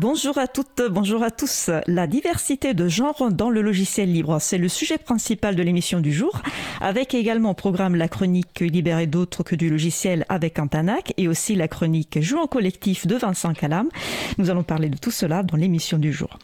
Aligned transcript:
Bonjour 0.00 0.38
à 0.38 0.46
toutes, 0.46 0.80
bonjour 0.90 1.22
à 1.22 1.30
tous. 1.30 1.68
La 1.86 2.06
diversité 2.06 2.72
de 2.72 2.88
genre 2.88 3.30
dans 3.30 3.50
le 3.50 3.60
logiciel 3.60 4.10
libre, 4.10 4.38
c'est 4.40 4.56
le 4.56 4.70
sujet 4.70 4.96
principal 4.96 5.56
de 5.56 5.62
l'émission 5.62 6.00
du 6.00 6.10
jour, 6.10 6.40
avec 6.80 7.12
également 7.12 7.50
au 7.50 7.54
programme 7.54 7.94
la 7.94 8.08
chronique 8.08 8.60
Libérée 8.60 9.06
d'autres 9.06 9.42
que 9.42 9.54
du 9.54 9.68
logiciel 9.68 10.24
avec 10.30 10.58
Antanac 10.58 11.12
et 11.18 11.28
aussi 11.28 11.54
la 11.54 11.68
chronique 11.68 12.18
Jouant 12.22 12.46
collectif 12.46 13.06
de 13.06 13.14
Vincent 13.14 13.52
Calam. 13.52 13.90
Nous 14.38 14.48
allons 14.48 14.62
parler 14.62 14.88
de 14.88 14.96
tout 14.96 15.10
cela 15.10 15.42
dans 15.42 15.58
l'émission 15.58 15.98
du 15.98 16.14
jour. 16.14 16.38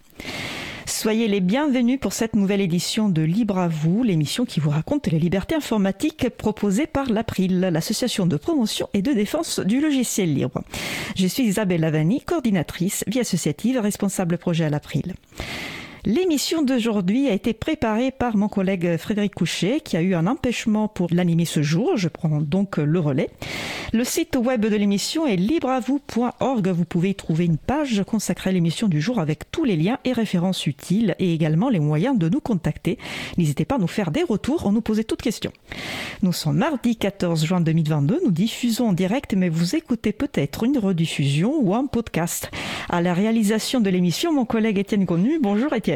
Soyez 0.98 1.28
les 1.28 1.40
bienvenus 1.40 2.00
pour 2.00 2.14
cette 2.14 2.34
nouvelle 2.34 2.62
édition 2.62 3.10
de 3.10 3.20
Libre 3.20 3.58
à 3.58 3.68
vous, 3.68 4.02
l'émission 4.02 4.46
qui 4.46 4.60
vous 4.60 4.70
raconte 4.70 5.08
les 5.08 5.18
libertés 5.18 5.54
informatiques 5.54 6.30
proposées 6.30 6.86
par 6.86 7.12
l'April, 7.12 7.60
l'association 7.60 8.24
de 8.24 8.38
promotion 8.38 8.88
et 8.94 9.02
de 9.02 9.12
défense 9.12 9.60
du 9.60 9.78
logiciel 9.78 10.32
libre. 10.32 10.62
Je 11.14 11.26
suis 11.26 11.42
Isabelle 11.42 11.82
Lavani, 11.82 12.22
coordinatrice 12.22 13.04
vie 13.08 13.20
associative, 13.20 13.78
responsable 13.78 14.38
projet 14.38 14.64
à 14.64 14.70
l'April. 14.70 15.12
L'émission 16.08 16.62
d'aujourd'hui 16.62 17.28
a 17.28 17.32
été 17.32 17.52
préparée 17.52 18.12
par 18.12 18.36
mon 18.36 18.46
collègue 18.46 18.96
Frédéric 18.96 19.34
Couchet 19.34 19.80
qui 19.80 19.96
a 19.96 20.02
eu 20.02 20.14
un 20.14 20.28
empêchement 20.28 20.86
pour 20.86 21.08
l'animer 21.10 21.46
ce 21.46 21.62
jour. 21.62 21.96
Je 21.96 22.06
prends 22.06 22.40
donc 22.40 22.76
le 22.76 23.00
relais. 23.00 23.28
Le 23.92 24.04
site 24.04 24.36
web 24.36 24.64
de 24.64 24.76
l'émission 24.76 25.26
est 25.26 25.34
libreavou.org. 25.34 26.68
Vous 26.68 26.84
pouvez 26.84 27.10
y 27.10 27.14
trouver 27.16 27.46
une 27.46 27.56
page 27.56 28.04
consacrée 28.06 28.50
à 28.50 28.52
l'émission 28.52 28.86
du 28.86 29.00
jour 29.00 29.18
avec 29.18 29.50
tous 29.50 29.64
les 29.64 29.74
liens 29.74 29.98
et 30.04 30.12
références 30.12 30.68
utiles 30.68 31.16
et 31.18 31.34
également 31.34 31.70
les 31.70 31.80
moyens 31.80 32.16
de 32.16 32.28
nous 32.28 32.40
contacter. 32.40 32.98
N'hésitez 33.36 33.64
pas 33.64 33.74
à 33.74 33.78
nous 33.78 33.88
faire 33.88 34.12
des 34.12 34.22
retours, 34.22 34.68
à 34.68 34.70
nous 34.70 34.82
poser 34.82 35.02
toutes 35.02 35.22
questions. 35.22 35.52
Nous 36.22 36.32
sommes 36.32 36.58
mardi 36.58 36.94
14 36.94 37.44
juin 37.44 37.60
2022. 37.60 38.20
Nous 38.24 38.30
diffusons 38.30 38.90
en 38.90 38.92
direct, 38.92 39.34
mais 39.34 39.48
vous 39.48 39.74
écoutez 39.74 40.12
peut-être 40.12 40.62
une 40.62 40.78
rediffusion 40.78 41.52
ou 41.60 41.74
un 41.74 41.86
podcast. 41.86 42.52
À 42.88 43.02
la 43.02 43.12
réalisation 43.12 43.80
de 43.80 43.90
l'émission, 43.90 44.32
mon 44.32 44.44
collègue 44.44 44.78
Étienne 44.78 45.04
Connu. 45.04 45.40
Bonjour 45.40 45.72
Étienne. 45.72 45.95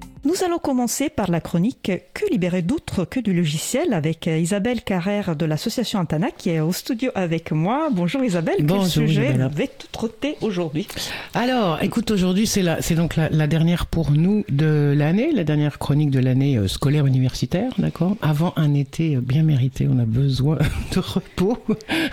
Nous 0.23 0.43
allons 0.45 0.59
commencer 0.59 1.09
par 1.09 1.31
la 1.31 1.41
chronique 1.41 1.91
Que 2.13 2.29
libérer 2.29 2.61
d'autres 2.61 3.05
que 3.05 3.19
du 3.19 3.33
logiciel 3.33 3.91
avec 3.91 4.27
Isabelle 4.27 4.83
Carrère 4.83 5.35
de 5.35 5.45
l'association 5.45 5.97
Antana 5.97 6.29
qui 6.29 6.51
est 6.51 6.59
au 6.59 6.71
studio 6.71 7.09
avec 7.15 7.51
moi. 7.51 7.89
Bonjour 7.91 8.23
Isabelle, 8.23 8.57
Bonjour, 8.59 8.83
quel 8.83 9.07
sujet 9.07 9.41
avez 9.41 9.67
traité 9.91 10.35
aujourd'hui? 10.41 10.87
Alors, 11.33 11.81
écoute, 11.81 12.11
aujourd'hui, 12.11 12.45
c'est 12.45 12.93
donc 12.93 13.15
la, 13.15 13.29
la 13.29 13.47
dernière 13.47 13.87
pour 13.87 14.11
nous 14.11 14.45
de 14.49 14.93
l'année, 14.95 15.31
la 15.31 15.43
dernière 15.43 15.79
chronique 15.79 16.11
de 16.11 16.19
l'année 16.19 16.55
euh, 16.55 16.67
scolaire 16.67 17.07
universitaire, 17.07 17.71
d'accord? 17.79 18.15
Avant 18.21 18.53
un 18.57 18.75
été 18.75 19.15
euh, 19.15 19.21
bien 19.21 19.41
mérité, 19.41 19.87
on 19.89 19.97
a 19.97 20.05
besoin 20.05 20.59
de 20.93 20.99
repos. 20.99 21.57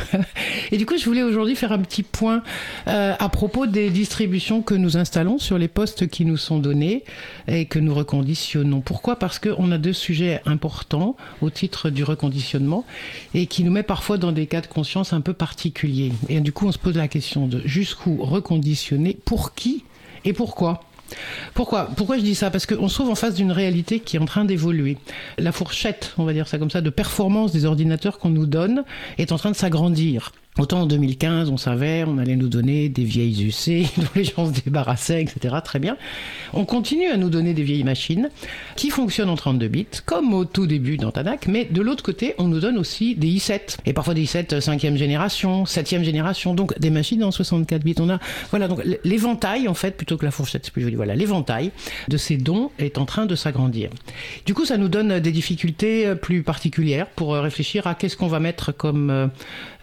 Et 0.72 0.78
du 0.78 0.86
coup, 0.86 0.96
je 0.96 1.04
voulais 1.04 1.22
aujourd'hui 1.22 1.56
faire 1.56 1.72
un 1.72 1.80
petit 1.80 2.02
point 2.02 2.42
euh, 2.86 3.14
à 3.18 3.28
propos 3.28 3.66
des 3.66 3.90
distributions 3.90 4.62
que 4.62 4.72
nous 4.72 4.96
installons 4.96 5.38
sur 5.38 5.58
les 5.58 5.68
postes 5.68 6.08
qui 6.08 6.24
nous 6.24 6.38
sont 6.38 6.58
donnés 6.58 7.04
et 7.48 7.66
que 7.66 7.78
nous 7.78 7.97
reconditionnons. 7.98 8.80
Pourquoi? 8.80 9.16
Parce 9.16 9.38
qu'on 9.38 9.70
a 9.70 9.78
deux 9.78 9.92
sujets 9.92 10.40
importants 10.46 11.16
au 11.42 11.50
titre 11.50 11.90
du 11.90 12.04
reconditionnement 12.04 12.84
et 13.34 13.46
qui 13.46 13.64
nous 13.64 13.70
met 13.70 13.82
parfois 13.82 14.18
dans 14.18 14.32
des 14.32 14.46
cas 14.46 14.60
de 14.60 14.66
conscience 14.66 15.12
un 15.12 15.20
peu 15.20 15.32
particuliers. 15.32 16.12
Et 16.28 16.40
du 16.40 16.52
coup, 16.52 16.66
on 16.66 16.72
se 16.72 16.78
pose 16.78 16.96
la 16.96 17.08
question 17.08 17.46
de 17.46 17.62
jusqu'où 17.64 18.22
reconditionner, 18.22 19.16
pour 19.24 19.54
qui 19.54 19.84
et 20.24 20.32
pourquoi? 20.32 20.80
Pourquoi? 21.54 21.88
Pourquoi 21.96 22.18
je 22.18 22.22
dis 22.22 22.34
ça? 22.34 22.50
Parce 22.50 22.66
qu'on 22.66 22.88
se 22.88 22.94
trouve 22.94 23.10
en 23.10 23.14
face 23.14 23.34
d'une 23.34 23.52
réalité 23.52 24.00
qui 24.00 24.16
est 24.16 24.20
en 24.20 24.26
train 24.26 24.44
d'évoluer. 24.44 24.98
La 25.38 25.52
fourchette, 25.52 26.12
on 26.18 26.24
va 26.24 26.32
dire 26.32 26.48
ça 26.48 26.58
comme 26.58 26.70
ça, 26.70 26.80
de 26.80 26.90
performance 26.90 27.52
des 27.52 27.64
ordinateurs 27.64 28.18
qu'on 28.18 28.30
nous 28.30 28.46
donne 28.46 28.84
est 29.16 29.32
en 29.32 29.38
train 29.38 29.50
de 29.50 29.56
s'agrandir. 29.56 30.32
Autant 30.58 30.82
en 30.82 30.86
2015, 30.86 31.50
on 31.50 31.56
savait, 31.56 32.04
on 32.06 32.18
allait 32.18 32.36
nous 32.36 32.48
donner 32.48 32.88
des 32.88 33.04
vieilles 33.04 33.46
UC 33.46 33.86
dont 33.96 34.08
les 34.14 34.24
gens 34.24 34.52
se 34.52 34.60
débarrassaient, 34.60 35.22
etc. 35.22 35.54
Très 35.64 35.78
bien. 35.78 35.96
On 36.52 36.64
continue 36.64 37.08
à 37.08 37.16
nous 37.16 37.30
donner 37.30 37.54
des 37.54 37.62
vieilles 37.62 37.84
machines 37.84 38.30
qui 38.76 38.90
fonctionnent 38.90 39.30
en 39.30 39.36
32 39.36 39.68
bits, 39.68 39.86
comme 40.04 40.34
au 40.34 40.44
tout 40.44 40.66
début 40.66 40.96
d'Antanac, 40.96 41.46
mais 41.46 41.64
de 41.64 41.82
l'autre 41.82 42.02
côté, 42.02 42.34
on 42.38 42.48
nous 42.48 42.60
donne 42.60 42.78
aussi 42.78 43.14
des 43.14 43.28
i7, 43.28 43.78
et 43.86 43.92
parfois 43.92 44.14
des 44.14 44.24
i7 44.24 44.58
5e 44.58 44.96
génération, 44.96 45.64
7e 45.64 46.02
génération, 46.02 46.54
donc 46.54 46.78
des 46.78 46.90
machines 46.90 47.22
en 47.22 47.30
64 47.30 47.82
bits. 47.82 47.94
On 48.00 48.10
a, 48.10 48.18
voilà, 48.50 48.68
donc 48.68 48.82
l'éventail, 49.04 49.68
en 49.68 49.74
fait, 49.74 49.96
plutôt 49.96 50.16
que 50.16 50.24
la 50.24 50.30
fourchette, 50.30 50.64
c'est 50.64 50.72
plus 50.72 50.82
joli, 50.82 50.96
voilà, 50.96 51.14
l'éventail 51.14 51.70
de 52.08 52.16
ces 52.16 52.36
dons 52.36 52.70
est 52.78 52.98
en 52.98 53.04
train 53.04 53.26
de 53.26 53.34
s'agrandir. 53.34 53.90
Du 54.46 54.54
coup, 54.54 54.64
ça 54.64 54.76
nous 54.76 54.88
donne 54.88 55.20
des 55.20 55.32
difficultés 55.32 56.14
plus 56.16 56.42
particulières 56.42 57.06
pour 57.06 57.34
euh, 57.34 57.40
réfléchir 57.40 57.86
à 57.86 57.94
qu'est-ce 57.94 58.16
qu'on 58.16 58.28
va 58.28 58.40
mettre 58.40 58.72
comme, 58.72 59.10
euh, 59.10 59.26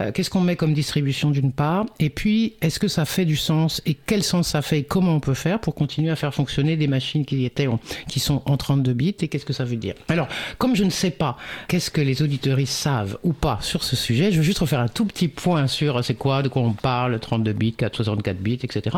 euh, 0.02 0.12
qu'est-ce 0.12 0.30
qu'on 0.30 0.42
met 0.42 0.56
comme 0.56 0.65
distribution 0.74 1.32
d'une 1.32 1.52
part, 1.52 1.86
et 2.00 2.10
puis 2.10 2.54
est-ce 2.62 2.80
que 2.80 2.88
ça 2.88 3.06
fait 3.06 3.26
du 3.26 3.36
sens 3.36 3.82
et 3.86 3.94
quel 4.06 4.24
sens 4.24 4.50
ça 4.50 4.62
fait 4.62 4.80
et 4.80 4.84
comment 4.84 5.14
on 5.16 5.20
peut 5.20 5.34
faire 5.34 5.60
pour 5.60 5.76
continuer 5.76 6.10
à 6.12 6.16
faire 6.16 6.34
fonctionner 6.34 6.76
des 6.78 6.88
machines 6.88 7.26
qui 7.26 7.46
étaient 7.46 7.68
en- 7.68 7.80
qui 8.08 8.20
sont 8.20 8.42
en 8.46 8.58
32 8.58 8.94
bits 8.94 9.16
et 9.22 9.28
qu'est-ce 9.28 9.46
que 9.46 9.54
ça 9.54 9.66
veut 9.66 9.76
dire? 9.76 9.94
Alors, 10.10 10.28
comme 10.58 10.76
je 10.76 10.84
ne 10.84 10.90
sais 10.90 11.12
pas 11.12 11.38
qu'est-ce 11.68 11.92
que 11.92 12.02
les 12.02 12.22
auditeuristes 12.22 12.74
savent 12.74 13.18
ou 13.24 13.34
pas 13.34 13.60
sur 13.62 13.84
ce 13.84 13.96
sujet, 13.96 14.32
je 14.32 14.38
veux 14.38 14.44
juste 14.44 14.60
refaire 14.60 14.80
un 14.80 14.88
tout 14.88 15.06
petit 15.06 15.28
point 15.28 15.68
sur 15.68 15.98
euh, 15.98 16.02
c'est 16.02 16.16
quoi, 16.16 16.42
de 16.42 16.48
quoi 16.50 16.62
on 16.62 16.74
parle, 16.74 17.20
32 17.20 17.54
bits, 17.54 17.74
464 17.74 18.38
bits, 18.38 18.60
etc. 18.64 18.96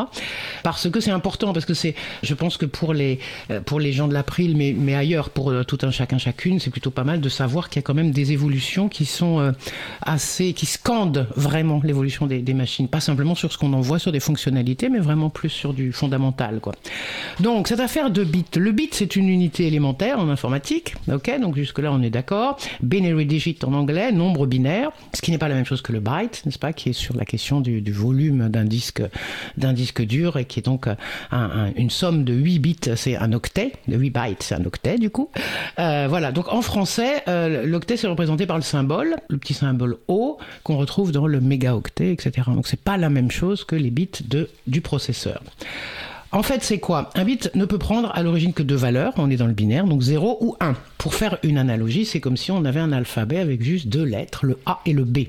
Parce 0.63 0.89
que 0.89 0.99
c'est 0.99 1.11
important, 1.11 1.53
parce 1.53 1.65
que 1.65 1.73
c'est, 1.73 1.95
je 2.23 2.33
pense 2.33 2.57
que 2.57 2.65
pour 2.65 2.93
les, 2.93 3.19
euh, 3.51 3.61
pour 3.61 3.79
les 3.79 3.91
gens 3.93 4.07
de 4.07 4.13
l'April, 4.13 4.55
mais, 4.57 4.73
mais 4.77 4.95
ailleurs, 4.95 5.29
pour 5.29 5.51
euh, 5.51 5.63
tout 5.63 5.79
un 5.83 5.91
chacun 5.91 6.17
chacune, 6.17 6.59
c'est 6.59 6.69
plutôt 6.69 6.91
pas 6.91 7.03
mal 7.03 7.21
de 7.21 7.29
savoir 7.29 7.69
qu'il 7.69 7.79
y 7.79 7.79
a 7.79 7.83
quand 7.83 7.93
même 7.93 8.11
des 8.11 8.31
évolutions 8.31 8.89
qui 8.89 9.05
sont 9.05 9.53
assez, 10.01 10.53
qui 10.53 10.65
scandent 10.65 11.27
vraiment 11.35 11.56
l'évolution 11.83 12.27
des, 12.27 12.53
machines, 12.53 12.87
pas 12.87 12.99
simplement 12.99 13.35
sur 13.35 13.51
ce 13.51 13.57
qu'on 13.57 13.73
en 13.73 13.81
voit 13.81 13.99
sur 13.99 14.11
des 14.11 14.19
fonctionnalités, 14.19 14.89
mais 14.89 14.99
vraiment 14.99 15.29
plus 15.29 15.49
sur 15.49 15.73
du 15.73 15.91
fondamental. 15.91 16.59
Donc, 17.39 17.67
cette 17.67 17.79
affaire 17.79 18.09
de 18.09 18.23
bits, 18.23 18.45
le 18.57 18.71
bit, 18.71 18.93
c'est 18.93 19.15
une 19.15 19.29
unité 19.29 19.67
élémentaire 19.67 20.19
en 20.19 20.29
informatique, 20.29 20.95
ok, 21.11 21.39
donc 21.41 21.55
jusque-là, 21.55 21.91
on 21.91 22.01
est 22.01 22.09
d'accord. 22.09 22.57
Binary 22.81 23.25
digit 23.25 23.57
en 23.63 23.73
anglais, 23.73 24.11
nombre 24.11 24.45
binaire, 24.47 24.91
ce 25.13 25.21
qui 25.21 25.31
n'est 25.31 25.37
pas 25.37 25.47
la 25.47 25.55
même 25.55 25.65
chose 25.65 25.81
que 25.81 25.91
le 25.93 25.99
byte, 25.99 26.43
n'est-ce 26.45 26.59
pas, 26.59 26.73
qui 26.73 26.89
est 26.89 26.93
sur 26.93 27.15
la 27.15 27.25
question 27.25 27.61
du, 27.61 27.81
volume 27.91 28.49
d'un 28.49 28.65
disque, 28.65 29.01
d'un 29.57 29.73
disque 29.73 30.01
dur 30.03 30.37
et 30.37 30.45
qui 30.45 30.59
est 30.59 30.63
donc 30.63 30.87
euh, 30.87 30.95
un- 31.31 31.67
un- 31.67 31.73
une 31.75 31.89
somme 31.89 32.23
de 32.23 32.33
8 32.33 32.59
bits, 32.59 32.75
c'est 32.95 33.15
un 33.17 33.33
octet, 33.33 33.73
de 33.87 33.97
8 33.97 34.09
bytes, 34.09 34.43
c'est 34.43 34.55
un 34.55 34.65
octet, 34.65 34.97
du 34.97 35.09
coup. 35.09 35.29
Euh, 35.79 36.07
voilà, 36.09 36.31
donc 36.31 36.51
en 36.51 36.61
français, 36.61 37.23
euh, 37.27 37.65
l'octet, 37.65 37.97
c'est 37.97 38.07
représenté 38.07 38.45
par 38.45 38.57
le 38.57 38.63
symbole, 38.63 39.15
le 39.29 39.37
petit 39.37 39.53
symbole 39.53 39.97
O, 40.07 40.37
qu'on 40.63 40.77
retrouve 40.77 41.11
dans 41.11 41.27
le 41.27 41.39
mégaoctet, 41.47 42.13
etc. 42.13 42.31
Donc 42.47 42.67
c'est 42.67 42.79
pas 42.79 42.97
la 42.97 43.09
même 43.09 43.31
chose 43.31 43.63
que 43.63 43.75
les 43.75 43.89
bits 43.89 44.09
de, 44.25 44.49
du 44.67 44.81
processeur. 44.81 45.41
En 46.31 46.43
fait, 46.43 46.61
c'est 46.61 46.79
quoi? 46.79 47.09
Un 47.15 47.23
bit 47.23 47.49
ne 47.55 47.63
peut 47.65 47.77
prendre 47.77 48.11
à 48.13 48.21
l'origine 48.21 48.53
que 48.53 48.61
deux 48.61 48.75
valeurs, 48.75 49.13
on 49.17 49.29
est 49.29 49.37
dans 49.37 49.47
le 49.47 49.53
binaire, 49.53 49.85
donc 49.85 50.01
0 50.01 50.37
ou 50.41 50.55
1. 50.59 50.75
Pour 50.97 51.15
faire 51.15 51.37
une 51.41 51.57
analogie, 51.57 52.05
c'est 52.05 52.19
comme 52.19 52.35
si 52.35 52.51
on 52.51 52.65
avait 52.65 52.81
un 52.81 52.91
alphabet 52.91 53.39
avec 53.39 53.63
juste 53.63 53.87
deux 53.87 54.03
lettres, 54.03 54.45
le 54.45 54.59
A 54.65 54.81
et 54.85 54.93
le 54.93 55.05
B. 55.05 55.19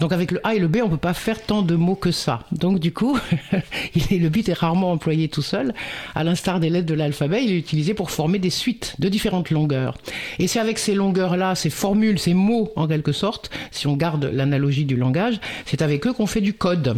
Donc 0.00 0.12
avec 0.12 0.30
le 0.30 0.46
A 0.46 0.54
et 0.54 0.58
le 0.58 0.68
B, 0.68 0.78
on 0.82 0.88
peut 0.88 0.96
pas 0.96 1.14
faire 1.14 1.40
tant 1.42 1.62
de 1.62 1.74
mots 1.74 1.94
que 1.94 2.10
ça. 2.10 2.40
Donc 2.52 2.78
du 2.78 2.92
coup, 2.92 3.18
le 4.10 4.28
bit 4.28 4.48
est 4.48 4.54
rarement 4.54 4.92
employé 4.92 5.28
tout 5.28 5.42
seul. 5.42 5.74
À 6.14 6.24
l'instar 6.24 6.60
des 6.60 6.70
lettres 6.70 6.86
de 6.86 6.94
l'alphabet, 6.94 7.44
il 7.44 7.52
est 7.52 7.58
utilisé 7.58 7.94
pour 7.94 8.10
former 8.10 8.38
des 8.38 8.50
suites 8.50 8.96
de 8.98 9.08
différentes 9.08 9.50
longueurs. 9.50 9.96
Et 10.38 10.48
c'est 10.48 10.60
avec 10.60 10.78
ces 10.78 10.94
longueurs-là, 10.94 11.54
ces 11.54 11.70
formules, 11.70 12.18
ces 12.18 12.34
mots 12.34 12.72
en 12.76 12.86
quelque 12.86 13.12
sorte, 13.12 13.50
si 13.70 13.86
on 13.86 13.96
garde 13.96 14.24
l'analogie 14.24 14.84
du 14.84 14.96
langage, 14.96 15.40
c'est 15.66 15.82
avec 15.82 16.06
eux 16.06 16.12
qu'on 16.12 16.26
fait 16.26 16.40
du 16.40 16.54
code. 16.54 16.96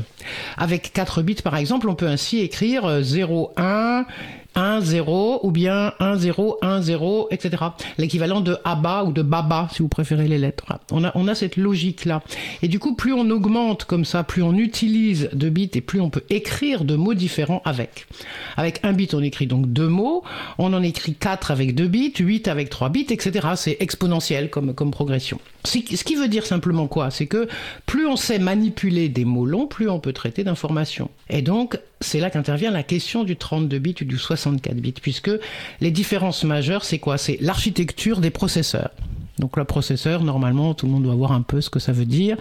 Avec 0.56 0.92
4 0.92 1.22
bits 1.22 1.34
par 1.42 1.56
exemple, 1.56 1.88
on 1.88 1.94
peut 1.94 2.08
ainsi 2.08 2.40
écrire 2.40 2.84
euh, 2.84 3.02
0, 3.02 3.52
1, 3.56 4.06
1, 4.54 4.80
0 4.80 5.40
ou 5.42 5.50
bien 5.50 5.92
1, 6.00 6.16
0, 6.16 6.58
1, 6.62 6.82
0, 6.82 7.28
etc. 7.30 7.64
L'équivalent 7.98 8.40
de 8.40 8.56
ABA 8.64 9.04
ou 9.04 9.12
de 9.12 9.22
BABA 9.22 9.68
si 9.72 9.82
vous 9.82 9.88
préférez 9.88 10.28
les 10.28 10.38
lettres. 10.38 10.64
On 10.90 11.04
a, 11.04 11.12
on 11.14 11.28
a 11.28 11.34
cette 11.34 11.56
logique-là. 11.56 12.22
Et 12.62 12.68
du 12.68 12.78
coup, 12.78 12.94
plus 12.94 13.12
on 13.12 13.28
augmente 13.30 13.84
comme 13.84 14.04
ça, 14.04 14.22
plus 14.24 14.42
on 14.42 14.54
utilise 14.54 15.28
de 15.32 15.48
bits 15.48 15.70
et 15.74 15.80
plus 15.80 16.00
on 16.00 16.10
peut 16.10 16.24
écrire 16.30 16.84
de 16.84 16.96
mots 16.96 17.14
différents 17.14 17.62
avec. 17.64 18.06
Avec 18.56 18.80
un 18.84 18.92
bit, 18.92 19.14
on 19.14 19.22
écrit 19.22 19.46
donc 19.46 19.72
deux 19.72 19.88
mots. 19.88 20.22
On 20.58 20.72
en 20.72 20.82
écrit 20.82 21.14
4 21.14 21.50
avec 21.50 21.74
deux 21.74 21.88
bits, 21.88 22.14
8 22.18 22.48
avec 22.48 22.70
3 22.70 22.88
bits, 22.88 23.06
etc. 23.10 23.48
C'est 23.56 23.76
exponentiel 23.80 24.50
comme, 24.50 24.74
comme 24.74 24.90
progression. 24.90 25.38
Ce 25.64 25.78
qui 25.78 26.14
veut 26.14 26.28
dire 26.28 26.46
simplement 26.46 26.86
quoi? 26.86 27.10
C'est 27.10 27.26
que 27.26 27.48
plus 27.86 28.06
on 28.06 28.16
sait 28.16 28.38
manipuler 28.38 29.08
des 29.08 29.24
mots 29.24 29.46
longs, 29.46 29.66
plus 29.66 29.88
on 29.88 29.98
peut 29.98 30.12
traiter 30.12 30.44
d'informations. 30.44 31.10
Et 31.30 31.42
donc, 31.42 31.78
c'est 32.04 32.20
là 32.20 32.30
qu'intervient 32.30 32.70
la 32.70 32.82
question 32.82 33.24
du 33.24 33.36
32 33.36 33.78
bits 33.78 33.94
ou 34.00 34.04
du 34.04 34.18
64 34.18 34.76
bits, 34.76 34.92
puisque 34.92 35.30
les 35.80 35.90
différences 35.90 36.44
majeures, 36.44 36.84
c'est 36.84 36.98
quoi? 36.98 37.18
C'est 37.18 37.38
l'architecture 37.40 38.20
des 38.20 38.30
processeurs. 38.30 38.90
Donc 39.38 39.56
le 39.56 39.64
processeur, 39.64 40.22
normalement, 40.22 40.74
tout 40.74 40.86
le 40.86 40.92
monde 40.92 41.02
doit 41.02 41.14
voir 41.14 41.32
un 41.32 41.42
peu 41.42 41.60
ce 41.60 41.68
que 41.68 41.80
ça 41.80 41.92
veut 41.92 42.04
dire. 42.04 42.36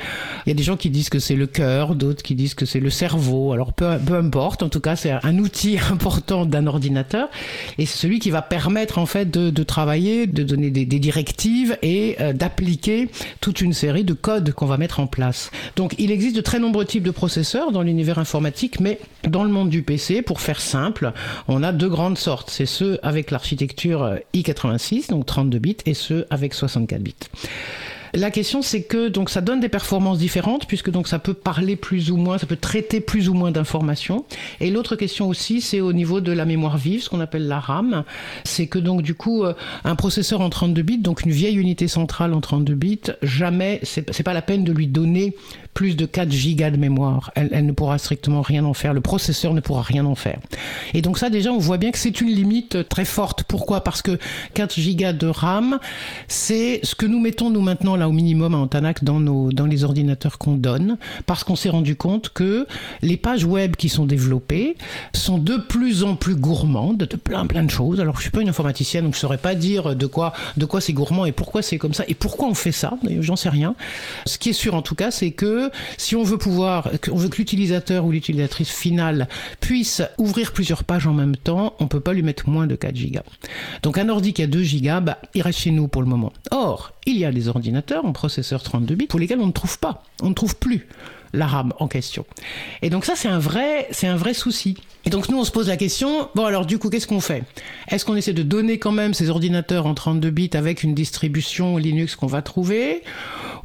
Il 0.46 0.50
y 0.50 0.52
a 0.52 0.56
des 0.56 0.64
gens 0.64 0.78
qui 0.78 0.90
disent 0.90 1.10
que 1.10 1.18
c'est 1.18 1.36
le 1.36 1.48
cœur, 1.48 1.96
d'autres 1.96 2.22
qui 2.22 2.36
disent 2.36 2.54
que 2.54 2.66
c'est 2.66 2.80
le 2.80 2.92
cerveau. 2.92 3.52
Alors 3.52 3.74
peu, 3.74 3.88
importe, 4.14 4.62
en 4.62 4.70
tout 4.70 4.80
cas, 4.80 4.96
c'est 4.96 5.12
un 5.12 5.40
outil 5.40 5.78
important 5.92 6.46
d'un 6.46 6.68
ordinateur 6.68 7.30
et 7.78 7.86
c'est 7.86 7.98
celui 7.98 8.20
qui 8.20 8.30
va 8.30 8.42
permettre 8.42 9.00
en 9.00 9.06
fait 9.06 9.30
de, 9.32 9.64
travailler, 9.64 10.28
de 10.28 10.44
donner 10.44 10.70
des, 10.70 10.86
des 10.86 11.00
directives 11.00 11.78
et 11.82 12.16
euh, 12.20 12.34
d'appliquer 12.34 13.10
toute 13.42 13.62
une 13.62 13.74
série 13.74 14.04
de 14.04 14.14
codes 14.14 14.52
qu'on 14.52 14.68
va 14.68 14.78
mettre 14.78 15.00
en 15.00 15.08
place. 15.08 15.50
Donc 15.76 15.96
il 15.98 16.12
existe 16.12 16.36
de 16.36 16.42
très 16.42 16.60
nombreux 16.60 16.86
types 16.86 17.04
de 17.04 17.12
processeurs 17.12 17.72
dans 17.72 17.82
l'univers 17.82 18.20
informatique, 18.20 18.80
mais 18.80 19.00
dans 19.30 19.44
le 19.44 19.50
monde 19.50 19.70
du 19.70 19.84
PC, 19.84 20.22
pour 20.22 20.42
faire 20.42 20.62
simple, 20.62 21.12
on 21.48 21.64
a 21.64 21.72
deux 21.72 21.90
grandes 21.90 22.18
sortes. 22.18 22.50
C'est 22.50 22.66
ceux 22.66 23.00
avec 23.04 23.32
l'architecture 23.32 24.04
euh, 24.04 24.18
i86, 24.34 25.10
donc 25.10 25.26
32 25.26 25.60
bits, 25.60 25.78
et 25.86 25.94
ceux 25.94 26.26
avec 26.30 26.54
64 26.54 27.02
bits. 27.02 27.16
La 28.16 28.30
question, 28.30 28.62
c'est 28.62 28.84
que 28.84 29.08
donc 29.08 29.32
ça 29.32 29.42
donne 29.42 29.60
des 29.60 29.70
performances 29.70 30.20
différentes, 30.20 30.68
puisque 30.68 30.92
donc 30.92 31.08
ça 31.08 31.18
peut 31.18 31.34
parler 31.34 31.76
plus 31.76 32.12
ou 32.12 32.18
moins, 32.18 32.38
ça 32.38 32.46
peut 32.46 32.56
traiter 32.56 33.00
plus 33.00 33.28
ou 33.28 33.34
moins 33.34 33.50
d'informations. 33.50 34.24
Et 34.60 34.70
l'autre 34.70 34.96
question 34.96 35.28
aussi, 35.28 35.62
c'est 35.62 35.82
au 35.82 35.94
niveau 35.94 36.22
de 36.22 36.32
la 36.32 36.46
mémoire 36.46 36.78
vive, 36.78 37.02
ce 37.02 37.10
qu'on 37.10 37.22
appelle 37.22 37.48
la 37.48 37.60
RAM. 37.60 38.04
C'est 38.44 38.68
que 38.68 38.78
donc 38.78 39.02
du 39.02 39.16
coup, 39.16 39.44
euh, 39.44 39.54
un 39.84 39.96
processeur 39.96 40.42
en 40.42 40.52
32 40.52 40.82
bits, 40.84 40.98
donc 41.00 41.24
une 41.24 41.32
vieille 41.32 41.56
unité 41.56 41.88
centrale 41.88 42.36
en 42.36 42.42
32 42.42 42.76
bits, 42.76 43.00
jamais, 43.24 43.80
c'est 43.82 44.24
pas 44.24 44.34
la 44.34 44.44
peine 44.44 44.64
de 44.64 44.72
lui 44.72 44.86
donner 44.86 45.36
plus 45.74 45.96
de 45.96 46.06
4 46.06 46.32
gigas 46.32 46.72
de 46.72 46.78
mémoire. 46.78 47.32
Elle, 47.36 47.66
ne 47.66 47.72
pourra 47.72 47.98
strictement 47.98 48.42
rien 48.42 48.64
en 48.66 48.74
faire. 48.74 48.94
Le 48.94 49.02
processeur 49.02 49.54
ne 49.54 49.60
pourra 49.60 49.82
rien 49.82 50.06
en 50.06 50.16
faire. 50.16 50.40
Et 50.94 51.02
donc 51.02 51.18
ça, 51.18 51.30
déjà, 51.30 51.52
on 51.52 51.58
voit 51.58 51.78
bien 51.78 51.92
que 51.92 51.98
c'est 51.98 52.22
une 52.22 52.30
limite 52.30 52.88
très 52.90 53.06
forte. 53.06 53.44
Pourquoi? 53.44 53.82
Parce 53.82 54.02
que 54.02 54.18
4 54.54 54.80
gigas 54.80 55.14
de 55.14 55.28
RAM, 55.28 55.80
c'est 56.28 56.80
ce 56.84 56.96
que 56.96 57.06
nous 57.06 57.20
mettons, 57.20 57.50
nous, 57.50 57.62
maintenant, 57.62 57.96
là, 57.96 58.08
au 58.08 58.12
minimum 58.12 58.54
à 58.54 58.58
Antanac 58.58 59.04
dans, 59.04 59.20
nos, 59.20 59.52
dans 59.52 59.66
les 59.66 59.84
ordinateurs 59.84 60.38
qu'on 60.38 60.56
donne, 60.56 60.98
parce 61.26 61.44
qu'on 61.44 61.56
s'est 61.56 61.70
rendu 61.70 61.96
compte 61.96 62.30
que 62.30 62.68
les 63.02 63.18
pages 63.18 63.46
web 63.46 63.76
qui 63.76 63.90
sont 63.90 64.06
développées 64.06 64.78
sont 65.14 65.38
de 65.38 65.58
plus 65.58 66.04
en 66.04 66.16
plus 66.16 66.36
gourmandes 66.36 66.98
de 66.98 67.16
plein, 67.16 67.46
plein 67.48 67.64
de 67.64 67.72
choses. 67.72 68.00
Alors, 68.00 68.18
je 68.18 68.22
suis 68.22 68.32
pas 68.32 68.42
une 68.42 68.50
informaticienne, 68.50 69.06
donc 69.06 69.16
je 69.16 69.20
saurais 69.20 69.38
pas 69.38 69.56
dire 69.56 69.96
de 69.96 70.06
quoi, 70.06 70.34
de 70.58 70.66
quoi 70.66 70.82
c'est 70.82 70.94
gourmand 70.94 71.26
et 71.26 71.32
pourquoi 71.32 71.62
c'est 71.62 71.78
comme 71.78 71.94
ça 71.94 72.04
et 72.08 72.14
pourquoi 72.14 72.48
on 72.48 72.54
fait 72.54 72.72
ça? 72.72 72.94
J'en 73.20 73.36
sais 73.36 73.50
rien. 73.50 73.76
Ce 74.26 74.38
qui 74.38 74.50
est 74.50 74.54
sûr, 74.54 74.76
en 74.76 74.82
tout 74.82 74.96
cas, 74.96 75.12
c'est 75.12 75.32
que 75.32 75.63
si 75.98 76.16
on 76.16 76.24
veut 76.24 76.38
pouvoir, 76.38 76.90
on 77.12 77.16
veut 77.16 77.30
que 77.30 77.38
l'utilisateur 77.38 78.06
ou 78.06 78.12
l'utilisatrice 78.12 78.70
finale 78.70 79.28
puisse 79.60 80.02
ouvrir 80.18 80.52
plusieurs 80.52 80.84
pages 80.84 81.08
en 81.08 81.14
même 81.14 81.36
temps, 81.36 81.76
on 81.80 81.88
peut 81.88 82.00
pas 82.00 82.14
lui 82.14 82.24
mettre 82.24 82.50
moins 82.50 82.68
de 82.68 82.76
4 82.76 82.96
gigas. 82.96 83.24
Donc 83.82 83.98
un 83.98 84.10
ordi 84.10 84.34
qui 84.34 84.42
a 84.44 84.48
2 84.48 84.62
gigas, 84.64 85.02
bah, 85.02 85.20
il 85.34 85.42
reste 85.42 85.60
chez 85.60 85.72
nous 85.72 85.88
pour 85.88 86.02
le 86.02 86.08
moment. 86.08 86.34
Or, 86.52 86.94
il 87.06 87.18
y 87.18 87.26
a 87.26 87.32
des 87.32 87.48
ordinateurs 87.48 88.06
en 88.06 88.14
processeur 88.14 88.64
32 88.64 88.96
bits 88.96 89.08
pour 89.08 89.20
lesquels 89.20 89.40
on 89.40 89.48
ne 89.48 89.52
trouve 89.52 89.80
pas, 89.80 90.04
on 90.22 90.30
ne 90.30 90.34
trouve 90.34 90.56
plus 90.56 90.88
la 91.34 91.48
RAM 91.48 91.74
en 91.80 91.88
question. 91.88 92.26
Et 92.82 92.90
donc 92.90 93.06
ça, 93.06 93.16
c'est 93.16 93.28
un 93.28 93.40
vrai, 93.40 93.88
c'est 93.92 94.08
un 94.08 94.16
vrai 94.16 94.34
souci. 94.34 94.78
Et 95.06 95.10
donc 95.10 95.30
nous, 95.30 95.38
on 95.38 95.44
se 95.44 95.52
pose 95.52 95.68
la 95.68 95.78
question, 95.78 96.30
bon 96.36 96.46
alors 96.46 96.66
du 96.66 96.80
coup, 96.80 96.90
qu'est-ce 96.90 97.08
qu'on 97.08 97.20
fait? 97.20 97.44
Est-ce 97.90 98.06
qu'on 98.06 98.16
essaie 98.16 98.34
de 98.34 98.44
donner 98.44 98.80
quand 98.80 98.92
même 98.92 99.14
ces 99.14 99.30
ordinateurs 99.30 99.86
en 99.86 99.94
32 99.94 100.30
bits 100.30 100.50
avec 100.54 100.84
une 100.84 100.94
distribution 100.94 101.78
Linux 101.78 102.16
qu'on 102.16 102.28
va 102.28 102.42
trouver? 102.42 103.04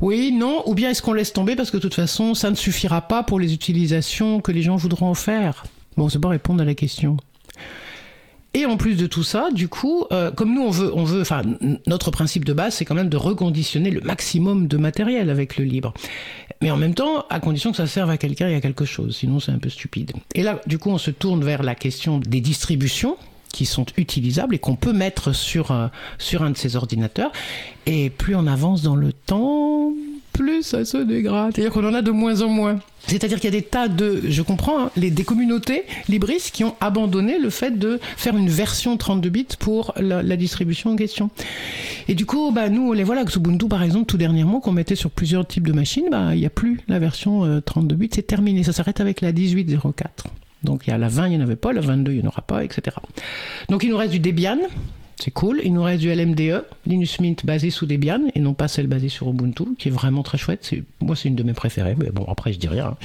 Oui, 0.00 0.32
non 0.32 0.62
Ou 0.66 0.74
bien 0.74 0.90
est-ce 0.90 1.02
qu'on 1.02 1.12
laisse 1.12 1.32
tomber 1.32 1.54
parce 1.54 1.70
que 1.70 1.76
de 1.76 1.82
toute 1.82 1.94
façon, 1.94 2.34
ça 2.34 2.50
ne 2.50 2.56
suffira 2.56 3.02
pas 3.02 3.22
pour 3.22 3.38
les 3.38 3.52
utilisations 3.52 4.40
que 4.40 4.50
les 4.50 4.62
gens 4.62 4.76
voudront 4.76 5.10
en 5.10 5.14
faire? 5.14 5.64
Bon, 5.96 6.04
on 6.04 6.08
sait 6.08 6.18
pas 6.18 6.28
répondre 6.28 6.62
à 6.62 6.64
la 6.64 6.74
question. 6.74 7.16
Et 8.58 8.66
en 8.66 8.76
plus 8.76 8.96
de 8.96 9.06
tout 9.06 9.22
ça, 9.22 9.50
du 9.52 9.68
coup, 9.68 10.06
euh, 10.10 10.32
comme 10.32 10.52
nous 10.52 10.62
on 10.62 10.70
veut, 10.70 10.90
on 10.92 11.04
veut, 11.04 11.20
enfin 11.20 11.42
notre 11.86 12.10
principe 12.10 12.44
de 12.44 12.52
base, 12.52 12.74
c'est 12.74 12.84
quand 12.84 12.96
même 12.96 13.08
de 13.08 13.16
reconditionner 13.16 13.92
le 13.92 14.00
maximum 14.00 14.66
de 14.66 14.76
matériel 14.76 15.30
avec 15.30 15.58
le 15.58 15.64
libre. 15.64 15.94
Mais 16.60 16.72
en 16.72 16.76
même 16.76 16.94
temps, 16.94 17.24
à 17.30 17.38
condition 17.38 17.70
que 17.70 17.76
ça 17.76 17.86
serve 17.86 18.10
à 18.10 18.18
quelqu'un 18.18 18.48
et 18.48 18.56
à 18.56 18.60
quelque 18.60 18.84
chose. 18.84 19.14
Sinon, 19.14 19.38
c'est 19.38 19.52
un 19.52 19.60
peu 19.60 19.68
stupide. 19.68 20.10
Et 20.34 20.42
là, 20.42 20.60
du 20.66 20.76
coup, 20.76 20.90
on 20.90 20.98
se 20.98 21.12
tourne 21.12 21.44
vers 21.44 21.62
la 21.62 21.76
question 21.76 22.18
des 22.18 22.40
distributions 22.40 23.16
qui 23.52 23.64
sont 23.64 23.86
utilisables 23.96 24.56
et 24.56 24.58
qu'on 24.58 24.74
peut 24.74 24.92
mettre 24.92 25.32
sur, 25.32 25.70
euh, 25.70 25.86
sur 26.18 26.42
un 26.42 26.50
de 26.50 26.56
ces 26.56 26.74
ordinateurs. 26.74 27.30
Et 27.86 28.10
plus 28.10 28.34
on 28.34 28.48
avance 28.48 28.82
dans 28.82 28.96
le 28.96 29.12
temps, 29.12 29.92
plus 30.32 30.62
ça 30.62 30.84
se 30.84 30.98
dégrade. 30.98 31.52
C'est-à-dire 31.54 31.72
qu'on 31.72 31.84
en 31.84 31.94
a 31.94 32.02
de 32.02 32.10
moins 32.10 32.42
en 32.42 32.48
moins. 32.48 32.78
C'est-à-dire 33.06 33.40
qu'il 33.40 33.52
y 33.52 33.56
a 33.56 33.58
des 33.58 33.66
tas 33.66 33.88
de, 33.88 34.22
je 34.28 34.42
comprends, 34.42 34.84
hein, 34.84 34.90
les, 34.96 35.10
des 35.10 35.24
communautés 35.24 35.84
libristes 36.08 36.50
qui 36.50 36.64
ont 36.64 36.74
abandonné 36.80 37.38
le 37.38 37.50
fait 37.50 37.78
de 37.78 37.98
faire 38.16 38.36
une 38.36 38.48
version 38.48 38.96
32 38.96 39.28
bits 39.30 39.46
pour 39.58 39.94
la, 39.96 40.22
la 40.22 40.36
distribution 40.36 40.90
en 40.90 40.96
question. 40.96 41.30
Et 42.08 42.14
du 42.14 42.26
coup, 42.26 42.50
bah, 42.52 42.68
nous, 42.68 42.92
les 42.92 43.04
voilà, 43.04 43.24
Ubuntu 43.34 43.68
par 43.68 43.82
exemple, 43.82 44.06
tout 44.06 44.18
dernièrement, 44.18 44.60
qu'on 44.60 44.72
mettait 44.72 44.96
sur 44.96 45.10
plusieurs 45.10 45.46
types 45.46 45.66
de 45.66 45.72
machines, 45.72 46.08
bah, 46.10 46.34
il 46.34 46.40
n'y 46.40 46.46
a 46.46 46.50
plus 46.50 46.80
la 46.88 46.98
version 46.98 47.44
euh, 47.44 47.60
32 47.60 47.96
bits, 47.96 48.10
c'est 48.12 48.26
terminé. 48.26 48.62
Ça 48.62 48.72
s'arrête 48.72 49.00
avec 49.00 49.20
la 49.20 49.32
1804. 49.32 50.24
Donc 50.64 50.86
il 50.86 50.90
y 50.90 50.92
a 50.92 50.98
la 50.98 51.08
20, 51.08 51.26
il 51.26 51.30
n'y 51.30 51.36
en 51.36 51.40
avait 51.40 51.56
pas, 51.56 51.72
la 51.72 51.80
22, 51.80 52.12
il 52.12 52.18
n'y 52.18 52.24
en 52.24 52.28
aura 52.28 52.42
pas, 52.42 52.64
etc. 52.64 52.96
Donc 53.68 53.84
il 53.84 53.90
nous 53.90 53.96
reste 53.96 54.12
du 54.12 54.18
Debian, 54.18 54.58
c'est 55.20 55.32
cool. 55.32 55.60
Il 55.64 55.74
nous 55.74 55.82
reste 55.82 56.00
du 56.00 56.12
LMDE, 56.14 56.64
Linux 56.86 57.18
Mint 57.20 57.44
basé 57.44 57.70
sous 57.70 57.86
Debian 57.86 58.20
et 58.34 58.40
non 58.40 58.54
pas 58.54 58.68
celle 58.68 58.86
basée 58.86 59.08
sur 59.08 59.28
Ubuntu, 59.28 59.64
qui 59.76 59.88
est 59.88 59.90
vraiment 59.90 60.22
très 60.22 60.38
chouette. 60.38 60.72
Moi, 61.00 61.16
c'est 61.16 61.28
une 61.28 61.34
de 61.34 61.42
mes 61.42 61.54
préférées, 61.54 61.96
mais 61.98 62.10
bon, 62.10 62.24
après, 62.28 62.52
je 62.52 62.58
dis 62.58 62.68
rien. 62.68 62.96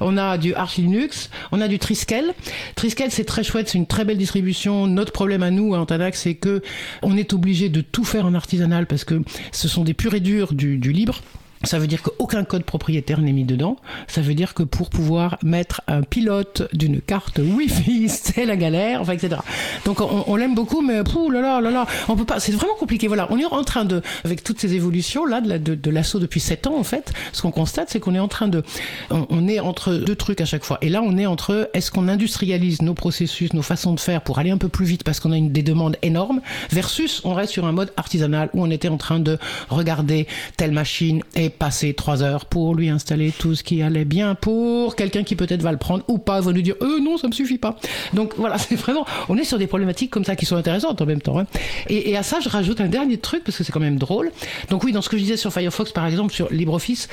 On 0.00 0.16
a 0.16 0.36
du 0.36 0.54
Arch 0.54 0.76
Linux, 0.78 1.30
on 1.52 1.60
a 1.60 1.68
du 1.68 1.78
Triskel. 1.78 2.34
Triskel, 2.74 3.10
c'est 3.10 3.24
très 3.24 3.44
chouette, 3.44 3.68
c'est 3.68 3.78
une 3.78 3.86
très 3.86 4.04
belle 4.04 4.18
distribution. 4.18 4.88
Notre 4.88 5.12
problème 5.12 5.44
à 5.44 5.50
nous, 5.50 5.74
à 5.74 5.78
Antanac, 5.78 6.16
c'est 6.16 6.34
que 6.34 6.62
on 7.02 7.16
est 7.16 7.32
obligé 7.32 7.68
de 7.68 7.80
tout 7.80 8.04
faire 8.04 8.26
en 8.26 8.34
artisanal 8.34 8.86
parce 8.86 9.04
que 9.04 9.22
ce 9.52 9.68
sont 9.68 9.84
des 9.84 9.94
purs 9.94 10.14
et 10.14 10.20
durs 10.20 10.52
du, 10.52 10.76
du 10.76 10.92
libre. 10.92 11.20
Ça 11.62 11.78
veut 11.78 11.86
dire 11.86 12.00
qu'aucun 12.02 12.42
code 12.44 12.64
propriétaire 12.64 13.20
n'est 13.20 13.32
mis 13.32 13.44
dedans. 13.44 13.76
Ça 14.08 14.22
veut 14.22 14.32
dire 14.32 14.54
que 14.54 14.62
pour 14.62 14.88
pouvoir 14.88 15.36
mettre 15.42 15.82
un 15.88 16.00
pilote 16.00 16.68
d'une 16.72 17.02
carte 17.02 17.38
Wi-Fi, 17.38 18.08
c'est 18.08 18.46
la 18.46 18.56
galère, 18.56 19.02
enfin, 19.02 19.12
etc. 19.12 19.36
Donc 19.84 20.00
on, 20.00 20.36
l'aime 20.36 20.54
beaucoup, 20.54 20.80
mais 20.80 21.04
pouh 21.04 21.30
là 21.30 21.42
là 21.42 21.60
là 21.60 21.70
là, 21.70 21.86
on 22.08 22.16
peut 22.16 22.24
pas. 22.24 22.40
C'est 22.40 22.52
vraiment 22.52 22.74
compliqué. 22.76 23.08
Voilà, 23.08 23.26
on 23.30 23.38
est 23.38 23.44
en 23.44 23.62
train 23.62 23.84
de, 23.84 24.00
avec 24.24 24.42
toutes 24.42 24.58
ces 24.58 24.74
évolutions 24.74 25.26
là 25.26 25.42
de, 25.42 25.90
l'assaut 25.90 26.18
depuis 26.18 26.40
7 26.40 26.66
ans 26.66 26.78
en 26.78 26.82
fait, 26.82 27.12
ce 27.32 27.42
qu'on 27.42 27.50
constate, 27.50 27.90
c'est 27.90 28.00
qu'on 28.00 28.14
est 28.14 28.20
en 28.20 28.28
train 28.28 28.48
de, 28.48 28.62
on, 29.10 29.26
on, 29.28 29.46
est 29.46 29.60
entre 29.60 29.92
deux 29.92 30.16
trucs 30.16 30.40
à 30.40 30.46
chaque 30.46 30.64
fois. 30.64 30.78
Et 30.80 30.88
là, 30.88 31.02
on 31.02 31.18
est 31.18 31.26
entre 31.26 31.68
est-ce 31.74 31.90
qu'on 31.90 32.08
industrialise 32.08 32.80
nos 32.80 32.94
processus, 32.94 33.52
nos 33.52 33.62
façons 33.62 33.92
de 33.92 34.00
faire 34.00 34.22
pour 34.22 34.38
aller 34.38 34.50
un 34.50 34.58
peu 34.58 34.68
plus 34.68 34.86
vite 34.86 35.04
parce 35.04 35.20
qu'on 35.20 35.32
a 35.32 35.36
une, 35.36 35.52
des 35.52 35.62
demandes 35.62 35.96
énormes, 36.00 36.40
versus 36.70 37.20
on 37.24 37.34
reste 37.34 37.52
sur 37.52 37.66
un 37.66 37.72
mode 37.72 37.92
artisanal 37.98 38.48
où 38.54 38.62
on 38.62 38.70
était 38.70 38.88
en 38.88 38.96
train 38.96 39.20
de 39.20 39.38
regarder 39.68 40.26
telle 40.56 40.72
machine 40.72 41.22
et 41.34 41.49
passer 41.50 41.94
trois 41.94 42.22
heures 42.22 42.46
pour 42.46 42.74
lui 42.74 42.88
installer 42.88 43.32
tout 43.32 43.54
ce 43.54 43.62
qui 43.62 43.82
allait 43.82 44.04
bien 44.04 44.34
pour 44.34 44.96
quelqu'un 44.96 45.22
qui 45.22 45.36
peut-être 45.36 45.62
va 45.62 45.72
le 45.72 45.78
prendre 45.78 46.04
ou 46.08 46.18
pas, 46.18 46.40
va 46.40 46.52
lui 46.52 46.62
dire 46.62 46.74
euh 46.82 47.00
non, 47.00 47.16
ça 47.16 47.28
me 47.28 47.32
suffit 47.32 47.58
pas. 47.58 47.76
Donc 48.12 48.34
voilà, 48.36 48.58
c'est 48.58 48.76
vraiment, 48.76 49.04
on 49.28 49.36
est 49.36 49.44
sur 49.44 49.58
des 49.58 49.66
problématiques 49.66 50.10
comme 50.10 50.24
ça 50.24 50.36
qui 50.36 50.46
sont 50.46 50.56
intéressantes 50.56 51.00
en 51.00 51.06
même 51.06 51.20
temps. 51.20 51.38
Hein. 51.38 51.46
Et, 51.88 52.16
à 52.16 52.22
ça, 52.22 52.40
je 52.40 52.48
rajoute 52.48 52.80
un 52.80 52.88
dernier 52.88 53.18
truc 53.18 53.44
parce 53.44 53.56
que 53.56 53.64
c'est 53.64 53.72
quand 53.72 53.80
même 53.80 53.98
drôle. 53.98 54.30
Donc 54.68 54.84
oui, 54.84 54.92
dans 54.92 55.02
ce 55.02 55.08
que 55.08 55.16
je 55.16 55.22
disais 55.22 55.36
sur 55.36 55.52
Firefox 55.52 55.92
par 55.92 56.06
exemple, 56.06 56.32
sur 56.32 56.50
LibreOffice, 56.50 57.08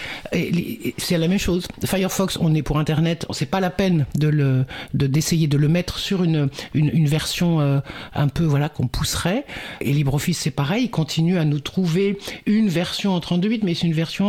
c'est 0.97 1.17
la 1.17 1.27
même 1.27 1.39
chose. 1.39 1.67
Firefox, 1.85 2.37
on 2.41 2.53
est 2.55 2.61
pour 2.61 2.79
Internet, 2.79 3.25
c'est 3.31 3.45
pas 3.45 3.59
la 3.59 3.69
peine 3.69 4.05
de 4.15 4.27
le, 4.27 4.65
de 4.93 5.07
d'essayer 5.07 5.47
de 5.47 5.57
le 5.57 5.67
mettre 5.67 5.99
sur 5.99 6.23
une, 6.23 6.49
une, 6.73 6.89
une 6.93 7.07
version 7.07 7.59
euh, 7.59 7.79
un 8.13 8.27
peu 8.27 8.43
voilà 8.43 8.69
qu'on 8.69 8.87
pousserait. 8.87 9.45
Et 9.81 9.93
LibreOffice, 9.93 10.37
c'est 10.39 10.51
pareil, 10.51 10.85
il 10.85 10.89
continue 10.89 11.37
à 11.37 11.45
nous 11.45 11.59
trouver 11.59 12.17
une 12.45 12.69
version 12.69 13.13
en 13.13 13.19
32 13.19 13.49
bits, 13.49 13.59
mais 13.63 13.73
c'est 13.73 13.87
une 13.87 13.93
version 13.93 14.26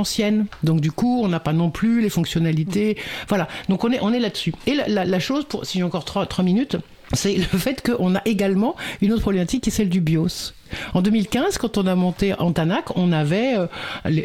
Donc 0.62 0.80
du 0.80 0.92
coup, 0.92 1.22
on 1.22 1.28
n'a 1.28 1.40
pas 1.40 1.52
non 1.52 1.70
plus 1.70 2.00
les 2.00 2.10
fonctionnalités. 2.10 2.96
Voilà. 3.28 3.48
Donc 3.68 3.84
on 3.84 3.92
est, 3.92 3.98
on 4.00 4.12
est 4.12 4.20
là-dessus. 4.20 4.52
Et 4.66 4.74
la, 4.74 5.20
chose, 5.20 5.44
pour, 5.44 5.64
si 5.64 5.78
j'ai 5.78 5.84
encore 5.84 6.04
trois, 6.04 6.26
trois 6.26 6.44
minutes, 6.44 6.76
c'est 7.12 7.36
le 7.36 7.58
fait 7.58 7.82
qu'on 7.82 8.14
a 8.14 8.22
également 8.24 8.76
une 9.00 9.12
autre 9.12 9.22
problématique 9.22 9.64
qui 9.64 9.70
est 9.70 9.72
celle 9.72 9.88
du 9.88 10.00
BIOS. 10.00 10.52
En 10.94 11.02
2015, 11.02 11.58
quand 11.58 11.78
on 11.78 11.86
a 11.86 11.94
monté 11.94 12.34
Antanac, 12.38 12.96
on 12.96 13.12
avait 13.12 13.56
euh, 13.56 13.66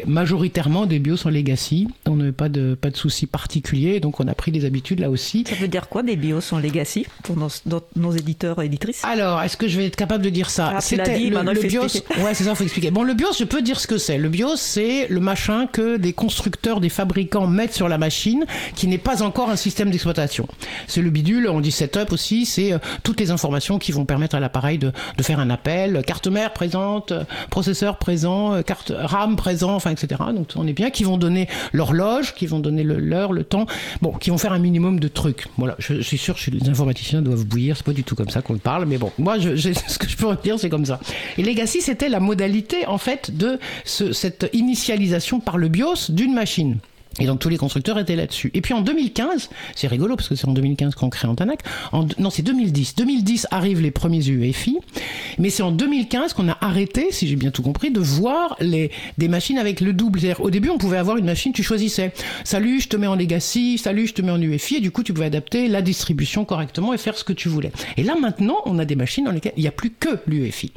majoritairement 0.06 0.86
des 0.86 0.98
BIOS 0.98 1.26
en 1.26 1.30
legacy. 1.30 1.88
On 2.06 2.16
n'avait 2.16 2.32
pas 2.32 2.48
de, 2.48 2.74
pas 2.74 2.90
de 2.90 2.96
soucis 2.96 3.26
particuliers, 3.26 4.00
donc 4.00 4.20
on 4.20 4.28
a 4.28 4.34
pris 4.34 4.52
des 4.52 4.64
habitudes 4.64 5.00
là 5.00 5.10
aussi. 5.10 5.44
Ça 5.48 5.54
veut 5.56 5.68
dire 5.68 5.88
quoi 5.88 6.02
des 6.02 6.16
BIOS 6.16 6.52
en 6.52 6.58
legacy 6.58 7.06
pour 7.22 7.36
nos, 7.36 7.48
nos 7.96 8.12
éditeurs 8.12 8.62
et 8.62 8.66
éditrices? 8.66 9.02
Alors, 9.04 9.42
est-ce 9.42 9.56
que 9.56 9.68
je 9.68 9.78
vais 9.78 9.86
être 9.86 9.96
capable 9.96 10.24
de 10.24 10.30
dire 10.30 10.50
ça? 10.50 10.74
Ah, 10.76 10.80
C'était 10.80 11.18
le, 11.18 11.42
le 11.42 11.62
BIOS. 11.68 11.82
Ouais, 12.24 12.34
c'est 12.34 12.44
ça, 12.44 12.54
faut 12.54 12.64
expliquer. 12.64 12.90
Bon, 12.90 13.02
le 13.02 13.14
BIOS, 13.14 13.32
je 13.38 13.44
peux 13.44 13.62
dire 13.62 13.80
ce 13.80 13.86
que 13.86 13.98
c'est. 13.98 14.18
Le 14.18 14.28
BIOS, 14.28 14.56
c'est 14.56 15.06
le 15.08 15.20
machin 15.20 15.66
que 15.66 15.96
des 15.96 16.12
constructeurs, 16.12 16.80
des 16.80 16.88
fabricants 16.88 17.46
mettent 17.46 17.74
sur 17.74 17.88
la 17.88 17.98
machine, 17.98 18.44
qui 18.74 18.86
n'est 18.86 18.98
pas 18.98 19.22
encore 19.22 19.50
un 19.50 19.56
système 19.56 19.90
d'exploitation. 19.90 20.46
C'est 20.86 21.02
le 21.02 21.10
bidule, 21.10 21.48
on 21.48 21.60
dit 21.60 21.72
setup 21.72 22.12
aussi, 22.12 22.46
c'est 22.46 22.72
euh, 22.72 22.78
toutes 23.02 23.20
les 23.20 23.30
informations 23.30 23.78
qui 23.78 23.92
vont 23.92 24.04
permettre 24.04 24.34
à 24.34 24.40
l'appareil 24.40 24.78
de, 24.78 24.92
de 25.16 25.22
faire 25.22 25.40
un 25.40 25.50
appel, 25.50 26.02
carte 26.06 26.28
présente, 26.52 27.12
processeur 27.50 27.98
présent, 27.98 28.62
carte 28.62 28.92
RAM 28.94 29.36
présent, 29.36 29.74
enfin 29.74 29.90
etc. 29.90 30.20
Donc 30.34 30.48
on 30.56 30.66
est 30.66 30.72
bien, 30.72 30.90
qui 30.90 31.04
vont 31.04 31.16
donner 31.16 31.48
l'horloge, 31.72 32.34
qui 32.34 32.46
vont 32.46 32.60
donner 32.60 32.82
l'heure, 32.82 33.32
le, 33.32 33.44
temps, 33.44 33.66
bon, 34.02 34.12
qui 34.12 34.30
vont 34.30 34.38
faire 34.38 34.52
un 34.52 34.58
minimum 34.58 35.00
de 35.00 35.08
trucs. 35.08 35.46
Voilà, 35.58 35.76
je, 35.78 36.00
suis 36.00 36.18
sûr 36.18 36.36
que 36.36 36.50
les 36.50 36.68
informaticiens 36.68 37.22
doivent 37.22 37.46
bouillir, 37.46 37.76
c'est 37.76 37.86
pas 37.86 37.92
du 37.92 38.04
tout 38.04 38.14
comme 38.14 38.30
ça 38.30 38.42
qu'on 38.42 38.58
parle, 38.58 38.86
mais 38.86 38.98
bon, 38.98 39.10
moi 39.18 39.36
ce 39.40 39.98
que 39.98 40.08
je 40.08 40.16
peux 40.16 40.26
dire 40.42 40.58
c'est 40.58 40.70
comme 40.70 40.86
ça. 40.86 41.00
Et 41.38 41.42
Legacy 41.42 41.80
c'était 41.80 42.08
la 42.08 42.20
modalité 42.20 42.86
en 42.86 42.98
fait 42.98 43.36
de 43.36 43.58
ce, 43.84 44.12
cette 44.12 44.48
initialisation 44.52 45.40
par 45.40 45.58
le 45.58 45.68
BIOS 45.68 46.10
d'une 46.10 46.34
machine. 46.34 46.78
Et 47.20 47.26
donc 47.26 47.38
tous 47.38 47.48
les 47.48 47.58
constructeurs 47.58 47.98
étaient 47.98 48.16
là-dessus. 48.16 48.50
Et 48.54 48.60
puis 48.60 48.74
en 48.74 48.80
2015, 48.80 49.50
c'est 49.74 49.86
rigolo 49.86 50.16
parce 50.16 50.28
que 50.28 50.34
c'est 50.34 50.48
en 50.48 50.52
2015 50.52 50.94
qu'on 50.94 51.10
crée 51.10 51.28
Antanac. 51.28 51.60
En, 51.92 52.06
non, 52.18 52.30
c'est 52.30 52.42
2010. 52.42 52.96
2010 52.96 53.46
arrivent 53.50 53.80
les 53.80 53.90
premiers 53.90 54.26
UEFI, 54.26 54.78
mais 55.38 55.50
c'est 55.50 55.62
en 55.62 55.70
2015 55.70 56.32
qu'on 56.32 56.48
a 56.48 56.58
arrêté, 56.60 57.08
si 57.10 57.28
j'ai 57.28 57.36
bien 57.36 57.50
tout 57.50 57.62
compris, 57.62 57.90
de 57.90 58.00
voir 58.00 58.56
les 58.60 58.90
des 59.18 59.28
machines 59.28 59.58
avec 59.58 59.80
le 59.80 59.92
double. 59.92 60.20
Au 60.40 60.50
début, 60.50 60.70
on 60.70 60.78
pouvait 60.78 60.98
avoir 60.98 61.16
une 61.16 61.26
machine, 61.26 61.52
tu 61.52 61.62
choisissais. 61.62 62.12
Salut, 62.44 62.80
je 62.80 62.88
te 62.88 62.96
mets 62.96 63.06
en 63.06 63.14
legacy. 63.14 63.78
Salut, 63.78 64.06
je 64.06 64.14
te 64.14 64.22
mets 64.22 64.32
en 64.32 64.40
UEFI. 64.40 64.76
Et 64.76 64.80
du 64.80 64.90
coup, 64.90 65.02
tu 65.02 65.12
pouvais 65.12 65.26
adapter 65.26 65.68
la 65.68 65.82
distribution 65.82 66.44
correctement 66.44 66.92
et 66.92 66.98
faire 66.98 67.16
ce 67.16 67.24
que 67.24 67.32
tu 67.32 67.48
voulais. 67.48 67.72
Et 67.96 68.02
là 68.02 68.16
maintenant, 68.20 68.58
on 68.66 68.78
a 68.78 68.84
des 68.84 68.96
machines 68.96 69.24
dans 69.24 69.32
lesquelles 69.32 69.54
il 69.56 69.62
n'y 69.62 69.68
a 69.68 69.72
plus 69.72 69.90
que 69.90 70.20
l'UEFI. 70.26 70.72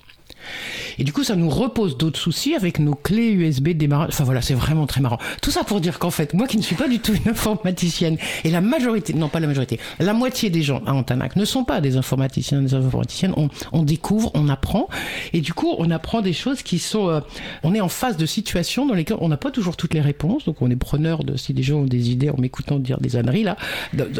Et 1.00 1.04
du 1.04 1.14
coup, 1.14 1.24
ça 1.24 1.36
nous 1.36 1.50
repose 1.50 1.98
d'autres 1.98 2.20
soucis 2.20 2.56
avec 2.56 2.80
nos 2.80 2.96
clés 2.96 3.32
USB 3.32 3.70
démarrage. 3.70 4.10
Enfin 4.10 4.24
voilà, 4.24 4.42
c'est 4.42 4.54
vraiment 4.54 4.88
très 4.88 5.02
marrant. 5.02 5.20
Tout 5.42 5.52
ça 5.52 5.64
pour 5.64 5.82
dire 5.82 6.00
qu'en 6.00 6.12
fait, 6.12 6.34
moi 6.34 6.48
qui 6.48 6.58
ne 6.58 6.62
suis 6.62 6.76
pas 6.76 6.88
du 6.88 7.00
tout 7.00 7.14
une 7.14 7.32
informaticienne, 7.32 8.18
et 8.44 8.50
la 8.50 8.62
majorité, 8.62 9.14
non 9.14 9.30
pas 9.30 9.40
la 9.40 9.48
majorité, 9.48 9.80
la 10.00 10.14
moitié 10.14 10.50
des 10.50 10.64
gens 10.64 10.82
à 10.86 10.94
Antanac 10.94 11.36
ne 11.36 11.46
sont 11.46 11.64
pas 11.64 11.82
des 11.82 11.98
informaticiens, 11.98 12.62
des 12.62 12.74
informaticiennes. 12.74 13.34
On, 13.72 13.84
découvre, 13.84 14.32
on 14.34 14.50
apprend, 14.50 14.88
et 15.34 15.42
du 15.42 15.54
coup, 15.54 15.76
on 15.78 15.92
apprend 15.92 16.22
des 16.22 16.34
choses 16.34 16.64
qui 16.64 16.80
sont. 16.80 17.10
Euh, 17.10 17.20
on 17.64 17.74
est 17.74 17.82
en 17.82 17.90
face 17.90 18.18
de 18.18 18.26
situations 18.26 18.86
dans 18.86 18.94
lesquelles 18.94 19.18
on 19.22 19.30
n'a 19.30 19.38
pas 19.38 19.52
toujours 19.52 19.78
toutes 19.78 19.94
les 19.94 20.02
réponses, 20.02 20.46
donc 20.46 20.62
on 20.62 20.70
est 20.70 20.76
preneur 20.76 21.24
de 21.24 21.38
si 21.38 21.54
des 21.54 21.64
gens 21.64 21.80
ont 21.80 21.86
des 21.86 22.12
idées 22.12 22.30
en 22.30 22.38
m'écoutant 22.38 22.80
dire 22.80 23.00
des 23.00 23.16
âneries 23.16 23.44
là, 23.44 23.58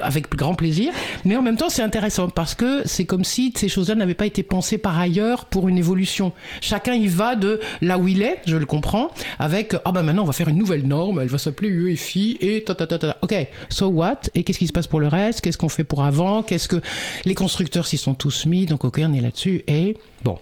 avec 0.02 0.30
grand 0.36 0.56
plaisir. 0.56 0.92
Mais 1.26 1.36
en 1.36 1.42
même 1.42 1.58
temps, 1.58 1.70
c'est 1.70 1.82
intéressant 1.82 2.30
parce 2.30 2.56
que 2.56 2.82
c'est 2.86 3.06
comme 3.06 3.24
si 3.24 3.54
ces 3.56 3.70
choses-là 3.70 3.96
n'avaient 3.96 4.14
pas 4.14 4.26
été 4.26 4.44
pensées 4.44 4.78
par 4.78 4.98
ailleurs 4.98 5.46
pour 5.46 5.68
une 5.68 5.78
évolution 5.78 6.17
Chacun 6.62 6.94
y 6.94 7.08
va 7.08 7.36
de 7.36 7.60
là 7.82 7.98
où 7.98 8.08
il 8.08 8.22
est, 8.22 8.42
je 8.46 8.58
le 8.58 8.66
comprends, 8.66 9.10
avec 9.40 9.76
ah 9.86 9.92
ben 9.92 10.04
maintenant 10.04 10.24
on 10.24 10.28
va 10.28 10.34
faire 10.34 10.50
une 10.50 10.58
nouvelle 10.58 10.88
norme, 10.88 11.20
elle 11.22 11.28
va 11.28 11.38
s'appeler 11.38 11.70
UEFI 11.70 12.38
et 12.42 12.64
ta 12.64 12.76
ta 12.76 12.88
ta 12.88 12.98
ta. 13.00 13.18
Ok, 13.22 13.36
so 13.70 13.88
what? 13.88 14.22
Et 14.36 14.44
qu'est-ce 14.44 14.60
qui 14.60 14.68
se 14.68 14.74
passe 14.74 14.88
pour 14.88 15.00
le 15.00 15.08
reste? 15.08 15.42
Qu'est-ce 15.42 15.58
qu'on 15.58 15.70
fait 15.70 15.84
pour 15.84 16.04
avant? 16.04 16.44
Qu'est-ce 16.44 16.68
que 16.68 16.82
les 17.26 17.36
constructeurs 17.36 17.86
s'y 17.86 17.98
sont 17.98 18.14
tous 18.14 18.46
mis? 18.46 18.66
Donc 18.66 18.86
ok, 18.86 19.02
on 19.04 19.14
est 19.14 19.22
là-dessus 19.22 19.64
et 19.68 19.98
bon. 20.24 20.38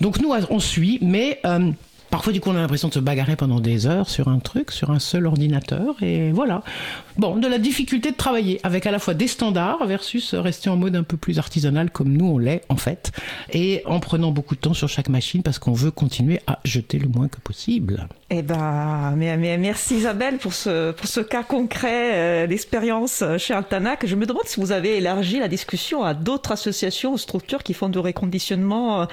Donc 0.00 0.20
nous 0.20 0.32
on 0.50 0.60
suit, 0.60 0.98
mais 1.02 1.40
euh, 1.44 1.72
Parfois, 2.12 2.34
du 2.34 2.42
coup, 2.42 2.50
on 2.50 2.56
a 2.56 2.60
l'impression 2.60 2.88
de 2.88 2.92
se 2.92 2.98
bagarrer 2.98 3.36
pendant 3.36 3.58
des 3.58 3.86
heures 3.86 4.10
sur 4.10 4.28
un 4.28 4.38
truc, 4.38 4.70
sur 4.70 4.90
un 4.90 4.98
seul 4.98 5.24
ordinateur, 5.24 5.94
et 6.02 6.30
voilà. 6.30 6.62
Bon, 7.16 7.36
de 7.36 7.46
la 7.46 7.58
difficulté 7.58 8.10
de 8.10 8.16
travailler 8.16 8.60
avec 8.62 8.86
à 8.86 8.90
la 8.90 8.98
fois 8.98 9.14
des 9.14 9.28
standards 9.28 9.86
versus 9.86 10.34
rester 10.34 10.70
en 10.70 10.76
mode 10.76 10.96
un 10.96 11.02
peu 11.02 11.16
plus 11.16 11.38
artisanal 11.38 11.90
comme 11.90 12.12
nous 12.16 12.26
on 12.26 12.38
l'est 12.38 12.62
en 12.68 12.76
fait, 12.76 13.12
et 13.52 13.82
en 13.86 14.00
prenant 14.00 14.30
beaucoup 14.30 14.54
de 14.54 14.60
temps 14.60 14.74
sur 14.74 14.88
chaque 14.88 15.08
machine 15.08 15.42
parce 15.42 15.58
qu'on 15.58 15.72
veut 15.72 15.90
continuer 15.90 16.40
à 16.46 16.58
jeter 16.64 16.98
le 16.98 17.08
moins 17.08 17.28
que 17.28 17.40
possible. 17.40 18.08
Eh 18.34 18.40
ben, 18.40 19.12
mais, 19.14 19.58
merci 19.58 19.96
Isabelle 19.96 20.38
pour 20.38 20.54
ce, 20.54 20.92
pour 20.92 21.06
ce 21.06 21.20
cas 21.20 21.42
concret 21.42 22.12
euh, 22.14 22.46
d'expérience 22.46 23.22
chez 23.36 23.52
Altanac. 23.52 24.06
Je 24.06 24.14
me 24.14 24.24
demande 24.24 24.44
si 24.46 24.58
vous 24.58 24.72
avez 24.72 24.96
élargi 24.96 25.38
la 25.38 25.48
discussion 25.48 26.02
à 26.02 26.14
d'autres 26.14 26.52
associations 26.52 27.12
ou 27.12 27.18
structures 27.18 27.62
qui 27.62 27.74
font 27.74 27.90
de 27.90 27.98
réconditionnement 27.98 29.02
euh, 29.02 29.06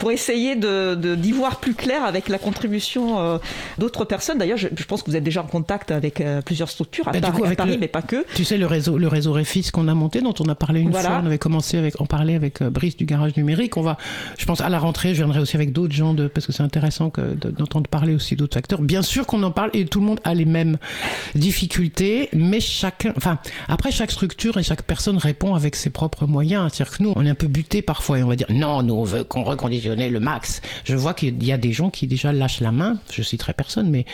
pour 0.00 0.10
essayer 0.10 0.56
de, 0.56 0.96
d'y 1.14 1.30
voir 1.30 1.60
plus 1.60 1.74
clair 1.74 2.04
avec 2.04 2.28
la 2.28 2.38
contribution 2.38 3.20
euh, 3.20 3.38
d'autres 3.78 4.04
personnes. 4.04 4.38
D'ailleurs, 4.38 4.58
je, 4.58 4.84
pense 4.84 5.04
que 5.04 5.10
vous 5.10 5.16
êtes 5.16 5.24
déjà 5.24 5.42
en 5.42 5.46
contact 5.46 5.92
avec 5.92 6.22
plusieurs 6.44 6.68
structures 6.68 7.06
à, 7.06 7.12
Paris, 7.56 7.78
mais 7.80 7.88
pas 7.88 8.02
que. 8.02 8.24
Tu 8.34 8.44
sais, 8.44 8.58
le 8.58 8.66
réseau, 8.66 8.98
le 8.98 9.08
réseau 9.08 9.32
Refis 9.32 9.70
qu'on 9.72 9.88
a 9.88 9.94
monté, 9.94 10.20
dont 10.20 10.34
on 10.40 10.48
a 10.48 10.54
parlé 10.54 10.80
une 10.80 10.92
fois, 10.92 11.20
on 11.22 11.26
avait 11.26 11.38
commencé 11.38 11.78
avec, 11.78 12.00
en 12.00 12.06
parler 12.06 12.34
avec 12.34 12.62
Brice 12.62 12.96
du 12.96 13.04
Garage 13.04 13.36
Numérique. 13.36 13.76
On 13.76 13.82
va, 13.82 13.96
je 14.38 14.44
pense, 14.44 14.60
à 14.60 14.68
la 14.68 14.78
rentrée, 14.78 15.10
je 15.10 15.18
viendrai 15.18 15.40
aussi 15.40 15.56
avec 15.56 15.72
d'autres 15.72 15.94
gens 15.94 16.14
de, 16.14 16.26
parce 16.26 16.46
que 16.46 16.52
c'est 16.52 16.62
intéressant 16.62 17.12
d'entendre 17.58 17.88
parler 17.88 18.14
aussi 18.14 18.36
d'autres 18.36 18.56
Bien 18.80 19.02
sûr 19.02 19.26
qu'on 19.26 19.42
en 19.42 19.50
parle 19.50 19.70
et 19.74 19.84
tout 19.84 20.00
le 20.00 20.06
monde 20.06 20.20
a 20.24 20.34
les 20.34 20.44
mêmes 20.44 20.78
difficultés, 21.34 22.28
mais 22.32 22.60
chacun, 22.60 23.12
enfin, 23.16 23.38
après 23.68 23.90
chaque 23.90 24.10
structure 24.10 24.58
et 24.58 24.62
chaque 24.62 24.82
personne 24.82 25.18
répond 25.18 25.54
avec 25.54 25.76
ses 25.76 25.90
propres 25.90 26.26
moyens. 26.26 26.72
C'est-à-dire 26.72 26.96
que 26.96 27.02
nous, 27.02 27.12
on 27.16 27.26
est 27.26 27.30
un 27.30 27.34
peu 27.34 27.46
buté 27.46 27.82
parfois 27.82 28.18
et 28.18 28.22
on 28.22 28.28
va 28.28 28.36
dire 28.36 28.46
non, 28.50 28.82
nous 28.82 28.94
on 28.94 29.04
veut 29.04 29.24
qu'on 29.24 29.44
reconditionne 29.44 30.06
le 30.06 30.20
max. 30.20 30.62
Je 30.84 30.96
vois 30.96 31.14
qu'il 31.14 31.42
y 31.44 31.52
a 31.52 31.58
des 31.58 31.72
gens 31.72 31.90
qui 31.90 32.06
déjà 32.06 32.32
lâchent 32.32 32.60
la 32.60 32.72
main. 32.72 32.98
Je 33.12 33.22
citerai 33.22 33.52
personne, 33.52 33.90
mais 33.90 34.04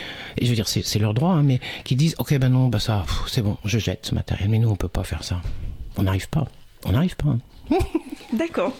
je 0.41 0.47
veux 0.47 0.55
dire 0.55 0.67
c'est 0.67 0.99
leur 0.99 1.13
droit, 1.13 1.31
hein, 1.31 1.43
mais 1.43 1.59
qui 1.83 1.95
disent 1.95 2.15
ok 2.17 2.37
ben 2.37 2.49
non, 2.49 2.67
bah 2.67 2.79
ça, 2.79 3.05
c'est 3.27 3.41
bon, 3.41 3.57
je 3.65 3.79
jette 3.79 4.05
ce 4.05 4.15
matériel. 4.15 4.49
Mais 4.49 4.59
nous 4.59 4.69
on 4.69 4.75
peut 4.75 4.87
pas 4.87 5.03
faire 5.03 5.23
ça. 5.23 5.41
On 5.97 6.03
n'arrive 6.03 6.29
pas. 6.29 6.47
On 6.85 6.91
n'arrive 6.91 7.15
pas. 7.15 7.35
D'accord. 8.33 8.73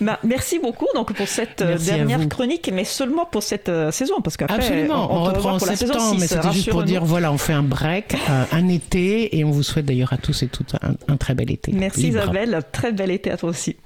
Bah, 0.00 0.18
merci 0.24 0.58
beaucoup 0.58 0.86
donc 0.94 1.12
pour 1.12 1.28
cette 1.28 1.62
euh, 1.62 1.78
dernière 1.78 2.28
chronique, 2.28 2.70
mais 2.72 2.84
seulement 2.84 3.26
pour 3.26 3.42
cette 3.42 3.68
euh, 3.68 3.90
saison, 3.90 4.20
parce 4.22 4.36
qu'après 4.36 4.56
Absolument, 4.56 5.12
on, 5.12 5.24
reprend 5.24 5.52
en 5.54 5.58
septembre, 5.58 6.16
mais 6.18 6.26
c'était 6.26 6.52
juste 6.52 6.70
pour 6.70 6.82
dire 6.82 7.04
voilà, 7.04 7.32
on 7.32 7.38
fait 7.38 7.52
un 7.52 7.62
break, 7.62 8.14
euh, 8.28 8.44
un 8.52 8.68
été, 8.68 9.36
et 9.36 9.44
on 9.44 9.50
vous 9.50 9.62
souhaite 9.62 9.86
d'ailleurs 9.86 10.12
à 10.12 10.18
tous 10.18 10.42
et 10.42 10.48
toutes 10.48 10.74
un, 11.08 11.16
très 11.16 11.34
bel 11.34 11.50
été. 11.50 11.72
Merci 11.72 12.08
Isabelle, 12.08 12.60
très 12.72 12.92
bel 12.92 13.10
été 13.10 13.30
à 13.30 13.36
toi 13.36 13.50
aussi. 13.50 13.76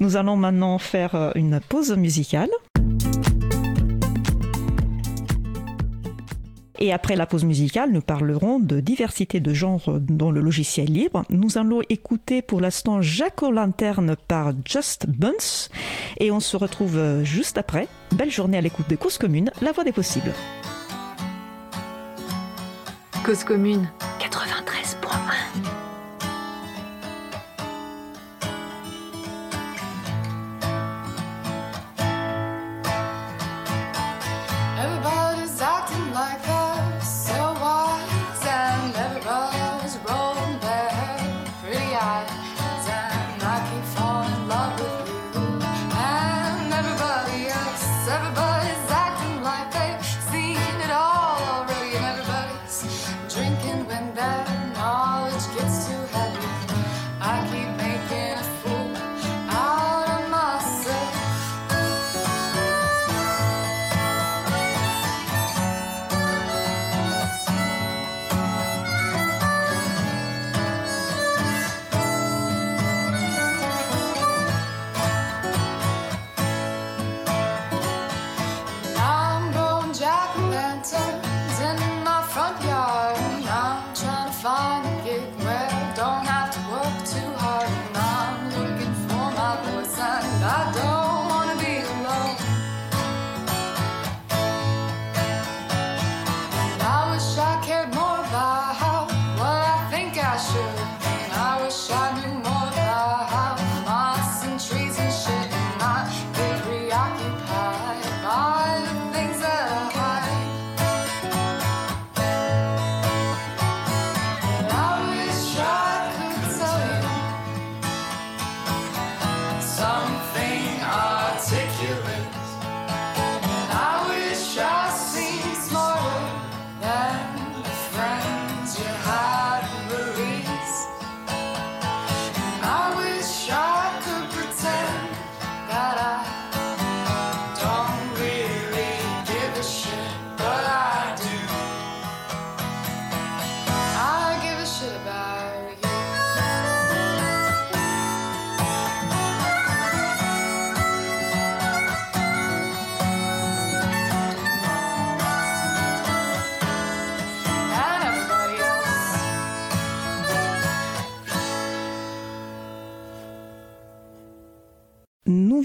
Nous 0.00 0.16
allons 0.16 0.36
maintenant 0.36 0.78
faire 0.78 1.32
une 1.36 1.60
pause 1.60 1.92
musicale. 1.96 2.50
Et 6.78 6.92
après 6.92 7.16
la 7.16 7.26
pause 7.26 7.44
musicale, 7.44 7.90
nous 7.92 8.00
parlerons 8.00 8.58
de 8.58 8.80
diversité 8.80 9.40
de 9.40 9.54
genres 9.54 10.00
dans 10.00 10.30
le 10.30 10.40
logiciel 10.40 10.92
libre. 10.92 11.24
Nous 11.30 11.56
allons 11.58 11.82
écouter 11.88 12.42
pour 12.42 12.60
l'instant 12.60 13.00
Jack 13.00 13.42
Lanterne 13.42 14.16
par 14.28 14.52
Just 14.64 15.06
Buns. 15.06 15.68
Et 16.18 16.30
on 16.30 16.40
se 16.40 16.56
retrouve 16.56 17.22
juste 17.22 17.58
après. 17.58 17.86
Belle 18.12 18.30
journée 18.30 18.58
à 18.58 18.60
l'écoute 18.60 18.88
de 18.88 18.96
Cause 18.96 19.18
Commune, 19.18 19.50
la 19.62 19.72
voix 19.72 19.84
des 19.84 19.92
possibles. 19.92 20.32
Cause 23.24 23.44
Commune 23.44 23.88
93.1 24.20 24.83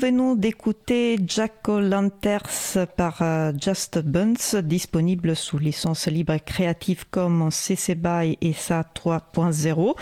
venons 0.09 0.33
d'écouter 0.33 1.19
Jack 1.27 1.69
O'Lanters 1.69 2.79
par 2.97 3.21
euh, 3.21 3.51
Just 3.61 3.99
Buns, 3.99 4.59
disponible 4.63 5.35
sous 5.35 5.59
licence 5.59 6.07
libre 6.07 6.35
Creative 6.43 7.05
Commons 7.11 7.51
CC 7.51 7.93
BY 7.93 8.35
et 8.41 8.53
SA 8.53 8.85
3.0. 8.95 9.93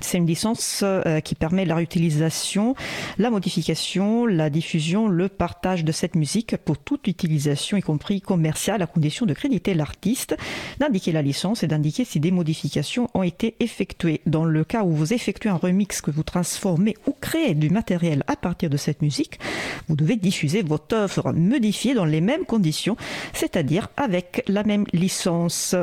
C'est 0.00 0.18
une 0.18 0.26
licence 0.26 0.82
euh, 0.84 1.18
qui 1.18 1.34
permet 1.34 1.64
la 1.64 1.74
réutilisation, 1.74 2.76
la 3.18 3.28
modification, 3.28 4.24
la 4.26 4.50
diffusion, 4.50 5.08
le 5.08 5.28
partage 5.28 5.84
de 5.84 5.90
cette 5.90 6.14
musique 6.14 6.56
pour 6.58 6.78
toute 6.78 7.08
utilisation, 7.08 7.76
y 7.76 7.82
compris 7.82 8.20
commerciale, 8.20 8.82
à 8.82 8.86
condition 8.86 9.26
de 9.26 9.34
créditer 9.34 9.74
l'artiste, 9.74 10.36
d'indiquer 10.78 11.10
la 11.10 11.22
licence 11.22 11.64
et 11.64 11.66
d'indiquer 11.66 12.04
si 12.04 12.20
des 12.20 12.30
modifications 12.30 13.08
ont 13.14 13.24
été 13.24 13.56
effectuées. 13.58 14.20
Dans 14.26 14.44
le 14.44 14.62
cas 14.62 14.84
où 14.84 14.90
vous 14.90 15.12
effectuez 15.12 15.48
un 15.48 15.56
remix 15.56 16.00
que 16.02 16.12
vous 16.12 16.22
transformez 16.22 16.94
ou 17.08 17.16
créez 17.20 17.56
du 17.56 17.68
matériel 17.68 18.22
à 18.28 18.36
partir 18.36 18.70
de 18.70 18.76
cette 18.76 19.02
musique, 19.02 19.40
vous 19.88 19.96
devez 19.96 20.16
diffuser 20.16 20.62
votre 20.62 20.94
œuvre 20.94 21.32
modifiée 21.32 21.94
dans 21.94 22.04
les 22.04 22.20
mêmes 22.20 22.44
conditions, 22.44 22.96
c'est-à-dire 23.32 23.88
avec 23.96 24.42
la 24.48 24.64
même 24.64 24.84
licence. 24.92 25.74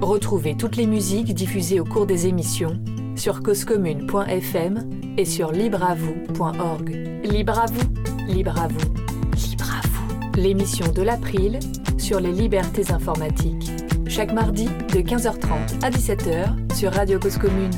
Retrouvez 0.00 0.56
toutes 0.56 0.76
les 0.76 0.86
musiques 0.86 1.34
diffusées 1.34 1.80
au 1.80 1.84
cours 1.84 2.06
des 2.06 2.26
émissions 2.26 2.78
sur 3.16 3.42
causecommune.fm 3.42 4.90
et 5.16 5.24
sur 5.24 5.52
libreavoue.org. 5.52 6.90
Libre 7.24 7.58
à 7.58 7.66
vous, 7.66 8.26
libre 8.26 8.60
à 8.60 8.68
vous, 8.68 8.94
libre 9.36 9.70
à 9.70 9.86
vous. 9.86 10.40
L'émission 10.40 10.90
de 10.92 11.02
l'April 11.02 11.60
sur 11.98 12.20
les 12.20 12.32
libertés 12.32 12.90
informatiques. 12.90 13.70
Chaque 14.08 14.32
mardi 14.32 14.66
de 14.66 15.00
15h30 15.00 15.82
à 15.82 15.90
17h 15.90 16.74
sur 16.74 16.92
Radio 16.92 17.18
Cause 17.18 17.38
Commune. 17.38 17.70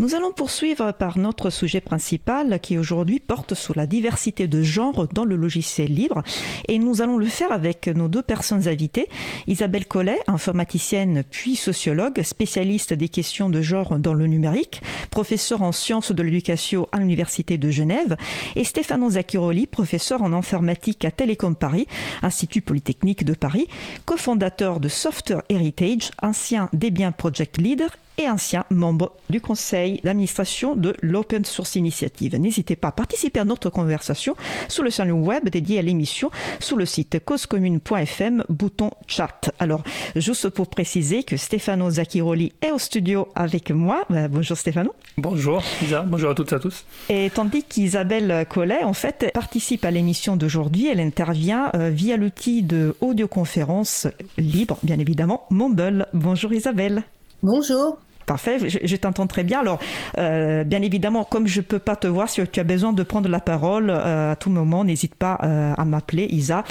Nous 0.00 0.14
allons 0.14 0.30
poursuivre 0.30 0.92
par 0.92 1.18
notre 1.18 1.50
sujet 1.50 1.80
principal 1.80 2.60
qui 2.60 2.78
aujourd'hui 2.78 3.18
porte 3.18 3.54
sur 3.54 3.76
la 3.76 3.88
diversité 3.88 4.46
de 4.46 4.62
genre 4.62 5.08
dans 5.08 5.24
le 5.24 5.34
logiciel 5.34 5.92
libre 5.92 6.22
et 6.68 6.78
nous 6.78 7.02
allons 7.02 7.16
le 7.16 7.26
faire 7.26 7.50
avec 7.50 7.88
nos 7.88 8.06
deux 8.06 8.22
personnes 8.22 8.68
invitées. 8.68 9.08
Isabelle 9.48 9.86
Collet, 9.86 10.20
informaticienne 10.28 11.24
puis 11.28 11.56
sociologue, 11.56 12.22
spécialiste 12.22 12.94
des 12.94 13.08
questions 13.08 13.50
de 13.50 13.60
genre 13.60 13.98
dans 13.98 14.14
le 14.14 14.28
numérique, 14.28 14.82
professeur 15.10 15.62
en 15.62 15.72
sciences 15.72 16.12
de 16.12 16.22
l'éducation 16.22 16.86
à 16.92 16.98
l'Université 16.98 17.58
de 17.58 17.68
Genève 17.68 18.16
et 18.54 18.62
Stefano 18.62 19.10
Zacchiroli, 19.10 19.66
professeur 19.66 20.22
en 20.22 20.32
informatique 20.32 21.04
à 21.04 21.10
Télécom 21.10 21.56
Paris, 21.56 21.88
Institut 22.22 22.60
Polytechnique 22.60 23.24
de 23.24 23.34
Paris, 23.34 23.66
cofondateur 24.04 24.78
de 24.78 24.88
Software 24.88 25.42
Heritage, 25.48 26.12
ancien 26.22 26.68
Debian 26.72 27.10
Project 27.10 27.58
Leader 27.58 27.90
et 28.18 28.28
ancien 28.28 28.64
membre 28.70 29.12
du 29.30 29.40
conseil 29.40 30.00
d'administration 30.02 30.76
de 30.76 30.94
l'Open 31.00 31.44
Source 31.44 31.76
Initiative. 31.76 32.36
N'hésitez 32.36 32.76
pas 32.76 32.88
à 32.88 32.92
participer 32.92 33.40
à 33.40 33.44
notre 33.44 33.70
conversation 33.70 34.34
sur 34.68 34.82
le 34.82 34.90
salon 34.90 35.22
web 35.24 35.48
dédié 35.48 35.78
à 35.78 35.82
l'émission 35.82 36.30
sur 36.60 36.76
le 36.76 36.84
site 36.84 37.24
causecommune.fm, 37.24 38.44
bouton 38.48 38.90
chat. 39.06 39.50
Alors, 39.58 39.82
juste 40.16 40.48
pour 40.48 40.68
préciser 40.68 41.22
que 41.22 41.36
Stefano 41.36 41.90
Zacchiroli 41.90 42.52
est 42.60 42.72
au 42.72 42.78
studio 42.78 43.28
avec 43.34 43.70
moi. 43.70 44.04
Euh, 44.10 44.28
bonjour 44.28 44.56
Stefano. 44.56 44.94
Bonjour 45.16 45.62
Isa, 45.82 46.02
bonjour 46.02 46.30
à 46.30 46.34
toutes 46.34 46.52
et 46.52 46.56
à 46.56 46.58
tous. 46.58 46.84
Et 47.08 47.30
tandis 47.30 47.62
qu'Isabelle 47.62 48.46
Collet, 48.48 48.82
en 48.82 48.92
fait, 48.92 49.30
participe 49.32 49.84
à 49.84 49.90
l'émission 49.90 50.36
d'aujourd'hui, 50.36 50.88
elle 50.88 51.00
intervient 51.00 51.70
euh, 51.74 51.90
via 51.90 52.16
l'outil 52.16 52.62
de 52.62 52.96
audioconférence 53.00 54.08
libre, 54.36 54.78
bien 54.82 54.98
évidemment, 54.98 55.46
Mumble. 55.50 56.06
Bonjour 56.12 56.52
Isabelle. 56.52 57.04
Bonjour. 57.42 57.98
Parfait, 58.28 58.58
je, 58.68 58.96
t'entends 58.96 59.26
très 59.26 59.42
bien. 59.42 59.60
Alors, 59.60 59.78
euh, 60.18 60.62
bien 60.62 60.82
évidemment, 60.82 61.24
comme 61.24 61.46
je 61.46 61.62
peux 61.62 61.78
pas 61.78 61.96
te 61.96 62.06
voir, 62.06 62.28
si 62.28 62.42
tu 62.46 62.60
as 62.60 62.64
besoin 62.64 62.92
de 62.92 63.02
prendre 63.02 63.26
la 63.26 63.40
parole 63.40 63.88
euh, 63.88 64.32
à 64.32 64.36
tout 64.36 64.50
moment, 64.50 64.84
n'hésite 64.84 65.14
pas 65.14 65.38
euh, 65.42 65.72
à 65.74 65.84
m'appeler, 65.86 66.26
Isa, 66.26 66.62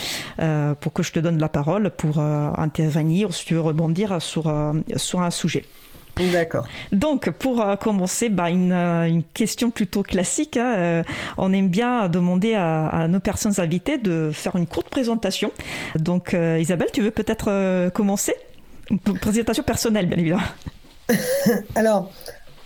pour 0.79 0.93
que 0.93 1.01
je 1.01 1.11
te 1.11 1.19
donne 1.19 1.39
la 1.39 1.49
parole 1.49 1.89
pour 1.89 2.19
intervenir, 2.19 3.33
si 3.33 3.43
tu 3.43 3.55
veux 3.55 3.61
rebondir 3.61 4.21
sur, 4.21 4.53
sur 4.97 5.21
un 5.21 5.31
sujet. 5.31 5.65
D'accord. 6.31 6.67
Donc, 6.91 7.31
pour 7.31 7.65
commencer, 7.79 8.29
bah, 8.29 8.51
une, 8.51 9.23
question 9.33 9.71
plutôt 9.71 10.03
classique. 10.03 10.57
Hein, 10.57 11.01
on 11.39 11.51
aime 11.53 11.69
bien 11.69 12.07
demander 12.07 12.53
à, 12.53 12.87
à, 12.87 13.07
nos 13.07 13.19
personnes 13.19 13.53
invitées 13.57 13.97
de 13.97 14.29
faire 14.31 14.57
une 14.57 14.67
courte 14.67 14.89
présentation. 14.89 15.51
Donc, 15.95 16.35
Isabelle, 16.59 16.89
tu 16.93 17.01
veux 17.01 17.11
peut-être 17.11 17.89
commencer? 17.89 18.35
Une 18.91 18.99
présentation 18.99 19.63
personnelle, 19.63 20.05
bien 20.05 20.19
évidemment. 20.19 20.43
Alors, 21.75 22.11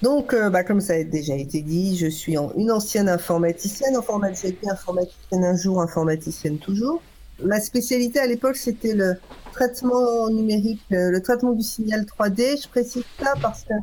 donc, 0.02 0.34
euh, 0.34 0.50
bah, 0.50 0.64
comme 0.64 0.82
ça 0.82 0.94
a 0.94 1.04
déjà 1.04 1.36
été 1.36 1.62
dit, 1.62 1.96
je 1.96 2.08
suis 2.08 2.36
une 2.56 2.72
ancienne 2.72 3.08
informaticienne, 3.08 3.96
informaticienne, 3.96 4.56
informaticienne 4.70 5.46
un 5.46 5.56
jour, 5.56 5.82
informaticienne 5.82 6.58
toujours. 6.58 7.02
Ma 7.44 7.60
spécialité 7.60 8.20
à 8.20 8.28
l'époque, 8.28 8.56
c'était 8.56 8.94
le 8.94 9.16
traitement 9.52 10.30
numérique, 10.30 10.82
euh, 10.92 11.12
le 11.12 11.22
traitement 11.22 11.54
du 11.54 11.64
signal 11.64 12.06
3D. 12.06 12.64
Je 12.64 12.68
précise 12.68 13.04
ça 13.20 13.34
parce 13.42 13.64
que, 13.64 13.74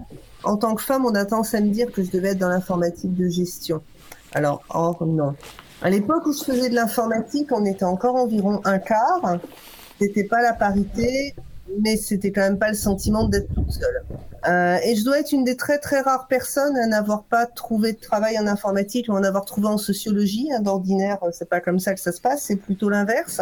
en 0.44 0.56
tant 0.56 0.74
que 0.74 0.82
femme, 0.82 1.06
on 1.06 1.14
a 1.14 1.24
tendance 1.24 1.54
à 1.54 1.60
me 1.60 1.68
dire 1.68 1.90
que 1.92 2.02
je 2.02 2.10
devais 2.10 2.30
être 2.30 2.38
dans 2.38 2.48
l'informatique 2.48 3.14
de 3.14 3.28
gestion. 3.28 3.82
Alors, 4.32 4.62
or, 4.70 5.04
non. 5.06 5.34
À 5.82 5.90
l'époque 5.90 6.26
où 6.26 6.32
je 6.32 6.42
faisais 6.42 6.68
de 6.68 6.74
l'informatique, 6.74 7.48
on 7.52 7.64
était 7.64 7.84
encore 7.84 8.16
environ 8.16 8.60
un 8.64 8.78
quart. 8.78 9.38
C'était 10.00 10.24
pas 10.24 10.42
la 10.42 10.52
parité 10.52 11.34
mais 11.80 11.96
c'était 11.96 12.32
quand 12.32 12.42
même 12.42 12.58
pas 12.58 12.68
le 12.68 12.76
sentiment 12.76 13.28
d'être 13.28 13.52
toute 13.54 13.70
seule. 13.70 14.02
Euh, 14.46 14.78
et 14.84 14.94
je 14.94 15.04
dois 15.04 15.18
être 15.18 15.32
une 15.32 15.44
des 15.44 15.56
très 15.56 15.78
très 15.78 16.00
rares 16.00 16.28
personnes 16.28 16.76
à 16.76 16.86
n'avoir 16.86 17.24
pas 17.24 17.46
trouvé 17.46 17.92
de 17.92 17.98
travail 17.98 18.38
en 18.38 18.46
informatique 18.46 19.06
ou 19.08 19.12
en 19.12 19.22
avoir 19.22 19.44
trouvé 19.44 19.66
en 19.66 19.78
sociologie. 19.78 20.48
Hein, 20.52 20.60
D'ordinaire, 20.60 21.18
c'est 21.32 21.48
pas 21.48 21.60
comme 21.60 21.78
ça 21.78 21.94
que 21.94 22.00
ça 22.00 22.12
se 22.12 22.20
passe, 22.20 22.42
c'est 22.42 22.56
plutôt 22.56 22.88
l'inverse. 22.88 23.40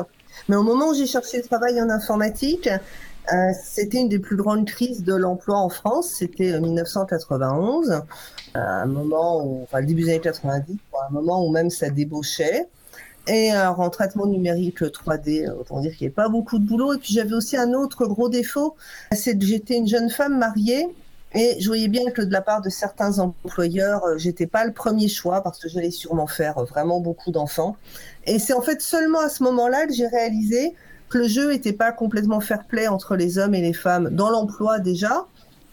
Mais 0.48 0.56
au 0.56 0.62
moment 0.62 0.90
où 0.90 0.94
j'ai 0.94 1.06
cherché 1.06 1.38
le 1.38 1.44
travail 1.44 1.80
en 1.80 1.90
informatique, 1.90 2.68
euh, 3.32 3.36
c'était 3.62 3.98
une 3.98 4.08
des 4.08 4.18
plus 4.18 4.36
grandes 4.36 4.66
crises 4.66 5.02
de 5.02 5.14
l'emploi 5.14 5.58
en 5.58 5.68
France. 5.68 6.08
C'était 6.18 6.58
1991, 6.58 7.90
euh, 7.90 8.00
un 8.54 8.86
moment 8.86 9.44
où, 9.44 9.62
enfin 9.64 9.82
début 9.82 10.04
des 10.04 10.10
années 10.10 10.20
90, 10.20 10.76
un 11.08 11.12
moment 11.12 11.44
où 11.44 11.50
même 11.50 11.70
ça 11.70 11.90
débauchait. 11.90 12.68
Et 13.28 13.52
en 13.52 13.90
traitement 13.90 14.26
numérique 14.26 14.82
3D, 14.82 15.50
autant 15.50 15.80
dire 15.80 15.90
qu'il 15.96 16.02
n'y 16.02 16.06
avait 16.06 16.14
pas 16.14 16.28
beaucoup 16.28 16.58
de 16.58 16.64
boulot. 16.64 16.94
Et 16.94 16.98
puis 16.98 17.14
j'avais 17.14 17.34
aussi 17.34 17.56
un 17.56 17.72
autre 17.72 18.06
gros 18.06 18.28
défaut, 18.28 18.76
c'est 19.12 19.36
que 19.36 19.44
j'étais 19.44 19.76
une 19.76 19.88
jeune 19.88 20.10
femme 20.10 20.38
mariée. 20.38 20.86
Et 21.34 21.56
je 21.60 21.66
voyais 21.66 21.88
bien 21.88 22.10
que 22.10 22.22
de 22.22 22.32
la 22.32 22.40
part 22.40 22.62
de 22.62 22.70
certains 22.70 23.18
employeurs, 23.18 24.04
euh, 24.04 24.16
j'étais 24.16 24.46
pas 24.46 24.64
le 24.64 24.72
premier 24.72 25.08
choix 25.08 25.42
parce 25.42 25.58
que 25.58 25.68
j'allais 25.68 25.90
sûrement 25.90 26.26
faire 26.26 26.64
vraiment 26.64 27.00
beaucoup 27.00 27.30
d'enfants. 27.30 27.76
Et 28.24 28.38
c'est 28.38 28.54
en 28.54 28.62
fait 28.62 28.80
seulement 28.80 29.20
à 29.20 29.28
ce 29.28 29.42
moment-là 29.42 29.86
que 29.86 29.92
j'ai 29.92 30.06
réalisé 30.06 30.74
que 31.08 31.18
le 31.18 31.28
jeu 31.28 31.52
n'était 31.52 31.72
pas 31.72 31.92
complètement 31.92 32.40
fair-play 32.40 32.88
entre 32.88 33.16
les 33.16 33.38
hommes 33.38 33.54
et 33.54 33.60
les 33.60 33.72
femmes 33.72 34.08
dans 34.10 34.30
l'emploi 34.30 34.78
déjà, 34.78 35.26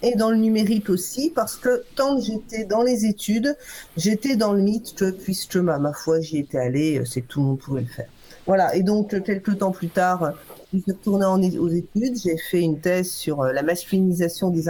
et 0.04 0.16
dans 0.16 0.30
le 0.30 0.38
numérique 0.38 0.90
aussi, 0.90 1.32
parce 1.34 1.56
que 1.56 1.84
tant 1.96 2.18
que 2.18 2.24
j'étais 2.24 2.66
dans 2.66 2.84
les 2.84 3.06
études, 3.06 3.56
j'étais 3.98 4.36
dans 4.36 4.52
le 4.52 4.62
mythe 4.62 4.94
que 4.96 5.12
puisque 5.12 5.56
ma, 5.56 5.80
ma 5.80 5.94
foi 5.94 6.20
j'y 6.20 6.40
étais 6.40 6.60
allé, 6.60 7.02
c'est 7.06 7.22
que 7.22 7.28
tout 7.28 7.40
le 7.40 7.46
monde 7.48 7.60
pouvait 7.60 7.82
le 7.82 7.88
faire. 7.88 8.10
Voilà, 8.46 8.76
et 8.76 8.84
donc 8.84 9.24
quelques 9.24 9.58
temps 9.60 9.72
plus 9.72 9.88
tard, 9.88 10.34
je 10.74 10.80
suis 10.80 10.92
retournée 10.92 11.58
aux 11.58 11.70
études, 11.70 12.18
j'ai 12.22 12.38
fait 12.38 12.60
une 12.60 12.80
thèse 12.80 13.10
sur 13.10 13.42
euh, 13.42 13.54
la 13.54 13.64
masculinisation 13.64 14.50
des 14.50 14.70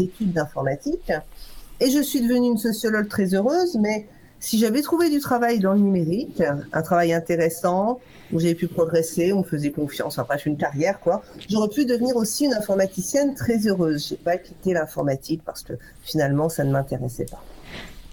études 0.00 0.32
d'informatique, 0.32 1.12
et 1.80 1.90
je 1.90 2.00
suis 2.00 2.20
devenue 2.20 2.46
une 2.46 2.58
sociologue 2.58 3.08
très 3.08 3.34
heureuse, 3.34 3.76
mais 3.80 4.06
si 4.42 4.58
j'avais 4.58 4.82
trouvé 4.82 5.08
du 5.08 5.20
travail 5.20 5.60
dans 5.60 5.72
le 5.72 5.78
numérique, 5.78 6.42
un 6.72 6.82
travail 6.82 7.12
intéressant, 7.12 8.00
où 8.32 8.40
j'ai 8.40 8.54
pu 8.54 8.66
progresser, 8.66 9.32
on 9.32 9.38
me 9.38 9.44
faisait 9.44 9.70
confiance, 9.70 10.18
enfin 10.18 10.36
une 10.44 10.56
carrière 10.56 10.98
quoi, 11.00 11.22
j'aurais 11.48 11.68
pu 11.68 11.84
devenir 11.84 12.16
aussi 12.16 12.46
une 12.46 12.54
informaticienne 12.54 13.34
très 13.34 13.58
heureuse. 13.66 14.08
J'ai 14.08 14.16
pas 14.16 14.38
quitté 14.38 14.72
l'informatique 14.72 15.42
parce 15.44 15.62
que 15.62 15.74
finalement 16.02 16.48
ça 16.48 16.64
ne 16.64 16.72
m'intéressait 16.72 17.26
pas. 17.26 17.42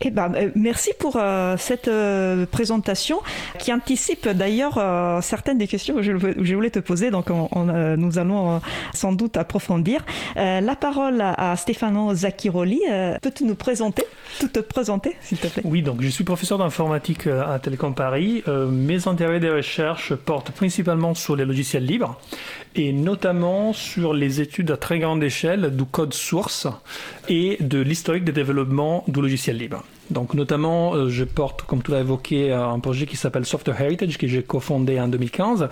Eh 0.01 0.11
ben, 0.11 0.31
euh, 0.35 0.49
merci 0.55 0.91
pour 0.97 1.17
euh, 1.17 1.55
cette 1.57 1.89
euh, 1.89 2.45
présentation 2.45 3.19
qui 3.57 3.73
anticipe 3.73 4.29
d'ailleurs 4.29 4.79
certaines 5.21 5.57
des 5.57 5.67
questions 5.67 5.95
que 5.95 6.01
je, 6.01 6.13
voulais 6.55 6.69
te 6.69 6.79
poser. 6.79 7.11
Donc, 7.11 7.27
on, 7.29 7.65
nous 7.97 8.19
allons 8.19 8.61
sans 8.93 9.11
doute 9.11 9.37
approfondir. 9.37 10.05
la 10.35 10.75
parole 10.75 11.21
à, 11.21 11.55
Stefano 11.55 12.13
Zacchiroli. 12.13 12.81
Peux-tu 13.21 13.43
nous 13.43 13.55
présenter, 13.55 14.03
tout 14.39 14.47
te 14.47 14.59
présenter, 14.59 15.15
s'il 15.21 15.37
te 15.37 15.47
plaît? 15.47 15.61
Oui, 15.65 15.81
donc 15.81 16.01
je 16.01 16.07
suis 16.07 16.23
professeur 16.23 16.57
d'informatique 16.57 17.27
à 17.27 17.59
Télécom 17.59 17.93
Paris. 17.93 18.43
mes 18.71 19.07
intérêts 19.07 19.39
de 19.39 19.49
recherche 19.49 20.13
portent 20.13 20.51
principalement 20.51 21.13
sur 21.13 21.35
les 21.35 21.45
logiciels 21.45 21.85
libres 21.85 22.19
et 22.75 22.93
notamment 22.93 23.73
sur 23.73 24.13
les 24.13 24.41
études 24.41 24.71
à 24.71 24.77
très 24.77 24.99
grande 24.99 25.23
échelle 25.23 25.75
du 25.75 25.85
code 25.85 26.13
source 26.13 26.67
et 27.27 27.57
de 27.59 27.79
l'historique 27.79 28.23
des 28.23 28.31
développements 28.31 29.03
du 29.07 29.21
logiciel 29.21 29.57
libre. 29.57 29.83
Donc 30.11 30.33
notamment, 30.33 30.93
euh, 30.93 31.09
je 31.09 31.23
porte, 31.23 31.63
comme 31.63 31.81
tu 31.81 31.91
l'as 31.91 31.99
évoqué, 31.99 32.51
un 32.51 32.79
projet 32.79 33.05
qui 33.05 33.17
s'appelle 33.17 33.45
Software 33.45 33.79
Heritage, 33.81 34.17
que 34.17 34.27
j'ai 34.27 34.43
cofondé 34.43 34.99
en 34.99 35.07
2015, 35.07 35.69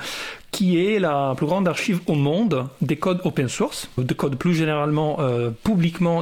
qui 0.51 0.83
est 0.83 0.99
la 0.99 1.33
plus 1.35 1.45
grande 1.45 1.67
archive 1.67 1.99
au 2.07 2.15
monde 2.15 2.67
des 2.81 2.95
codes 2.95 3.21
open 3.25 3.47
source, 3.47 3.89
de 3.97 4.13
codes 4.13 4.37
plus 4.37 4.55
généralement 4.55 5.17
euh, 5.19 5.51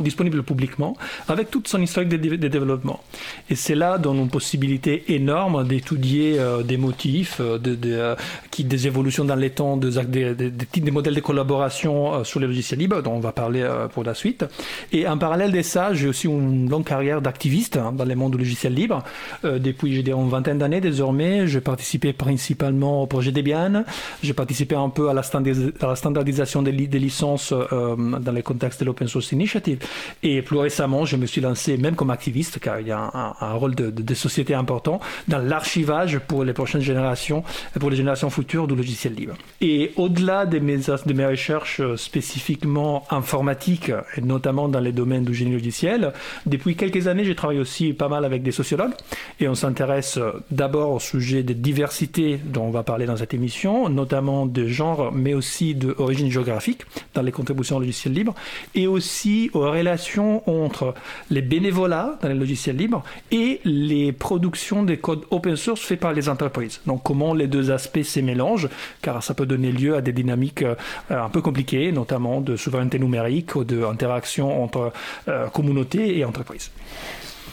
disponibles 0.02 0.44
publiquement, 0.44 0.98
avec 1.30 1.52
toute 1.52 1.68
son 1.68 1.82
historique 1.82 2.10
des 2.10 2.50
développements. 2.50 3.02
Et 3.50 3.56
c'est 3.56 3.76
là 3.76 3.98
dans 3.98 4.14
une 4.14 4.30
possibilité 4.30 5.14
énorme 5.14 5.66
d'étudier 5.66 6.40
euh, 6.40 6.64
des 6.64 6.78
motifs, 6.78 7.38
euh, 7.40 7.58
de, 7.58 7.76
de, 7.76 8.16
des 8.60 8.88
évolutions 8.88 9.26
dans 9.26 9.36
les 9.36 9.52
temps, 9.52 9.78
des 9.78 10.92
modèles 10.92 11.16
de 11.16 11.22
collaboration 11.22 12.24
sur 12.24 12.40
les 12.40 12.48
logiciels 12.48 12.80
libres, 12.80 13.02
dont 13.02 13.14
on 13.14 13.20
va 13.20 13.32
parler 13.32 13.66
pour 13.94 14.04
la 14.04 14.14
suite. 14.14 14.46
Et 14.92 15.08
en 15.08 15.18
parallèle 15.18 15.52
de 15.52 15.62
ça, 15.62 15.94
j'ai 15.94 16.08
aussi 16.08 16.28
une 16.28 16.70
longue 16.70 16.86
carrière 16.86 17.22
d'activiste 17.22 17.78
hein, 17.78 17.94
dans 18.06 18.10
le 18.10 18.16
monde 18.16 18.32
du 18.34 18.38
logiciel 18.38 18.74
libre. 18.74 19.04
depuis, 19.44 19.94
j'ai 19.94 20.12
une 20.12 20.30
vingtaine 20.30 20.58
d'années 20.58 20.82
désormais, 20.82 21.48
j'ai 21.48 21.62
participé 21.62 22.14
principalement 22.14 23.04
au 23.04 23.08
projet 23.08 23.32
Debian, 23.32 23.84
j'ai 24.24 24.34
participé 24.34 24.76
un 24.76 24.90
peu 24.90 25.10
à 25.10 25.14
la, 25.14 25.24
standardisation 25.24 26.62
des, 26.62 26.72
licences 26.72 27.54
euh, 27.54 27.96
dans 27.96 28.32
le 28.32 28.42
contexte 28.42 28.80
de 28.82 28.86
l'Open 28.86 29.08
Source 29.08 29.32
Initiative. 29.32 29.80
Et 30.24 30.42
plus 30.42 30.58
récemment, 30.58 31.06
je 31.06 31.18
me 31.18 31.26
suis 31.26 31.42
lancé, 31.42 31.78
même 31.78 31.96
comme 31.96 32.10
activiste, 32.10 32.60
car 32.60 32.80
il 32.80 32.88
y 32.88 32.92
a 32.92 33.12
un, 33.40 33.54
rôle 33.54 33.76
de, 33.76 34.14
société 34.14 34.54
important, 34.54 35.00
dans 35.28 35.40
l'archivage 35.40 36.20
pour 36.20 36.44
les 36.44 36.54
prochaines 36.54 36.82
générations, 36.82 37.44
pour 37.80 37.90
les 37.90 37.98
générations 37.98 38.30
futures 38.30 38.68
du 38.68 38.76
logiciel 38.76 39.14
libre. 39.14 39.34
Et 39.62 39.92
au-delà 39.98 40.46
de 40.46 40.60
mes, 40.60 40.78
de 40.78 41.14
mes 41.14 41.26
recherches 41.26 41.82
spécifiquement 41.96 43.04
informatiques, 43.10 43.92
et 44.18 44.22
notamment 44.22 44.70
dans 44.70 44.80
les 44.80 44.92
domaines 44.92 45.26
du 45.26 45.34
génie 45.34 45.54
logiciel, 45.54 46.14
depuis 46.46 46.76
quelques 46.76 47.08
années, 47.08 47.26
j'ai 47.26 47.36
travaillé 47.36 47.60
aussi 47.60 47.94
pas 47.96 48.10
mal 48.10 48.26
avec 48.26 48.44
des 48.44 48.52
sociologues, 48.52 48.94
et 49.40 49.48
on 49.48 49.56
s'intéresse 49.56 50.20
d'abord 50.52 50.92
au 50.92 51.00
sujet 51.00 51.44
des 51.44 51.54
diversités 51.54 52.40
dont 52.44 52.64
on 52.64 52.72
va 52.72 52.84
parler 52.84 53.06
dans 53.06 53.18
cette 53.18 53.34
émission, 53.34 53.90
notamment 53.90 54.46
de 54.46 54.68
genre, 54.68 55.12
mais 55.14 55.34
aussi 55.34 55.76
d'origine 55.76 56.30
géographique 56.30 56.82
dans 57.14 57.22
les 57.22 57.32
contributions 57.32 57.78
au 57.78 57.80
logiciel 57.80 58.14
libre, 58.14 58.34
et 58.74 58.88
aussi 58.88 59.50
aux 59.54 59.62
relations 59.62 60.48
entre 60.50 60.94
les 61.30 61.42
bénévolats 61.42 62.18
dans 62.22 62.30
les 62.30 62.36
logiciels 62.36 62.78
libres 62.78 63.04
et 63.32 63.62
les 63.64 64.12
productions 64.12 64.84
des 64.84 64.98
codes 64.98 65.24
open 65.32 65.56
source 65.56 65.82
faits 65.82 66.00
par 66.00 66.14
les 66.14 66.30
entreprises. 66.30 66.82
Donc 66.86 67.04
comment 67.04 67.34
les 67.34 67.48
deux 67.48 67.72
aspects 67.72 68.04
se 68.04 68.20
mélangent, 68.20 68.70
car 69.02 69.24
ça 69.24 69.34
peut 69.34 69.46
donner 69.46 69.72
lieu 69.72 69.96
à 69.96 70.02
des 70.02 70.14
dynamiques 70.14 70.64
euh, 70.64 70.76
un 71.10 71.30
peu 71.30 71.42
compliquées, 71.42 71.92
notamment 71.92 72.42
de 72.42 72.56
souveraineté 72.56 73.00
numérique 73.00 73.56
ou 73.56 73.64
d'interaction 73.64 74.64
entre 74.64 74.92
euh, 75.28 75.48
communautés 75.48 76.18
et 76.18 76.26
entreprises. 76.26 76.72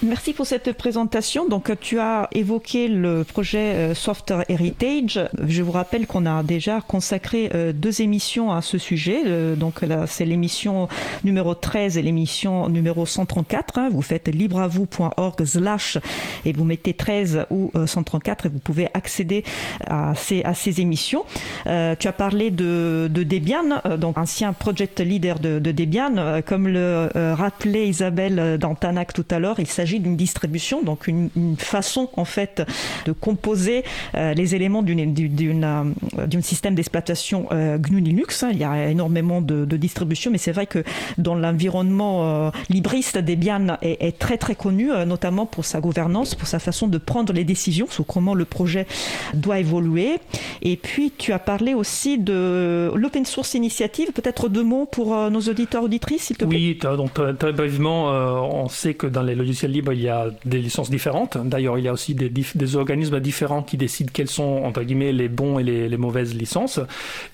Merci 0.05 0.33
pour 0.33 0.47
cette 0.47 0.73
présentation. 0.73 1.49
Donc, 1.49 1.71
tu 1.79 2.01
as 2.01 2.29
évoqué 2.33 2.89
le 2.89 3.23
projet 3.23 3.59
euh, 3.59 3.95
Software 3.95 4.45
Heritage. 4.49 5.21
Je 5.47 5.63
vous 5.63 5.71
rappelle 5.71 6.09
qu'on 6.09 6.27
a 6.27 6.43
déjà 6.43 6.81
consacré 6.81 7.51
euh, 7.55 7.73
deux 7.73 8.03
émissions 8.03 8.51
à 8.51 8.63
ce 8.63 8.79
sujet. 8.79 9.23
Euh, 9.25 9.55
donc, 9.55 9.83
là, 9.83 10.09
c'est 10.09 10.25
l'émission 10.25 10.89
numéro 11.23 11.55
13 11.55 11.99
et 11.99 12.03
l'émission 12.03 12.69
numéro 12.69 13.07
134. 13.07 13.79
Hein. 13.79 13.91
Vous 13.93 14.03
faites 14.03 14.27
libreavou.org 14.27 15.45
slash 15.45 15.99
et 16.45 16.53
vous 16.53 16.65
mettez 16.65 16.95
13 16.95 17.47
ou 17.51 17.71
134 17.87 18.47
et 18.47 18.49
vous 18.49 18.59
pouvez 18.59 18.89
accéder 18.95 19.45
à 19.87 20.15
ces, 20.17 20.43
à 20.43 20.55
ces 20.55 20.81
émissions. 20.81 21.25
tu 21.65 22.09
as 22.09 22.15
parlé 22.17 22.51
de, 22.51 23.09
de 23.09 23.23
Debian, 23.23 23.81
donc 23.99 24.19
ancien 24.19 24.53
project 24.53 24.99
leader 24.99 25.39
de, 25.39 25.61
de 25.61 25.71
Debian. 25.71 26.43
Comme 26.45 26.67
le 26.67 27.09
rappelait 27.15 27.87
Isabelle 27.87 28.59
Dantanac 28.59 29.13
tout 29.13 29.27
à 29.31 29.39
l'heure, 29.39 29.61
il 29.61 29.69
s'agit 29.69 29.92
d'une 29.99 30.17
distribution, 30.17 30.83
donc 30.83 31.07
une, 31.07 31.31
façon 31.59 32.09
en 32.17 32.25
fait 32.25 32.63
de 33.07 33.13
composer 33.13 33.85
euh, 34.15 34.35
les 34.35 34.55
éléments 34.55 34.83
d'une 34.83 35.65
euh, 35.65 36.41
système 36.43 36.75
d'exploitation 36.75 37.47
euh, 37.53 37.79
GNU 37.79 38.01
Linux. 38.01 38.45
Il 38.51 38.59
y 38.59 38.65
a 38.65 38.89
énormément 38.89 39.41
de, 39.41 39.65
distributions, 39.77 40.31
mais 40.31 40.39
c'est 40.39 40.53
vrai 40.53 40.67
que 40.67 40.85
dans 41.19 41.35
l'environnement 41.35 42.47
euh, 42.47 42.51
libriste, 42.69 43.19
Debian 43.19 43.79
est, 43.83 44.19
très 44.19 44.39
très 44.39 44.55
connu, 44.55 44.91
notamment 45.07 45.47
pour 45.47 45.65
sa 45.65 45.81
gouvernance, 45.81 46.35
pour 46.35 46.47
sa 46.47 46.59
façon 46.59 46.89
de 46.89 46.99
prendre 46.99 47.33
les 47.33 47.45
décisions 47.45 47.87
sur 47.89 48.07
comment 48.07 48.35
le 48.35 48.45
projet 48.45 48.87
doit 49.35 49.59
évoluer. 49.59 50.19
Et 50.61 50.77
puis 50.77 51.13
tu 51.17 51.33
as 51.33 51.39
parlé 51.39 51.75
aussi 51.75 52.19
de 52.19 52.93
l'open 52.95 53.25
source 53.25 53.55
initiative. 53.55 54.13
Peut-être 54.13 54.49
deux 54.49 54.63
mots 54.63 54.87
pour 54.87 55.31
nos 55.31 55.41
auditeurs 55.41 55.83
auditrices, 55.85 56.25
s'il 56.25 56.37
te 56.37 56.45
plaît. 56.45 56.57
Oui, 56.57 56.97
donc 56.97 57.13
très 57.39 57.53
brièvement, 57.53 58.07
on 58.07 58.69
sait 58.69 58.95
que 58.95 59.07
dans 59.07 59.23
les 59.23 59.35
logiciels 59.35 59.73
libres 59.73 59.82
il 59.91 60.01
y 60.01 60.09
a 60.09 60.29
des 60.45 60.59
licences 60.59 60.91
différentes. 60.91 61.37
D'ailleurs, 61.37 61.79
il 61.79 61.85
y 61.85 61.89
a 61.89 61.93
aussi 61.93 62.15
des, 62.15 62.77
organismes 62.77 63.21
différents 63.21 63.63
qui 63.63 63.77
décident 63.77 64.11
quelles 64.13 64.29
sont, 64.29 64.63
entre 64.65 64.83
guillemets, 64.83 65.13
les 65.13 65.29
bons 65.29 65.59
et 65.59 65.63
les, 65.63 65.97
mauvaises 65.97 66.35
licences. 66.35 66.81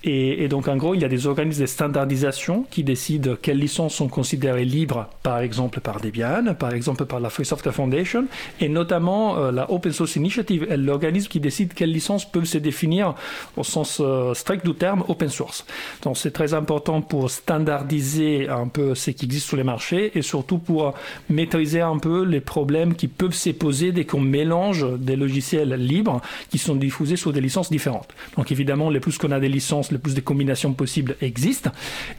Et, 0.05 0.45
et, 0.45 0.49
donc, 0.49 0.69
en 0.69 0.77
gros, 0.77 0.95
il 0.95 1.01
y 1.01 1.05
a 1.05 1.09
des 1.09 1.27
organismes 1.27 1.63
de 1.63 1.67
standardisation 1.67 2.65
qui 2.71 2.85
décident 2.85 3.37
quelles 3.41 3.59
licences 3.59 3.95
sont 3.95 4.09
considérées 4.09 4.65
libres, 4.65 5.09
par 5.23 5.41
exemple 5.41 5.81
par 5.81 6.01
Debian, 6.01 6.55
par 6.59 6.73
exemple 6.73 7.05
par 7.07 7.21
la 7.21 7.31
Free 7.31 7.45
Software 7.45 7.75
Foundation, 7.75 8.27
et 8.61 8.69
notamment 8.69 9.39
euh, 9.39 9.53
la 9.53 9.71
Open 9.71 9.93
Source 9.93 10.17
Initiative 10.17 10.67
est 10.69 10.77
l'organisme 10.77 11.29
qui 11.29 11.41
décide 11.41 11.75
quelles 11.75 11.93
licences 11.93 12.25
peuvent 12.25 12.45
se 12.45 12.59
définir 12.59 13.15
au 13.57 13.65
sens 13.65 13.99
euh, 14.01 14.35
strict 14.35 14.65
du 14.65 14.75
terme 14.75 15.05
open 15.09 15.29
source. 15.29 15.65
Donc, 16.03 16.17
c'est 16.17 16.31
très 16.31 16.55
important 16.55 17.03
pour 17.03 17.31
standardiser 17.31 18.49
un 18.49 18.69
peu 18.69 18.95
ce 18.95 19.11
qui 19.11 19.27
existe 19.27 19.47
sur 19.47 19.57
les 19.57 19.65
marchés 19.65 20.13
et 20.17 20.23
surtout 20.23 20.59
pour 20.59 20.95
maîtriser 21.29 21.81
un 21.81 21.99
peu 21.99 22.25
les 22.25 22.38
problèmes 22.41 22.95
qui 22.95 23.09
peuvent 23.09 23.35
se 23.35 23.51
poser 23.51 23.93
dès 23.93 24.05
qu'on 24.05 24.21
mélange 24.21 24.87
des 24.99 25.17
logiciels 25.17 25.75
libres 25.75 26.21
qui 26.51 26.59
sont 26.59 26.75
diffusés 26.75 27.17
sur 27.17 27.33
des 27.33 27.41
licences 27.41 27.71
différentes. 27.71 28.09
Donc 28.37 28.53
évidemment, 28.53 28.91
le 28.91 29.01
plus 29.01 29.19
qu'on 29.19 29.31
a 29.31 29.41
des 29.41 29.49
licences, 29.49 29.91
le 29.91 29.99
plus 29.99 30.15
de 30.15 30.21
combinations 30.21 30.73
possibles 30.73 31.17
existent. 31.21 31.71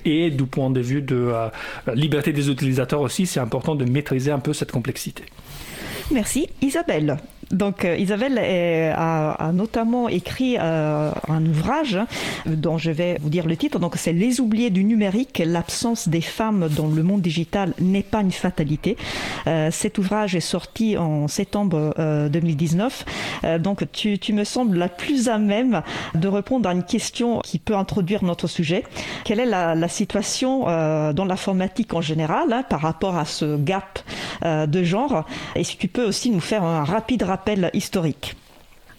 Et 0.05 0.29
du 0.29 0.45
point 0.45 0.69
de 0.69 0.81
vue 0.81 1.01
de 1.01 1.15
euh, 1.15 1.49
liberté 1.93 2.33
des 2.33 2.49
utilisateurs 2.49 3.01
aussi, 3.01 3.25
c'est 3.25 3.39
important 3.39 3.75
de 3.75 3.85
maîtriser 3.85 4.31
un 4.31 4.39
peu 4.39 4.53
cette 4.53 4.71
complexité. 4.71 5.23
Merci. 6.11 6.47
Isabelle 6.61 7.17
donc 7.51 7.83
euh, 7.83 7.97
Isabelle 7.97 8.37
est, 8.37 8.91
a, 8.95 9.51
notamment 9.53 10.07
écrit 10.07 10.57
euh, 10.59 11.11
un 11.27 11.45
ouvrage 11.45 11.99
dont 12.45 12.77
je 12.77 12.91
vais 12.91 13.17
vous 13.21 13.29
dire 13.29 13.47
le 13.47 13.57
titre. 13.57 13.79
Donc 13.79 13.95
c'est 13.95 14.13
Les 14.13 14.39
oubliés 14.39 14.69
du 14.69 14.83
numérique, 14.83 15.41
l'absence 15.43 16.07
des 16.07 16.21
femmes 16.21 16.69
dans 16.75 16.87
le 16.87 17.03
monde 17.03 17.21
digital 17.21 17.73
n'est 17.79 18.03
pas 18.03 18.21
une 18.21 18.31
fatalité. 18.31 18.97
Euh, 19.47 19.69
cet 19.71 19.97
ouvrage 19.97 20.35
est 20.35 20.39
sorti 20.39 20.97
en 20.97 21.27
septembre 21.27 21.93
2019. 22.31 23.05
Euh, 23.43 23.59
donc 23.59 23.85
tu, 23.91 24.33
me 24.33 24.43
sembles 24.43 24.77
la 24.77 24.89
plus 24.89 25.29
à 25.29 25.37
même 25.37 25.81
de 26.15 26.27
répondre 26.27 26.69
à 26.69 26.73
une 26.73 26.83
question 26.83 27.39
qui 27.39 27.59
peut 27.59 27.75
introduire 27.75 28.23
notre 28.23 28.47
sujet. 28.47 28.83
Quelle 29.23 29.39
est 29.39 29.45
la, 29.45 29.87
situation 29.87 30.65
euh, 30.67 31.13
dans 31.13 31.25
l'informatique 31.25 31.93
en 31.93 32.01
général 32.01 32.53
hein, 32.53 32.63
par 32.63 32.81
rapport 32.81 33.17
à 33.17 33.25
ce 33.25 33.57
gap 33.57 33.99
euh, 34.45 34.67
de 34.67 34.83
genre? 34.83 35.25
Et 35.55 35.63
si 35.63 35.77
tu 35.77 35.87
peux 35.87 36.05
aussi 36.05 36.29
nous 36.29 36.39
faire 36.39 36.63
un 36.63 36.83
rapide 36.83 37.23
rappel 37.23 37.38
historique 37.73 38.35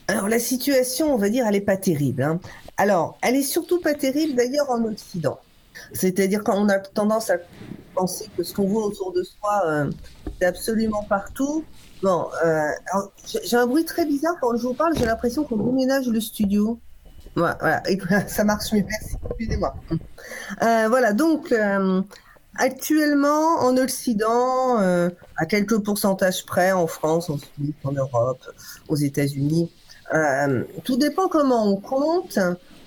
Alors 0.09 0.29
la 0.29 0.38
situation, 0.38 1.14
on 1.14 1.16
va 1.16 1.29
dire, 1.29 1.46
elle 1.46 1.53
n'est 1.53 1.61
pas 1.61 1.76
terrible. 1.76 2.22
Hein. 2.22 2.40
Alors, 2.76 3.18
elle 3.22 3.37
est 3.37 3.42
surtout 3.42 3.81
pas 3.81 3.94
terrible 3.94 4.35
d'ailleurs 4.35 4.70
en 4.70 4.85
Occident. 4.85 5.38
C'est-à-dire 5.92 6.42
quand 6.44 6.57
on 6.57 6.68
a 6.68 6.79
tendance 6.79 7.31
à 7.31 7.37
penser 7.94 8.26
que 8.37 8.42
ce 8.42 8.55
qu'on 8.55 8.66
voit 8.66 8.87
autour 8.87 9.12
de 9.12 9.22
soi, 9.22 9.62
euh, 9.66 9.90
c'est 10.38 10.46
absolument 10.46 11.03
partout. 11.05 11.64
Bon, 12.03 12.26
euh, 12.44 12.70
j'ai 13.44 13.57
un 13.57 13.66
bruit 13.66 13.85
très 13.85 14.07
bizarre 14.07 14.35
quand 14.40 14.57
je 14.57 14.62
vous 14.62 14.74
parle, 14.74 14.96
j'ai 14.96 15.05
l'impression 15.05 15.44
qu'on 15.44 15.57
déménage 15.57 16.07
le 16.09 16.20
studio. 16.20 16.79
Voilà, 17.37 17.59
voilà, 17.61 17.83
ça 18.29 18.44
marche 18.44 18.72
mieux, 18.72 18.85
excusez-moi. 19.37 19.74
Euh, 20.62 20.88
voilà, 20.88 21.12
donc, 21.12 21.55
Actuellement, 22.57 23.61
en 23.61 23.77
Occident, 23.77 24.81
euh, 24.81 25.09
à 25.37 25.47
quelques 25.47 25.79
pourcentages 25.79 26.45
près, 26.45 26.73
en 26.73 26.87
France, 26.87 27.31
en 27.31 27.39
Suisse, 27.39 27.75
en 27.85 27.93
Europe, 27.93 28.45
aux 28.89 28.97
États-Unis, 28.97 29.71
euh, 30.13 30.65
tout 30.85 30.97
dépend 30.97 31.29
comment 31.29 31.71
on 31.71 31.77
compte. 31.77 32.39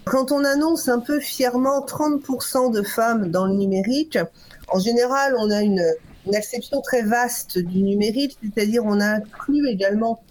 Quand 0.06 0.34
on 0.34 0.44
annonce 0.44 0.90
un 0.90 1.00
peu 1.00 1.22
fièrement 1.22 1.86
30% 1.86 2.74
de 2.74 2.82
femmes 2.84 3.32
dans 3.32 3.46
le 3.46 3.54
numérique, 3.54 4.20
en 4.68 4.80
général, 4.80 5.36
on 5.40 5.50
a 5.50 5.62
une, 5.62 5.84
une 6.28 6.36
acception 6.36 6.82
très 6.82 7.02
vaste 7.02 7.58
du 7.58 7.82
numérique, 7.82 8.38
c'est-à-dire 8.44 8.84
on 8.86 9.00
a 9.00 9.16
inclus 9.16 9.68
également 9.70 10.22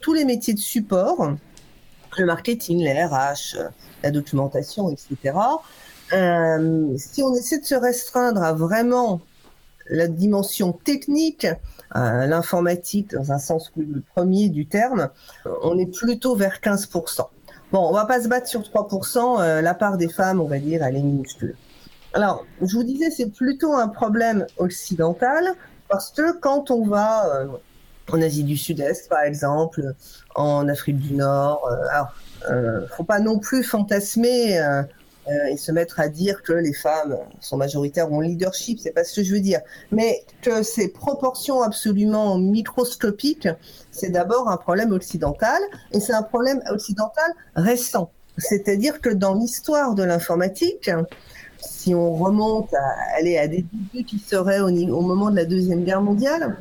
tous 0.00 0.14
les 0.14 0.24
métiers 0.24 0.54
de 0.54 0.58
support, 0.58 1.32
le 2.18 2.26
marketing, 2.26 2.78
les 2.82 3.04
RH, 3.04 3.56
la 4.02 4.10
documentation, 4.10 4.90
etc. 4.90 5.36
Euh, 6.12 6.96
si 6.96 7.22
on 7.22 7.34
essaie 7.34 7.58
de 7.58 7.64
se 7.64 7.74
restreindre 7.74 8.42
à 8.42 8.52
vraiment 8.52 9.20
la 9.88 10.08
dimension 10.08 10.72
technique, 10.72 11.46
euh, 11.96 12.26
l'informatique 12.26 13.12
dans 13.12 13.32
un 13.32 13.38
sens 13.38 13.72
le 13.76 14.02
premier 14.14 14.48
du 14.48 14.66
terme, 14.66 15.10
on 15.62 15.78
est 15.78 15.92
plutôt 15.92 16.36
vers 16.36 16.60
15%. 16.60 17.28
Bon, 17.72 17.88
on 17.88 17.92
va 17.92 18.04
pas 18.04 18.20
se 18.20 18.28
battre 18.28 18.48
sur 18.48 18.62
3%, 18.62 19.40
euh, 19.40 19.60
la 19.60 19.74
part 19.74 19.96
des 19.96 20.08
femmes, 20.08 20.40
on 20.40 20.46
va 20.46 20.58
dire, 20.58 20.82
elle 20.82 20.96
est 20.96 21.02
minuscule. 21.02 21.56
Alors, 22.12 22.44
je 22.60 22.74
vous 22.74 22.82
disais, 22.82 23.10
c'est 23.10 23.30
plutôt 23.30 23.74
un 23.74 23.88
problème 23.88 24.46
occidental, 24.58 25.54
parce 25.88 26.10
que 26.10 26.36
quand 26.38 26.72
on 26.72 26.84
va 26.84 27.46
en 28.12 28.20
Asie 28.20 28.42
du 28.42 28.56
Sud-Est, 28.56 29.08
par 29.08 29.20
exemple, 29.20 29.94
en 30.34 30.68
Afrique 30.68 30.98
du 30.98 31.14
Nord, 31.14 31.68
alors, 31.92 32.88
faut 32.96 33.04
pas 33.04 33.20
non 33.20 33.38
plus 33.38 33.62
fantasmer 33.62 34.60
euh, 35.30 35.46
et 35.46 35.56
se 35.56 35.70
mettre 35.72 36.00
à 36.00 36.08
dire 36.08 36.42
que 36.42 36.52
les 36.52 36.72
femmes 36.72 37.16
sont 37.40 37.56
majoritaires 37.56 38.12
en 38.12 38.20
leadership, 38.20 38.78
c'est 38.80 38.90
pas 38.90 39.04
ce 39.04 39.16
que 39.16 39.22
je 39.22 39.34
veux 39.34 39.40
dire, 39.40 39.60
mais 39.92 40.24
que 40.42 40.62
ces 40.62 40.88
proportions 40.88 41.62
absolument 41.62 42.38
microscopiques, 42.38 43.48
c'est 43.90 44.10
d'abord 44.10 44.48
un 44.48 44.56
problème 44.56 44.92
occidental 44.92 45.60
et 45.92 46.00
c'est 46.00 46.14
un 46.14 46.22
problème 46.22 46.60
occidental 46.70 47.32
récent. 47.54 48.10
C'est-à-dire 48.38 49.00
que 49.00 49.10
dans 49.10 49.34
l'histoire 49.34 49.94
de 49.94 50.02
l'informatique, 50.02 50.90
si 51.58 51.94
on 51.94 52.14
remonte 52.14 52.72
à 52.74 53.18
aller 53.18 53.38
à 53.38 53.46
des 53.46 53.64
débuts 53.72 54.04
qui 54.04 54.18
seraient 54.18 54.60
au, 54.60 54.68
au, 54.68 55.00
moment 55.02 55.30
de 55.30 55.36
la 55.36 55.44
deuxième 55.44 55.84
guerre 55.84 56.02
mondiale, 56.02 56.56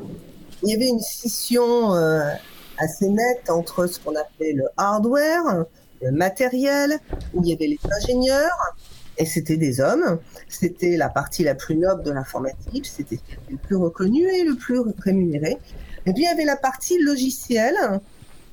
il 0.63 0.69
y 0.69 0.73
avait 0.73 0.89
une 0.89 0.99
scission 0.99 1.95
euh, 1.95 2.29
assez 2.77 3.07
nette 3.07 3.49
entre 3.49 3.87
ce 3.87 3.99
qu'on 3.99 4.15
appelait 4.15 4.53
le 4.53 4.65
hardware, 4.77 5.65
matériel, 6.11 6.99
où 7.33 7.43
il 7.43 7.49
y 7.49 7.53
avait 7.53 7.67
les 7.67 7.79
ingénieurs, 8.01 8.75
et 9.19 9.25
c'était 9.25 9.57
des 9.57 9.81
hommes. 9.81 10.19
C'était 10.47 10.97
la 10.97 11.09
partie 11.09 11.43
la 11.43 11.53
plus 11.53 11.75
noble 11.75 12.03
de 12.03 12.11
l'informatique, 12.11 12.85
c'était 12.85 13.19
le 13.49 13.57
plus 13.57 13.75
reconnu 13.75 14.23
et 14.23 14.43
le 14.43 14.55
plus 14.55 14.79
rémunéré. 14.99 15.57
Et 16.05 16.13
puis 16.13 16.23
il 16.23 16.25
y 16.25 16.27
avait 16.27 16.45
la 16.45 16.55
partie 16.55 16.97
logicielle, 16.99 17.77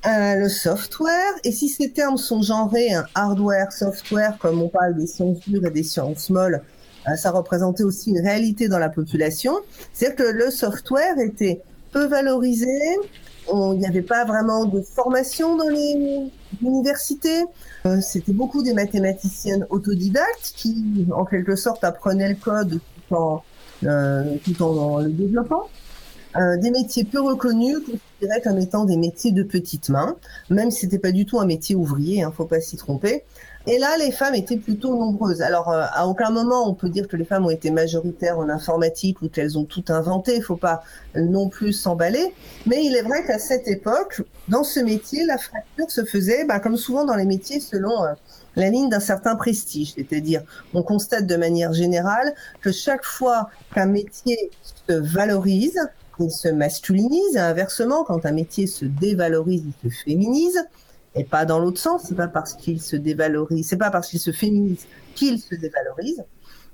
euh, 0.05 0.35
le 0.35 0.49
software, 0.49 1.33
et 1.43 1.51
si 1.51 1.69
ces 1.69 1.91
termes 1.91 2.17
sont 2.17 2.41
genrés, 2.41 2.93
un 2.93 3.05
hardware, 3.15 3.71
software, 3.71 4.37
comme 4.39 4.61
on 4.61 4.69
parle 4.69 4.95
des 4.95 5.07
sciences 5.07 5.39
dures 5.47 5.65
et 5.65 5.71
des 5.71 5.83
sciences 5.83 6.29
molles, 6.29 6.61
euh, 7.07 7.15
ça 7.15 7.31
représentait 7.31 7.83
aussi 7.83 8.11
une 8.11 8.19
réalité 8.19 8.67
dans 8.67 8.79
la 8.79 8.89
population. 8.89 9.53
C'est-à-dire 9.93 10.17
que 10.17 10.31
le 10.31 10.51
software 10.51 11.17
était 11.19 11.61
peu 11.91 12.05
valorisé, 12.05 12.97
il 13.51 13.79
n'y 13.79 13.87
avait 13.87 14.01
pas 14.01 14.25
vraiment 14.25 14.65
de 14.65 14.81
formation 14.81 15.55
dans 15.55 15.69
les 15.69 16.29
universités. 16.61 17.43
Euh, 17.85 17.99
C'était 18.01 18.33
beaucoup 18.33 18.63
des 18.63 18.73
mathématiciennes 18.73 19.65
autodidactes 19.69 20.53
qui, 20.55 21.07
en 21.11 21.25
quelque 21.25 21.55
sorte, 21.55 21.83
apprenaient 21.83 22.29
le 22.29 22.35
code 22.35 22.79
tout 23.07 23.15
en, 23.15 23.43
euh, 23.85 24.35
tout 24.43 24.61
en 24.61 24.99
le 24.99 25.09
développant. 25.09 25.67
Euh, 26.35 26.57
des 26.57 26.71
métiers 26.71 27.03
peu 27.03 27.21
reconnus, 27.21 27.77
considérés 27.79 28.41
comme 28.43 28.59
étant 28.59 28.85
des 28.85 28.97
métiers 28.97 29.31
de 29.31 29.43
petites 29.43 29.89
mains, 29.89 30.17
même 30.49 30.69
si 30.69 30.81
c'était 30.81 30.99
pas 30.99 31.11
du 31.11 31.25
tout 31.25 31.39
un 31.39 31.45
métier 31.45 31.75
ouvrier, 31.75 32.21
hein, 32.21 32.31
faut 32.35 32.45
pas 32.45 32.59
s'y 32.59 32.75
tromper. 32.75 33.23
Et 33.69 33.79
là, 33.79 33.97
les 33.97 34.11
femmes 34.11 34.35
étaient 34.35 34.55
plutôt 34.55 34.95
nombreuses. 34.95 35.41
Alors, 35.41 35.69
euh, 35.69 35.83
à 35.91 36.07
aucun 36.07 36.29
moment 36.29 36.69
on 36.69 36.73
peut 36.73 36.87
dire 36.87 37.05
que 37.05 37.17
les 37.17 37.25
femmes 37.25 37.45
ont 37.45 37.49
été 37.49 37.69
majoritaires 37.69 38.39
en 38.39 38.47
informatique 38.47 39.21
ou 39.21 39.27
qu'elles 39.27 39.57
ont 39.57 39.65
tout 39.65 39.83
inventé. 39.89 40.37
Il 40.37 40.41
faut 40.41 40.55
pas 40.55 40.83
non 41.15 41.49
plus 41.49 41.73
s'emballer. 41.73 42.33
Mais 42.65 42.85
il 42.85 42.95
est 42.95 43.01
vrai 43.01 43.25
qu'à 43.25 43.39
cette 43.39 43.67
époque, 43.67 44.21
dans 44.47 44.63
ce 44.63 44.79
métier, 44.79 45.25
la 45.25 45.37
fracture 45.37 45.91
se 45.91 46.05
faisait, 46.05 46.45
bah, 46.45 46.61
comme 46.61 46.77
souvent 46.77 47.03
dans 47.03 47.15
les 47.15 47.25
métiers, 47.25 47.59
selon 47.59 48.05
euh, 48.05 48.13
la 48.55 48.69
ligne 48.69 48.87
d'un 48.87 49.01
certain 49.01 49.35
prestige. 49.35 49.95
C'est-à-dire, 49.95 50.43
on 50.73 50.81
constate 50.81 51.25
de 51.27 51.35
manière 51.35 51.73
générale 51.73 52.33
que 52.61 52.71
chaque 52.71 53.03
fois 53.03 53.49
qu'un 53.75 53.87
métier 53.87 54.49
se 54.87 54.93
valorise, 54.93 55.77
il 56.21 56.31
se 56.31 56.47
masculinise. 56.47 57.35
Et 57.35 57.39
inversement, 57.39 58.05
quand 58.05 58.25
un 58.25 58.31
métier 58.31 58.65
se 58.65 58.85
dévalorise, 58.85 59.63
il 59.83 59.91
se 59.91 60.03
féminise 60.05 60.63
et 61.15 61.23
pas 61.23 61.45
dans 61.45 61.59
l'autre 61.59 61.79
sens. 61.79 62.03
C'est 62.07 62.15
pas 62.15 62.27
parce 62.27 62.53
qu'il 62.53 62.81
se 62.81 62.95
dévalorise, 62.95 63.67
c'est 63.67 63.77
pas 63.77 63.91
parce 63.91 64.09
qu'il 64.09 64.19
se 64.19 64.31
féminise 64.31 64.85
qu'il 65.15 65.39
se 65.39 65.55
dévalorise. 65.55 66.23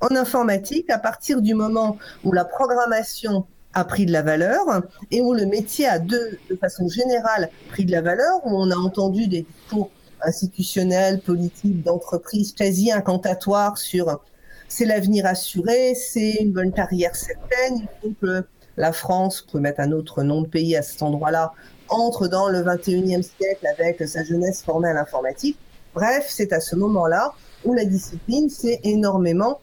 En 0.01 0.15
informatique, 0.15 0.89
à 0.89 0.97
partir 0.97 1.41
du 1.41 1.53
moment 1.53 1.97
où 2.23 2.31
la 2.31 2.45
programmation 2.45 3.45
a 3.73 3.85
pris 3.85 4.05
de 4.05 4.11
la 4.11 4.21
valeur 4.21 4.65
et 5.11 5.21
où 5.21 5.33
le 5.33 5.45
métier 5.45 5.87
a 5.87 5.97
de, 5.97 6.37
de 6.49 6.55
façon 6.55 6.87
générale 6.87 7.49
pris 7.69 7.85
de 7.85 7.91
la 7.91 8.01
valeur, 8.01 8.45
où 8.45 8.49
on 8.49 8.69
a 8.69 8.75
entendu 8.75 9.27
des 9.27 9.43
discours 9.43 9.89
institutionnels, 10.21 11.19
politiques, 11.21 11.83
d'entreprise 11.83 12.53
quasi 12.53 12.91
incantatoires 12.91 13.77
sur 13.77 14.19
c'est 14.67 14.85
l'avenir 14.85 15.27
assuré, 15.27 15.93
c'est 15.93 16.37
une 16.39 16.51
bonne 16.51 16.71
carrière 16.71 17.15
certaine, 17.15 17.77
il 17.77 17.87
faut 18.01 18.13
que 18.19 18.43
la 18.75 18.91
France, 18.91 19.41
pouvez 19.41 19.61
mettre 19.61 19.81
un 19.81 19.91
autre 19.91 20.23
nom 20.23 20.41
de 20.41 20.47
pays 20.47 20.75
à 20.75 20.81
cet 20.81 21.03
endroit-là, 21.03 21.53
entre 21.93 22.27
dans 22.27 22.49
le 22.49 22.59
21e 22.59 23.21
siècle 23.21 23.67
avec 23.67 24.07
sa 24.07 24.23
jeunesse 24.23 24.63
formée 24.63 24.89
à 24.89 24.93
l'informatique. 24.93 25.57
Bref, 25.93 26.25
c'est 26.29 26.51
à 26.53 26.59
ce 26.59 26.75
moment-là 26.75 27.33
où 27.65 27.73
la 27.73 27.85
discipline 27.85 28.49
s'est 28.49 28.79
énormément 28.83 29.59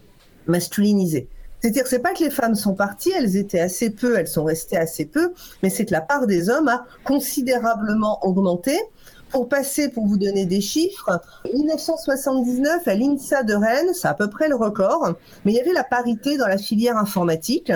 masculinisée. 0.46 1.28
C'est-à-dire, 1.60 1.86
c'est 1.86 1.98
pas 1.98 2.14
que 2.14 2.24
les 2.24 2.30
femmes 2.30 2.54
sont 2.54 2.74
parties, 2.74 3.12
elles 3.14 3.36
étaient 3.36 3.60
assez 3.60 3.90
peu, 3.90 4.16
elles 4.16 4.28
sont 4.28 4.44
restées 4.44 4.78
assez 4.78 5.04
peu, 5.04 5.34
mais 5.62 5.68
c'est 5.68 5.84
que 5.84 5.92
la 5.92 6.00
part 6.00 6.26
des 6.26 6.48
hommes 6.48 6.68
a 6.68 6.86
considérablement 7.04 8.24
augmenté. 8.24 8.78
Pour 9.28 9.48
passer, 9.48 9.88
pour 9.88 10.06
vous 10.06 10.16
donner 10.16 10.44
des 10.46 10.60
chiffres, 10.60 11.20
1979 11.52 12.88
à 12.88 12.94
l'INSA 12.94 13.42
de 13.44 13.54
Rennes, 13.54 13.92
c'est 13.92 14.08
à 14.08 14.14
peu 14.14 14.28
près 14.28 14.48
le 14.48 14.56
record, 14.56 15.12
mais 15.44 15.52
il 15.52 15.56
y 15.56 15.60
avait 15.60 15.72
la 15.72 15.84
parité 15.84 16.36
dans 16.36 16.48
la 16.48 16.58
filière 16.58 16.96
informatique 16.96 17.72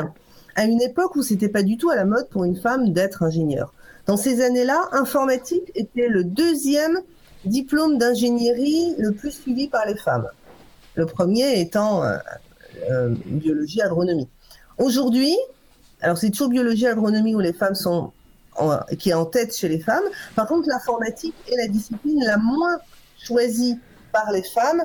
à 0.56 0.64
une 0.64 0.80
époque 0.80 1.14
où 1.16 1.22
c'était 1.22 1.48
pas 1.48 1.62
du 1.62 1.76
tout 1.76 1.90
à 1.90 1.96
la 1.96 2.04
mode 2.04 2.28
pour 2.28 2.44
une 2.44 2.56
femme 2.56 2.92
d'être 2.92 3.22
ingénieure. 3.22 3.73
Dans 4.06 4.16
ces 4.16 4.42
années-là, 4.42 4.88
informatique 4.92 5.70
était 5.74 6.08
le 6.08 6.24
deuxième 6.24 7.00
diplôme 7.44 7.98
d'ingénierie 7.98 8.94
le 8.98 9.12
plus 9.12 9.30
suivi 9.30 9.68
par 9.68 9.86
les 9.86 9.96
femmes. 9.96 10.28
Le 10.94 11.06
premier 11.06 11.60
étant 11.60 12.02
euh, 12.02 12.16
euh, 12.90 13.14
biologie 13.26 13.80
agronomie. 13.80 14.28
Aujourd'hui, 14.78 15.36
alors 16.00 16.18
c'est 16.18 16.30
toujours 16.30 16.48
biologie 16.48 16.86
agronomie 16.86 17.34
où 17.34 17.40
les 17.40 17.52
femmes 17.52 17.74
sont 17.74 18.12
qui 18.98 19.10
est 19.10 19.14
en 19.14 19.24
tête 19.24 19.56
chez 19.56 19.68
les 19.68 19.80
femmes. 19.80 20.04
Par 20.36 20.46
contre, 20.46 20.68
l'informatique 20.68 21.34
est 21.50 21.56
la 21.56 21.66
discipline 21.66 22.22
la 22.24 22.36
moins 22.36 22.78
choisie 23.18 23.78
par 24.12 24.30
les 24.30 24.44
femmes, 24.44 24.84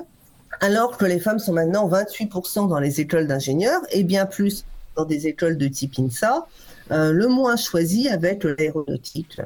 alors 0.60 0.96
que 0.96 1.04
les 1.04 1.20
femmes 1.20 1.38
sont 1.38 1.52
maintenant 1.52 1.88
28% 1.88 2.68
dans 2.68 2.80
les 2.80 3.00
écoles 3.00 3.26
d'ingénieurs 3.26 3.80
et 3.92 4.02
bien 4.02 4.26
plus 4.26 4.64
dans 4.96 5.04
des 5.04 5.28
écoles 5.28 5.56
de 5.56 5.68
type 5.68 5.98
INSA. 5.98 6.46
Euh, 6.90 7.12
le 7.12 7.28
moins 7.28 7.56
choisi 7.56 8.08
avec 8.08 8.44
l'aéronautique. 8.44 9.40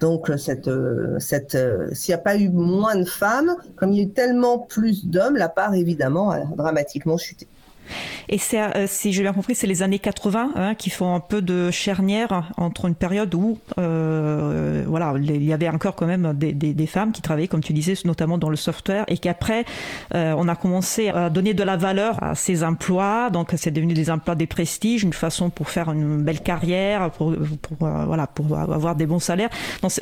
Donc, 0.00 0.28
euh, 0.28 0.36
cette, 0.36 0.68
euh, 0.68 1.18
cette, 1.18 1.56
s'il 1.92 2.12
n'y 2.12 2.14
a 2.14 2.22
pas 2.22 2.36
eu 2.36 2.50
moins 2.50 2.96
de 2.96 3.04
femmes, 3.04 3.56
comme 3.76 3.92
il 3.92 3.96
y 3.96 4.00
a 4.00 4.04
eu 4.04 4.10
tellement 4.10 4.58
plus 4.58 5.06
d'hommes, 5.06 5.36
la 5.36 5.48
part 5.48 5.74
évidemment 5.74 6.30
a 6.30 6.40
dramatiquement 6.40 7.16
chuté. 7.16 7.46
Et 8.28 8.38
c'est, 8.38 8.60
euh, 8.60 8.86
si 8.86 9.12
j'ai 9.12 9.22
bien 9.22 9.32
compris, 9.32 9.54
c'est 9.54 9.66
les 9.66 9.82
années 9.82 9.98
80 9.98 10.52
hein, 10.54 10.74
qui 10.74 10.90
font 10.90 11.14
un 11.14 11.20
peu 11.20 11.42
de 11.42 11.70
charnière 11.70 12.50
entre 12.56 12.86
une 12.86 12.94
période 12.94 13.34
où, 13.34 13.58
euh, 13.78 14.84
voilà, 14.86 15.14
il 15.18 15.44
y 15.44 15.52
avait 15.52 15.68
encore 15.68 15.94
quand 15.94 16.06
même 16.06 16.32
des, 16.34 16.86
femmes 16.86 17.12
qui 17.12 17.22
travaillaient, 17.22 17.48
comme 17.48 17.62
tu 17.62 17.72
disais, 17.72 17.94
notamment 18.04 18.38
dans 18.38 18.50
le 18.50 18.56
software, 18.56 19.04
et 19.08 19.18
qu'après, 19.18 19.64
euh, 20.14 20.34
on 20.36 20.48
a 20.48 20.56
commencé 20.56 21.08
à 21.08 21.30
donner 21.30 21.54
de 21.54 21.62
la 21.62 21.76
valeur 21.76 22.22
à 22.22 22.34
ces 22.34 22.64
emplois. 22.64 23.30
Donc, 23.30 23.52
c'est 23.56 23.70
devenu 23.70 23.94
des 23.94 24.10
emplois 24.10 24.34
des 24.34 24.46
prestiges, 24.46 25.04
une 25.04 25.12
façon 25.12 25.50
pour 25.50 25.70
faire 25.70 25.90
une 25.92 26.22
belle 26.22 26.40
carrière, 26.40 27.10
pour, 27.10 27.34
voilà, 27.78 28.26
pour 28.26 28.58
avoir 28.58 28.96
des 28.96 29.06
bons 29.06 29.20
salaires. 29.20 29.50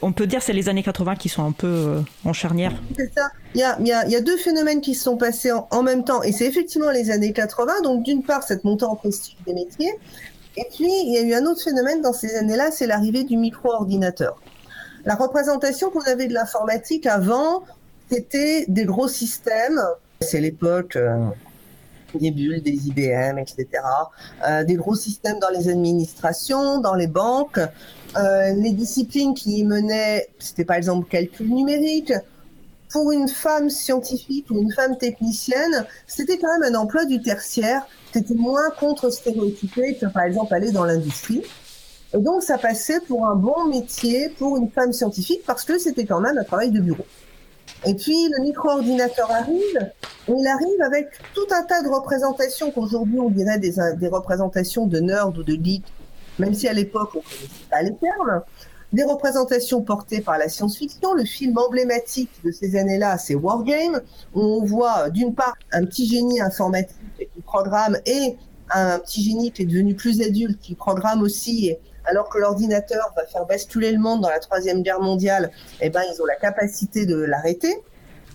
On 0.03 0.13
peut 0.13 0.27
dire 0.27 0.43
c'est 0.43 0.53
les 0.53 0.69
années 0.69 0.83
80 0.83 1.17
qui 1.17 1.29
sont 1.29 1.45
un 1.45 1.53
peu 1.53 2.03
en 2.25 2.33
charnière. 2.33 2.73
C'est 2.97 3.13
ça. 3.15 3.31
Il 3.55 3.61
y, 3.61 3.93
a, 3.93 4.21
deux 4.21 4.37
phénomènes 4.37 4.81
qui 4.81 4.95
se 4.95 5.03
sont 5.03 5.17
passés 5.17 5.51
en, 5.51 5.67
en 5.71 5.83
même 5.83 6.05
temps, 6.05 6.23
et 6.23 6.31
c'est 6.31 6.47
effectivement 6.47 6.91
les 6.91 7.11
années 7.11 7.33
80. 7.33 7.83
Donc, 7.83 8.05
d'une 8.05 8.23
part, 8.23 8.45
cette 8.45 8.63
montée 8.63 8.85
en 8.85 8.95
prestige 8.95 9.37
des 9.45 9.55
métiers, 9.55 9.93
et 10.57 10.67
puis 10.75 10.89
il 10.89 11.13
y 11.13 11.19
a 11.19 11.23
eu 11.23 11.35
un 11.35 11.47
autre 11.47 11.63
phénomène 11.63 12.01
dans 12.01 12.13
ces 12.13 12.37
années-là, 12.37 12.71
c'est 12.71 12.87
l'arrivée 12.87 13.25
du 13.25 13.37
micro-ordinateur. 13.37 14.41
La 15.05 15.15
représentation 15.15 15.91
qu'on 15.91 16.03
avait 16.03 16.27
de 16.27 16.35
l'informatique 16.35 17.07
avant, 17.07 17.65
c'était 18.11 18.65
des 18.69 18.85
gros 18.85 19.09
systèmes. 19.09 19.81
C'est 20.21 20.41
l'époque 20.41 20.97
euh, 20.97 21.17
des 22.15 22.31
bulles, 22.31 22.63
des 22.63 22.89
IBM, 22.89 23.39
etc. 23.39 23.67
Euh, 24.47 24.65
des 24.65 24.75
gros 24.75 24.95
systèmes 24.95 25.39
dans 25.39 25.49
les 25.49 25.69
administrations, 25.69 26.81
dans 26.81 26.95
les 26.95 27.07
banques. 27.07 27.61
Euh, 28.17 28.53
les 28.55 28.73
disciplines 28.73 29.35
qui 29.35 29.59
y 29.59 29.65
menaient, 29.65 30.29
c'était 30.39 30.65
par 30.65 30.77
exemple 30.77 31.09
calcul 31.09 31.49
numérique, 31.49 32.13
pour 32.91 33.13
une 33.13 33.29
femme 33.29 33.71
scientifique 33.71 34.47
ou 34.51 34.61
une 34.61 34.73
femme 34.73 34.97
technicienne, 34.99 35.87
c'était 36.07 36.39
quand 36.39 36.59
même 36.59 36.75
un 36.75 36.79
emploi 36.79 37.05
du 37.05 37.23
tertiaire. 37.23 37.87
C'était 38.13 38.35
moins 38.35 38.71
contre-stéréotypé 38.79 39.97
que, 39.97 40.07
par 40.07 40.25
exemple, 40.25 40.53
aller 40.55 40.73
dans 40.73 40.85
l'industrie. 40.85 41.43
Et 42.13 42.19
donc, 42.19 42.43
ça 42.43 42.59
passait 42.59 43.01
pour 43.01 43.27
un 43.27 43.37
bon 43.37 43.67
métier 43.67 44.31
pour 44.31 44.57
une 44.57 44.69
femme 44.71 44.93
scientifique 44.93 45.43
parce 45.47 45.65
que 45.65 45.79
c'était 45.79 46.05
quand 46.05 46.21
même 46.21 46.37
un 46.37 46.45
travail 46.45 46.73
de 46.73 46.81
bureau. 46.81 47.07
Et 47.87 47.95
puis, 47.95 48.29
le 48.37 48.43
micro-ordinateur 48.43 49.31
arrive, 49.31 49.91
et 50.29 50.33
il 50.33 50.47
arrive 50.47 50.83
avec 50.83 51.07
tout 51.35 51.47
un 51.53 51.63
tas 51.63 51.83
de 51.83 51.89
représentations 51.89 52.73
qu'aujourd'hui, 52.73 53.21
on 53.21 53.31
dirait 53.31 53.59
des, 53.59 53.73
représentations 54.09 54.87
de 54.87 54.99
nerd 54.99 55.39
ou 55.39 55.45
de 55.45 55.55
geek, 55.55 55.85
même 56.39 56.53
si 56.53 56.69
à 56.69 56.73
l'époque, 56.73 57.11
on 57.15 57.19
ne 57.19 57.23
connaissait 57.23 57.71
pas 57.71 57.83
les 57.83 57.95
termes 57.95 58.43
des 58.93 59.05
représentations 59.05 59.83
portées 59.83 60.21
par 60.21 60.39
la 60.39 60.49
science-fiction. 60.49 61.15
Le 61.15 61.25
film 61.25 61.57
emblématique 61.59 62.31
de 62.45 62.51
ces 62.51 62.77
années-là, 62.77 63.19
c'est 63.19 63.35
Wargame, 63.35 64.01
où 64.35 64.41
on 64.41 64.65
voit 64.65 65.11
d'une 65.11 65.35
part 65.35 65.57
un 65.73 65.85
petit 65.85 66.07
génie 66.07 66.41
informatique 66.41 66.97
qui 67.19 67.41
programme 67.43 67.99
et 68.07 68.37
un 68.71 68.99
petit 68.99 69.23
génie 69.23 69.53
qui 69.53 69.63
est 69.63 69.67
devenu 69.67 69.95
plus 69.95 70.21
adulte 70.23 70.61
qui 70.61 70.75
programme 70.75 71.23
aussi. 71.23 71.75
alors 72.07 72.29
que 72.29 72.39
l'ordinateur 72.39 73.13
va 73.15 73.25
faire 73.27 73.45
basculer 73.45 73.93
le 73.93 73.99
monde 73.99 74.23
dans 74.23 74.31
la 74.31 74.39
troisième 74.39 74.83
guerre 74.83 75.01
mondiale, 75.01 75.51
eh 75.81 75.91
ben 75.91 76.01
ils 76.13 76.21
ont 76.21 76.25
la 76.25 76.37
capacité 76.37 77.05
de 77.07 77.17
l'arrêter. 77.17 77.83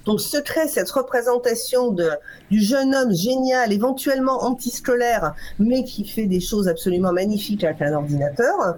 Donc 0.05 0.21
se 0.21 0.37
crée 0.37 0.67
cette 0.67 0.89
représentation 0.91 1.91
de, 1.91 2.11
du 2.51 2.61
jeune 2.61 2.93
homme 2.93 3.11
génial, 3.11 3.73
éventuellement 3.73 4.43
antiscolaire, 4.43 5.33
mais 5.57 5.83
qui 5.83 6.07
fait 6.07 6.27
des 6.27 6.39
choses 6.39 6.67
absolument 6.67 7.11
magnifiques 7.11 7.63
avec 7.63 7.81
un 7.81 7.93
ordinateur. 7.93 8.77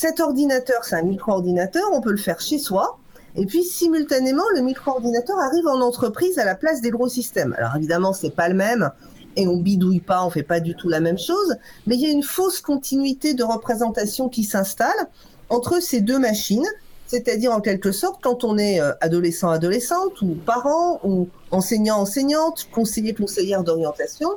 Cet 0.00 0.20
ordinateur, 0.20 0.84
c'est 0.84 0.94
un 0.94 1.02
micro-ordinateur, 1.02 1.82
on 1.92 2.00
peut 2.00 2.12
le 2.12 2.18
faire 2.18 2.40
chez 2.40 2.60
soi. 2.60 3.00
Et 3.34 3.46
puis 3.46 3.64
simultanément, 3.64 4.44
le 4.54 4.60
micro-ordinateur 4.60 5.36
arrive 5.40 5.66
en 5.66 5.80
entreprise 5.80 6.38
à 6.38 6.44
la 6.44 6.54
place 6.54 6.80
des 6.80 6.90
gros 6.90 7.08
systèmes. 7.08 7.52
Alors 7.58 7.74
évidemment, 7.74 8.12
c'est 8.12 8.30
pas 8.30 8.48
le 8.48 8.54
même 8.54 8.92
et 9.34 9.48
on 9.48 9.56
bidouille 9.56 9.98
pas, 9.98 10.24
on 10.24 10.30
fait 10.30 10.44
pas 10.44 10.60
du 10.60 10.76
tout 10.76 10.88
la 10.88 11.00
même 11.00 11.18
chose, 11.18 11.56
mais 11.88 11.96
il 11.96 12.00
y 12.00 12.06
a 12.06 12.10
une 12.10 12.22
fausse 12.22 12.60
continuité 12.60 13.34
de 13.34 13.42
représentation 13.42 14.28
qui 14.28 14.44
s'installe 14.44 15.08
entre 15.48 15.82
ces 15.82 16.00
deux 16.00 16.20
machines 16.20 16.68
c'est-à-dire, 17.08 17.52
en 17.52 17.62
quelque 17.62 17.90
sorte, 17.90 18.22
quand 18.22 18.44
on 18.44 18.58
est 18.58 18.82
euh, 18.82 18.92
adolescent, 19.00 19.48
adolescente, 19.48 20.20
ou 20.20 20.34
parent, 20.34 21.00
ou 21.04 21.26
enseignant, 21.50 21.96
enseignante, 21.96 22.68
conseiller, 22.70 23.14
conseillère 23.14 23.64
d'orientation, 23.64 24.28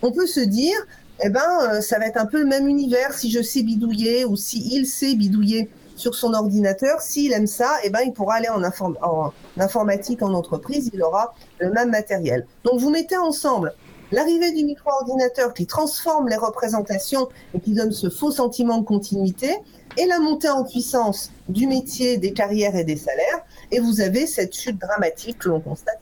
on 0.00 0.12
peut 0.12 0.28
se 0.28 0.40
dire, 0.40 0.76
eh 1.22 1.28
ben, 1.28 1.40
euh, 1.62 1.80
ça 1.80 1.98
va 1.98 2.06
être 2.06 2.16
un 2.16 2.26
peu 2.26 2.40
le 2.40 2.46
même 2.46 2.68
univers 2.68 3.12
si 3.14 3.30
je 3.30 3.42
sais 3.42 3.62
bidouiller, 3.62 4.24
ou 4.24 4.36
si 4.36 4.58
il 4.74 4.86
sait 4.86 5.14
bidouiller 5.14 5.70
sur 5.96 6.14
son 6.14 6.32
ordinateur. 6.32 7.00
S'il 7.00 7.32
aime 7.32 7.46
ça, 7.46 7.76
eh 7.84 7.90
ben, 7.90 8.00
il 8.04 8.12
pourra 8.12 8.36
aller 8.36 8.48
en, 8.48 8.62
en 9.02 9.32
informatique 9.58 10.22
en 10.22 10.32
entreprise, 10.32 10.90
il 10.92 11.02
aura 11.02 11.34
le 11.58 11.70
même 11.70 11.90
matériel. 11.90 12.46
Donc, 12.64 12.80
vous 12.80 12.90
mettez 12.90 13.16
ensemble 13.16 13.74
l'arrivée 14.12 14.52
du 14.52 14.64
micro-ordinateur 14.64 15.54
qui 15.54 15.66
transforme 15.66 16.28
les 16.28 16.36
représentations 16.36 17.28
et 17.54 17.60
qui 17.60 17.72
donne 17.72 17.92
ce 17.92 18.10
faux 18.10 18.30
sentiment 18.30 18.78
de 18.78 18.84
continuité, 18.84 19.56
et 19.96 20.06
la 20.06 20.20
montée 20.20 20.48
en 20.48 20.64
puissance 20.64 21.30
du 21.48 21.66
métier, 21.66 22.16
des 22.16 22.32
carrières 22.32 22.76
et 22.76 22.84
des 22.84 22.96
salaires, 22.96 23.44
et 23.72 23.80
vous 23.80 24.00
avez 24.00 24.26
cette 24.26 24.54
chute 24.54 24.78
dramatique 24.78 25.38
que 25.38 25.48
l'on 25.48 25.60
constate 25.60 25.98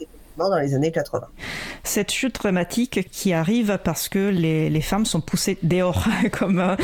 dans 0.48 0.58
les 0.58 0.74
années 0.74 0.92
80. 0.92 1.26
Cette 1.84 2.12
chute 2.12 2.36
dramatique 2.36 3.08
qui 3.10 3.32
arrive 3.32 3.78
parce 3.82 4.08
que 4.08 4.28
les, 4.28 4.70
les 4.70 4.80
femmes 4.80 5.06
sont 5.06 5.20
poussées 5.20 5.58
dehors, 5.62 6.04
comme, 6.32 6.60
euh, 6.60 6.76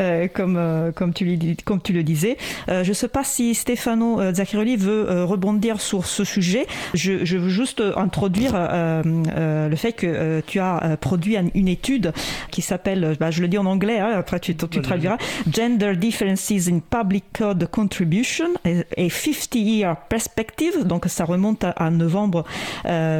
euh, 0.00 0.28
comme, 0.28 0.56
euh, 0.56 0.92
comme, 0.92 1.14
tu, 1.14 1.38
comme 1.64 1.80
tu 1.80 1.92
le 1.92 2.02
disais. 2.02 2.36
je 2.68 2.88
ne 2.88 2.92
sais 2.92 3.08
pas 3.08 3.24
si 3.24 3.54
Stefano 3.54 4.32
Zaccheroli 4.32 4.76
veut 4.76 5.24
rebondir 5.24 5.80
sur 5.80 6.06
ce 6.06 6.24
sujet. 6.24 6.66
Je, 6.94 7.24
je 7.24 7.36
veux 7.36 7.48
juste 7.48 7.82
introduire 7.96 8.52
le 8.54 9.76
fait 9.76 9.92
que 9.92 10.40
tu 10.46 10.60
as 10.60 10.96
produit 11.00 11.36
une 11.54 11.68
étude 11.68 12.12
qui 12.50 12.62
s'appelle, 12.62 13.16
bah, 13.18 13.30
je 13.30 13.40
le 13.40 13.48
dis 13.48 13.58
en 13.58 13.66
anglais, 13.66 13.98
hein, 13.98 14.12
après 14.16 14.40
tu, 14.40 14.56
tu 14.56 14.82
traduiras, 14.82 15.16
Gender 15.50 15.96
Differences 15.96 16.50
in 16.50 16.80
Public 16.80 17.24
Code 17.32 17.68
Contribution 17.70 18.48
et 18.64 19.08
50 19.08 19.54
Year 19.54 19.96
Perspective. 20.08 20.84
Donc 20.84 21.06
ça 21.06 21.24
remonte 21.24 21.64
à, 21.64 21.90
novembre 21.90 22.44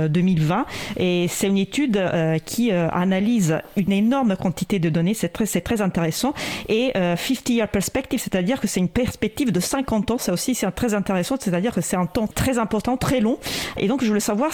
2020 0.08 0.66
et 0.96 1.26
c'est 1.28 1.46
une 1.46 1.58
étude 1.58 1.96
euh, 1.96 2.38
qui 2.38 2.72
euh, 2.72 2.88
analyse 2.90 3.58
une 3.76 3.92
énorme 3.92 4.36
quantité 4.36 4.78
de 4.78 4.88
données, 4.88 5.14
c'est 5.14 5.28
très, 5.28 5.46
très 5.46 5.80
intéressant. 5.80 6.34
Et 6.68 6.92
50 6.94 6.96
euh, 6.96 7.52
year 7.52 7.68
perspective, 7.68 8.20
c'est-à-dire 8.20 8.60
que 8.60 8.66
c'est 8.66 8.80
une 8.80 8.88
perspective 8.88 9.52
de 9.52 9.60
50 9.60 10.10
ans, 10.10 10.18
ça 10.18 10.32
aussi 10.32 10.54
c'est 10.54 10.70
très 10.72 10.94
intéressant, 10.94 11.36
c'est-à-dire 11.38 11.72
que 11.72 11.80
c'est 11.80 11.96
un 11.96 12.06
temps 12.06 12.26
très 12.26 12.58
important, 12.58 12.96
très 12.96 13.20
long. 13.20 13.38
Et 13.76 13.88
donc 13.88 14.02
je 14.02 14.08
voulais 14.08 14.20
savoir 14.20 14.50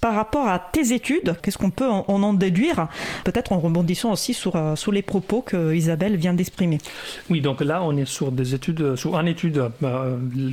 par 0.00 0.14
rapport 0.14 0.48
à 0.48 0.58
tes 0.58 0.92
études, 0.92 1.36
qu'est-ce 1.42 1.58
qu'on 1.58 1.70
peut 1.70 1.88
en, 1.88 2.04
en 2.08 2.32
déduire, 2.32 2.88
peut-être 3.24 3.52
en 3.52 3.60
rebondissant 3.60 4.12
aussi 4.12 4.34
sur, 4.34 4.54
sur 4.76 4.92
les 4.92 5.02
propos 5.02 5.42
que 5.42 5.74
Isabelle 5.74 6.16
vient 6.16 6.34
d'exprimer. 6.34 6.78
Oui, 7.30 7.40
donc 7.40 7.60
là 7.60 7.82
on 7.82 7.96
est 7.96 8.06
sur 8.06 8.32
des 8.32 8.54
études, 8.54 8.96
sur 8.96 9.16
une 9.16 9.28
étude, 9.28 9.62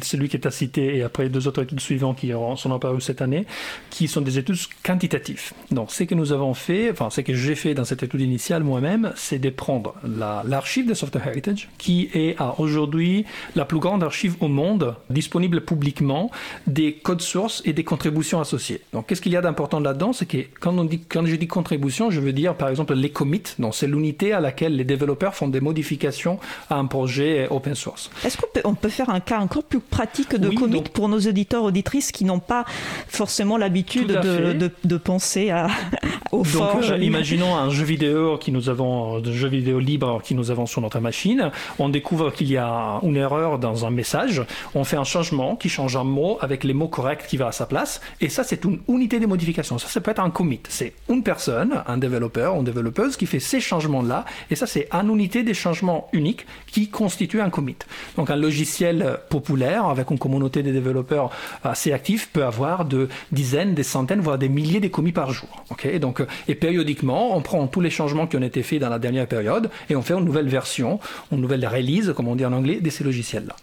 celui 0.03 0.29
qui 0.29 0.37
est 0.37 0.45
à 0.45 0.51
citer 0.51 0.97
et 0.97 1.03
après 1.03 1.29
deux 1.29 1.47
autres 1.47 1.63
études 1.63 1.79
suivantes 1.79 2.17
qui 2.17 2.31
sont 2.57 2.73
apparues 2.73 3.01
cette 3.01 3.21
année, 3.21 3.45
qui 3.89 4.07
sont 4.09 4.21
des 4.21 4.37
études 4.37 4.57
quantitatives. 4.83 5.51
Donc, 5.71 5.91
ce 5.91 6.03
que 6.03 6.15
nous 6.15 6.31
avons 6.31 6.53
fait, 6.53 6.91
enfin, 6.91 7.09
ce 7.09 7.21
que 7.21 7.33
j'ai 7.33 7.55
fait 7.55 7.73
dans 7.73 7.85
cette 7.85 8.03
étude 8.03 8.21
initiale 8.21 8.63
moi-même, 8.63 9.13
c'est 9.15 9.39
de 9.39 9.49
prendre 9.49 9.95
l'archive 10.03 10.87
de 10.87 10.93
Software 10.93 11.27
Heritage, 11.27 11.69
qui 11.77 12.09
est 12.13 12.35
aujourd'hui 12.57 13.25
la 13.55 13.65
plus 13.65 13.79
grande 13.79 14.03
archive 14.03 14.35
au 14.39 14.47
monde 14.47 14.95
disponible 15.09 15.61
publiquement 15.61 16.31
des 16.67 16.93
codes 16.93 17.21
sources 17.21 17.61
et 17.65 17.73
des 17.73 17.83
contributions 17.83 18.39
associées. 18.39 18.81
Donc, 18.93 19.07
qu'est-ce 19.07 19.21
qu'il 19.21 19.31
y 19.31 19.37
a 19.37 19.41
d'important 19.41 19.79
là-dedans? 19.79 20.13
C'est 20.13 20.25
que 20.25 20.37
quand, 20.59 20.77
on 20.77 20.85
dit, 20.85 20.99
quand 20.99 21.25
je 21.25 21.35
dis 21.35 21.47
contribution, 21.47 22.11
je 22.11 22.19
veux 22.19 22.33
dire 22.33 22.55
par 22.55 22.69
exemple 22.69 22.93
les 22.93 23.11
commits. 23.11 23.43
Donc, 23.59 23.75
c'est 23.75 23.87
l'unité 23.87 24.33
à 24.33 24.39
laquelle 24.39 24.75
les 24.75 24.83
développeurs 24.83 25.35
font 25.35 25.47
des 25.47 25.61
modifications 25.61 26.39
à 26.69 26.75
un 26.75 26.85
projet 26.85 27.47
open 27.49 27.75
source. 27.75 28.09
Est-ce 28.25 28.37
qu'on 28.37 28.47
peut, 28.53 28.61
on 28.63 28.75
peut 28.75 28.89
faire 28.89 29.09
un 29.09 29.19
cas 29.19 29.39
encore 29.39 29.63
plus 29.63 29.79
pratique 29.79 30.35
de 30.35 30.49
commit 30.49 30.83
pour 30.93 31.09
nos 31.09 31.19
auditeurs 31.19 31.63
auditrices 31.63 32.11
qui 32.11 32.25
n'ont 32.25 32.39
pas 32.39 32.65
forcément 33.07 33.57
l'habitude 33.57 33.98
de, 34.05 34.71
de, 34.83 34.97
penser 34.97 35.49
à, 35.49 35.67
aux 36.31 36.43
Donc, 36.43 36.83
euh, 36.83 36.97
imaginons 36.97 37.55
un 37.55 37.69
jeu 37.69 37.83
vidéo 37.83 38.37
qui 38.37 38.51
nous 38.51 38.69
avons, 38.69 39.23
jeu 39.23 39.47
vidéo 39.47 39.79
libre 39.79 40.21
qui 40.23 40.35
nous 40.35 40.51
avons 40.51 40.65
sur 40.65 40.81
notre 40.81 40.99
machine. 40.99 41.51
On 41.77 41.89
découvre 41.89 42.31
qu'il 42.31 42.49
y 42.51 42.57
a 42.57 42.99
une 43.03 43.17
erreur 43.17 43.59
dans 43.59 43.85
un 43.85 43.89
message. 43.89 44.43
On 44.75 44.83
fait 44.83 44.97
un 44.97 45.03
changement 45.03 45.55
qui 45.55 45.69
change 45.69 45.95
un 45.95 46.03
mot 46.03 46.37
avec 46.41 46.63
les 46.63 46.73
mots 46.73 46.87
corrects 46.87 47.25
qui 47.27 47.37
va 47.37 47.47
à 47.47 47.51
sa 47.51 47.65
place. 47.65 48.01
Et 48.21 48.29
ça, 48.29 48.43
c'est 48.43 48.65
une 48.65 48.79
unité 48.87 49.19
de 49.19 49.25
modification. 49.25 49.77
Ça, 49.77 49.87
ça 49.87 50.01
peut 50.01 50.11
être 50.11 50.21
un 50.21 50.29
commit. 50.29 50.61
C'est 50.69 50.93
une 51.09 51.23
personne, 51.23 51.83
un 51.87 51.97
développeur, 51.97 52.55
une 52.55 52.63
développeuse 52.63 53.17
qui 53.17 53.25
fait 53.25 53.39
ces 53.39 53.59
changements-là. 53.59 54.25
Et 54.49 54.55
ça, 54.55 54.67
c'est 54.67 54.87
une 54.91 55.09
unité 55.09 55.43
des 55.43 55.53
changements 55.53 56.07
uniques 56.13 56.45
qui 56.67 56.89
constitue 56.89 57.41
un 57.41 57.49
commit. 57.49 57.75
Donc, 58.17 58.29
un 58.29 58.35
logiciel 58.35 59.19
populaire 59.29 59.85
avec 59.85 60.11
une 60.11 60.19
communauté 60.19 60.63
de 60.63 60.71
développeurs 60.71 61.29
assez 61.63 61.93
actifs 61.93 62.29
peut 62.31 62.43
avoir 62.43 62.85
de 62.85 63.09
dizaines, 63.31 63.73
des 63.79 63.83
centaines, 63.83 64.19
voire 64.19 64.37
des 64.37 64.49
milliers 64.49 64.81
de 64.81 64.89
commis 64.89 65.13
par 65.13 65.31
jour. 65.31 65.63
Ok, 65.69 65.87
donc 65.99 66.21
et 66.49 66.55
périodiquement, 66.55 67.37
on 67.37 67.41
prend 67.41 67.65
tous 67.67 67.79
les 67.79 67.89
changements 67.89 68.27
qui 68.27 68.35
ont 68.35 68.41
été 68.41 68.61
faits 68.61 68.81
dans 68.81 68.89
la 68.89 68.99
dernière 68.99 69.25
période 69.25 69.69
et 69.89 69.95
on 69.95 70.01
fait 70.01 70.15
une 70.15 70.25
nouvelle 70.25 70.49
version, 70.49 70.99
une 71.31 71.39
nouvelle 71.39 71.65
release, 71.65 72.13
comme 72.13 72.27
on 72.27 72.35
dit 72.35 72.45
en 72.45 72.51
anglais, 72.51 72.81
de 72.81 72.89
ces 72.89 73.05
logiciels-là. 73.05 73.55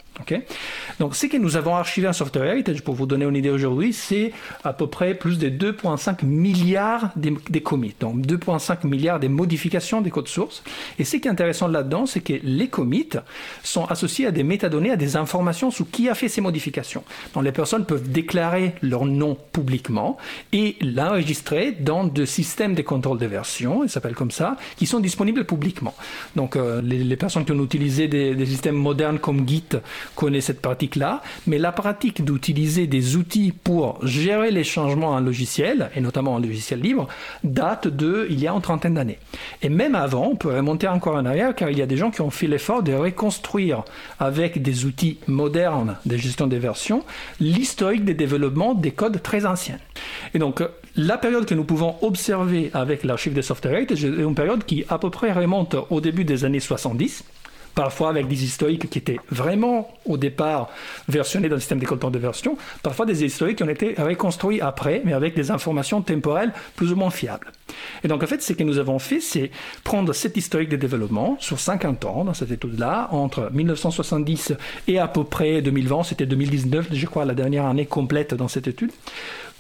Donc, 0.99 1.15
ce 1.15 1.27
que 1.27 1.37
nous 1.37 1.57
avons 1.57 1.77
archivé 1.77 2.09
en 2.09 2.13
Software 2.13 2.47
Heritage, 2.47 2.83
pour 2.83 2.95
vous 2.95 3.07
donner 3.07 3.25
une 3.25 3.37
idée 3.37 3.51
aujourd'hui, 3.51 3.93
c'est 3.93 4.33
à 4.65 4.73
peu 4.73 4.87
près 4.87 5.15
plus 5.15 5.39
de 5.39 5.49
2,5 5.49 6.25
milliards 6.25 7.11
des, 7.17 7.61
commits. 7.61 7.95
Donc, 8.01 8.27
2,5 8.27 8.87
milliards 8.87 9.21
des 9.21 9.29
modifications 9.29 10.01
des 10.01 10.11
codes 10.11 10.29
sources. 10.29 10.63
Et 10.99 11.05
ce 11.05 11.17
qui 11.17 11.29
est 11.29 11.31
intéressant 11.31 11.69
là-dedans, 11.69 12.07
c'est 12.07 12.21
que 12.21 12.35
les 12.43 12.69
commits 12.69 13.09
sont 13.63 13.85
associés 13.87 14.27
à 14.27 14.31
des 14.31 14.43
métadonnées, 14.43 14.91
à 14.91 14.97
des 14.97 15.17
informations 15.17 15.71
sur 15.71 15.91
qui 15.91 16.09
a 16.09 16.15
fait 16.15 16.29
ces 16.29 16.41
modifications. 16.41 17.05
Donc, 17.35 17.45
les 17.45 17.53
personnes 17.53 17.85
peuvent 17.85 18.11
déclarer 18.11 18.75
leur 18.83 19.05
nom 19.05 19.37
publiquement 19.53 20.17
et 20.53 20.77
l'enregistrer 20.81 21.73
dans 21.73 22.05
des 22.05 22.27
systèmes 22.27 22.75
de 22.75 22.83
contrôle 22.83 23.19
de 23.19 23.27
version, 23.27 23.85
ils 23.85 23.91
s'appellent 23.91 24.15
comme 24.15 24.31
ça, 24.31 24.57
qui 24.77 24.87
sont 24.87 25.01
disponibles 25.01 25.45
publiquement. 25.45 25.95
Donc, 26.35 26.57
euh, 26.57 26.81
les, 26.83 27.17
personnes 27.17 27.45
qui 27.45 27.53
ont 27.53 27.65
utilisé 27.65 28.09
des, 28.09 28.35
des 28.35 28.47
systèmes 28.47 28.75
modernes 28.75 29.19
comme 29.19 29.47
Git 29.49 29.77
connaît 30.15 30.41
cette 30.41 30.61
pratique-là, 30.61 31.23
mais 31.47 31.59
la 31.59 31.73
pratique 31.73 32.25
d'utiliser 32.25 32.87
des 32.87 33.17
outils 33.17 33.53
pour 33.53 33.99
gérer 34.07 34.51
les 34.51 34.65
changements 34.65 35.11
en 35.11 35.21
logiciel, 35.21 35.91
et 35.95 36.01
notamment 36.01 36.35
en 36.35 36.39
logiciel 36.39 36.81
libre, 36.81 37.09
date 37.45 37.89
de 37.89 38.27
il 38.31 38.41
y 38.41 38.47
a 38.47 38.53
une 38.53 38.61
trentaine 38.61 38.95
d'années. 38.95 39.19
Et 39.63 39.69
même 39.69 39.95
avant, 39.95 40.29
on 40.33 40.37
peut 40.37 40.55
remonter 40.55 40.89
encore 40.89 41.17
en 41.17 41.25
arrière, 41.25 41.55
car 41.55 41.71
il 41.71 41.79
y 41.79 41.83
a 41.83 41.87
des 41.87 41.97
gens 41.97 42.11
qui 42.11 42.21
ont 42.21 42.31
fait 42.31 42.47
l'effort 42.47 42.83
de 42.83 42.93
reconstruire 42.93 43.85
avec 44.19 44.63
des 44.63 44.85
outils 44.85 45.19
modernes 45.27 45.97
de 46.07 46.17
gestion 46.17 46.47
des 46.47 46.59
versions 46.59 47.05
l'historique 47.41 48.05
des 48.05 48.15
développements 48.15 48.75
des 48.75 48.93
codes 48.93 49.23
très 49.23 49.47
anciens. 49.47 49.79
Et 50.35 50.39
donc, 50.39 50.63
la 50.97 51.19
période 51.19 51.47
que 51.47 51.55
nous 51.55 51.65
pouvons 51.65 51.97
observer 52.03 52.71
avec 52.73 53.05
l'archive 53.05 53.35
de 53.35 53.43
Software 53.43 53.77
est 53.77 53.91
une 53.91 54.35
période 54.35 54.65
qui 54.65 54.85
à 54.89 54.99
peu 54.99 55.11
près 55.11 55.33
remonte 55.33 55.77
au 55.91 56.01
début 56.01 56.25
des 56.25 56.45
années 56.45 56.61
70 56.61 57.25
parfois 57.77 58.09
avec 58.09 58.27
des 58.27 58.43
historiques 58.43 58.89
qui 58.91 58.99
étaient 58.99 59.21
vraiment 59.31 59.89
au 60.07 60.17
départ 60.17 60.71
versionnés 61.09 61.49
dans 61.49 61.57
le 61.57 61.61
système 61.61 61.79
d'écollement 61.79 62.11
de 62.11 62.19
version, 62.19 62.57
parfois 62.83 63.07
des 63.07 63.23
historiques 63.23 63.59
qui 63.59 63.63
ont 63.63 63.69
été 63.69 63.95
reconstruits 63.99 64.61
après, 64.61 65.03
mais 65.05 65.13
avec 65.13 65.37
des 65.37 65.51
informations 65.51 66.01
temporelles 66.01 66.53
plus 66.75 66.91
ou 66.91 66.97
moins 66.97 67.11
fiables. 67.11 67.53
Et 68.03 68.09
donc 68.09 68.23
en 68.23 68.27
fait, 68.27 68.43
ce 68.43 68.55
que 68.55 68.65
nous 68.65 68.79
avons 68.79 68.99
fait, 68.99 69.21
c'est 69.21 69.51
prendre 69.85 70.13
cet 70.15 70.37
historique 70.39 70.71
de 70.71 70.77
développement 70.77 71.37
sur 71.39 71.61
50 71.61 72.05
ans 72.07 72.25
dans 72.25 72.35
cette 72.35 72.51
étude-là, 72.51 73.09
entre 73.13 73.51
1970 73.53 74.55
et 74.89 74.99
à 74.99 75.07
peu 75.07 75.25
près 75.25 75.61
2020, 75.61 76.03
c'était 76.05 76.27
2019, 76.27 76.89
je 76.93 77.07
crois, 77.07 77.27
la 77.27 77.35
dernière 77.35 77.67
année 77.67 77.85
complète 77.85 78.33
dans 78.33 78.49
cette 78.49 78.69
étude, 78.69 78.91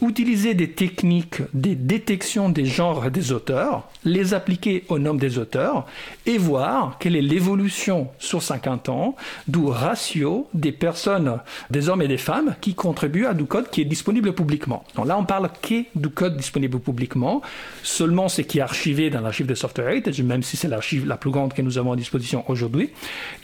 utiliser 0.02 0.54
des 0.54 0.70
techniques 0.70 1.40
de 1.54 1.74
détection 1.74 2.48
des 2.48 2.66
genres 2.66 3.10
des 3.10 3.32
auteurs, 3.32 3.88
les 4.04 4.34
appliquer 4.34 4.84
au 4.88 4.98
nom 4.98 5.14
des 5.14 5.38
auteurs 5.38 5.86
et 6.26 6.38
voir 6.38 6.96
quelle 6.98 7.16
est 7.16 7.22
l'évolution 7.22 8.08
sur 8.18 8.42
50 8.42 8.88
ans 8.88 9.16
du 9.48 9.64
ratio 9.64 10.48
des 10.54 10.72
personnes, 10.72 11.38
des 11.70 11.88
hommes 11.88 12.02
et 12.02 12.08
des 12.08 12.18
femmes 12.18 12.56
qui 12.60 12.74
contribuent 12.74 13.26
à 13.26 13.34
du 13.34 13.44
code 13.44 13.70
qui 13.70 13.80
est 13.80 13.86
disponible 13.86 14.34
publiquement. 14.34 14.84
Donc 14.94 15.06
là, 15.06 15.18
on 15.18 15.24
parle 15.24 15.50
que 15.62 15.84
du 15.94 16.08
code 16.10 16.36
disponible 16.36 16.78
publiquement, 16.78 17.42
seulement 17.82 18.28
ce 18.28 18.42
qui 18.42 18.58
est 18.58 18.62
archivé 18.62 19.10
dans 19.10 19.20
l'archive 19.20 19.46
de 19.46 19.54
Software 19.54 19.88
Heritage, 19.88 20.20
même 20.22 20.42
si 20.42 20.56
c'est 20.56 20.68
l'archive 20.68 21.06
la 21.06 21.16
plus 21.16 21.30
grande 21.30 21.54
que 21.54 21.62
nous 21.62 21.78
avons 21.78 21.92
à 21.92 21.96
disposition 21.96 22.44
aujourd'hui. 22.48 22.90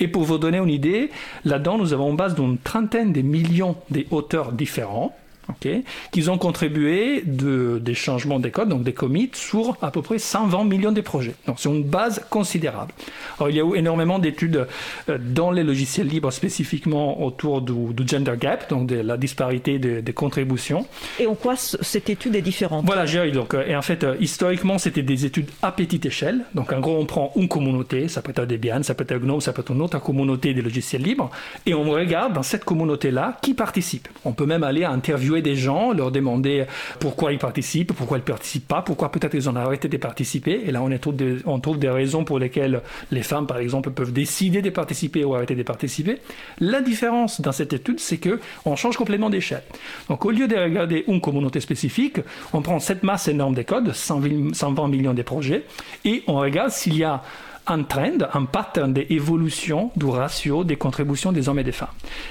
Et 0.01 0.09
pour 0.09 0.25
vous 0.25 0.39
donner 0.39 0.59
une 0.59 0.69
idée, 0.69 1.11
là-dedans, 1.45 1.79
nous 1.79 1.93
avons 1.93 2.11
en 2.11 2.15
base 2.15 2.35
d'une 2.35 2.59
trentaine 2.59 3.13
de 3.13 3.23
millions 3.23 3.77
d'auteurs 3.91 4.53
différents 4.53 5.17
Okay, 5.49 5.83
qu'ils 6.13 6.31
ont 6.31 6.39
contribué 6.39 7.23
de, 7.27 7.81
des 7.83 7.95
changements 7.95 8.39
des 8.39 8.53
codes, 8.53 8.69
donc 8.69 8.85
des 8.85 8.93
commits, 8.93 9.31
sur 9.33 9.77
à 9.83 9.91
peu 9.91 10.01
près 10.01 10.19
120 10.19 10.65
millions 10.65 10.93
de 10.93 11.01
projets. 11.01 11.35
Donc 11.47 11.57
c'est 11.59 11.69
une 11.69 11.83
base 11.83 12.25
considérable. 12.31 12.93
Alors 13.39 13.51
il 13.51 13.57
y 13.57 13.61
a 13.61 13.65
eu 13.65 13.75
énormément 13.75 14.21
d'études 14.21 14.69
euh, 15.09 15.19
dans 15.19 15.51
les 15.51 15.65
logiciels 15.65 16.07
libres 16.07 16.31
spécifiquement 16.31 17.25
autour 17.25 17.61
du, 17.61 17.93
du 17.93 18.07
gender 18.07 18.35
gap, 18.39 18.71
donc 18.71 18.87
de 18.87 18.97
la 18.97 19.17
disparité 19.17 19.79
des 19.79 20.01
de 20.01 20.13
contributions. 20.13 20.87
Et 21.19 21.27
en 21.27 21.35
quoi 21.35 21.57
cette 21.57 22.09
étude 22.09 22.37
est 22.37 22.43
différente? 22.43 22.85
Voilà, 22.87 23.05
j'ai 23.07 23.31
donc 23.33 23.55
euh, 23.55 23.67
et 23.67 23.75
en 23.75 23.83
fait 23.83 24.05
euh, 24.05 24.15
historiquement 24.21 24.79
c'était 24.79 25.03
des 25.03 25.25
études 25.25 25.51
à 25.63 25.73
petite 25.73 26.07
échelle. 26.07 26.43
Donc 26.55 26.73
en 26.73 26.81
gros 26.81 26.99
on 26.99 27.07
prend 27.07 27.33
une 27.37 27.49
communauté, 27.49 28.09
ça 28.09 28.23
peut 28.23 28.31
être 28.31 28.47
Debian, 28.47 28.83
ça 28.83 28.95
peut 28.95 29.07
être 29.09 29.21
GNOME, 29.21 29.41
ça 29.41 29.53
peut 29.53 29.63
être 29.63 29.73
une 29.73 29.83
autre 29.83 30.01
communauté 30.01 30.55
des 30.55 30.63
logiciels 30.63 31.03
libres, 31.03 31.31
et 31.67 31.75
on 31.75 31.91
regarde 31.91 32.33
dans 32.33 32.43
cette 32.43 32.65
communauté 32.65 33.11
là 33.11 33.39
qui 33.43 33.55
participe. 33.55 34.09
On 34.25 34.33
peut 34.33 34.47
même 34.47 34.63
aller 34.63 34.85
interviewer 34.85 35.32
des 35.41 35.57
gens, 35.57 35.93
leur 35.93 36.11
demander 36.11 36.67
pourquoi 37.01 37.33
ils 37.33 37.39
participent, 37.39 37.93
pourquoi 37.95 38.19
ils 38.19 38.23
ne 38.23 38.27
participent 38.27 38.69
pas, 38.69 38.83
pourquoi 38.83 39.11
peut-être 39.11 39.35
ils 39.35 39.49
ont 39.49 39.57
arrêté 39.57 39.89
de 39.89 39.97
participer. 39.97 40.63
Et 40.67 40.73
là, 40.73 40.83
on, 40.83 40.99
trouve 40.99 41.17
des, 41.17 41.37
on 41.47 41.61
trouve 41.61 41.79
des 41.79 41.89
raisons 41.89 42.25
pour 42.25 42.39
lesquelles 42.39 42.83
les 43.11 43.23
femmes, 43.23 43.47
par 43.47 43.59
exemple, 43.59 43.91
peuvent 43.91 44.13
décider 44.13 44.61
de 44.61 44.71
participer 44.71 45.25
ou 45.25 45.35
arrêter 45.35 45.55
de 45.55 45.63
participer. 45.63 46.19
La 46.61 46.81
différence 46.81 47.41
dans 47.41 47.53
cette 47.53 47.73
étude, 47.73 48.01
c'est 48.01 48.19
que 48.19 48.41
on 48.65 48.77
change 48.77 48.97
complètement 48.97 49.31
d'échelle. 49.31 49.63
Donc, 50.09 50.25
au 50.25 50.31
lieu 50.31 50.49
de 50.49 50.57
regarder 50.57 51.05
une 51.07 51.21
communauté 51.21 51.61
spécifique, 51.61 52.19
on 52.53 52.63
prend 52.63 52.79
cette 52.81 53.03
masse 53.03 53.29
énorme 53.29 53.55
des 53.55 53.65
codes, 53.65 53.93
120 53.93 54.89
millions 54.89 55.15
de 55.15 55.23
projets, 55.23 55.65
et 56.05 56.23
on 56.27 56.35
regarde 56.35 56.71
s'il 56.71 56.97
y 56.97 57.05
a 57.05 57.23
un 57.67 57.83
trend, 57.85 58.19
un 58.33 58.45
pattern 58.45 58.93
d'évolution 58.93 59.91
du 59.97 60.07
ratio 60.07 60.65
des 60.65 60.77
contributions 60.77 61.33
des 61.33 61.49
hommes 61.49 61.59
et 61.59 61.65
des 61.65 61.73
femmes. 61.73 61.89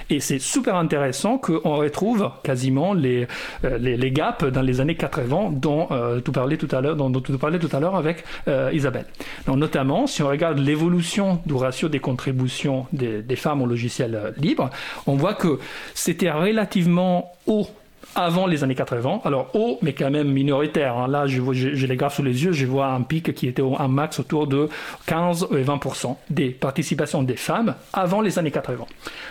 Et 0.09 0.19
c'est 0.19 0.39
super 0.39 0.75
intéressant 0.75 1.37
qu'on 1.37 1.77
retrouve 1.77 2.29
quasiment 2.43 2.93
les, 2.93 3.27
euh, 3.63 3.77
les, 3.77 4.11
gaps 4.11 4.43
dans 4.43 4.61
les 4.61 4.81
années 4.81 4.95
80 4.95 5.51
dont 5.53 5.87
euh, 5.91 6.19
tu 6.23 6.31
parlais 6.31 6.57
tout 6.57 6.67
à 6.71 6.81
l'heure, 6.81 6.95
dont, 6.95 7.09
dont 7.09 7.21
tu 7.21 7.31
tout 7.31 7.69
à 7.75 7.79
l'heure 7.79 7.95
avec 7.95 8.23
euh, 8.47 8.69
Isabelle. 8.73 9.05
Donc, 9.45 9.57
notamment, 9.57 10.07
si 10.07 10.21
on 10.21 10.27
regarde 10.27 10.59
l'évolution 10.59 11.39
du 11.45 11.53
ratio 11.53 11.89
des 11.89 11.99
contributions 11.99 12.85
des, 12.93 13.21
des 13.21 13.35
femmes 13.35 13.61
au 13.61 13.65
logiciel 13.65 14.15
euh, 14.15 14.31
libre, 14.37 14.69
on 15.07 15.15
voit 15.15 15.33
que 15.33 15.59
c'était 15.93 16.31
relativement 16.31 17.31
haut 17.47 17.67
avant 18.15 18.47
les 18.47 18.63
années 18.63 18.75
80. 18.75 19.21
Alors 19.23 19.49
haut, 19.53 19.79
mais 19.81 19.93
quand 19.93 20.11
même 20.11 20.31
minoritaire. 20.31 20.97
Hein. 20.97 21.07
Là, 21.07 21.27
je 21.27 21.41
j'ai 21.51 21.87
les 21.87 21.95
graphes 21.95 22.15
sous 22.15 22.23
les 22.23 22.43
yeux, 22.43 22.51
je 22.51 22.65
vois 22.65 22.87
un 22.87 23.01
pic 23.01 23.33
qui 23.33 23.47
était 23.47 23.63
un 23.79 23.87
max 23.87 24.19
autour 24.19 24.47
de 24.47 24.69
15 25.07 25.47
et 25.51 25.63
20% 25.63 26.15
des 26.29 26.49
participations 26.49 27.23
des 27.23 27.35
femmes 27.35 27.75
avant 27.93 28.21
les 28.21 28.39
années 28.39 28.51
80. 28.51 28.85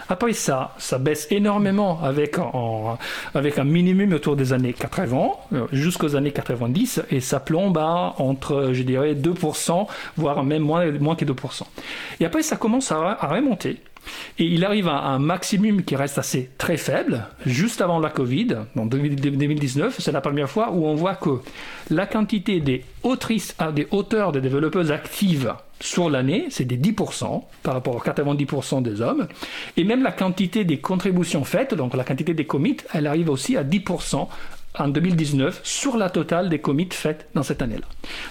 Après 0.08 0.32
ça, 0.32 0.74
ça 0.78 0.98
baisse 0.98 1.28
énormément 1.30 2.00
avec, 2.02 2.38
en, 2.38 2.98
avec 3.34 3.58
un 3.58 3.64
minimum 3.64 4.12
autour 4.12 4.36
des 4.36 4.52
années 4.52 4.72
80 4.72 5.30
euh, 5.52 5.66
jusqu'aux 5.72 6.16
années 6.16 6.32
90 6.32 7.02
et 7.10 7.20
ça 7.20 7.40
plombe 7.40 7.78
à 7.78 8.14
entre, 8.18 8.70
je 8.72 8.82
dirais, 8.82 9.14
2%, 9.14 9.86
voire 10.16 10.42
même 10.44 10.62
moins, 10.62 10.90
moins 10.92 11.16
que 11.16 11.24
2%. 11.24 11.62
Et 12.20 12.24
après, 12.24 12.42
ça 12.42 12.56
commence 12.56 12.92
à, 12.92 13.18
à 13.20 13.26
remonter. 13.28 13.78
Et 14.38 14.44
il 14.44 14.64
arrive 14.64 14.88
à 14.88 14.98
un 15.06 15.18
maximum 15.18 15.82
qui 15.82 15.96
reste 15.96 16.18
assez 16.18 16.50
très 16.58 16.76
faible, 16.76 17.26
juste 17.46 17.80
avant 17.80 17.98
la 17.98 18.10
Covid, 18.10 18.56
en 18.76 18.86
2019, 18.86 19.96
c'est 19.98 20.12
la 20.12 20.20
première 20.20 20.48
fois 20.48 20.70
où 20.72 20.86
on 20.86 20.94
voit 20.94 21.14
que 21.14 21.40
la 21.90 22.06
quantité 22.06 22.60
des 22.60 22.84
autrices, 23.02 23.56
des 23.74 23.86
auteurs, 23.90 24.32
des 24.32 24.40
développeuses 24.40 24.92
actives 24.92 25.54
sur 25.80 26.10
l'année, 26.10 26.46
c'est 26.50 26.64
des 26.64 26.76
10% 26.76 27.42
par 27.62 27.74
rapport 27.74 27.96
aux 27.96 28.00
90% 28.00 28.82
des 28.82 29.00
hommes. 29.00 29.26
Et 29.76 29.84
même 29.84 30.02
la 30.02 30.12
quantité 30.12 30.64
des 30.64 30.78
contributions 30.78 31.44
faites, 31.44 31.74
donc 31.74 31.94
la 31.94 32.04
quantité 32.04 32.34
des 32.34 32.46
commits, 32.46 32.76
elle 32.92 33.06
arrive 33.06 33.30
aussi 33.30 33.56
à 33.56 33.64
10% 33.64 34.28
en 34.78 34.88
2019 34.88 35.60
sur 35.64 35.96
la 35.96 36.10
totale 36.10 36.48
des 36.48 36.60
commits 36.60 36.88
faites 36.90 37.28
dans 37.34 37.42
cette 37.42 37.62
année-là. 37.62 37.86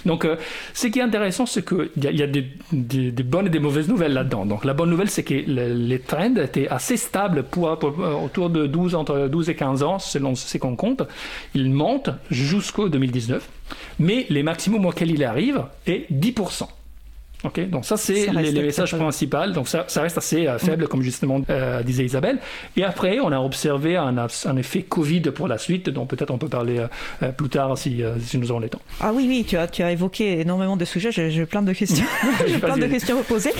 Donc, 0.05 0.25
euh, 0.25 0.37
ce 0.73 0.87
qui 0.87 0.99
est 0.99 1.01
intéressant, 1.01 1.45
c'est 1.45 1.67
qu'il 1.67 1.89
y 2.01 2.07
a, 2.07 2.11
y 2.11 2.23
a 2.23 2.27
des, 2.27 2.47
des, 2.71 3.11
des, 3.11 3.23
bonnes 3.23 3.47
et 3.47 3.49
des 3.49 3.59
mauvaises 3.59 3.89
nouvelles 3.89 4.13
là-dedans. 4.13 4.45
Donc, 4.45 4.63
la 4.65 4.73
bonne 4.73 4.89
nouvelle, 4.89 5.09
c'est 5.09 5.23
que 5.23 5.33
le, 5.33 5.73
les 5.73 5.99
trends 5.99 6.35
étaient 6.35 6.67
assez 6.69 6.97
stables 6.97 7.43
pour, 7.43 7.77
pour, 7.77 7.99
autour 8.23 8.49
de 8.49 8.67
12, 8.67 8.95
entre 8.95 9.27
12 9.27 9.49
et 9.49 9.55
15 9.55 9.83
ans, 9.83 9.99
selon 9.99 10.35
ce 10.35 10.57
qu'on 10.57 10.75
compte. 10.75 11.03
Ils 11.55 11.69
montent 11.69 12.11
jusqu'au 12.31 12.89
2019, 12.89 13.47
mais 13.99 14.25
les 14.29 14.43
maximums 14.43 14.85
auxquels 14.85 15.11
il 15.11 15.23
arrive 15.23 15.63
est 15.85 16.09
10%. 16.11 16.67
Ok, 17.45 17.69
donc 17.69 17.85
ça 17.85 17.95
c'est 17.95 18.27
les, 18.33 18.51
les, 18.51 18.63
messages 18.63 18.93
principaux. 18.97 19.47
Donc 19.53 19.69
ça, 19.69 19.85
ça 19.87 20.01
reste 20.01 20.17
assez 20.17 20.45
euh, 20.45 20.59
faible, 20.59 20.83
mmh. 20.83 20.87
comme 20.87 21.01
justement 21.01 21.39
euh, 21.49 21.81
disait 21.83 22.03
Isabelle. 22.03 22.39
Et 22.75 22.83
après, 22.83 23.21
on 23.21 23.31
a 23.31 23.39
observé 23.39 23.95
un, 23.95 24.17
un 24.17 24.57
effet 24.57 24.81
Covid 24.81 25.21
pour 25.21 25.47
la 25.47 25.57
suite, 25.57 25.89
dont 25.89 26.05
peut-être 26.05 26.31
on 26.31 26.37
peut 26.37 26.49
parler 26.49 26.85
euh, 27.23 27.31
plus 27.31 27.47
tard 27.47 27.77
si, 27.77 28.01
si, 28.19 28.37
nous 28.37 28.51
avons 28.51 28.59
le 28.59 28.67
temps. 28.67 28.81
Ah 28.99 29.13
oui, 29.13 29.25
oui, 29.29 29.45
tu 29.47 29.55
as, 29.55 29.67
tu 29.67 29.83
as 29.83 29.91
évoqué 29.93 30.41
énormément 30.41 30.75
de 30.75 30.83
sujets. 30.83 31.11
J'ai 31.13 31.45
plein 31.45 31.61
de 31.61 31.71
questions. 31.71 32.05
J'ai 32.45 32.57
plein 32.57 32.75
de 32.75 32.87
questions 32.87 33.17
à 33.21 33.23
poser. 33.23 33.53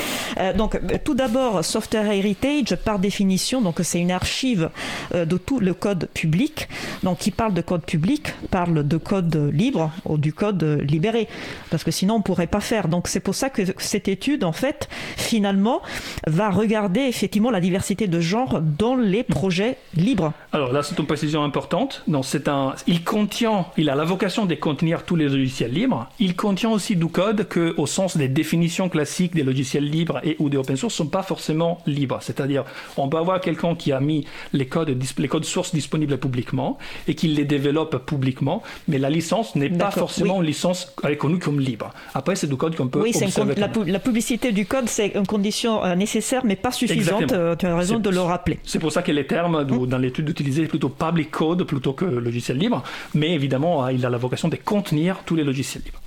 Donc, 0.58 0.78
tout 1.06 1.16
d'abord, 1.16 1.64
Software 1.64 2.12
Heritage, 2.12 2.76
par 2.84 3.00
définition, 3.00 3.62
donc 3.62 3.80
c'est 3.84 4.00
une 4.00 4.12
archive 4.12 4.70
de 5.14 5.38
tout 5.38 5.62
le 5.62 5.74
code 5.74 6.10
public. 6.14 6.68
Donc, 7.04 7.20
qui 7.20 7.32
parle 7.32 7.54
de 7.54 7.62
code 7.62 7.86
public 7.86 8.34
parle 8.52 8.86
de 8.86 8.98
code 8.98 9.36
libre 9.54 9.92
ou 10.06 10.18
du 10.18 10.34
code 10.34 10.64
libéré, 10.64 11.28
parce 11.70 11.84
que 11.86 11.92
sinon 11.92 12.16
on 12.16 12.22
pourrait 12.22 12.48
pas 12.48 12.60
faire. 12.60 12.90
Donc, 12.90 13.08
c'est 13.08 13.22
pour 13.22 13.36
ça 13.36 13.50
que 13.50 13.69
cette 13.78 14.08
étude, 14.08 14.44
en 14.44 14.52
fait, 14.52 14.90
finalement, 15.18 15.82
va 16.28 16.50
regarder 16.50 17.02
effectivement 17.02 17.52
la 17.52 17.62
diversité 17.62 18.08
de 18.08 18.20
genre 18.20 18.62
dans 18.62 18.96
les 18.96 19.24
projets 19.24 19.78
libres. 19.96 20.34
Alors 20.52 20.72
là, 20.74 20.84
c'est 20.84 20.98
une 20.98 21.06
précision 21.06 21.44
importante. 21.44 22.04
Non, 22.08 22.24
c'est 22.24 22.48
un, 22.48 22.74
il 22.88 23.04
contient, 23.04 23.66
il 23.78 23.90
a 23.90 23.96
la 23.96 24.04
vocation 24.04 24.46
de 24.46 24.56
contenir 24.56 25.04
tous 25.04 25.16
les 25.16 25.30
logiciels 25.30 25.72
libres. 25.72 26.08
Il 26.20 26.36
contient 26.36 26.70
aussi 26.70 26.96
du 26.96 27.08
code 27.08 27.48
que, 27.48 27.74
au 27.78 27.86
sens 27.86 28.18
des 28.18 28.28
définitions 28.28 28.90
classiques 28.90 29.36
des 29.36 29.44
logiciels 29.44 29.90
libres 29.90 30.20
et 30.24 30.36
ou 30.40 30.50
des 30.50 30.58
open 30.58 30.76
source, 30.76 30.94
sont 30.94 31.08
pas 31.08 31.24
forcément 31.24 31.80
libres. 31.86 32.20
C'est-à-dire, 32.22 32.64
on 32.98 33.10
peut 33.10 33.18
avoir 33.18 33.42
quelqu'un 33.42 33.76
qui 33.76 33.92
a 33.92 34.00
mis 34.00 34.26
les 34.54 34.68
codes, 34.68 34.96
les 35.18 35.28
codes 35.28 35.46
sources 35.46 35.74
disponibles 35.74 36.18
publiquement 36.18 36.78
et 37.08 37.16
qui 37.16 37.28
les 37.28 37.46
développe 37.46 38.06
publiquement, 38.06 38.64
mais 38.88 38.98
la 38.98 39.10
licence 39.10 39.56
n'est 39.56 39.70
pas 39.70 39.92
forcément 39.92 40.36
oui. 40.36 40.42
une 40.42 40.48
licence 40.48 40.94
reconnue 41.04 41.40
comme 41.40 41.60
libre. 41.60 41.92
Après, 42.14 42.36
c'est 42.36 42.48
du 42.48 42.56
code 42.56 42.76
qu'on 42.76 42.88
peut 42.88 43.02
oui, 43.02 43.12
observer 43.16 43.56
la, 43.60 43.70
la, 43.86 44.00
publicité 44.00 44.52
du 44.52 44.66
code, 44.66 44.90
c'est 44.90 45.14
une 45.16 45.28
condition 45.28 45.84
euh, 45.84 45.96
nécessaire, 45.96 46.44
mais 46.46 46.56
pas 46.56 46.72
suffisante. 46.72 47.32
Euh, 47.32 47.56
tu 47.56 47.66
as 47.66 47.76
raison 47.76 48.00
de 48.00 48.10
le 48.10 48.22
rappeler. 48.22 48.60
C'est 48.64 48.80
pour 48.80 48.92
ça 48.92 49.02
que 49.02 49.12
les 49.12 49.28
termes 49.28 49.64
mmh. 49.64 49.88
dans 49.88 49.98
l'étude 49.98 50.26
d'utiliser 50.26 50.66
plutôt 50.68 50.90
public 50.90 51.32
code 51.32 51.64
plutôt 51.64 51.94
que 51.94 52.06
logiciel 52.06 52.58
libre. 52.58 52.84
Mais 53.14 53.34
évidemment, 53.34 53.88
il 53.90 54.06
a 54.06 54.10
la 54.10 54.18
vocation 54.18 54.48
de 54.48 54.56
contenir 54.56 55.20
tous 55.26 55.36
les 55.36 55.44
logiciels 55.44 55.84
libres. 55.84 56.02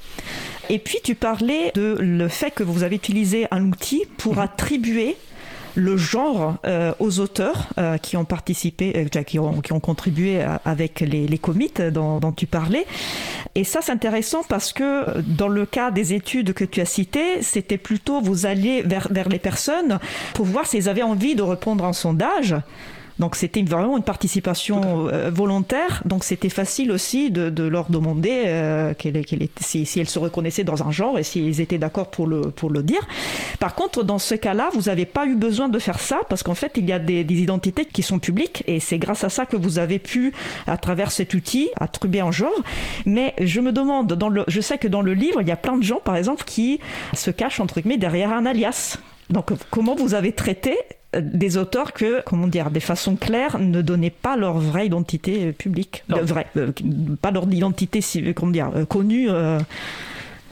Et 0.71 0.79
puis, 0.79 0.99
tu 1.03 1.15
parlais 1.15 1.73
de 1.75 1.97
le 1.99 2.29
fait 2.29 2.51
que 2.51 2.63
vous 2.63 2.83
avez 2.83 2.97
utilisé 2.97 3.47
un 3.51 3.67
outil 3.69 4.05
pour 4.17 4.37
mmh. 4.37 4.41
attribuer 4.41 5.17
le 5.75 5.97
genre 5.97 6.57
euh, 6.67 6.93
aux 6.99 7.21
auteurs 7.21 7.69
euh, 7.79 7.99
qui 7.99 8.17
ont 8.17 8.25
participé, 8.25 8.93
euh, 8.97 9.23
qui, 9.23 9.39
ont, 9.39 9.61
qui 9.61 9.73
ont 9.73 9.81
contribué 9.81 10.43
avec 10.65 11.01
les, 11.01 11.27
les 11.27 11.41
dont, 11.91 12.19
dont, 12.19 12.33
tu 12.33 12.47
parlais. 12.47 12.87
Et 13.55 13.65
ça, 13.65 13.81
c'est 13.83 13.93
intéressant 13.93 14.43
parce 14.49 14.73
que 14.73 15.21
dans 15.21 15.49
le 15.49 15.67
cas 15.67 15.91
des 15.91 16.15
études 16.15 16.53
que 16.55 16.65
tu 16.65 16.81
as 16.81 16.85
citées, 16.85 17.43
c'était 17.43 17.79
plutôt 17.79 18.21
vous 18.21 18.47
alliez 18.47 18.83
vers, 18.83 19.09
vers 19.11 19.29
les 19.29 19.39
personnes 19.39 19.99
pour 20.35 20.47
voir 20.47 20.67
s'ils 20.67 20.89
avaient 20.89 21.03
envie 21.03 21.35
de 21.35 21.43
répondre 21.43 21.85
à 21.85 21.89
un 21.89 21.93
sondage. 21.93 22.57
Donc 23.23 23.37
c'était 23.37 23.63
vraiment 23.63 23.97
une 23.97 24.03
participation 24.03 25.07
euh, 25.07 25.31
volontaire. 25.33 26.03
Donc 26.05 26.25
c'était 26.25 26.49
facile 26.49 26.91
aussi 26.91 27.31
de, 27.31 27.63
leur 27.63 27.89
demander 27.89 28.43
euh, 28.47 28.95
si, 29.61 29.87
si, 29.87 30.01
elles 30.01 30.09
se 30.09 30.19
reconnaissaient 30.19 30.65
dans 30.65 30.83
un 30.83 30.91
genre 30.91 31.21
et 31.21 31.23
s'ils 31.23 31.61
étaient 31.61 31.79
d'accord 31.79 32.11
pour 32.11 32.27
le, 32.27 32.83
dire. 32.83 33.07
Par 33.61 33.77
contre, 33.77 34.03
dans 34.03 34.19
ce 34.19 34.35
cas-là, 34.35 34.71
vous 34.75 34.83
n'avez 34.83 35.07
pas 35.07 35.25
eu 35.27 35.37
besoin 35.37 35.69
de 35.69 35.79
faire 35.79 36.01
ça 36.01 36.23
parce 36.29 36.43
qu'en 36.43 36.57
fait, 36.57 36.73
il 36.75 36.89
y 36.89 36.93
a 36.93 36.99
des, 36.99 37.23
des, 37.23 37.37
identités 37.37 37.85
qui 37.85 38.03
sont 38.03 38.19
publiques 38.19 38.65
et 38.67 38.81
c'est 38.81 38.99
grâce 38.99 39.23
à 39.23 39.29
ça 39.29 39.47
que 39.47 39.57
vous 39.57 39.79
avez 39.79 40.01
pu, 40.01 40.33
à 40.67 40.77
travers 40.77 41.13
cet 41.13 41.33
outil, 41.35 41.71
attribuer 41.79 42.23
un 42.23 42.33
genre. 42.33 42.51
Mais 43.07 43.35
je 43.41 43.61
me 43.61 43.71
demande, 43.71 44.15
dans 44.15 44.31
le, 44.31 44.43
je 44.49 44.61
sais 44.61 44.79
que 44.79 44.89
dans 44.89 45.01
le 45.01 45.15
livre, 45.15 45.41
il 45.43 45.47
y 45.47 45.53
a 45.53 45.57
plein 45.57 45.77
de 45.77 45.85
gens, 45.85 46.01
par 46.05 46.17
exemple, 46.17 46.43
qui 46.45 46.81
se 47.15 47.31
cachent 47.31 47.61
entre 47.61 47.81
guillemets 47.81 47.99
derrière 47.99 48.33
un 48.33 48.47
alias. 48.47 48.99
Donc, 49.33 49.51
comment 49.71 49.95
vous 49.95 50.15
avez 50.15 50.33
traité 50.33 50.77
des 51.21 51.57
auteurs 51.57 51.93
que, 51.93 52.23
comment 52.25 52.47
dire, 52.47 52.71
des 52.71 52.81
façons 52.81 53.17
claires, 53.17 53.59
ne 53.59 53.83
donnaient 53.83 54.11
pas 54.11 54.37
leur 54.37 54.59
vraie 54.59 54.87
identité 54.87 55.53
publique, 55.53 56.05
euh, 56.11 56.23
vraie, 56.23 56.47
euh, 56.57 56.73
pas 57.21 57.31
leur 57.31 57.45
identité, 57.53 58.01
comment 58.35 58.53
dire, 58.53 58.71
euh, 58.75 58.85
connue. 58.87 59.29
Euh... 59.29 59.59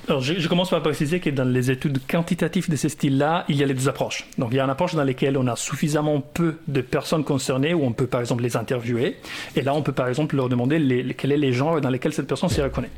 Alors, 0.08 0.20
je, 0.20 0.34
je, 0.34 0.48
commence 0.48 0.70
par 0.70 0.82
préciser 0.82 1.20
que 1.20 1.30
dans 1.30 1.44
les 1.44 1.70
études 1.70 2.00
quantitatives 2.06 2.68
de 2.68 2.76
ce 2.76 2.88
style-là, 2.88 3.44
il 3.48 3.56
y 3.56 3.62
a 3.62 3.66
les 3.66 3.74
deux 3.74 3.88
approches. 3.88 4.26
Donc, 4.38 4.48
il 4.52 4.56
y 4.56 4.60
a 4.60 4.64
une 4.64 4.70
approche 4.70 4.94
dans 4.94 5.04
laquelle 5.04 5.38
on 5.38 5.46
a 5.46 5.56
suffisamment 5.56 6.20
peu 6.20 6.56
de 6.68 6.80
personnes 6.80 7.24
concernées, 7.24 7.72
où 7.72 7.84
on 7.84 7.92
peut 7.92 8.06
par 8.06 8.20
exemple 8.20 8.42
les 8.42 8.56
interviewer, 8.56 9.16
et 9.56 9.62
là, 9.62 9.74
on 9.74 9.82
peut 9.82 9.92
par 9.92 10.08
exemple 10.08 10.36
leur 10.36 10.48
demander 10.48 10.78
les, 10.78 11.02
les, 11.02 11.14
quels 11.14 11.30
sont 11.30 11.36
les 11.36 11.52
genres 11.52 11.80
dans 11.80 11.90
lesquels 11.90 12.12
cette 12.12 12.26
personne 12.26 12.48
s'y 12.48 12.60
reconnaît. 12.60 12.90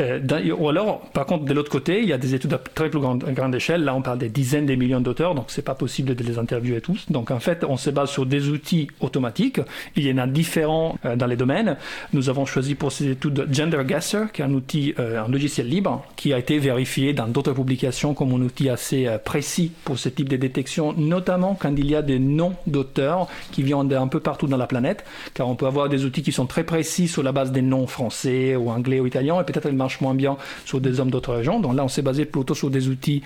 Euh, 0.00 0.20
ou 0.58 0.68
alors, 0.68 1.00
par 1.12 1.26
contre, 1.26 1.44
de 1.44 1.52
l'autre 1.52 1.70
côté, 1.70 2.00
il 2.00 2.08
y 2.08 2.12
a 2.12 2.18
des 2.18 2.34
études 2.34 2.52
à 2.54 2.58
très 2.58 2.90
plus 2.90 3.00
grande, 3.00 3.24
grande 3.24 3.54
échelle. 3.54 3.84
Là, 3.84 3.94
on 3.94 4.02
parle 4.02 4.18
des 4.18 4.28
dizaines 4.28 4.66
des 4.66 4.76
millions 4.76 5.00
d'auteurs, 5.00 5.34
donc 5.34 5.46
c'est 5.48 5.62
pas 5.62 5.74
possible 5.74 6.14
de 6.14 6.24
les 6.24 6.38
interviewer 6.38 6.80
tous. 6.80 7.10
Donc 7.10 7.30
en 7.30 7.40
fait, 7.40 7.64
on 7.64 7.76
se 7.76 7.90
base 7.90 8.10
sur 8.10 8.26
des 8.26 8.48
outils 8.48 8.88
automatiques. 9.00 9.60
Il 9.96 10.06
y 10.06 10.12
en 10.12 10.18
a 10.18 10.26
différents 10.26 10.98
euh, 11.04 11.16
dans 11.16 11.26
les 11.26 11.36
domaines. 11.36 11.76
Nous 12.12 12.28
avons 12.28 12.46
choisi 12.46 12.74
pour 12.74 12.92
ces 12.92 13.10
études 13.10 13.46
GenderGuesser, 13.50 14.24
qui 14.32 14.42
est 14.42 14.44
un 14.44 14.52
outil, 14.52 14.94
un 14.98 15.28
logiciel 15.28 15.68
libre, 15.68 16.04
qui 16.16 16.32
a 16.32 16.38
été 16.38 16.58
vérifié 16.58 17.12
dans 17.12 17.26
d'autres 17.28 17.52
publications 17.52 18.14
comme 18.14 18.32
un 18.32 18.40
outil 18.40 18.68
assez 18.68 19.08
précis 19.24 19.72
pour 19.84 19.98
ce 19.98 20.08
type 20.08 20.28
de 20.28 20.36
détection, 20.36 20.92
notamment 20.96 21.56
quand 21.58 21.74
il 21.76 21.90
y 21.90 21.94
a 21.94 22.02
des 22.02 22.18
noms 22.18 22.54
d'auteurs 22.66 23.28
qui 23.50 23.62
viennent 23.62 23.88
d'un 23.88 24.08
peu 24.08 24.20
partout 24.20 24.46
dans 24.46 24.56
la 24.56 24.66
planète, 24.66 25.04
car 25.34 25.48
on 25.48 25.54
peut 25.54 25.66
avoir 25.66 25.88
des 25.88 26.04
outils 26.04 26.22
qui 26.22 26.32
sont 26.32 26.46
très 26.46 26.64
précis 26.64 27.08
sur 27.08 27.22
la 27.22 27.32
base 27.32 27.52
des 27.52 27.62
noms 27.62 27.86
français 27.86 28.56
ou 28.56 28.70
anglais 28.70 29.00
ou 29.00 29.06
italiens, 29.06 29.40
et 29.40 29.44
peut-être 29.44 29.66
ils 29.82 29.84
marchent 29.84 30.00
moins 30.00 30.14
bien 30.14 30.36
sur 30.64 30.80
des 30.80 31.00
hommes 31.00 31.10
d'autres 31.10 31.34
régions. 31.34 31.60
Donc 31.60 31.74
là, 31.74 31.84
on 31.84 31.88
s'est 31.88 32.02
basé 32.02 32.24
plutôt 32.24 32.54
sur 32.54 32.70
des 32.70 32.88
outils 32.88 33.22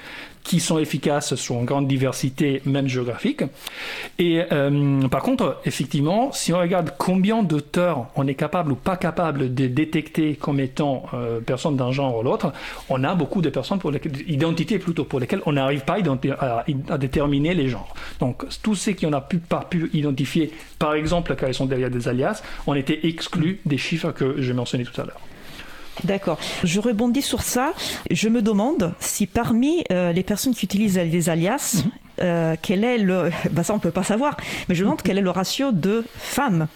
qui 0.47 0.61
sont 0.61 0.79
efficaces 0.79 1.35
sur 1.35 1.57
une 1.57 1.65
grande 1.65 1.89
diversité, 1.89 2.63
même 2.65 2.87
géographique. 2.87 3.43
Et 4.19 4.43
euh, 4.53 5.09
par 5.09 5.23
contre, 5.23 5.61
effectivement, 5.65 6.31
si 6.33 6.53
on 6.53 6.59
regarde 6.61 6.93
combien 6.97 7.43
d'auteurs 7.43 8.07
on 8.15 8.29
est 8.29 8.35
capable 8.35 8.71
ou 8.73 8.77
pas 8.77 8.97
capable 8.97 9.53
de 9.55 9.67
détecter 9.67 10.37
comme 10.37 10.61
étant 10.61 11.07
euh, 11.15 11.41
personnes 11.41 11.77
d'un 11.77 11.91
genre 11.91 12.17
ou 12.17 12.23
l'autre, 12.23 12.53
on 12.89 13.03
a 13.03 13.17
beaucoup 13.17 13.43
de 13.43 13.51
personnes 13.51 13.81
pour 13.81 13.91
lesquelles, 13.91 14.13
identités 14.31 14.79
plutôt, 14.79 15.05
pour 15.05 15.19
lesquelles 15.19 15.43
on 15.47 15.53
n'arrive 15.53 15.85
pas 15.85 15.97
à, 16.39 16.99
déterminer 16.99 17.53
les 17.53 17.69
genres. 17.69 17.93
Donc, 18.21 18.45
tous 18.63 18.77
ceux 18.77 18.93
qui 18.93 19.07
n'ont 19.07 19.21
pu, 19.21 19.39
pas 19.39 19.67
pu 19.69 19.91
identifier, 19.95 20.53
par 20.79 20.95
exemple, 20.95 21.35
quand 21.39 21.49
ils 21.49 21.55
sont 21.55 21.67
derrière 21.67 21.91
des 21.91 22.07
alias, 22.07 22.43
ont 22.69 22.75
été 22.75 23.09
exclus 23.09 23.61
des 23.67 23.79
chiffres 23.79 24.13
que 24.13 24.41
j'ai 24.41 24.53
mentionnés 24.53 24.85
tout 24.85 25.01
à 25.01 25.05
l'heure. 25.05 25.21
D'accord. 26.05 26.39
Je 26.65 26.81
rebondis 26.81 27.23
sur 27.23 27.43
ça. 27.43 27.73
Je 28.11 28.29
me 28.29 28.43
demande 28.43 28.95
si 29.01 29.27
parmi 29.27 29.85
euh, 29.91 30.13
les 30.13 30.23
personnes 30.23 30.55
qui 30.55 30.65
utilisent 30.65 30.95
des 30.95 31.29
alias, 31.29 31.83
mhm. 31.85 31.91
Euh, 32.21 32.57
quel 32.61 32.85
est 32.85 32.99
le, 32.99 33.31
bah 33.51 33.62
ça 33.62 33.75
on 33.75 33.79
peut 33.79 33.91
pas 33.91 34.03
savoir, 34.03 34.37
mais 34.69 34.75
je 34.75 34.83
demande 34.83 35.03
quel 35.03 35.19
est 35.19 35.23
le 35.23 35.31
ratio 35.31 35.73
de 35.73 36.05
femmes, 36.17 36.67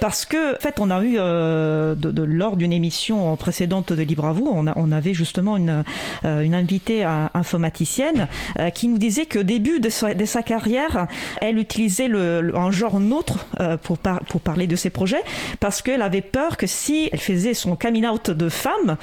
parce 0.00 0.24
que 0.24 0.56
en 0.56 0.60
fait 0.60 0.78
on 0.78 0.90
a 0.90 1.02
eu 1.02 1.16
euh, 1.18 1.94
lors 2.14 2.56
d'une 2.56 2.72
émission 2.72 3.36
précédente 3.36 3.92
de 3.92 4.02
Libre 4.02 4.26
à 4.26 4.32
vous, 4.32 4.46
on, 4.46 4.92
avait 4.92 5.14
justement 5.14 5.56
une, 5.56 5.82
euh, 6.24 6.52
invitée 6.52 7.04
informaticienne 7.04 8.28
qui 8.74 8.88
nous 8.88 8.98
disait 8.98 9.26
qu'au 9.26 9.42
début 9.42 9.80
de 9.80 9.88
sa, 9.88 10.42
carrière, 10.42 11.06
elle 11.40 11.58
utilisait 11.58 12.08
le, 12.08 12.56
un 12.56 12.70
genre 12.70 13.00
neutre 13.00 13.46
pour, 13.82 13.98
pour 13.98 14.40
parler 14.40 14.66
de 14.66 14.76
ses 14.76 14.90
projets, 14.90 15.22
parce 15.60 15.82
qu'elle 15.82 16.02
avait 16.02 16.22
peur 16.22 16.56
que 16.56 16.66
si 16.66 17.10
elle 17.12 17.18
faisait 17.18 17.52
son 17.52 17.76
coming 17.76 18.06
out 18.06 18.30
de 18.30 18.48
femme, 18.48 18.96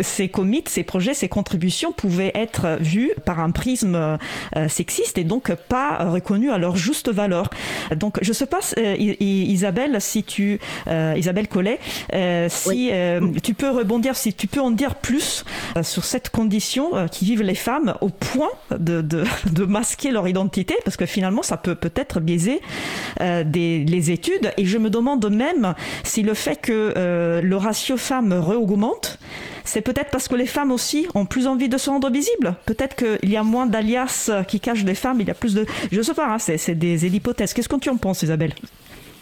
ses 0.00 0.28
commits, 0.28 0.64
ses 0.66 0.84
projets, 0.84 1.14
ses 1.14 1.28
contributions 1.28 1.92
pouvaient 1.92 2.32
être 2.34 2.78
vus 2.80 3.12
par 3.24 3.40
un 3.40 3.50
prisme 3.50 4.18
sexiste 4.68 5.18
donc 5.24 5.52
pas 5.54 5.98
reconnus 6.10 6.50
à 6.50 6.58
leur 6.58 6.76
juste 6.76 7.10
valeur. 7.10 7.50
Donc 7.96 8.18
je 8.22 8.32
sais 8.32 8.46
pas, 8.46 8.60
euh, 8.78 8.96
Isabelle, 8.98 10.00
si 10.00 10.22
tu, 10.22 10.58
euh, 10.88 11.14
Isabelle 11.16 11.48
Collet, 11.48 11.78
euh, 12.12 12.48
si 12.48 12.90
tu 13.42 13.54
peux 13.54 13.70
rebondir, 13.70 14.16
si 14.16 14.32
tu 14.32 14.46
peux 14.46 14.60
en 14.60 14.70
dire 14.70 14.94
plus 14.96 15.44
sur 15.82 16.04
cette 16.04 16.30
condition 16.30 17.06
qui 17.10 17.24
vivent 17.24 17.42
les 17.42 17.54
femmes 17.54 17.94
au 18.00 18.08
point 18.08 18.50
de, 18.70 19.00
de, 19.52 19.64
masquer 19.64 20.10
leur 20.10 20.28
identité, 20.28 20.76
parce 20.84 20.96
que 20.96 21.06
finalement 21.06 21.42
ça 21.42 21.56
peut 21.56 21.74
peut-être 21.74 22.20
biaiser 22.20 22.60
des, 23.20 23.84
les 23.84 24.10
études. 24.10 24.52
Et 24.56 24.64
je 24.64 24.78
me 24.78 24.90
demande 24.90 25.24
même 25.30 25.74
si 26.04 26.22
le 26.22 26.34
fait 26.34 26.56
que 26.56 27.40
le 27.42 27.56
ratio 27.56 27.96
femmes 27.96 28.32
re-augmente, 28.32 29.18
c'est 29.64 29.80
peut-être 29.80 30.10
parce 30.10 30.28
que 30.28 30.34
les 30.34 30.46
femmes 30.46 30.72
aussi 30.72 31.06
ont 31.14 31.26
plus 31.26 31.46
envie 31.46 31.68
de 31.68 31.78
se 31.78 31.90
rendre 31.90 32.10
visibles. 32.10 32.54
Peut-être 32.66 32.96
qu'il 32.96 33.30
y 33.30 33.36
a 33.36 33.42
moins 33.42 33.66
d'alias 33.66 34.30
qui 34.48 34.60
cachent 34.60 34.84
des 34.84 34.94
femmes, 34.94 35.20
il 35.20 35.28
y 35.28 35.30
a 35.30 35.34
plus 35.34 35.54
de... 35.54 35.66
Je 35.90 35.98
ne 35.98 36.02
sais 36.02 36.14
pas, 36.14 36.34
hein, 36.34 36.38
c'est 36.38 36.74
des, 36.74 37.06
hypothèses. 37.06 37.52
Qu'est-ce 37.52 37.68
que 37.68 37.76
tu 37.76 37.90
en 37.90 37.96
penses, 37.96 38.22
Isabelle? 38.22 38.54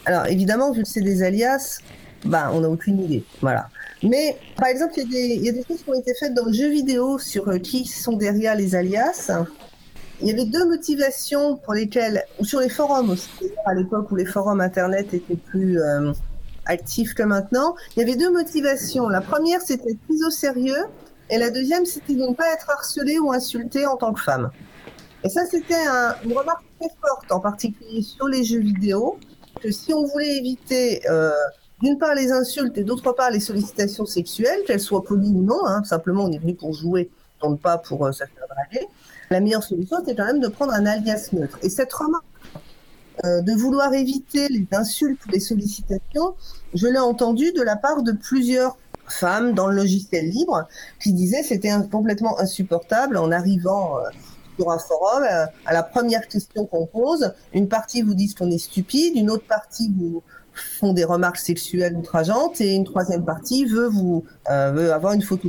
Alors, 0.07 0.27
évidemment, 0.27 0.73
vu 0.73 0.83
que 0.83 0.89
c'est 0.89 1.03
des 1.03 1.23
alias, 1.23 1.81
bah, 2.25 2.51
on 2.53 2.61
n'a 2.61 2.69
aucune 2.69 3.01
idée. 3.03 3.25
Voilà. 3.41 3.69
Mais, 4.03 4.37
par 4.57 4.69
exemple, 4.69 4.95
il 4.97 5.45
y, 5.45 5.49
a 5.49 5.53
des 5.53 5.65
choses 5.67 5.83
qui 5.83 5.91
ont 5.91 5.99
été 5.99 6.13
faites 6.19 6.35
dans 6.35 6.47
le 6.47 6.53
jeu 6.53 6.71
vidéo 6.71 7.19
sur 7.19 7.49
euh, 7.49 7.59
qui 7.59 7.85
sont 7.85 8.17
derrière 8.17 8.55
les 8.55 8.75
alias. 8.75 9.31
Il 10.23 10.29
y 10.29 10.33
avait 10.33 10.47
deux 10.47 10.67
motivations 10.67 11.57
pour 11.57 11.75
lesquelles, 11.75 12.25
ou 12.39 12.45
sur 12.45 12.61
les 12.61 12.69
forums 12.69 13.11
aussi, 13.11 13.29
à 13.67 13.75
l'époque 13.75 14.11
où 14.11 14.17
les 14.17 14.27
forums 14.27 14.61
internet 14.61 15.13
étaient 15.13 15.37
plus... 15.37 15.81
Euh, 15.81 16.13
actif 16.67 17.15
que 17.15 17.23
maintenant. 17.23 17.75
Il 17.97 18.01
y 18.01 18.03
avait 18.03 18.17
deux 18.17 18.33
motivations. 18.33 19.09
La 19.09 19.21
première, 19.21 19.61
c'était 19.61 19.97
prise 20.07 20.25
au 20.25 20.31
sérieux, 20.31 20.85
et 21.31 21.39
la 21.39 21.51
deuxième, 21.51 21.87
c'était 21.87 22.15
de 22.15 22.27
ne 22.27 22.35
pas 22.35 22.53
être 22.53 22.69
harcelée 22.71 23.19
ou 23.19 23.33
insultée 23.33 23.87
en 23.87 23.97
tant 23.97 24.13
que 24.13 24.21
femme. 24.21 24.51
Et 25.23 25.29
ça, 25.29 25.45
c'était 25.47 25.87
une 26.25 26.33
remarque 26.33 26.65
très 26.81 26.91
forte, 27.01 27.31
en 27.31 27.41
particulier 27.41 28.03
sur 28.03 28.27
les 28.27 28.43
jeux 28.43 28.61
vidéo, 28.61 29.19
que 29.61 29.71
si 29.71 29.93
on 29.93 30.05
voulait 30.07 30.37
éviter 30.37 31.03
euh, 31.09 31.31
d'une 31.83 31.99
part 31.99 32.15
les 32.15 32.33
insultes 32.33 32.77
et 32.79 32.85
d'autre 32.85 33.13
part 33.13 33.31
les 33.31 33.41
sollicitations 33.41 34.07
sexuelles, 34.07 34.61
qu'elles 34.67 34.81
soient 34.81 35.05
polies 35.05 35.33
ou 35.35 35.43
non, 35.43 35.65
hein, 35.67 35.85
simplement 35.85 36.25
on 36.25 36.33
est 36.33 36.39
venu 36.39 36.55
pour 36.55 36.73
jouer, 36.73 37.11
donc 37.43 37.61
pas 37.61 37.79
pour 37.79 38.07
euh, 38.07 38.13
se 38.13 38.25
faire 38.25 38.47
draguer, 38.49 38.87
la 39.31 39.41
meilleure 39.41 39.63
solution, 39.63 39.99
c'était 40.01 40.17
quand 40.17 40.27
même 40.27 40.41
de 40.41 40.49
prendre 40.49 40.73
un 40.73 40.87
alias 40.87 41.29
neutre. 41.33 41.59
Et 41.63 41.69
cette 41.69 41.93
remarque 41.93 42.25
euh, 43.25 43.43
de 43.43 43.53
vouloir 43.53 43.93
éviter 43.93 44.49
les 44.49 44.67
insultes 44.73 45.25
ou 45.27 45.31
les 45.31 45.41
sollicitations, 45.41 46.35
je 46.75 46.87
l'ai 46.87 46.99
entendu 46.99 47.53
de 47.53 47.63
la 47.63 47.77
part 47.77 48.03
de 48.03 48.13
plusieurs 48.13 48.79
femmes 49.09 49.53
dans 49.53 49.67
le 49.67 49.77
logiciel 49.77 50.29
libre 50.31 50.69
qui 51.03 51.13
disaient 51.13 51.43
c'était 51.43 51.73
complètement 51.91 52.39
insupportable 52.39 53.17
en 53.17 53.31
arrivant 53.33 53.99
euh, 53.99 54.03
sur 54.57 54.71
un 54.71 54.79
forum 54.79 55.25
euh, 55.25 55.47
à 55.67 55.73
la 55.73 55.83
première 55.83 56.29
question 56.29 56.65
qu'on 56.65 56.87
pose, 56.87 57.33
une 57.53 57.69
partie 57.69 58.03
vous 58.03 58.15
dit 58.15 58.33
qu'on 58.35 58.51
est 58.51 58.59
stupide, 58.59 59.17
une 59.17 59.31
autre 59.31 59.47
partie 59.47 59.93
vous 59.99 60.23
font 60.55 60.93
des 60.93 61.05
remarques 61.05 61.39
sexuelles 61.39 61.97
outrageantes 61.97 62.61
et 62.61 62.75
une 62.75 62.85
troisième 62.85 63.25
partie 63.25 63.65
veut 63.65 63.89
vous 63.89 64.25
veut 64.49 64.93
avoir 64.93 65.13
une 65.13 65.23
photo. 65.23 65.49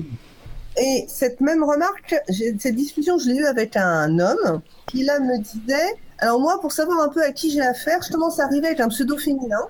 Et 0.79 1.05
cette 1.09 1.41
même 1.41 1.63
remarque, 1.63 2.15
cette 2.29 2.75
discussion, 2.75 3.17
je 3.17 3.27
l'ai 3.27 3.35
eue 3.39 3.45
avec 3.45 3.75
un 3.75 4.19
homme 4.19 4.61
qui 4.87 5.03
là 5.03 5.19
me 5.19 5.37
disait 5.37 5.97
alors 6.21 6.39
moi, 6.39 6.61
pour 6.61 6.71
savoir 6.71 7.01
un 7.01 7.09
peu 7.09 7.23
à 7.23 7.31
qui 7.31 7.49
j'ai 7.49 7.61
affaire, 7.61 7.99
je 8.03 8.11
commence 8.11 8.39
à 8.39 8.45
arriver 8.45 8.67
avec 8.67 8.79
un 8.79 8.89
pseudo 8.89 9.17
féminin. 9.17 9.67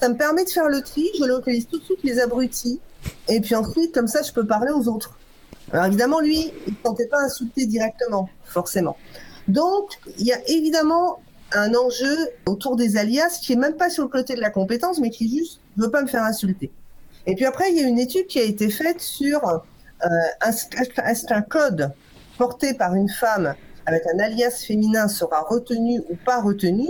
Ça 0.00 0.08
me 0.08 0.16
permet 0.16 0.44
de 0.44 0.50
faire 0.50 0.68
le 0.68 0.80
tri, 0.80 1.08
je 1.18 1.24
localise 1.24 1.66
tout 1.66 1.80
de 1.80 1.84
suite 1.84 1.98
les 2.04 2.20
abrutis. 2.20 2.80
Et 3.28 3.40
puis 3.40 3.56
ensuite, 3.56 3.92
comme 3.92 4.06
ça, 4.06 4.22
je 4.22 4.32
peux 4.32 4.46
parler 4.46 4.70
aux 4.70 4.86
autres. 4.86 5.18
Alors 5.72 5.86
évidemment, 5.86 6.20
lui, 6.20 6.52
il 6.68 6.72
ne 6.72 6.78
tentait 6.78 7.08
pas 7.08 7.20
insulter 7.20 7.66
directement, 7.66 8.30
forcément. 8.44 8.96
Donc, 9.48 9.98
il 10.18 10.26
y 10.26 10.32
a 10.32 10.38
évidemment 10.48 11.20
un 11.52 11.74
enjeu 11.74 12.16
autour 12.46 12.76
des 12.76 12.96
alias 12.96 13.40
qui 13.42 13.54
est 13.54 13.56
même 13.56 13.76
pas 13.76 13.90
sur 13.90 14.04
le 14.04 14.08
côté 14.08 14.34
de 14.36 14.40
la 14.40 14.50
compétence, 14.50 15.00
mais 15.00 15.10
qui 15.10 15.28
juste 15.28 15.60
ne 15.76 15.84
veut 15.84 15.90
pas 15.90 16.02
me 16.02 16.06
faire 16.06 16.22
insulter. 16.22 16.70
Et 17.26 17.34
puis 17.34 17.44
après, 17.44 17.70
il 17.72 17.76
y 17.76 17.82
a 17.82 17.88
une 17.88 17.98
étude 17.98 18.28
qui 18.28 18.38
a 18.38 18.44
été 18.44 18.70
faite 18.70 19.00
sur 19.00 19.46
euh, 19.48 19.58
un, 20.40 20.50
un 21.30 21.42
code 21.42 21.92
porté 22.36 22.74
par 22.74 22.94
une 22.94 23.08
femme 23.08 23.56
avec 23.88 24.02
un 24.06 24.18
alias 24.18 24.64
féminin 24.66 25.08
sera 25.08 25.40
retenu 25.40 26.02
ou 26.10 26.16
pas 26.16 26.42
retenu, 26.42 26.86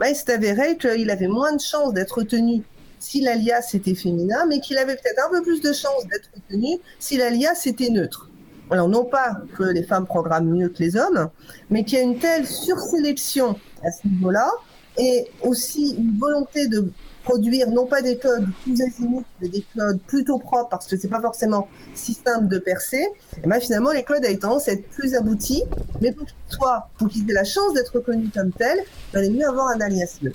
bah, 0.00 0.10
il 0.10 0.16
s'est 0.16 0.32
avéré 0.32 0.76
qu'il 0.76 1.08
avait 1.10 1.28
moins 1.28 1.54
de 1.54 1.60
chances 1.60 1.94
d'être 1.94 2.18
retenu 2.18 2.62
si 2.98 3.20
l'alias 3.20 3.70
était 3.72 3.94
féminin, 3.94 4.46
mais 4.48 4.58
qu'il 4.58 4.76
avait 4.76 4.96
peut-être 4.96 5.22
un 5.26 5.30
peu 5.30 5.42
plus 5.42 5.60
de 5.60 5.72
chances 5.72 6.06
d'être 6.08 6.28
retenu 6.34 6.78
si 6.98 7.16
l'alias 7.16 7.62
était 7.66 7.90
neutre. 7.90 8.28
Alors 8.68 8.88
non 8.88 9.04
pas 9.04 9.36
que 9.56 9.62
les 9.62 9.84
femmes 9.84 10.06
programment 10.06 10.50
mieux 10.50 10.68
que 10.68 10.80
les 10.80 10.96
hommes, 10.96 11.30
mais 11.70 11.84
qu'il 11.84 11.98
y 11.98 12.00
a 12.00 12.04
une 12.04 12.18
telle 12.18 12.46
sursélection 12.46 13.56
à 13.84 13.92
ce 13.92 14.08
niveau-là, 14.08 14.50
et 14.98 15.28
aussi 15.42 15.94
une 15.96 16.18
volonté 16.18 16.66
de 16.66 16.90
produire 17.30 17.70
non 17.70 17.86
pas 17.86 18.02
des 18.02 18.16
codes 18.16 18.46
plus 18.64 18.82
azimuts, 18.82 19.24
mais 19.40 19.48
des 19.48 19.64
codes 19.76 20.00
plutôt 20.06 20.38
propres 20.38 20.68
parce 20.68 20.86
que 20.86 20.96
c'est 20.96 21.08
pas 21.08 21.20
forcément 21.20 21.68
si 21.94 22.14
simple 22.14 22.48
de 22.48 22.58
percer, 22.58 23.06
et 23.42 23.46
ben 23.46 23.60
finalement 23.60 23.92
les 23.92 24.02
codes 24.02 24.24
ont 24.28 24.36
tendance 24.36 24.68
à 24.68 24.72
être 24.72 24.88
plus 24.88 25.14
aboutis, 25.14 25.62
mais 26.00 26.12
pour 26.12 26.26
qu'ils 26.26 27.24
pour 27.24 27.30
aient 27.30 27.32
la 27.32 27.44
chance 27.44 27.72
d'être 27.74 27.94
reconnus 27.94 28.30
comme 28.34 28.50
tels, 28.50 28.80
il 28.80 29.12
valait 29.14 29.30
mieux 29.30 29.46
avoir 29.46 29.68
un 29.68 29.80
alias 29.80 30.18
bleu. 30.20 30.32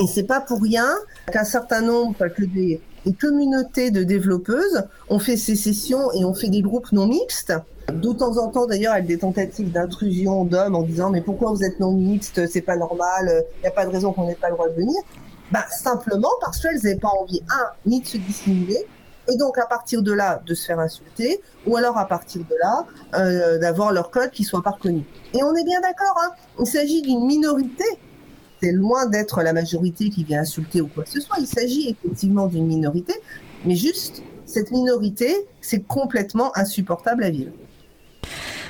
Et 0.00 0.06
c'est 0.06 0.24
pas 0.24 0.40
pour 0.40 0.60
rien 0.60 0.86
qu'un 1.32 1.44
certain 1.44 1.80
nombre, 1.80 2.14
que 2.28 2.44
des, 2.44 2.80
des 3.06 3.12
communautés 3.14 3.90
de 3.90 4.02
développeuses 4.02 4.82
ont 5.08 5.18
fait 5.18 5.36
sécession 5.38 6.12
et 6.12 6.24
ont 6.24 6.34
fait 6.34 6.48
des 6.48 6.62
groupes 6.62 6.92
non 6.92 7.06
mixtes, 7.06 7.54
de 7.90 8.12
temps 8.12 8.36
en 8.36 8.48
temps 8.48 8.66
d'ailleurs 8.66 8.92
avec 8.92 9.06
des 9.06 9.18
tentatives 9.18 9.72
d'intrusion 9.72 10.44
d'hommes 10.44 10.74
en 10.74 10.82
disant 10.82 11.10
mais 11.10 11.22
pourquoi 11.22 11.52
vous 11.52 11.64
êtes 11.64 11.80
non 11.80 11.92
mixte, 11.92 12.46
c'est 12.48 12.60
pas 12.60 12.76
normal, 12.76 13.44
il 13.58 13.62
n'y 13.62 13.68
a 13.68 13.72
pas 13.72 13.86
de 13.86 13.90
raison 13.90 14.12
qu'on 14.12 14.26
n'ait 14.26 14.34
pas 14.34 14.48
le 14.48 14.54
droit 14.54 14.68
de 14.68 14.74
venir. 14.74 15.00
Bah, 15.50 15.64
simplement 15.70 16.30
parce 16.40 16.60
qu'elles 16.60 16.76
n'avaient 16.76 16.96
pas 16.96 17.08
envie, 17.08 17.42
un, 17.50 17.66
ni 17.86 18.00
de 18.00 18.06
se 18.06 18.16
dissimuler, 18.16 18.86
et 19.28 19.36
donc 19.36 19.58
à 19.58 19.66
partir 19.66 20.02
de 20.02 20.12
là, 20.12 20.42
de 20.46 20.54
se 20.54 20.66
faire 20.66 20.78
insulter, 20.78 21.40
ou 21.66 21.76
alors 21.76 21.98
à 21.98 22.06
partir 22.06 22.42
de 22.42 22.54
là, 22.60 22.86
euh, 23.14 23.58
d'avoir 23.58 23.92
leur 23.92 24.10
code 24.10 24.30
qui 24.30 24.44
soit 24.44 24.62
pas 24.62 24.70
reconnu. 24.70 25.04
Et 25.34 25.42
on 25.42 25.54
est 25.54 25.64
bien 25.64 25.80
d'accord, 25.80 26.16
hein, 26.22 26.30
il 26.60 26.66
s'agit 26.66 27.02
d'une 27.02 27.26
minorité, 27.26 27.84
c'est 28.62 28.72
loin 28.72 29.06
d'être 29.06 29.42
la 29.42 29.52
majorité 29.52 30.10
qui 30.10 30.24
vient 30.24 30.40
insulter 30.40 30.80
ou 30.80 30.88
quoi 30.88 31.04
que 31.04 31.10
ce 31.10 31.20
soit, 31.20 31.36
il 31.40 31.46
s'agit 31.46 31.90
effectivement 31.90 32.46
d'une 32.46 32.66
minorité, 32.66 33.14
mais 33.64 33.74
juste, 33.74 34.22
cette 34.46 34.70
minorité, 34.70 35.46
c'est 35.60 35.80
complètement 35.80 36.56
insupportable 36.56 37.24
à 37.24 37.30
vivre. 37.30 37.52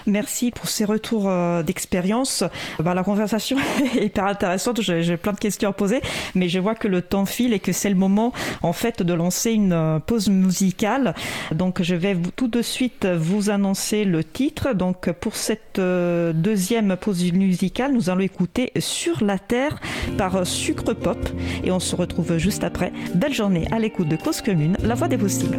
Merci 0.06 0.50
pour 0.50 0.68
ces 0.68 0.84
retours 0.84 1.28
euh, 1.28 1.62
d'expérience. 1.62 2.44
Bah, 2.78 2.94
la 2.94 3.04
conversation 3.04 3.56
est 3.96 4.04
hyper 4.04 4.26
intéressante. 4.26 4.80
J'ai 4.80 5.16
plein 5.16 5.32
de 5.32 5.38
questions 5.38 5.68
à 5.68 5.72
poser, 5.72 6.00
mais 6.34 6.48
je 6.48 6.58
vois 6.58 6.74
que 6.74 6.88
le 6.88 7.02
temps 7.02 7.26
file 7.26 7.52
et 7.52 7.58
que 7.58 7.72
c'est 7.72 7.90
le 7.90 7.94
moment, 7.94 8.32
en 8.62 8.72
fait, 8.72 9.02
de 9.02 9.14
lancer 9.14 9.52
une 9.52 9.72
euh, 9.72 9.98
pause 9.98 10.28
musicale. 10.28 11.14
Donc, 11.52 11.82
je 11.82 11.94
vais 11.94 12.16
tout 12.36 12.48
de 12.48 12.62
suite 12.62 13.06
vous 13.06 13.50
annoncer 13.50 14.04
le 14.04 14.24
titre. 14.24 14.74
Donc, 14.74 15.10
pour 15.12 15.36
cette 15.36 15.78
euh, 15.78 16.32
deuxième 16.32 16.96
pause 16.96 17.32
musicale, 17.32 17.92
nous 17.92 18.10
allons 18.10 18.20
écouter 18.20 18.72
Sur 18.78 19.22
la 19.24 19.38
Terre 19.38 19.80
par 20.16 20.46
Sucre 20.46 20.94
Pop 20.94 21.18
et 21.64 21.70
on 21.70 21.80
se 21.80 21.96
retrouve 21.96 22.38
juste 22.38 22.64
après. 22.64 22.92
Belle 23.14 23.34
journée 23.34 23.66
à 23.70 23.78
l'écoute 23.78 24.08
de 24.08 24.16
Cause 24.16 24.40
Commune, 24.40 24.76
la 24.82 24.94
voix 24.94 25.08
des 25.08 25.18
possibles. 25.18 25.58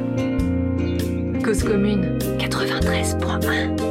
Cause 1.43 1.63
Commune 1.63 2.17
93.1 2.37 3.90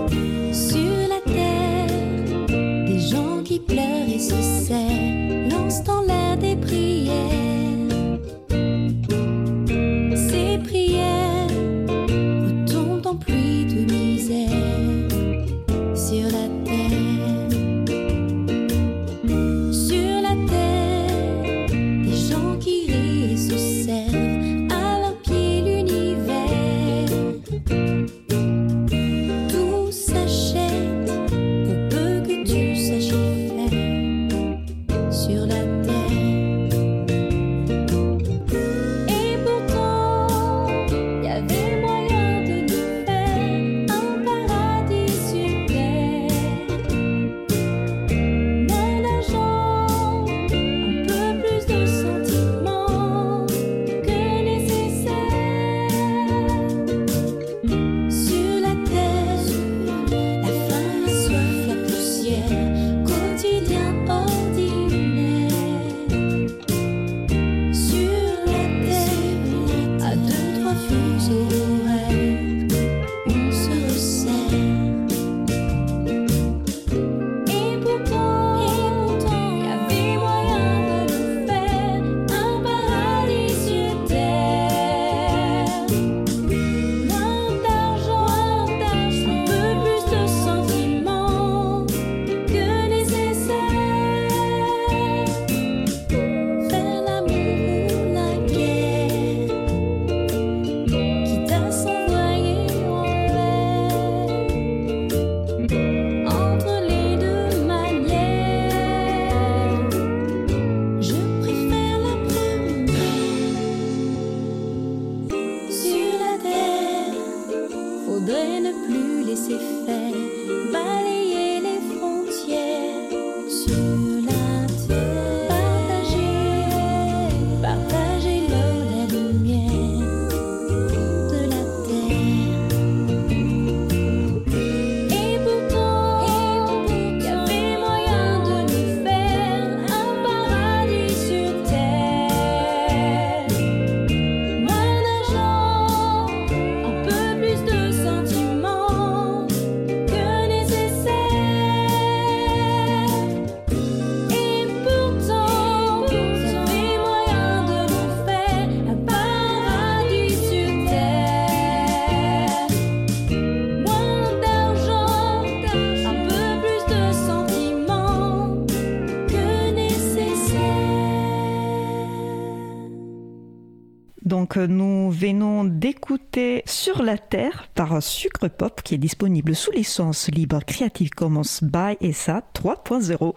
nous 174.59 175.11
venons 175.11 175.65
d'écouter 175.65 176.63
Sur 176.67 177.03
la 177.03 177.19
Terre 177.19 177.69
par 177.75 178.03
Sucre 178.03 178.49
Pop 178.49 178.83
qui 178.83 178.95
est 178.95 178.99
disponible 178.99 179.55
sous 179.55 179.71
licence 179.71 180.29
libre 180.29 180.61
Creative 180.67 181.11
Commons 181.11 181.61
by 181.63 182.13
SA 182.13 182.43
3.0. 182.55 183.35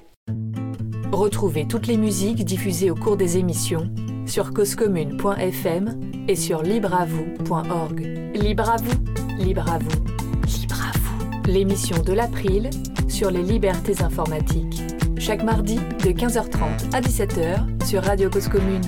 Retrouvez 1.11 1.67
toutes 1.67 1.87
les 1.87 1.97
musiques 1.97 2.43
diffusées 2.43 2.89
au 2.89 2.95
cours 2.95 3.17
des 3.17 3.37
émissions 3.37 3.89
sur 4.25 4.53
causecommune.fm 4.53 5.99
et 6.27 6.35
sur 6.35 6.63
libreavoue.org. 6.63 7.99
Libre 8.33 8.69
à 8.69 8.77
vous, 8.77 9.43
libre 9.43 9.69
à 9.71 9.77
vous, 9.77 10.03
libre 10.47 10.81
à 10.81 10.97
vous. 10.97 11.51
L'émission 11.51 12.01
de 12.01 12.13
l'April 12.13 12.69
sur 13.07 13.29
les 13.29 13.43
libertés 13.43 14.01
informatiques. 14.01 14.81
Chaque 15.19 15.43
mardi 15.43 15.75
de 15.75 16.09
15h30 16.09 16.93
à 16.93 17.01
17h 17.01 17.85
sur 17.85 18.03
Radio 18.03 18.29
Cause 18.29 18.47
Commune. 18.47 18.81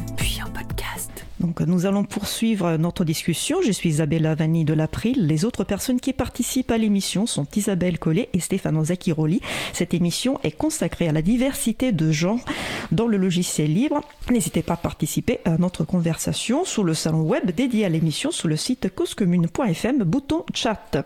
Donc 1.46 1.62
nous 1.62 1.86
allons 1.86 2.04
poursuivre 2.04 2.76
notre 2.78 3.06
discussion. 3.06 3.60
Je 3.64 3.72
suis 3.72 3.90
Isabella 3.90 4.34
Vanni 4.34 4.66
de 4.66 4.74
l'April. 4.74 5.28
Les 5.28 5.46
autres 5.46 5.64
personnes 5.64 6.00
qui 6.00 6.12
participent 6.12 6.72
à 6.72 6.80
l'émission 6.80 7.28
sont 7.28 7.46
Isabelle 7.56 8.00
Collet 8.00 8.30
et 8.34 8.40
Stefano 8.40 8.84
Zacchiroli. 8.86 9.42
Cette 9.72 9.94
émission 9.94 10.40
est 10.44 10.58
consacrée 10.58 11.08
à 11.08 11.12
la 11.12 11.22
diversité 11.22 11.92
de 11.92 12.12
genres 12.12 12.44
dans 12.92 13.06
le 13.06 13.18
logiciel 13.18 13.72
libre. 13.72 14.02
N'hésitez 14.32 14.64
pas 14.64 14.74
à 14.74 14.78
participer 14.78 15.40
à 15.46 15.60
notre 15.60 15.84
conversation 15.84 16.66
sur 16.66 16.84
le 16.84 16.96
salon 16.96 17.22
web 17.22 17.52
dédié 17.52 17.86
à 17.86 17.90
l'émission 17.90 18.32
sur 18.32 18.48
le 18.48 18.58
site 18.58 18.90
causecommune.fm, 18.96 20.04
bouton 20.04 20.46
chat. 20.52 20.98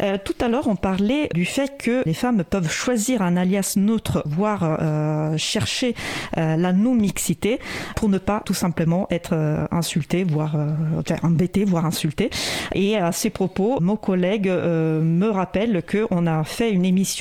Euh, 0.00 0.18
tout 0.24 0.34
à 0.40 0.48
l'heure, 0.48 0.66
on 0.66 0.74
parlait 0.74 1.28
du 1.34 1.44
fait 1.44 1.78
que 1.78 2.02
les 2.04 2.14
femmes 2.14 2.42
peuvent 2.42 2.70
choisir 2.70 3.22
un 3.22 3.36
alias 3.36 3.74
neutre, 3.76 4.24
voire 4.26 4.78
euh, 4.80 5.36
chercher 5.36 5.94
euh, 6.36 6.56
la 6.56 6.72
non-mixité 6.72 7.60
pour 7.94 8.08
ne 8.08 8.18
pas 8.18 8.42
tout 8.44 8.54
simplement 8.54 9.06
être 9.10 9.67
insulté, 9.70 10.24
voire 10.24 10.56
euh, 10.56 11.16
embêté, 11.22 11.64
voire 11.64 11.86
insulté. 11.86 12.30
Et 12.74 12.96
à 12.96 13.12
ces 13.12 13.30
propos, 13.30 13.78
mon 13.80 13.96
collègue 13.96 14.48
euh, 14.48 15.00
me 15.02 15.28
rappelle 15.28 15.82
qu'on 15.82 16.26
a 16.26 16.44
fait 16.44 16.70
une 16.70 16.84
émission 16.84 17.18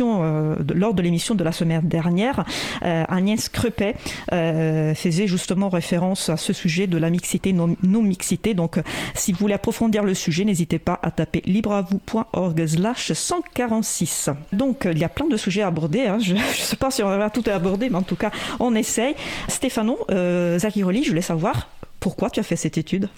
lors 0.73 0.93
de 0.93 1.01
l'émission 1.01 1.35
de 1.35 1.43
la 1.43 1.51
semaine 1.51 1.81
dernière. 1.83 2.45
Agnès 2.81 3.49
Crepet 3.49 3.95
faisait 4.29 5.27
justement 5.27 5.69
référence 5.69 6.29
à 6.29 6.37
ce 6.37 6.53
sujet 6.53 6.87
de 6.87 6.97
la 6.97 7.09
mixité, 7.09 7.53
non-mixité. 7.53 8.53
Donc, 8.53 8.79
si 9.13 9.31
vous 9.31 9.39
voulez 9.39 9.53
approfondir 9.53 10.03
le 10.03 10.13
sujet, 10.13 10.45
n'hésitez 10.45 10.79
pas 10.79 10.99
à 11.01 11.11
taper 11.11 11.41
libreavou.org 11.45 12.65
slash 12.65 13.13
146. 13.13 14.29
Donc, 14.53 14.87
il 14.89 14.97
y 14.97 15.03
a 15.03 15.09
plein 15.09 15.27
de 15.27 15.37
sujets 15.37 15.61
à 15.61 15.67
aborder. 15.67 16.07
Hein. 16.07 16.19
Je 16.19 16.33
ne 16.33 16.39
sais 16.39 16.75
pas 16.75 16.91
si 16.91 17.03
on 17.03 17.07
va 17.07 17.29
tout 17.29 17.43
aborder, 17.49 17.89
mais 17.89 17.97
en 17.97 18.03
tout 18.03 18.15
cas, 18.15 18.31
on 18.59 18.75
essaye. 18.75 19.15
Stéphano, 19.47 19.97
euh, 20.11 20.59
Zachiroli, 20.59 21.03
je 21.03 21.09
voulais 21.09 21.21
savoir, 21.21 21.69
pourquoi 22.07 22.29
tu 22.29 22.39
as 22.39 22.43
fait 22.43 22.55
cette 22.55 22.77
étude? 22.77 23.09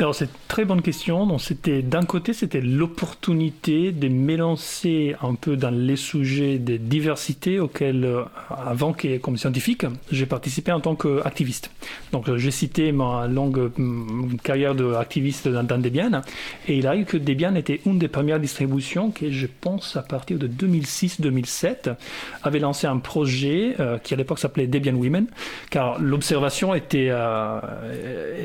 Alors 0.00 0.14
c'est 0.14 0.28
très 0.46 0.64
bonne 0.64 0.80
question. 0.80 1.26
Donc 1.26 1.40
c'était 1.40 1.82
d'un 1.82 2.04
côté 2.04 2.32
c'était 2.32 2.60
l'opportunité 2.60 3.90
de 3.90 4.06
m'élancer 4.06 5.16
un 5.20 5.34
peu 5.34 5.56
dans 5.56 5.70
les 5.70 5.96
sujets 5.96 6.58
de 6.58 6.76
diversité 6.76 7.58
auxquels 7.58 8.04
euh, 8.04 8.22
avant 8.48 8.94
comme 9.20 9.36
scientifique 9.36 9.86
j'ai 10.12 10.26
participé 10.26 10.70
en 10.70 10.78
tant 10.78 10.94
qu'activiste. 10.94 11.72
Donc 12.12 12.28
euh, 12.28 12.38
j'ai 12.38 12.52
cité 12.52 12.92
ma 12.92 13.26
longue 13.26 13.72
mm, 13.76 14.36
carrière 14.44 14.76
d'activiste 14.76 15.48
dans, 15.48 15.64
dans, 15.64 15.78
Debian 15.78 16.22
et 16.68 16.78
il 16.78 16.86
arrive 16.86 17.04
que 17.06 17.16
Debian 17.16 17.56
était 17.56 17.80
une 17.84 17.98
des 17.98 18.06
premières 18.06 18.38
distributions 18.38 19.10
qui 19.10 19.32
je 19.32 19.48
pense 19.48 19.96
à 19.96 20.02
partir 20.02 20.38
de 20.38 20.46
2006-2007 20.46 21.96
avait 22.44 22.60
lancé 22.60 22.86
un 22.86 22.98
projet 22.98 23.74
euh, 23.80 23.98
qui 23.98 24.14
à 24.14 24.16
l'époque 24.16 24.38
s'appelait 24.38 24.68
Debian 24.68 24.94
Women 24.94 25.26
car 25.70 25.98
l'observation 25.98 26.72
était 26.72 27.10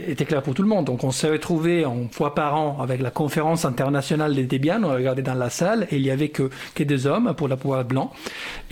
était 0.07 0.25
claire 0.25 0.41
pour 0.41 0.55
tout 0.55 0.63
le 0.63 0.67
monde. 0.67 0.85
Donc 0.85 1.03
on 1.03 1.11
s'est 1.11 1.42
trouvé 1.43 1.85
en 1.85 2.07
fois 2.09 2.33
par 2.33 2.55
an 2.55 2.77
avec 2.81 3.01
la 3.01 3.11
conférence 3.11 3.65
internationale 3.65 4.33
des 4.33 4.45
Debian. 4.45 4.81
On 4.83 4.93
regardait 4.93 5.21
dans 5.21 5.33
la 5.33 5.49
salle 5.49 5.87
et 5.91 5.97
il 5.97 6.01
y 6.01 6.09
avait 6.09 6.29
que, 6.29 6.49
que 6.73 6.83
des 6.83 7.05
hommes 7.05 7.33
pour 7.35 7.49
la 7.49 7.57
pouvoir 7.57 7.83
blanc. 7.83 8.13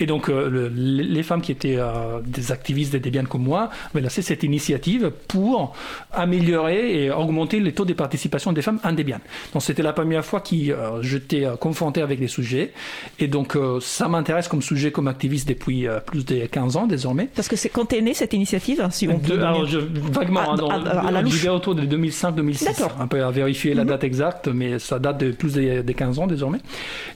Et 0.00 0.06
donc 0.06 0.30
euh, 0.30 0.70
les 0.74 1.22
femmes 1.22 1.42
qui 1.42 1.52
étaient 1.52 1.76
euh, 1.76 2.20
des 2.24 2.50
activistes 2.50 2.92
des 2.92 3.00
Debian 3.00 3.24
comme 3.24 3.42
moi 3.42 3.68
avaient 3.90 4.00
lancé 4.00 4.22
cette 4.22 4.42
initiative 4.42 5.12
pour 5.28 5.74
améliorer 6.12 7.04
et 7.04 7.10
augmenter 7.10 7.60
les 7.60 7.72
taux 7.72 7.84
de 7.84 7.92
participation 7.92 8.54
des 8.54 8.62
femmes 8.62 8.80
en 8.84 8.92
Debian. 8.92 9.20
Donc 9.52 9.62
c'était 9.62 9.82
la 9.82 9.92
première 9.92 10.24
fois 10.24 10.40
que 10.40 10.70
euh, 10.70 11.02
j'étais 11.02 11.44
confronté 11.60 12.00
avec 12.00 12.20
des 12.20 12.28
sujets. 12.28 12.72
Et 13.18 13.28
donc 13.28 13.56
ça 13.80 14.08
m'intéresse 14.08 14.48
comme 14.48 14.62
sujet, 14.62 14.90
comme 14.92 15.08
activiste 15.08 15.46
depuis 15.46 15.86
plus 16.06 16.24
de 16.24 16.46
15 16.46 16.76
ans 16.78 16.86
désormais. 16.86 17.28
Parce 17.34 17.48
que 17.48 17.56
c'est 17.56 17.68
quand 17.68 17.92
est 17.92 18.00
née 18.00 18.14
cette 18.14 18.32
initiative, 18.32 18.88
si 18.90 19.08
on 19.08 19.18
peut. 19.18 19.34
alors, 19.34 19.66
je, 19.66 19.78
vaguement, 19.78 20.40
à, 20.40 20.54
hein, 20.54 21.06
à, 21.06 21.10
la 21.10 21.20
louche. 21.20 21.46
autour 21.46 21.74
de 21.74 21.82
2005-2006 21.82 22.61
un 23.00 23.06
peu 23.06 23.22
à 23.24 23.30
vérifier 23.30 23.74
la 23.74 23.84
mhm. 23.84 23.90
date 23.90 24.04
exacte, 24.04 24.48
mais 24.48 24.78
ça 24.78 24.98
date 24.98 25.18
de 25.18 25.32
plus 25.32 25.54
de, 25.54 25.92
15 25.92 26.18
ans 26.18 26.26
désormais. 26.26 26.58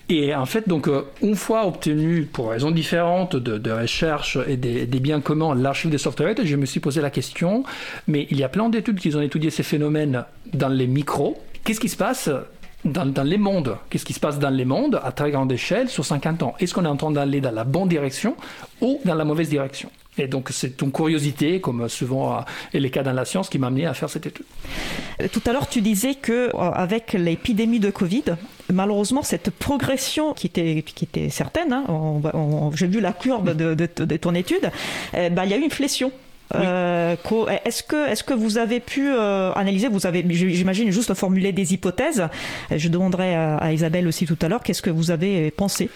Et 0.08 0.34
en 0.34 0.46
fait, 0.46 0.68
donc, 0.68 0.88
euh, 0.88 1.02
une 1.22 1.36
fois 1.36 1.66
obtenu, 1.66 2.28
pour 2.30 2.50
raisons 2.50 2.70
différentes, 2.70 3.36
de, 3.36 3.70
recherche 3.70 4.38
et 4.46 4.56
des, 4.56 4.86
biens 5.00 5.20
communs, 5.20 5.54
l'archive 5.54 5.90
des 5.90 5.98
software, 5.98 6.34
je 6.42 6.56
me 6.56 6.66
suis 6.66 6.80
posé 6.80 7.00
la 7.00 7.10
question, 7.10 7.64
mais 8.06 8.26
il 8.30 8.38
y 8.38 8.44
a 8.44 8.48
plein 8.48 8.68
d'études 8.68 8.98
qui 8.98 9.14
ont 9.14 9.22
étudié 9.22 9.50
ces 9.50 9.62
phénomènes 9.62 10.24
dans 10.52 10.68
les 10.68 10.86
micros. 10.86 11.36
Qu'est-ce 11.64 11.80
qui 11.80 11.88
se 11.88 11.96
passe 11.96 12.30
dans, 12.84 13.06
dans, 13.06 13.24
les 13.24 13.38
mondes? 13.38 13.76
Qu'est-ce 13.90 14.04
qui 14.04 14.12
se 14.12 14.20
passe 14.20 14.38
dans 14.38 14.50
les 14.50 14.64
mondes 14.64 15.00
à 15.02 15.12
très 15.12 15.30
grande 15.30 15.52
échelle 15.52 15.88
sur 15.88 16.04
50 16.04 16.42
ans? 16.42 16.54
Est-ce 16.60 16.74
qu'on 16.74 16.84
est 16.84 16.88
en 16.88 16.96
train 16.96 17.10
d'aller 17.10 17.40
dans 17.40 17.50
la 17.50 17.64
bonne 17.64 17.88
direction 17.88 18.36
ou 18.80 19.00
dans 19.04 19.14
la 19.14 19.24
mauvaise 19.24 19.48
direction? 19.48 19.90
Et 20.18 20.28
donc 20.28 20.48
c'est 20.50 20.76
ton 20.76 20.90
curiosité, 20.90 21.60
comme 21.60 21.88
souvent 21.88 22.44
est 22.72 22.80
le 22.80 22.88
cas 22.88 23.02
dans 23.02 23.12
la 23.12 23.24
science, 23.24 23.48
qui 23.48 23.58
m'a 23.58 23.68
amené 23.68 23.86
à 23.86 23.94
faire 23.94 24.10
cette 24.10 24.26
étude. 24.26 24.46
Euh, 25.20 25.28
tout 25.30 25.42
à 25.46 25.52
l'heure, 25.52 25.68
tu 25.68 25.80
disais 25.80 26.14
que 26.14 26.50
euh, 26.54 26.70
avec 26.72 27.12
l'épidémie 27.12 27.80
de 27.80 27.90
Covid, 27.90 28.24
malheureusement, 28.72 29.22
cette 29.22 29.50
progression 29.50 30.32
qui 30.34 30.46
était, 30.46 30.82
qui 30.82 31.04
était 31.04 31.28
certaine, 31.28 31.72
hein, 31.72 31.84
j'ai 32.74 32.86
vu 32.86 33.00
la 33.00 33.12
courbe 33.12 33.54
de, 33.54 33.74
de, 33.74 34.16
ton 34.16 34.34
étude, 34.34 34.70
euh, 35.14 35.28
bah, 35.30 35.44
il 35.44 35.50
y 35.50 35.54
a 35.54 35.56
eu 35.56 35.62
une 35.62 35.70
euh, 36.54 37.16
est-ce 37.64 37.82
que, 37.82 38.08
est-ce 38.08 38.22
que 38.22 38.34
vous 38.34 38.58
avez 38.58 38.80
pu 38.80 39.08
euh, 39.12 39.52
analyser, 39.54 39.88
vous 39.88 40.06
avez, 40.06 40.24
j'imagine, 40.28 40.90
juste 40.90 41.12
formulé 41.14 41.52
des 41.52 41.74
hypothèses. 41.74 42.28
Je 42.74 42.88
demanderai 42.88 43.34
à, 43.34 43.72
Isabelle 43.72 44.06
aussi 44.06 44.26
tout 44.26 44.38
à 44.42 44.48
l'heure, 44.48 44.62
qu'est-ce 44.62 44.82
que 44.82 44.90
vous 44.90 45.10
avez 45.10 45.50
pensé? 45.50 45.90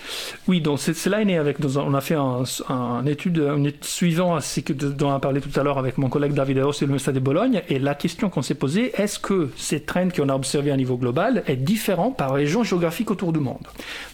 Oui, 0.48 0.61
donc 0.61 0.78
cela 0.80 1.22
est 1.22 1.24
né 1.24 1.38
avec, 1.38 1.59
on 1.76 1.94
a 1.94 2.01
fait 2.01 2.16
un, 2.16 3.07
étude, 3.07 3.38
une 3.38 3.66
étude 3.66 3.84
suivant 3.84 4.34
à 4.34 4.40
ce 4.40 4.61
que, 4.61 4.72
dont 4.72 5.11
on 5.11 5.14
a 5.14 5.20
parlé 5.20 5.40
tout 5.40 5.59
à 5.59 5.62
l'heure 5.62 5.78
avec 5.78 5.98
mon 5.98 6.09
collègue 6.09 6.32
David 6.32 6.59
Eros 6.59 6.72
de 6.72 6.78
l'Université 6.80 7.12
de 7.12 7.20
Bologne, 7.20 7.62
et 7.68 7.78
la 7.78 7.94
question 7.94 8.28
qu'on 8.28 8.42
s'est 8.42 8.55
posée, 8.55 8.92
est-ce 8.96 9.18
que 9.18 9.51
ces 9.57 9.80
trends 9.80 10.09
qu'on 10.14 10.28
a 10.28 10.34
observés 10.34 10.70
à 10.70 10.76
niveau 10.76 10.96
global 10.96 11.42
est 11.46 11.57
différent 11.57 12.11
par 12.11 12.32
région 12.32 12.64
géographique 12.64 13.11
autour 13.11 13.32
du 13.32 13.40
monde? 13.40 13.66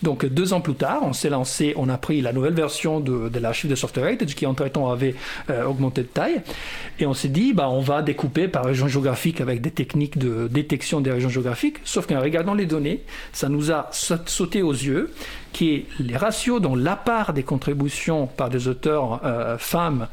Donc 0.02 0.26
deux 0.26 0.52
ans 0.52 0.60
plus 0.60 0.74
tard, 0.74 1.00
on 1.02 1.12
s'est 1.12 1.30
lancé, 1.30 1.72
on 1.76 1.88
a 1.88 1.98
pris 1.98 2.20
la 2.20 2.32
nouvelle 2.32 2.54
version 2.54 3.00
de, 3.00 3.28
de 3.28 3.38
l'archive 3.38 3.70
de 3.70 3.74
Software 3.74 4.06
Heritage 4.06 4.34
qui 4.34 4.46
entre 4.46 4.66
temps 4.68 4.90
avait 4.90 5.14
euh, 5.50 5.64
augmenté 5.64 6.02
de 6.02 6.06
taille 6.06 6.25
et 6.98 7.06
on 7.06 7.14
s'est 7.14 7.28
dit, 7.28 7.52
bah, 7.52 7.68
on 7.68 7.80
va 7.80 8.02
découper 8.02 8.48
par 8.48 8.64
région 8.64 8.88
géographique 8.88 9.40
avec 9.40 9.60
des 9.60 9.70
techniques 9.70 10.18
de 10.18 10.48
détection 10.48 11.00
des 11.00 11.10
régions 11.10 11.28
géographiques. 11.28 11.76
Sauf 11.84 12.06
qu'en 12.06 12.20
regardant 12.20 12.54
les 12.54 12.66
données, 12.66 13.02
ça 13.32 13.48
nous 13.48 13.70
a 13.72 13.90
sauté 13.92 14.62
aux 14.62 14.72
yeux 14.72 15.12
que 15.52 15.82
les 16.00 16.16
ratios 16.16 16.60
dont 16.60 16.74
la 16.74 16.96
part 16.96 17.32
des 17.32 17.42
contributions 17.42 18.26
par 18.26 18.50
des 18.50 18.68
auteurs 18.68 19.20
euh, 19.24 19.58
femmes 19.58 20.08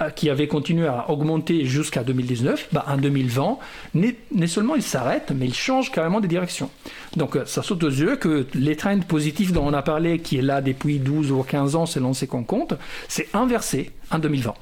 euh, 0.00 0.10
qui 0.10 0.30
avaient 0.30 0.48
continué 0.48 0.86
à 0.86 1.10
augmenter 1.10 1.64
jusqu'à 1.64 2.02
2019, 2.02 2.68
bah, 2.72 2.84
en 2.88 2.96
2020, 2.96 3.58
n'est 3.94 4.46
seulement 4.46 4.74
ils 4.74 4.82
s'arrêtent, 4.82 5.32
mais 5.34 5.46
ils 5.46 5.54
changent 5.54 5.90
carrément 5.90 6.20
de 6.20 6.26
direction. 6.26 6.70
Donc 7.16 7.36
euh, 7.36 7.44
ça 7.46 7.62
saute 7.62 7.84
aux 7.84 7.90
yeux 7.90 8.16
que 8.16 8.46
les 8.54 8.76
trends 8.76 9.00
positifs 9.00 9.52
dont 9.52 9.66
on 9.66 9.72
a 9.72 9.82
parlé, 9.82 10.18
qui 10.18 10.38
est 10.38 10.42
là 10.42 10.60
depuis 10.60 10.98
12 10.98 11.32
ou 11.32 11.42
15 11.42 11.76
ans 11.76 11.86
selon 11.86 12.14
ces 12.14 12.26
qu'on 12.26 12.44
compte, 12.44 12.74
c'est 13.08 13.28
inversé 13.34 13.90
en 14.12 14.18
2020. 14.18 14.54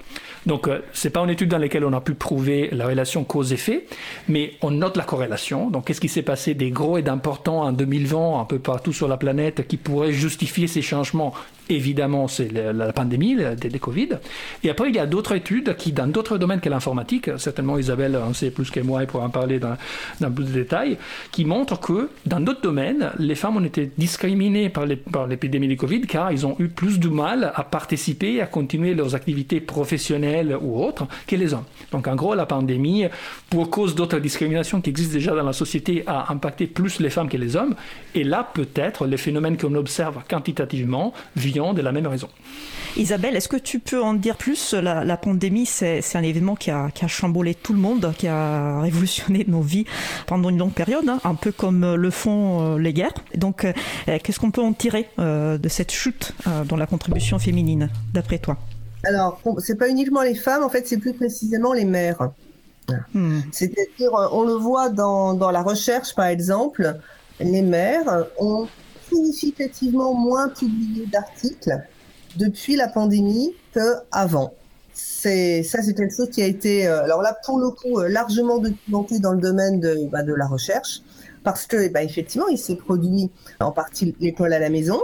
Donc, 0.46 0.66
ce 0.66 0.70
euh, 0.70 0.78
c'est 0.92 1.10
pas 1.10 1.20
une 1.20 1.30
étude 1.30 1.50
dans 1.50 1.58
laquelle 1.58 1.84
on 1.84 1.92
a 1.92 2.00
pu 2.00 2.14
prouver 2.14 2.68
la 2.72 2.86
relation 2.86 3.24
cause-effet, 3.24 3.86
mais 4.28 4.54
on 4.62 4.70
note 4.70 4.96
la 4.96 5.04
corrélation. 5.04 5.70
Donc, 5.70 5.86
qu'est-ce 5.86 6.00
qui 6.00 6.08
s'est 6.08 6.22
passé 6.22 6.54
des 6.54 6.70
gros 6.70 6.96
et 6.98 7.02
d'importants 7.02 7.62
en 7.62 7.72
2020 7.72 8.40
un 8.40 8.44
peu 8.44 8.58
partout 8.58 8.92
sur 8.92 9.08
la 9.08 9.16
planète 9.16 9.66
qui 9.66 9.76
pourrait 9.76 10.12
justifier 10.12 10.66
ces 10.66 10.82
changements? 10.82 11.34
Évidemment, 11.68 12.26
c'est 12.26 12.50
la, 12.50 12.92
pandémie, 12.92 13.36
des, 13.36 13.78
Covid. 13.78 14.08
Et 14.64 14.70
après, 14.70 14.88
il 14.88 14.96
y 14.96 14.98
a 14.98 15.06
d'autres 15.06 15.36
études 15.36 15.76
qui, 15.76 15.92
dans 15.92 16.08
d'autres 16.08 16.36
domaines 16.36 16.60
que 16.60 16.68
l'informatique, 16.68 17.30
certainement 17.38 17.78
Isabelle 17.78 18.16
en 18.16 18.32
sait 18.34 18.50
plus 18.50 18.70
que 18.72 18.80
moi 18.80 19.04
et 19.04 19.06
pourra 19.06 19.26
en 19.26 19.30
parler 19.30 19.60
dans, 19.60 19.76
dans, 20.20 20.32
plus 20.32 20.46
de 20.46 20.52
détails, 20.52 20.98
qui 21.30 21.44
montrent 21.44 21.78
que 21.78 22.10
dans 22.26 22.40
d'autres 22.40 22.62
domaines, 22.62 23.12
les 23.20 23.36
femmes 23.36 23.56
ont 23.56 23.64
été 23.64 23.88
discriminées 23.96 24.68
par 24.68 24.84
l'épidémie 25.28 25.68
de 25.68 25.76
Covid 25.76 26.00
car 26.02 26.32
ils 26.32 26.44
ont 26.44 26.56
eu 26.58 26.66
plus 26.66 26.98
de 26.98 27.08
mal 27.08 27.52
à 27.54 27.62
participer, 27.62 28.40
à 28.40 28.46
continuer 28.46 28.94
leurs 28.94 29.14
activités 29.14 29.39
professionnelles 29.60 30.56
ou 30.60 30.82
autres 30.82 31.06
que 31.26 31.36
les 31.36 31.54
hommes. 31.54 31.64
Donc 31.92 32.06
en 32.06 32.14
gros, 32.14 32.34
la 32.34 32.46
pandémie, 32.46 33.04
pour 33.48 33.70
cause 33.70 33.94
d'autres 33.94 34.18
discriminations 34.18 34.80
qui 34.80 34.90
existent 34.90 35.14
déjà 35.14 35.34
dans 35.34 35.44
la 35.44 35.52
société, 35.52 36.04
a 36.06 36.32
impacté 36.32 36.66
plus 36.66 37.00
les 37.00 37.10
femmes 37.10 37.28
que 37.28 37.36
les 37.36 37.56
hommes. 37.56 37.74
Et 38.14 38.24
là, 38.24 38.48
peut-être, 38.52 39.06
les 39.06 39.16
phénomènes 39.16 39.56
qu'on 39.56 39.74
observe 39.74 40.22
quantitativement 40.28 41.12
viennent 41.36 41.74
de 41.74 41.82
la 41.82 41.92
même 41.92 42.06
raison. 42.06 42.28
Isabelle, 42.96 43.36
est-ce 43.36 43.48
que 43.48 43.56
tu 43.56 43.78
peux 43.78 44.02
en 44.02 44.14
dire 44.14 44.36
plus 44.36 44.74
la, 44.74 45.16
pandémie, 45.16 45.66
c'est 45.66 46.16
un 46.16 46.22
événement 46.22 46.56
qui 46.56 46.70
a, 46.70 46.90
chamboulé 47.06 47.54
tout 47.54 47.72
le 47.72 47.78
monde, 47.78 48.12
qui 48.16 48.26
a 48.26 48.80
révolutionné 48.80 49.44
nos 49.46 49.62
vies 49.62 49.84
pendant 50.26 50.50
une 50.50 50.58
longue 50.58 50.72
période, 50.72 51.08
hein, 51.08 51.20
un 51.24 51.34
peu 51.34 51.52
comme 51.52 51.94
le 51.94 52.10
font 52.10 52.74
euh, 52.74 52.78
les 52.78 52.92
guerres. 52.92 53.14
Donc, 53.36 53.64
euh, 53.64 53.72
qu'est-ce 54.22 54.40
qu'on 54.40 54.50
peut 54.50 54.62
en 54.62 54.72
tirer 54.72 55.08
euh, 55.18 55.58
de 55.58 55.68
cette 55.68 55.92
chute 55.92 56.32
dans 56.68 56.76
la 56.76 56.86
contribution 56.86 57.38
féminine, 57.38 57.90
d'après 58.12 58.38
toi? 58.38 58.56
Alors, 59.04 59.40
c'est 59.58 59.76
pas 59.76 59.88
uniquement 59.88 60.22
les 60.22 60.34
femmes, 60.34 60.62
en 60.62 60.68
fait, 60.68 60.86
c'est 60.86 60.98
plus 60.98 61.14
précisément 61.14 61.72
les 61.72 61.84
mères. 61.84 62.30
Hmm. 63.14 63.40
C'est-à-dire, 63.52 64.14
euh, 64.14 64.28
on 64.32 64.42
le 64.42 64.54
voit 64.54 64.88
dans, 64.88 65.34
dans 65.34 65.50
la 65.50 65.62
recherche, 65.62 66.14
par 66.14 66.26
exemple, 66.26 66.98
les 67.38 67.62
mères 67.62 68.26
ont 68.38 68.66
significativement 69.08 70.14
moins 70.14 70.48
publié 70.48 71.06
d'articles 71.06 71.72
depuis 72.36 72.76
la 72.76 72.88
pandémie 72.88 73.54
qu'avant. 73.74 74.54
C'est 74.92 75.62
ça, 75.62 75.82
c'est 75.82 75.94
quelque 75.94 76.14
chose 76.14 76.30
qui 76.30 76.42
a 76.42 76.46
été, 76.46 76.86
euh, 76.86 77.04
alors 77.04 77.22
là, 77.22 77.36
pour 77.44 77.58
le 77.58 77.70
coup, 77.70 78.00
euh, 78.00 78.08
largement 78.08 78.58
documenté 78.58 79.18
dans 79.18 79.32
le 79.32 79.40
domaine 79.40 79.80
de, 79.80 80.08
bah, 80.10 80.22
de 80.22 80.34
la 80.34 80.46
recherche, 80.46 81.00
parce 81.42 81.66
que, 81.66 81.88
bah, 81.88 82.02
effectivement, 82.02 82.48
il 82.48 82.58
s'est 82.58 82.76
produit 82.76 83.30
en 83.60 83.72
partie 83.72 84.14
l'école 84.20 84.52
à 84.52 84.58
la 84.58 84.68
maison, 84.68 85.00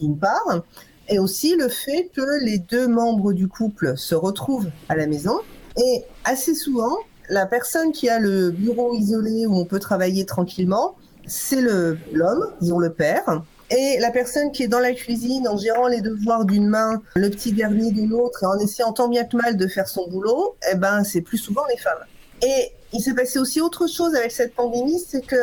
d'une 0.00 0.18
part, 0.18 0.62
et 1.10 1.18
aussi 1.18 1.56
le 1.56 1.68
fait 1.68 2.08
que 2.14 2.44
les 2.44 2.58
deux 2.58 2.86
membres 2.86 3.32
du 3.32 3.48
couple 3.48 3.94
se 3.96 4.14
retrouvent 4.14 4.70
à 4.88 4.94
la 4.94 5.06
maison. 5.06 5.40
Et 5.76 6.04
assez 6.24 6.54
souvent, 6.54 6.96
la 7.28 7.46
personne 7.46 7.92
qui 7.92 8.08
a 8.08 8.18
le 8.20 8.50
bureau 8.50 8.94
isolé 8.94 9.44
où 9.46 9.56
on 9.56 9.64
peut 9.64 9.80
travailler 9.80 10.24
tranquillement, 10.24 10.96
c'est 11.26 11.60
l'homme, 11.60 12.50
disons 12.60 12.78
le 12.78 12.92
père. 12.92 13.42
Et 13.70 13.98
la 14.00 14.10
personne 14.10 14.50
qui 14.50 14.64
est 14.64 14.68
dans 14.68 14.80
la 14.80 14.92
cuisine 14.92 15.46
en 15.46 15.56
gérant 15.56 15.86
les 15.86 16.00
devoirs 16.00 16.44
d'une 16.44 16.66
main, 16.66 17.02
le 17.14 17.28
petit 17.30 17.52
dernier 17.52 17.92
de 17.92 18.08
l'autre, 18.08 18.42
et 18.42 18.46
en 18.46 18.58
essayant 18.58 18.92
tant 18.92 19.08
bien 19.08 19.24
que 19.24 19.36
mal 19.36 19.56
de 19.56 19.66
faire 19.66 19.86
son 19.86 20.08
boulot, 20.08 20.56
eh 20.72 20.76
ben, 20.76 21.04
c'est 21.04 21.20
plus 21.20 21.38
souvent 21.38 21.62
les 21.68 21.76
femmes. 21.76 22.04
Et 22.42 22.72
il 22.92 23.00
s'est 23.00 23.14
passé 23.14 23.38
aussi 23.38 23.60
autre 23.60 23.86
chose 23.86 24.14
avec 24.14 24.32
cette 24.32 24.54
pandémie, 24.54 24.98
c'est 24.98 25.24
que 25.24 25.36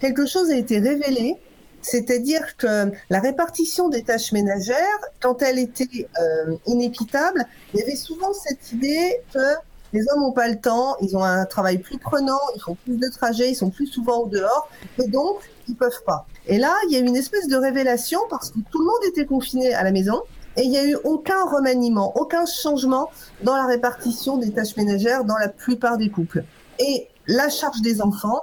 quelque 0.00 0.26
chose 0.26 0.50
a 0.50 0.56
été 0.56 0.78
révélé 0.78 1.36
c'est-à-dire 1.84 2.56
que 2.56 2.90
la 3.10 3.20
répartition 3.20 3.90
des 3.90 4.02
tâches 4.02 4.32
ménagères, 4.32 5.00
quand 5.20 5.42
elle 5.42 5.58
était 5.58 6.08
euh, 6.18 6.56
inéquitable, 6.66 7.44
il 7.72 7.80
y 7.80 7.82
avait 7.82 7.96
souvent 7.96 8.32
cette 8.32 8.72
idée 8.72 9.20
que 9.32 9.38
les 9.92 10.00
hommes 10.08 10.20
n'ont 10.20 10.32
pas 10.32 10.48
le 10.48 10.58
temps, 10.58 10.96
ils 11.02 11.14
ont 11.14 11.22
un 11.22 11.44
travail 11.44 11.78
plus 11.78 11.98
prenant, 11.98 12.40
ils 12.56 12.60
font 12.60 12.74
plus 12.74 12.96
de 12.96 13.08
trajets, 13.08 13.50
ils 13.50 13.54
sont 13.54 13.70
plus 13.70 13.86
souvent 13.86 14.22
au 14.22 14.28
dehors, 14.28 14.68
et 14.98 15.08
donc 15.08 15.36
ils 15.68 15.76
peuvent 15.76 16.02
pas. 16.06 16.26
Et 16.46 16.58
là, 16.58 16.74
il 16.88 16.94
y 16.94 16.96
a 16.96 17.00
eu 17.00 17.06
une 17.06 17.16
espèce 17.16 17.48
de 17.48 17.56
révélation 17.56 18.18
parce 18.30 18.50
que 18.50 18.58
tout 18.70 18.78
le 18.78 18.86
monde 18.86 19.04
était 19.06 19.26
confiné 19.26 19.74
à 19.74 19.84
la 19.84 19.92
maison 19.92 20.22
et 20.56 20.62
il 20.62 20.70
n'y 20.70 20.78
a 20.78 20.84
eu 20.84 20.96
aucun 21.04 21.44
remaniement, 21.44 22.16
aucun 22.16 22.46
changement 22.46 23.10
dans 23.42 23.56
la 23.56 23.66
répartition 23.66 24.38
des 24.38 24.52
tâches 24.52 24.76
ménagères 24.76 25.24
dans 25.24 25.36
la 25.36 25.48
plupart 25.48 25.98
des 25.98 26.10
couples. 26.10 26.44
Et 26.78 27.08
la 27.26 27.48
charge 27.48 27.80
des 27.82 28.00
enfants 28.00 28.42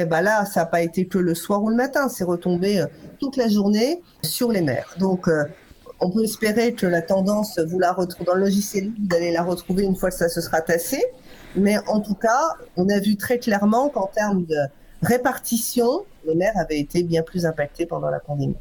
eh 0.00 0.04
ben 0.04 0.20
là, 0.22 0.44
ça 0.44 0.60
n'a 0.60 0.66
pas 0.66 0.82
été 0.82 1.06
que 1.06 1.18
le 1.18 1.34
soir 1.34 1.62
ou 1.62 1.70
le 1.70 1.76
matin, 1.76 2.08
c'est 2.08 2.24
retombé 2.24 2.80
euh, 2.80 2.86
toute 3.18 3.36
la 3.36 3.48
journée 3.48 4.02
sur 4.22 4.50
les 4.50 4.62
mères. 4.62 4.94
Donc, 4.98 5.28
euh, 5.28 5.44
on 6.00 6.10
peut 6.10 6.24
espérer 6.24 6.74
que 6.74 6.86
la 6.86 7.02
tendance, 7.02 7.58
vous 7.58 7.78
la 7.78 7.92
retrouvez 7.92 8.24
dans 8.24 8.34
le 8.34 8.40
logiciel, 8.40 8.90
vous 8.98 9.16
allez 9.16 9.32
la 9.32 9.42
retrouver 9.42 9.84
une 9.84 9.96
fois 9.96 10.10
que 10.10 10.16
ça 10.16 10.28
se 10.28 10.40
sera 10.40 10.60
tassé. 10.60 11.02
Mais 11.56 11.76
en 11.86 12.00
tout 12.00 12.14
cas, 12.14 12.40
on 12.76 12.88
a 12.88 12.98
vu 12.98 13.16
très 13.16 13.38
clairement 13.38 13.88
qu'en 13.88 14.06
termes 14.06 14.44
de 14.44 14.56
répartition, 15.02 16.04
les 16.26 16.34
mères 16.34 16.56
avaient 16.56 16.80
été 16.80 17.02
bien 17.02 17.22
plus 17.22 17.46
impactées 17.46 17.86
pendant 17.86 18.10
la 18.10 18.20
pandémie. 18.20 18.56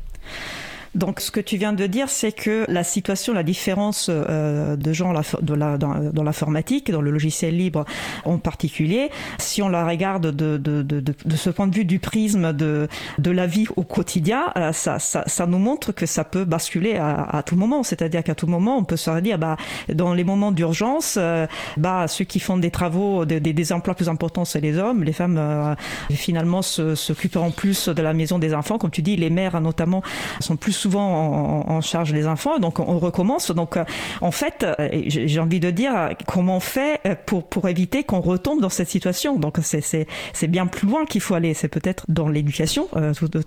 Donc, 0.95 1.19
ce 1.19 1.31
que 1.31 1.39
tu 1.39 1.57
viens 1.57 1.73
de 1.73 1.87
dire, 1.87 2.09
c'est 2.09 2.31
que 2.31 2.65
la 2.67 2.83
situation, 2.83 3.33
la 3.33 3.43
différence 3.43 4.07
euh, 4.09 4.75
de 4.75 4.93
gens 4.93 5.13
de 5.41 5.53
la, 5.53 5.77
dans, 5.77 5.95
dans 6.11 6.23
l'informatique, 6.23 6.91
dans 6.91 7.01
le 7.01 7.11
logiciel 7.11 7.57
libre 7.57 7.85
en 8.25 8.37
particulier, 8.37 9.09
si 9.39 9.61
on 9.61 9.69
la 9.69 9.85
regarde 9.85 10.27
de, 10.27 10.57
de, 10.57 10.83
de, 10.83 10.99
de, 10.99 11.35
ce 11.35 11.49
point 11.49 11.67
de 11.67 11.75
vue 11.75 11.85
du 11.85 11.99
prisme 11.99 12.53
de, 12.53 12.87
la 13.25 13.47
vie 13.47 13.65
au 13.75 13.83
quotidien, 13.83 14.51
euh, 14.57 14.71
ça, 14.71 14.99
ça, 14.99 15.23
ça 15.25 15.47
nous 15.47 15.57
montre 15.57 15.91
que 15.91 16.05
ça 16.05 16.23
peut 16.23 16.45
basculer 16.45 16.95
à, 16.95 17.23
à 17.23 17.43
tout 17.43 17.55
moment. 17.55 17.83
C'est-à-dire 17.83 18.23
qu'à 18.23 18.35
tout 18.35 18.47
moment, 18.47 18.77
on 18.77 18.83
peut 18.83 18.97
se 18.97 19.19
dire, 19.19 19.39
bah, 19.39 19.57
dans 19.91 20.13
les 20.13 20.23
moments 20.23 20.51
d'urgence, 20.51 21.17
euh, 21.19 21.47
bah, 21.77 22.07
ceux 22.07 22.25
qui 22.25 22.39
font 22.39 22.57
des 22.57 22.71
travaux, 22.71 23.25
des, 23.25 23.39
des 23.39 23.73
emplois 23.73 23.95
plus 23.95 24.09
importants, 24.09 24.45
c'est 24.45 24.61
les 24.61 24.77
hommes. 24.77 25.03
Les 25.03 25.13
femmes, 25.13 25.37
euh, 25.37 25.75
finalement, 26.11 26.61
s'occuperont 26.61 27.51
plus 27.51 27.89
de 27.89 28.01
la 28.01 28.13
maison 28.13 28.39
des 28.39 28.53
enfants. 28.53 28.77
Comme 28.77 28.91
tu 28.91 29.01
dis, 29.01 29.15
les 29.15 29.29
mères, 29.29 29.59
notamment, 29.59 30.03
sont 30.39 30.55
plus 30.55 30.82
souvent 30.83 31.63
en, 31.67 31.81
charge 31.81 32.11
des 32.11 32.27
enfants, 32.27 32.59
donc 32.59 32.79
on 32.79 32.99
recommence. 32.99 33.51
Donc 33.51 33.77
euh, 33.77 33.85
en 34.21 34.31
fait, 34.31 34.63
euh, 34.63 35.03
j'ai 35.07 35.39
envie 35.39 35.59
de 35.59 35.71
dire 35.71 36.09
comment 36.27 36.57
on 36.57 36.59
fait 36.59 36.99
euh, 37.05 37.15
pour 37.25 37.47
pour 37.47 37.67
éviter 37.69 38.03
qu'on 38.03 38.21
retombe 38.21 38.59
dans 38.61 38.69
cette 38.69 38.89
situation? 38.89 39.37
Donc 39.37 39.59
c'est 39.61 40.47
bien 40.47 40.67
plus 40.67 40.87
loin 40.87 41.05
qu'il 41.05 41.21
faut 41.21 41.35
aller. 41.35 41.53
C'est 41.53 41.69
peut-être 41.69 42.05
dans 42.09 42.27
l'éducation, 42.27 42.87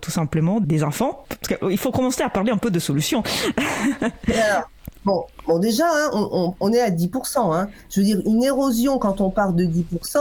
tout, 0.00 0.10
simplement, 0.10 0.60
des 0.60 0.82
enfants. 0.82 1.24
Parce 1.28 1.60
qu'il 1.60 1.78
faut 1.78 1.92
commencer 1.92 2.22
à 2.22 2.30
parler 2.30 2.52
un 2.52 2.58
peu 2.58 2.70
de 2.70 2.78
solutions. 2.78 3.22
Bon, 5.06 5.24
bon 5.46 5.60
déjà, 5.60 5.84
hein, 5.88 6.10
on, 6.58 6.72
est 6.72 6.80
à 6.80 6.90
10%. 6.90 7.54
Hein. 7.54 7.68
Je 7.90 8.00
veux 8.00 8.06
dire, 8.06 8.20
une 8.26 8.42
érosion 8.42 8.98
quand 8.98 9.20
on 9.20 9.30
part 9.30 9.52
de 9.52 9.64
10%, 9.64 9.84
euh, 10.16 10.20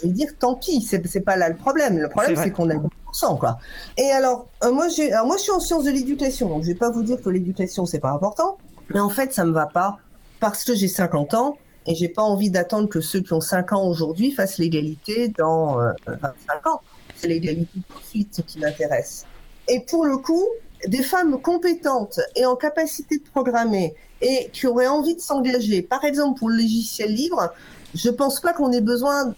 je 0.00 0.06
veux 0.06 0.12
dire, 0.12 0.28
tant 0.38 0.54
pis, 0.54 0.82
c'est 0.82 1.20
pas 1.20 1.36
là 1.36 1.48
le 1.48 1.56
problème. 1.56 1.98
Le 1.98 2.08
problème, 2.08 2.36
c'est 2.36 2.50
qu'on 2.50 2.70
a 2.70 2.74
10%, 2.74 3.38
quoi. 3.38 3.58
Et 3.96 4.10
alors, 4.10 4.46
euh, 4.64 4.72
moi, 4.72 4.86
alors, 5.12 5.26
moi, 5.26 5.36
je 5.36 5.42
suis 5.42 5.52
en 5.52 5.60
sciences 5.60 5.84
de 5.84 5.90
l'éducation, 5.90 6.48
donc 6.48 6.62
je 6.62 6.68
vais 6.68 6.74
pas 6.74 6.90
vous 6.90 7.02
dire 7.02 7.20
que 7.20 7.30
l'éducation, 7.30 7.86
c'est 7.86 8.00
pas 8.00 8.10
important, 8.10 8.58
mais 8.92 9.00
en 9.00 9.10
fait, 9.10 9.32
ça 9.32 9.44
me 9.44 9.52
va 9.52 9.66
pas 9.66 9.98
parce 10.40 10.64
que 10.64 10.74
j'ai 10.74 10.88
50 10.88 11.34
ans 11.34 11.56
et 11.86 11.94
j'ai 11.94 12.08
pas 12.08 12.22
envie 12.22 12.50
d'attendre 12.50 12.88
que 12.88 13.00
ceux 13.00 13.20
qui 13.20 13.32
ont 13.32 13.40
5 13.40 13.72
ans 13.72 13.86
aujourd'hui 13.86 14.32
fassent 14.32 14.58
l'égalité 14.58 15.28
dans 15.28 15.76
25 15.76 15.86
euh, 16.08 16.70
ans. 16.70 16.80
C'est 17.16 17.28
l'égalité 17.28 17.80
tout 17.88 17.98
de 17.98 18.04
suite 18.04 18.42
qui 18.46 18.58
m'intéresse. 18.58 19.26
Et 19.68 19.80
pour 19.80 20.04
le 20.04 20.16
coup, 20.18 20.46
des 20.86 21.02
femmes 21.02 21.40
compétentes 21.40 22.20
et 22.34 22.44
en 22.44 22.56
capacité 22.56 23.18
de 23.18 23.24
programmer 23.30 23.94
et 24.20 24.50
qui 24.52 24.66
auraient 24.66 24.88
envie 24.88 25.14
de 25.14 25.20
s'engager, 25.20 25.82
par 25.82 26.04
exemple 26.04 26.38
pour 26.38 26.48
le 26.48 26.56
logiciel 26.56 27.12
libre, 27.12 27.52
je 27.94 28.10
pense 28.10 28.40
pas 28.40 28.52
qu'on 28.52 28.72
ait 28.72 28.80
besoin 28.80 29.34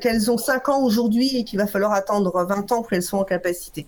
qu'elles 0.00 0.30
ont 0.30 0.38
5 0.38 0.68
ans 0.68 0.82
aujourd'hui 0.82 1.36
et 1.36 1.44
qu'il 1.44 1.58
va 1.58 1.66
falloir 1.66 1.92
attendre 1.92 2.44
20 2.44 2.72
ans 2.72 2.76
pour 2.80 2.88
qu'elles 2.88 3.02
soient 3.02 3.20
en 3.20 3.24
capacité. 3.24 3.86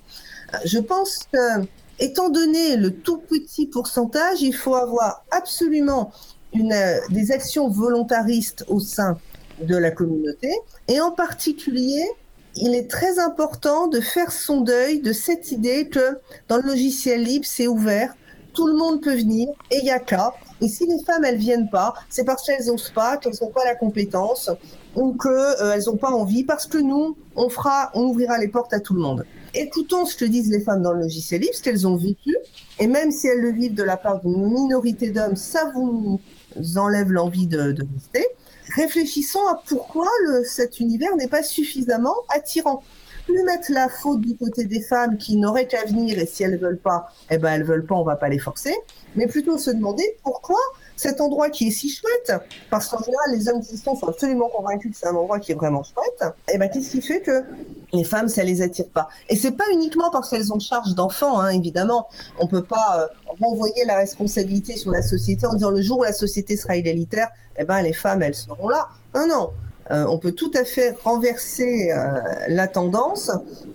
Je 0.64 0.78
pense 0.78 1.18
que, 1.32 1.62
étant 1.98 2.28
donné 2.28 2.76
le 2.76 2.92
tout 2.92 3.18
petit 3.18 3.66
pourcentage, 3.66 4.42
il 4.42 4.54
faut 4.54 4.74
avoir 4.74 5.24
absolument 5.30 6.12
une, 6.52 6.74
des 7.10 7.32
actions 7.32 7.68
volontaristes 7.68 8.64
au 8.68 8.80
sein 8.80 9.18
de 9.62 9.76
la 9.76 9.90
communauté 9.90 10.50
et 10.88 11.00
en 11.00 11.10
particulier 11.10 12.04
il 12.56 12.74
est 12.74 12.90
très 12.90 13.18
important 13.18 13.86
de 13.86 14.00
faire 14.00 14.32
son 14.32 14.60
deuil 14.60 15.00
de 15.00 15.12
cette 15.12 15.52
idée 15.52 15.88
que 15.88 16.18
dans 16.48 16.56
le 16.56 16.64
logiciel 16.64 17.22
libre, 17.22 17.46
c'est 17.46 17.66
ouvert, 17.66 18.14
tout 18.54 18.66
le 18.66 18.74
monde 18.74 19.00
peut 19.00 19.14
venir 19.14 19.48
et 19.70 19.78
il 19.78 19.84
y 19.84 19.90
a 19.90 20.00
qu'à. 20.00 20.34
Et 20.60 20.68
si 20.68 20.86
les 20.86 21.02
femmes, 21.04 21.24
elles 21.24 21.38
viennent 21.38 21.70
pas, 21.70 21.94
c'est 22.08 22.24
parce 22.24 22.44
qu'elles 22.44 22.66
n'osent 22.66 22.90
pas, 22.90 23.16
qu'elles 23.16 23.36
n'ont 23.40 23.50
pas 23.50 23.64
la 23.64 23.76
compétence 23.76 24.50
ou 24.96 25.14
qu'elles 25.14 25.30
euh, 25.60 25.80
n'ont 25.86 25.96
pas 25.96 26.10
envie, 26.10 26.44
parce 26.44 26.66
que 26.66 26.78
nous, 26.78 27.16
on 27.36 27.48
fera, 27.48 27.90
on 27.94 28.04
ouvrira 28.04 28.38
les 28.38 28.48
portes 28.48 28.72
à 28.72 28.80
tout 28.80 28.94
le 28.94 29.00
monde. 29.00 29.24
Écoutons 29.54 30.04
ce 30.04 30.16
que 30.16 30.24
disent 30.24 30.50
les 30.50 30.60
femmes 30.60 30.82
dans 30.82 30.92
le 30.92 31.00
logiciel 31.00 31.40
libre, 31.40 31.54
ce 31.54 31.62
qu'elles 31.62 31.86
ont 31.86 31.96
vécu, 31.96 32.36
et 32.78 32.86
même 32.86 33.10
si 33.10 33.26
elles 33.26 33.40
le 33.40 33.52
vivent 33.52 33.74
de 33.74 33.82
la 33.82 33.96
part 33.96 34.20
d'une 34.20 34.50
minorité 34.50 35.10
d'hommes, 35.10 35.36
ça 35.36 35.70
vous 35.74 36.20
enlève 36.76 37.10
l'envie 37.10 37.46
de, 37.46 37.72
de 37.72 37.86
rester. 37.94 38.26
Réfléchissons 38.76 39.44
à 39.48 39.60
pourquoi 39.66 40.06
le, 40.26 40.44
cet 40.44 40.78
univers 40.78 41.16
n'est 41.16 41.28
pas 41.28 41.42
suffisamment 41.42 42.14
attirant 42.28 42.82
plus 43.26 43.42
mettre 43.44 43.72
la 43.72 43.88
faute 43.88 44.20
du 44.20 44.36
côté 44.36 44.64
des 44.64 44.80
femmes 44.80 45.16
qui 45.16 45.36
n'auraient 45.36 45.66
qu'à 45.66 45.84
venir 45.84 46.18
et 46.18 46.26
si 46.26 46.42
elles 46.42 46.58
veulent 46.58 46.78
pas, 46.78 47.12
eh 47.30 47.38
ben 47.38 47.52
elles 47.52 47.64
veulent 47.64 47.84
pas, 47.86 47.94
on 47.94 48.04
va 48.04 48.16
pas 48.16 48.28
les 48.28 48.38
forcer, 48.38 48.74
mais 49.16 49.26
plutôt 49.26 49.58
se 49.58 49.70
demander 49.70 50.04
pourquoi 50.22 50.58
cet 51.00 51.22
endroit 51.22 51.48
qui 51.48 51.68
est 51.68 51.70
si 51.70 51.88
chouette, 51.88 52.32
parce 52.68 52.88
qu'en 52.88 53.02
général 53.02 53.30
les 53.32 53.48
hommes 53.48 53.62
qui 53.62 53.78
sont 53.78 53.98
absolument 54.06 54.50
convaincus 54.50 54.92
que 54.92 54.98
c'est 54.98 55.06
un 55.06 55.14
endroit 55.14 55.40
qui 55.40 55.52
est 55.52 55.54
vraiment 55.54 55.82
chouette, 55.82 56.34
eh 56.52 56.58
ben 56.58 56.68
qu'est-ce 56.68 56.90
qui 56.90 57.00
fait 57.00 57.22
que 57.22 57.42
les 57.94 58.04
femmes 58.04 58.28
ça 58.28 58.44
les 58.44 58.60
attire 58.60 58.88
pas? 58.88 59.08
Et 59.30 59.36
c'est 59.36 59.52
pas 59.52 59.64
uniquement 59.72 60.10
parce 60.10 60.28
qu'elles 60.28 60.52
ont 60.52 60.58
charge 60.58 60.94
d'enfants, 60.94 61.40
hein, 61.40 61.48
évidemment, 61.48 62.06
on 62.38 62.46
peut 62.46 62.62
pas 62.62 63.00
euh, 63.00 63.06
renvoyer 63.40 63.86
la 63.86 63.96
responsabilité 63.96 64.76
sur 64.76 64.90
la 64.90 65.00
société 65.00 65.46
en 65.46 65.54
disant 65.54 65.70
le 65.70 65.80
jour 65.80 66.00
où 66.00 66.02
la 66.02 66.12
société 66.12 66.54
sera 66.58 66.76
égalitaire, 66.76 67.28
eh 67.56 67.64
ben 67.64 67.80
les 67.80 67.94
femmes 67.94 68.20
elles 68.20 68.34
seront 68.34 68.68
là. 68.68 68.88
Non 69.14 69.26
non, 69.26 69.50
euh, 69.90 70.04
on 70.06 70.18
peut 70.18 70.32
tout 70.32 70.50
à 70.54 70.66
fait 70.66 70.94
renverser 71.02 71.92
euh, 71.92 72.20
la 72.48 72.68
tendance 72.68 73.30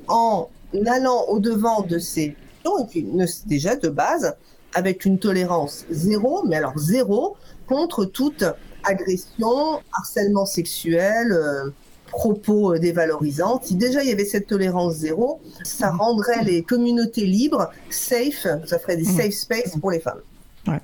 en 0.08 0.48
allant 0.86 1.24
au 1.30 1.40
devant 1.40 1.82
de 1.82 1.98
ces 1.98 2.36
et 2.66 2.86
puis 2.90 3.08
déjà 3.46 3.76
de 3.76 3.90
base 3.90 4.36
avec 4.76 5.06
une 5.06 5.18
tolérance 5.18 5.86
zéro, 5.90 6.44
mais 6.46 6.58
alors 6.58 6.78
zéro 6.78 7.38
contre 7.66 8.06
toute 8.06 8.44
agression, 8.84 9.82
harcèlement 9.94 10.46
sexuel, 10.46 11.32
euh, 11.32 11.72
propos 12.10 12.78
dévalorisants. 12.78 13.60
Si 13.64 13.76
déjà 13.76 14.04
il 14.04 14.10
y 14.10 14.12
avait 14.12 14.26
cette 14.26 14.48
tolérance 14.48 14.96
zéro, 14.96 15.42
ça 15.64 15.90
rendrait 15.90 16.44
les 16.44 16.62
communautés 16.62 17.26
libres, 17.26 17.72
safe, 17.90 18.46
ça 18.66 18.78
ferait 18.78 18.98
des 18.98 19.04
mmh. 19.04 19.18
safe 19.18 19.34
space 19.34 19.78
pour 19.80 19.90
les 19.90 20.00
femmes. 20.00 20.22
Ouais. 20.68 20.82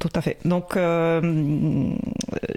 Tout 0.00 0.08
à 0.14 0.22
fait. 0.22 0.38
Donc, 0.46 0.78
euh, 0.78 1.92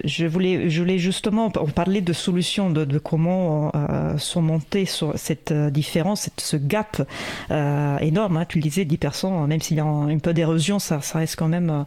je 0.02 0.24
voulais, 0.24 0.70
je 0.70 0.80
voulais 0.80 0.98
justement 0.98 1.50
parler 1.50 2.00
de 2.00 2.14
solutions, 2.14 2.70
de, 2.70 2.98
comment 2.98 3.70
euh, 3.74 4.16
surmonter 4.16 4.86
sur 4.86 5.12
cette 5.18 5.52
euh, 5.52 5.68
différence, 5.68 6.22
cette, 6.22 6.40
ce 6.40 6.56
gap 6.56 7.06
euh, 7.50 7.98
énorme. 7.98 8.38
Hein, 8.38 8.46
tu 8.48 8.56
le 8.56 8.62
disais, 8.62 8.84
10%, 8.84 9.46
même 9.46 9.60
s'il 9.60 9.76
y 9.76 9.80
a 9.80 9.84
un, 9.84 10.18
peu 10.18 10.32
d'érosion, 10.32 10.78
ça, 10.78 11.00
reste 11.12 11.36
quand 11.36 11.48
même, 11.48 11.84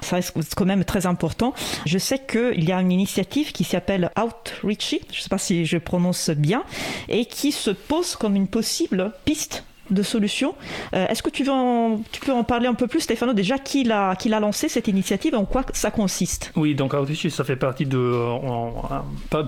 ça 0.00 0.14
reste 0.14 0.32
quand 0.56 0.64
même 0.64 0.84
très 0.84 1.06
important. 1.06 1.54
Je 1.86 1.98
sais 1.98 2.20
qu'il 2.20 2.62
y 2.62 2.70
a 2.70 2.80
une 2.80 2.92
initiative 2.92 3.50
qui 3.50 3.64
s'appelle 3.64 4.12
Outreachy, 4.16 5.00
je 5.10 5.18
ne 5.18 5.22
sais 5.22 5.28
pas 5.28 5.38
si 5.38 5.66
je 5.66 5.78
prononce 5.78 6.30
bien, 6.30 6.62
et 7.08 7.24
qui 7.24 7.50
se 7.50 7.70
pose 7.70 8.14
comme 8.14 8.36
une 8.36 8.46
possible 8.46 9.12
piste 9.24 9.64
de 9.90 10.02
solutions. 10.02 10.54
Euh, 10.94 11.06
est-ce 11.08 11.22
que 11.22 11.30
tu, 11.30 11.44
veux 11.44 11.52
tu 12.12 12.20
peux 12.20 12.32
en 12.32 12.44
parler 12.44 12.66
un 12.66 12.74
peu 12.74 12.86
plus, 12.86 13.00
Stéphano, 13.00 13.32
déjà 13.32 13.58
qui 13.58 13.84
l'a, 13.84 14.16
lancé 14.40 14.68
cette 14.68 14.88
initiative 14.88 15.34
et 15.34 15.36
en 15.36 15.44
quoi 15.44 15.64
ça 15.72 15.90
consiste? 15.90 16.52
Oui, 16.56 16.74
donc 16.74 16.94
Outreach, 16.94 17.28
ça 17.28 17.44
fait 17.44 17.56
partie 17.56 17.86
de 17.86 18.24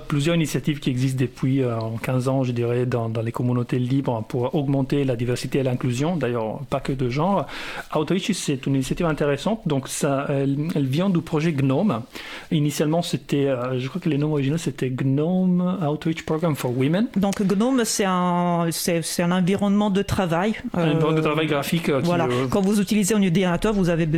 plusieurs 0.09 0.35
initiatives 0.35 0.81
qui 0.81 0.91
existent 0.91 1.21
depuis 1.21 1.63
euh, 1.63 1.79
15 2.03 2.29
ans, 2.29 2.43
je 2.43 2.53
dirais, 2.53 2.87
dans, 2.87 3.09
dans, 3.09 3.23
les 3.23 3.33
communautés 3.33 3.79
libres 3.79 4.25
pour 4.29 4.55
augmenter 4.55 5.05
la 5.05 5.17
diversité 5.17 5.61
et 5.61 5.63
l'inclusion, 5.63 6.17
d'ailleurs 6.17 6.61
pas 6.71 6.81
que 6.81 6.93
de 6.93 7.09
genre. 7.09 7.47
Outreach, 7.95 8.33
c'est 8.33 8.67
une 8.67 8.75
initiative 8.75 9.07
intéressante, 9.07 9.61
donc 9.67 9.89
ça, 9.89 10.27
elle, 10.29 10.87
vient 10.87 11.11
du 11.11 11.21
projet 11.21 11.53
GNOME. 11.53 12.03
Initialement, 12.51 13.03
c'était, 13.03 13.47
euh, 13.47 13.79
je 13.79 13.89
crois 13.89 14.01
que 14.01 14.09
les 14.09 14.19
noms 14.19 14.33
originaux, 14.33 14.59
c'était 14.59 14.91
GNOME 14.91 15.79
Outreach 15.89 16.25
Program 16.25 16.57
for 16.57 16.77
Women. 16.77 17.07
Donc 17.17 17.43
GNOME, 17.43 17.85
c'est 17.85 18.05
un, 18.05 18.67
c'est, 18.71 19.03
c'est 19.03 19.23
un 19.23 19.33
environnement 19.33 19.91
de 19.91 20.03
travail 20.03 20.32
travail. 20.33 20.55
Une 20.77 20.99
bande 20.99 21.15
de 21.15 21.21
euh, 21.21 21.23
travail 21.23 21.47
graphique. 21.47 21.89
Euh, 21.89 22.01
voilà. 22.03 22.25
Euh, 22.25 22.47
Quand 22.51 22.61
vous 22.61 22.81
utilisez 22.81 23.15
un 23.15 23.23
ordinateur, 23.23 23.73
vous 23.73 23.91
avez 23.91 24.09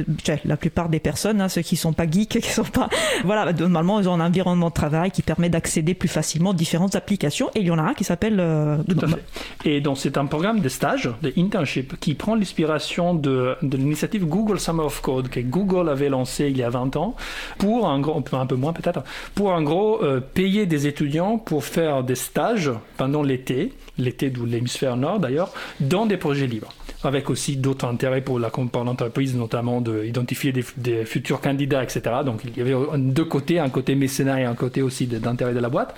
la 0.44 0.56
plupart 0.56 0.88
des 0.88 1.00
personnes, 1.00 1.40
hein, 1.40 1.48
ceux 1.48 1.62
qui 1.62 1.76
sont 1.76 1.92
pas 1.92 2.08
geeks, 2.08 2.28
qui 2.40 2.50
sont 2.50 2.62
pas, 2.64 2.88
voilà, 3.24 3.52
normalement 3.52 4.00
ils 4.00 4.08
ont 4.08 4.14
un 4.14 4.26
environnement 4.26 4.68
de 4.68 4.74
travail 4.74 5.10
qui 5.10 5.22
permet 5.22 5.48
d'accéder 5.48 5.94
plus 5.94 6.08
facilement 6.08 6.50
à 6.50 6.54
différentes 6.54 6.94
applications. 6.94 7.50
Et 7.54 7.60
il 7.60 7.66
y 7.66 7.70
en 7.70 7.78
a 7.78 7.82
un 7.82 7.94
qui 7.94 8.04
s'appelle. 8.04 8.36
Tout 8.88 9.04
à 9.04 9.08
fait. 9.08 9.24
Et 9.64 9.80
donc 9.80 9.98
c'est 9.98 10.16
un 10.16 10.26
programme 10.26 10.60
de 10.60 10.68
stage, 10.68 11.10
de 11.22 11.32
internship, 11.36 11.98
qui 12.00 12.14
prend 12.14 12.34
l'inspiration 12.34 13.14
de, 13.14 13.56
de 13.62 13.76
l'initiative 13.76 14.26
Google 14.26 14.60
Summer 14.60 14.86
of 14.86 15.00
Code 15.00 15.28
que 15.28 15.40
Google 15.40 15.88
avait 15.88 16.08
lancé 16.08 16.48
il 16.48 16.56
y 16.56 16.62
a 16.62 16.70
20 16.70 16.96
ans 16.96 17.16
pour 17.58 17.88
un 17.88 18.00
gros, 18.00 18.22
un 18.32 18.46
peu 18.46 18.56
moins 18.56 18.72
peut-être, 18.72 19.02
pour 19.34 19.50
en 19.50 19.62
gros 19.62 20.00
payer 20.34 20.66
des 20.66 20.86
étudiants 20.86 21.38
pour 21.38 21.64
faire 21.64 22.02
des 22.04 22.14
stages 22.14 22.70
pendant 22.96 23.22
l'été 23.22 23.72
l'été 23.98 24.30
de 24.30 24.42
l'hémisphère 24.44 24.96
nord 24.96 25.20
d'ailleurs, 25.20 25.52
dans 25.80 26.03
des 26.06 26.16
projets 26.16 26.46
libres. 26.46 26.72
avec 27.06 27.30
aussi 27.30 27.56
d'autres 27.56 27.86
intérêts 27.86 28.22
pour 28.22 28.38
l'entreprise, 28.38 29.36
notamment 29.36 29.80
d'identifier 29.80 30.52
des, 30.52 30.64
des, 30.76 31.04
futurs 31.04 31.40
candidats, 31.40 31.82
etc. 31.82 32.02
Donc 32.24 32.40
il 32.44 32.56
y 32.56 32.60
avait 32.60 32.74
deux 32.96 33.24
côtés, 33.24 33.58
un 33.58 33.68
côté 33.68 33.94
mécénat 33.94 34.40
et 34.40 34.44
un 34.44 34.54
côté 34.54 34.82
aussi 34.82 35.06
d'intérêt 35.06 35.54
de 35.54 35.60
la 35.60 35.68
boîte. 35.68 35.94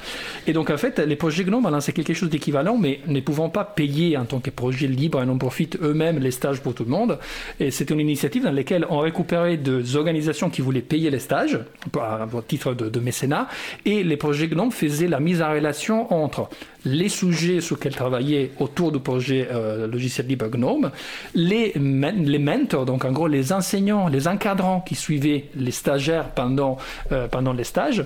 Et 0.46 0.52
donc 0.52 0.70
en 0.70 0.76
fait, 0.76 0.98
les 0.98 1.16
projets 1.16 1.44
GNOME, 1.44 1.80
c'est 1.80 1.92
quelque 1.92 2.14
chose 2.14 2.30
d'équivalent, 2.30 2.76
mais 2.76 3.00
ne 3.06 3.20
pouvant 3.20 3.48
pas 3.48 3.64
payer 3.64 4.16
en 4.16 4.24
tant 4.24 4.40
que 4.40 4.50
projet 4.50 4.86
libre 4.86 5.22
et 5.22 5.26
non 5.26 5.38
profit 5.38 5.70
eux-mêmes 5.80 6.18
les 6.18 6.30
stages 6.30 6.60
pour 6.60 6.74
tout 6.74 6.84
le 6.84 6.90
monde. 6.90 7.18
Et 7.60 7.70
c'était 7.70 7.94
une 7.94 8.00
initiative 8.00 8.42
dans 8.42 8.52
laquelle 8.52 8.86
on 8.90 8.98
récupérait 8.98 9.56
des 9.56 9.96
organisations 9.96 10.50
qui 10.50 10.60
voulaient 10.60 10.80
payer 10.80 11.10
les 11.10 11.20
stages 11.20 11.58
à 12.00 12.26
titre 12.46 12.74
de, 12.74 12.88
de 12.88 13.00
mécénat, 13.00 13.48
et 13.84 14.02
les 14.02 14.16
projets 14.16 14.48
GNOME 14.48 14.72
faisaient 14.72 15.08
la 15.08 15.20
mise 15.20 15.42
en 15.42 15.52
relation 15.52 16.12
entre 16.12 16.48
les 16.86 17.08
sujets 17.08 17.60
sur 17.60 17.76
lesquels 17.76 17.94
travaillaient 17.94 18.52
autour 18.60 18.92
du 18.92 19.00
projet 19.00 19.48
euh, 19.50 19.88
logiciel 19.88 20.26
libre 20.28 20.46
GNOME, 20.46 20.92
les, 21.34 21.72
mentors, 21.76 22.86
donc 22.86 23.04
en 23.04 23.12
gros 23.12 23.26
les 23.26 23.52
enseignants, 23.52 24.08
les 24.08 24.28
encadrants 24.28 24.80
qui 24.80 24.94
suivaient 24.94 25.46
les 25.56 25.72
stagiaires 25.72 26.30
pendant, 26.30 26.78
euh, 27.10 27.26
pendant 27.26 27.52
les 27.52 27.64
stages, 27.64 28.04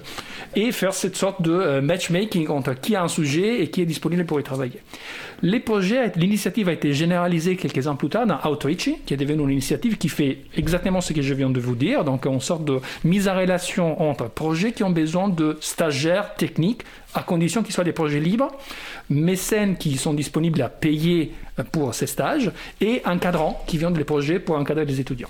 et 0.57 0.73
faire 0.73 0.95
cette 0.95 1.15
sorte 1.15 1.43
de 1.43 1.53
euh, 1.53 1.83
matchmaking 1.83 2.49
entre 2.49 2.73
qui 2.73 2.97
a 2.97 3.03
un 3.03 3.09
sujet 3.09 3.63
et 3.63 3.69
qui 3.69 3.83
est 3.83 3.87
disponible 3.87 4.25
pour 4.25 4.41
y 4.41 4.43
travailler. 4.43 4.81
Les 5.43 5.61
projets, 5.61 6.13
l'initiative 6.17 6.69
a 6.69 6.73
été 6.73 6.93
généralisée 6.93 7.57
quelques 7.57 7.87
ans 7.87 7.97
plus 7.97 8.09
tard 8.09 8.27
dans 8.27 8.39
Outreach, 8.51 8.91
qui 9.05 9.15
est 9.15 9.17
devenu 9.17 9.43
une 9.43 9.51
initiative 9.51 9.99
qui 9.99 10.09
fait 10.09 10.39
exactement 10.57 11.01
ce 11.01 11.13
que 11.13 11.23
je 11.23 11.35
viens 11.35 11.51
de 11.51 11.61
vous 11.61 11.75
dire, 11.75 12.05
donc 12.05 12.27
une 12.27 12.41
sorte 12.41 12.65
de 12.65 12.79
mise 13.05 13.29
en 13.29 13.37
relation 13.37 14.01
entre 14.03 14.29
projets 14.29 14.73
qui 14.73 14.85
ont 14.85 14.91
besoin 14.91 15.29
de 15.29 15.57
stagiaires 15.61 16.35
techniques 16.35 16.83
à 17.15 17.23
condition 17.23 17.63
qu'ils 17.63 17.75
soient 17.75 17.85
des 17.85 17.93
projets 17.93 18.21
libres, 18.21 18.51
mécènes 19.09 19.77
qui 19.77 19.97
sont 19.97 20.15
disponibles 20.15 20.63
à 20.63 20.69
payer 20.69 21.33
pour 21.73 21.95
ces 21.95 22.07
stages 22.07 22.51
et 22.81 23.03
encadrants 23.05 23.63
qui 23.67 23.79
viennent 23.79 23.93
des 23.93 24.05
projets 24.05 24.39
pour 24.39 24.57
encadrer 24.57 24.85
les 24.85 25.01
étudiants. 25.01 25.29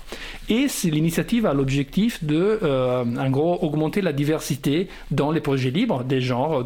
Et 0.49 0.67
l'initiative 0.85 1.45
a 1.45 1.53
l'objectif 1.53 2.23
de, 2.23 2.59
euh, 2.63 3.03
en 3.03 3.29
gros, 3.29 3.57
augmenter 3.61 4.01
la 4.01 4.13
diversité 4.13 4.87
dans 5.09 5.31
les 5.31 5.41
projets 5.41 5.71
libres, 5.71 6.03
des 6.03 6.21
genres, 6.21 6.65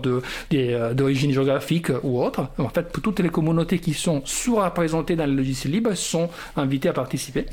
euh, 0.53 0.93
d'origine 0.93 1.31
géographique 1.31 1.87
ou 2.03 2.21
autre. 2.21 2.47
En 2.57 2.69
fait, 2.69 2.91
toutes 3.01 3.19
les 3.19 3.29
communautés 3.29 3.79
qui 3.79 3.93
sont 3.93 4.21
sous-représentées 4.25 5.15
dans 5.15 5.25
les 5.25 5.35
logiciels 5.35 5.73
libres 5.73 5.93
sont 5.93 6.29
invitées 6.55 6.89
à 6.89 6.93
participer. 6.93 7.45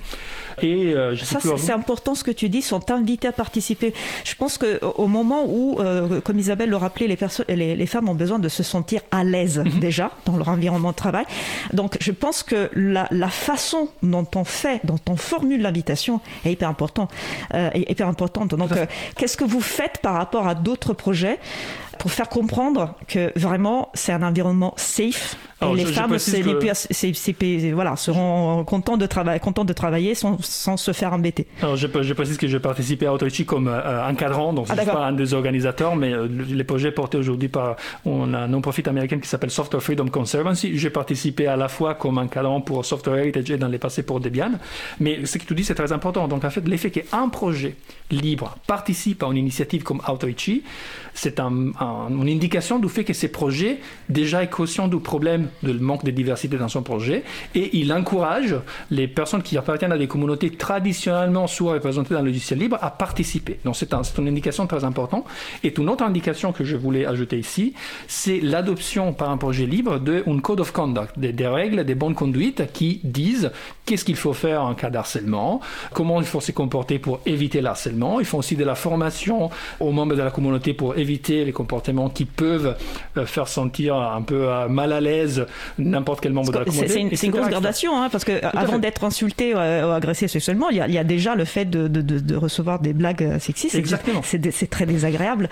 Et 0.61 0.95
euh, 0.95 1.17
ça, 1.17 1.39
c'est 1.57 1.73
important 1.73 2.15
ce 2.15 2.25
que 2.25 2.31
tu 2.31 2.49
dis, 2.49 2.63
sont 2.63 2.91
invités 2.91 3.29
à 3.29 3.33
participer. 3.33 3.95
Je 4.25 4.35
pense 4.35 4.59
qu'au 4.59 5.07
moment 5.07 5.45
où, 5.47 5.81
euh, 5.81 6.21
comme 6.21 6.39
Isabelle 6.39 6.71
le 6.71 6.77
rappelait, 6.77 7.07
les, 7.07 7.17
les, 7.55 7.87
femmes 7.87 8.09
ont 8.09 8.15
besoin 8.15 8.39
de 8.39 8.49
se 8.49 8.63
sentir 8.63 9.01
à 9.11 9.25
l'aise 9.25 9.59
mhm. 9.59 9.81
déjà 9.81 10.11
dans 10.25 10.37
leur 10.37 10.49
environnement 10.49 10.91
de 10.91 10.97
travail. 10.97 11.25
Donc, 11.73 11.97
je 12.01 12.13
pense 12.13 12.43
que 12.43 12.71
la, 12.75 13.07
façon 13.29 13.89
dont 14.03 14.27
on 14.35 14.45
fait, 14.45 14.81
dont 14.85 14.99
on 15.09 15.17
formule 15.17 15.63
l'invitation 15.63 16.21
est 16.45 16.53
hyper 16.53 16.75
euh, 17.55 17.71
hyper 17.75 18.09
importante. 18.09 18.55
Donc, 18.55 18.71
qu'est-ce 19.17 19.37
que 19.37 19.45
vous 19.45 19.61
faites 19.61 19.99
par 19.99 20.15
rapport 20.15 20.47
à 20.47 20.55
d'autres 20.55 20.93
projets? 20.93 21.39
Pour 22.03 22.11
faire 22.11 22.29
comprendre 22.29 22.97
que 23.07 23.31
vraiment 23.39 23.89
c'est 23.95 24.11
un 24.11 24.25
environnement 24.25 24.75
safe 24.77 25.37
et 25.63 25.75
les 25.77 25.85
femmes 25.85 26.17
voilà, 27.73 27.95
seront 27.95 28.65
contents 28.65 28.97
de, 28.97 29.07
travailler, 29.07 29.39
contents 29.39 29.65
de 29.65 29.73
travailler 29.73 30.17
sans, 30.17 30.43
sans, 30.43 30.77
se 30.77 30.93
faire 30.93 31.13
embêter. 31.13 31.47
Alors 31.61 31.77
je, 31.77 31.87
je 31.87 32.13
précise 32.13 32.37
que 32.37 32.49
j'ai 32.49 32.59
participé 32.59 33.07
à 33.07 33.13
Autority 33.13 33.45
comme 33.45 33.69
euh, 33.69 34.09
encadrant, 34.09 34.53
donc 34.53 34.67
je 34.67 34.73
ne 34.73 34.79
ah, 34.79 34.83
suis 34.83 34.91
pas 34.91 35.07
un 35.07 35.13
des 35.13 35.33
organisateurs, 35.33 35.95
mais 35.95 36.13
euh, 36.13 36.27
les 36.27 36.65
projets 36.65 36.91
portés 36.91 37.19
aujourd'hui 37.19 37.49
par 37.49 37.77
on 38.05 38.35
a 38.35 38.39
un 38.39 38.49
non-profit 38.49 38.89
américain 38.89 39.21
qui 39.21 39.29
s'appelle 39.29 39.53
Software 39.53 39.81
Freedom 39.81 40.09
Conservancy. 40.09 40.77
J'ai 40.77 40.91
participé 40.91 41.47
à 41.47 41.57
la 41.57 41.69
fois 41.69 41.95
comme 41.95 42.19
encadrant 42.19 42.61
pour 42.61 42.85
Software 42.85 43.19
Heritage 43.19 43.51
et 43.53 43.59
dans 43.59 43.69
les 43.69 43.79
passés 43.79 44.03
pour 44.03 44.19
Debian. 44.19 44.53
Mais 44.99 45.25
ce 45.25 45.39
que 45.39 45.45
tu 45.45 45.55
dis, 45.55 45.63
c'est 45.63 45.77
très 45.77 45.93
important. 45.93 46.27
Donc 46.27 46.45
en 46.45 46.51
fait, 46.51 46.67
l'effet 46.67 46.91
qu'un 46.91 47.29
projet 47.29 47.77
libre 48.11 48.57
participe 48.67 49.23
à 49.23 49.27
une 49.27 49.37
initiative 49.37 49.85
comme 49.85 50.03
Outreachy, 50.09 50.65
c'est 51.15 51.41
un, 51.41 51.73
une 52.11 52.29
indication 52.29 52.79
du 52.79 52.89
fait 52.89 53.05
que 53.05 53.13
ces 53.13 53.29
projets 53.29 53.79
déjà 54.09 54.43
est 54.43 54.51
conscient 54.51 54.89
du 54.89 54.99
problème 54.99 55.49
de 55.63 55.73
manque 55.73 56.05
de 56.05 56.11
diversité 56.11 56.57
dans 56.57 56.69
son 56.69 56.83
projet 56.83 57.25
et 57.55 57.79
il 57.79 57.93
encourage 57.93 58.55
les 58.91 59.09
personnes 59.09 59.43
qui 59.43 59.57
appartiennent 59.57 59.93
à 59.93 59.99
des 59.99 60.07
communautés 60.07 60.51
traditionnellement 60.51 61.47
sous-représentées 61.47 62.15
dans 62.15 62.21
le 62.21 62.27
logiciel 62.27 62.59
libre 62.59 62.79
à 62.81 62.91
participer. 62.91 63.59
Donc 63.65 63.77
c'est 63.77 63.95
un, 63.95 64.03
une 64.19 64.29
indication 64.29 64.67
très 64.67 64.85
importante. 64.85 65.25
Et 65.65 65.73
une 65.77 65.89
autre 65.89 66.05
indication 66.05 66.53
que 66.53 66.65
je 66.65 66.77
voulais 66.77 67.07
ajouter 67.07 67.39
ici, 67.39 67.75
c'est 68.07 68.41
l'adoption 68.41 69.13
par 69.13 69.31
un 69.31 69.37
projet 69.37 69.67
libre 69.67 69.99
d'un 69.99 70.39
code 70.41 70.61
of 70.61 70.73
conduct, 70.73 71.19
des, 71.19 71.33
des, 71.33 71.47
règles, 71.47 71.85
des 71.85 71.95
bonnes 71.95 72.15
conduites 72.15 72.73
qui 72.73 73.01
disent 73.05 73.51
qu'est-ce 73.85 74.05
qu'il 74.05 74.17
faut 74.17 74.33
faire 74.33 74.63
en 74.63 74.75
cas 74.75 74.91
d'harcèlement, 74.91 75.61
comment 75.93 76.21
il 76.21 76.27
faut 76.27 76.41
se 76.41 76.53
comporter 76.53 76.99
pour 76.99 77.21
éviter 77.27 77.61
l'harcèlement. 77.61 78.21
Ils 78.21 78.27
font 78.27 78.39
aussi 78.39 78.57
de 78.57 78.65
la 78.65 78.75
formation 78.75 79.51
aux 79.81 79.93
membres 79.93 80.15
de 80.15 80.23
la 80.23 80.31
communauté 80.31 80.75
pour 80.75 80.97
éviter 80.97 81.45
les 81.45 81.53
comportements 81.53 81.72
qui 82.15 82.25
peuvent 82.25 82.77
euh, 83.17 83.27
faire 83.27 83.49
sentir 83.49 83.97
un 83.97 84.23
peu 84.23 84.49
euh, 84.49 84.69
mal 84.69 84.93
à 84.93 85.01
l'aise 85.01 85.47
n'importe 85.79 86.21
quel 86.21 86.33
membre 86.33 86.53
de 86.53 86.59
la 86.59 86.65
communauté. 86.65 87.09
C'est 87.15 87.27
une, 87.27 87.33
grosse 87.33 87.49
gradation, 87.49 88.01
hein, 88.01 88.09
parce 88.11 88.25
que 88.25 88.45
avant 88.57 88.79
d'être 88.79 89.05
insulté 89.05 89.55
euh, 89.55 89.89
ou 89.89 89.91
agressé 89.91 90.29
sexuellement, 90.29 90.71
il 90.71 90.77
y, 90.77 90.81
a, 90.81 90.89
il 90.89 90.95
y, 90.95 90.99
a, 90.99 91.05
déjà 91.05 91.35
le 91.35 91.45
fait 91.45 91.65
de, 91.65 91.89
de, 91.89 92.01
de, 92.01 92.37
recevoir 92.37 92.81
des 92.81 92.93
blagues 92.93 93.39
sexistes. 93.39 93.75
Exactement. 93.75 94.23
C'est 94.23 94.71
très 94.71 94.87
désagréable. 94.87 95.49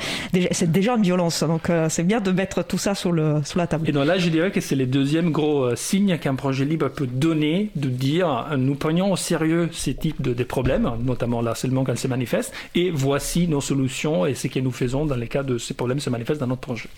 C'est 0.51 0.71
déjà 0.71 0.95
une 0.97 1.03
violence, 1.03 1.43
donc 1.43 1.71
c'est 1.89 2.05
bien 2.05 2.21
de 2.21 2.31
mettre 2.31 2.64
tout 2.64 2.79
ça 2.79 2.95
sur, 2.95 3.12
le, 3.12 3.41
sur 3.45 3.59
la 3.59 3.66
table. 3.66 3.89
Et 3.89 3.93
donc 3.93 4.07
là, 4.07 4.18
je 4.18 4.29
dirais 4.29 4.51
que 4.51 4.61
c'est 4.61 4.77
le 4.77 4.87
deuxième 4.87 5.31
gros 5.31 5.75
signe 5.77 6.18
qu'un 6.18 6.35
projet 6.35 6.64
libre 6.64 6.89
peut 6.89 7.07
donner, 7.07 7.71
de 7.77 7.89
dire 7.89 8.47
nous 8.57 8.75
prenons 8.75 9.12
au 9.12 9.16
sérieux 9.16 9.68
ces 9.73 9.95
types 9.95 10.21
de 10.23 10.33
des 10.33 10.45
problèmes, 10.45 10.91
notamment 11.05 11.41
l'harcèlement 11.41 11.85
quand 11.85 11.93
il 11.93 11.99
se 11.99 12.09
manifeste, 12.09 12.53
et 12.75 12.91
voici 12.91 13.49
nos 13.49 13.61
solutions 13.61 14.27
et 14.27 14.35
ce 14.35 14.49
que 14.49 14.61
nous 14.61 14.71
faisons 14.71 15.07
dans 15.07 15.16
les 15.16 15.29
cas 15.29 15.43
de 15.43 15.59
ces 15.59 15.75
problèmes 15.75 16.01
se 16.01 16.09
manifestent 16.11 16.40
dans 16.40 16.46
notre 16.46 16.61
projet. 16.61 16.88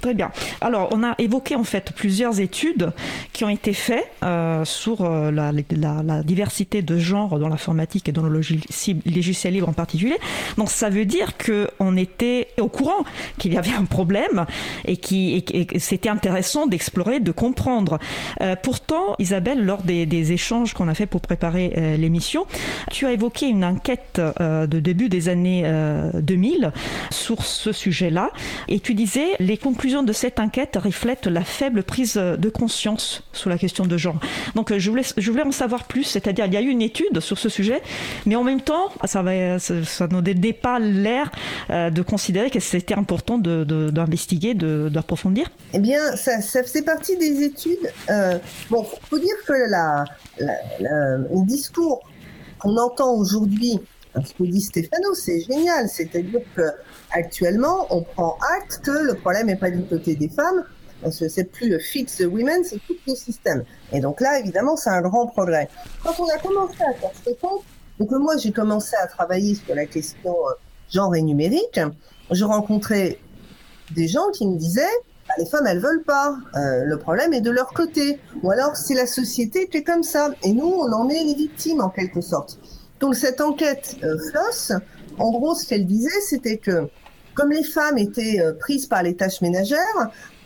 Très 0.00 0.14
bien. 0.14 0.30
Alors, 0.62 0.88
on 0.92 1.04
a 1.04 1.14
évoqué 1.18 1.56
en 1.56 1.64
fait 1.64 1.92
plusieurs 1.92 2.40
études 2.40 2.92
qui 3.34 3.44
ont 3.44 3.50
été 3.50 3.74
faites 3.74 4.10
euh, 4.22 4.64
sur 4.64 5.02
euh, 5.02 5.30
la, 5.30 5.52
diversité 6.22 6.80
de 6.80 6.98
genres 6.98 7.38
dans 7.38 7.48
l'informatique 7.48 8.08
et 8.08 8.12
dans 8.12 8.22
le 8.22 8.30
logiciel 8.30 9.52
libre 9.52 9.68
en 9.68 9.74
particulier. 9.74 10.16
Donc, 10.56 10.70
ça 10.70 10.88
veut 10.88 11.04
dire 11.04 11.34
qu'on 11.36 11.96
était 11.96 12.48
au 12.58 12.68
courant 12.68 13.04
qu'il 13.36 13.52
y 13.52 13.58
avait 13.58 13.74
un 13.74 13.84
problème 13.84 14.46
et 14.86 14.96
qui 14.96 15.44
c'était 15.76 16.08
intéressant 16.08 16.66
d'explorer, 16.66 17.20
de 17.20 17.32
comprendre. 17.32 17.98
Euh, 18.40 18.56
pourtant, 18.56 19.16
Isabelle, 19.18 19.64
lors 19.64 19.82
des, 19.82 20.06
des 20.06 20.32
échanges 20.32 20.72
qu'on 20.72 20.88
a 20.88 20.94
fait 20.94 21.06
pour 21.06 21.20
préparer 21.20 21.96
l'émission, 21.98 22.46
tu 22.90 23.06
as 23.06 23.12
évoqué 23.12 23.48
une 23.48 23.64
enquête 23.64 24.20
de 24.40 24.80
début 24.80 25.08
des 25.08 25.28
années 25.28 25.64
2000 26.14 26.72
sur 27.10 27.44
ce 27.44 27.72
sujet-là 27.72 28.30
et 28.68 28.80
tu 28.80 28.94
disais 28.94 29.28
les 29.38 29.56
conclusions 29.56 29.89
de 29.90 30.12
cette 30.12 30.38
enquête 30.38 30.76
reflète 30.76 31.26
la 31.26 31.42
faible 31.42 31.82
prise 31.82 32.14
de 32.14 32.48
conscience 32.48 33.22
sur 33.32 33.50
la 33.50 33.58
question 33.58 33.86
de 33.86 33.96
genre. 33.96 34.18
Donc 34.54 34.76
je 34.76 34.90
voulais, 34.90 35.02
je 35.16 35.30
voulais 35.30 35.42
en 35.42 35.52
savoir 35.52 35.84
plus, 35.84 36.04
c'est-à-dire 36.04 36.46
il 36.46 36.54
y 36.54 36.56
a 36.56 36.62
eu 36.62 36.68
une 36.68 36.82
étude 36.82 37.20
sur 37.20 37.38
ce 37.38 37.48
sujet, 37.48 37.82
mais 38.26 38.36
en 38.36 38.44
même 38.44 38.60
temps, 38.60 38.90
ça 39.04 39.22
ne 39.22 39.58
ça, 39.58 40.06
nous 40.08 40.22
donnait 40.22 40.52
pas 40.52 40.78
l'air 40.78 41.30
euh, 41.70 41.90
de 41.90 42.02
considérer 42.02 42.50
que 42.50 42.60
c'était 42.60 42.94
important 42.94 43.38
d'investiguer, 43.38 44.54
de, 44.54 44.88
d'approfondir. 44.88 45.50
Eh 45.72 45.78
bien, 45.80 46.16
ça, 46.16 46.40
ça 46.40 46.62
faisait 46.62 46.82
partie 46.82 47.16
des 47.16 47.42
études. 47.42 47.90
Euh, 48.08 48.38
bon, 48.70 48.84
faut 48.84 49.18
dire 49.18 49.34
que 49.46 49.52
le 50.38 51.46
discours 51.46 52.02
qu'on 52.60 52.76
entend 52.76 53.14
aujourd'hui 53.14 53.80
ce 54.14 54.34
que 54.34 54.42
dit 54.44 54.60
Stéphano, 54.60 55.14
c'est 55.14 55.40
génial. 55.40 55.88
C'est-à-dire 55.88 56.40
que 56.56 56.62
actuellement, 57.12 57.86
on 57.90 58.02
prend 58.02 58.38
acte 58.56 58.80
que 58.84 58.90
le 58.90 59.14
problème 59.14 59.46
n'est 59.46 59.56
pas 59.56 59.70
du 59.70 59.82
côté 59.84 60.14
des 60.14 60.28
femmes, 60.28 60.64
parce 61.02 61.18
que 61.18 61.28
c'est 61.28 61.44
plus 61.44 61.78
fix 61.80 62.20
women, 62.20 62.62
c'est 62.64 62.78
tout 62.86 62.96
le 63.06 63.14
système. 63.14 63.64
Et 63.92 64.00
donc 64.00 64.20
là, 64.20 64.38
évidemment, 64.38 64.76
c'est 64.76 64.90
un 64.90 65.00
grand 65.00 65.26
progrès. 65.26 65.68
Quand 66.04 66.14
on 66.18 66.28
a 66.28 66.38
commencé 66.38 66.76
à 66.82 66.92
faire 66.94 67.10
ce 67.24 67.30
compte, 67.40 67.62
donc 67.98 68.10
moi, 68.12 68.36
j'ai 68.38 68.52
commencé 68.52 68.96
à 68.96 69.06
travailler 69.06 69.54
sur 69.54 69.74
la 69.74 69.86
question 69.86 70.30
euh, 70.30 70.52
genre 70.90 71.14
et 71.14 71.22
numérique. 71.22 71.80
Je 72.30 72.44
rencontrais 72.44 73.18
des 73.94 74.08
gens 74.08 74.30
qui 74.32 74.46
me 74.46 74.56
disaient 74.56 74.96
bah, 75.28 75.34
les 75.38 75.46
femmes, 75.46 75.66
elles 75.66 75.80
veulent 75.80 76.02
pas. 76.02 76.34
Euh, 76.54 76.84
le 76.84 76.98
problème 76.98 77.34
est 77.34 77.42
de 77.42 77.50
leur 77.50 77.68
côté. 77.68 78.18
Ou 78.42 78.50
alors, 78.50 78.74
c'est 78.74 78.94
la 78.94 79.06
société 79.06 79.68
qui 79.68 79.78
est 79.78 79.84
comme 79.84 80.02
ça. 80.02 80.30
Et 80.42 80.52
nous, 80.52 80.66
on 80.66 80.90
en 80.92 81.08
est 81.10 81.22
les 81.22 81.34
victimes, 81.34 81.82
en 81.82 81.90
quelque 81.90 82.20
sorte. 82.20 82.58
Donc 83.00 83.14
cette 83.14 83.40
enquête 83.40 83.96
euh, 84.02 84.16
FLOSS, 84.30 84.72
en 85.20 85.30
gros, 85.30 85.54
ce 85.54 85.66
qu'elle 85.66 85.86
disait, 85.86 86.20
c'était 86.22 86.56
que 86.56 86.88
comme 87.34 87.52
les 87.52 87.62
femmes 87.62 87.98
étaient 87.98 88.40
euh, 88.40 88.52
prises 88.52 88.86
par 88.86 89.02
les 89.02 89.14
tâches 89.14 89.40
ménagères, 89.40 89.78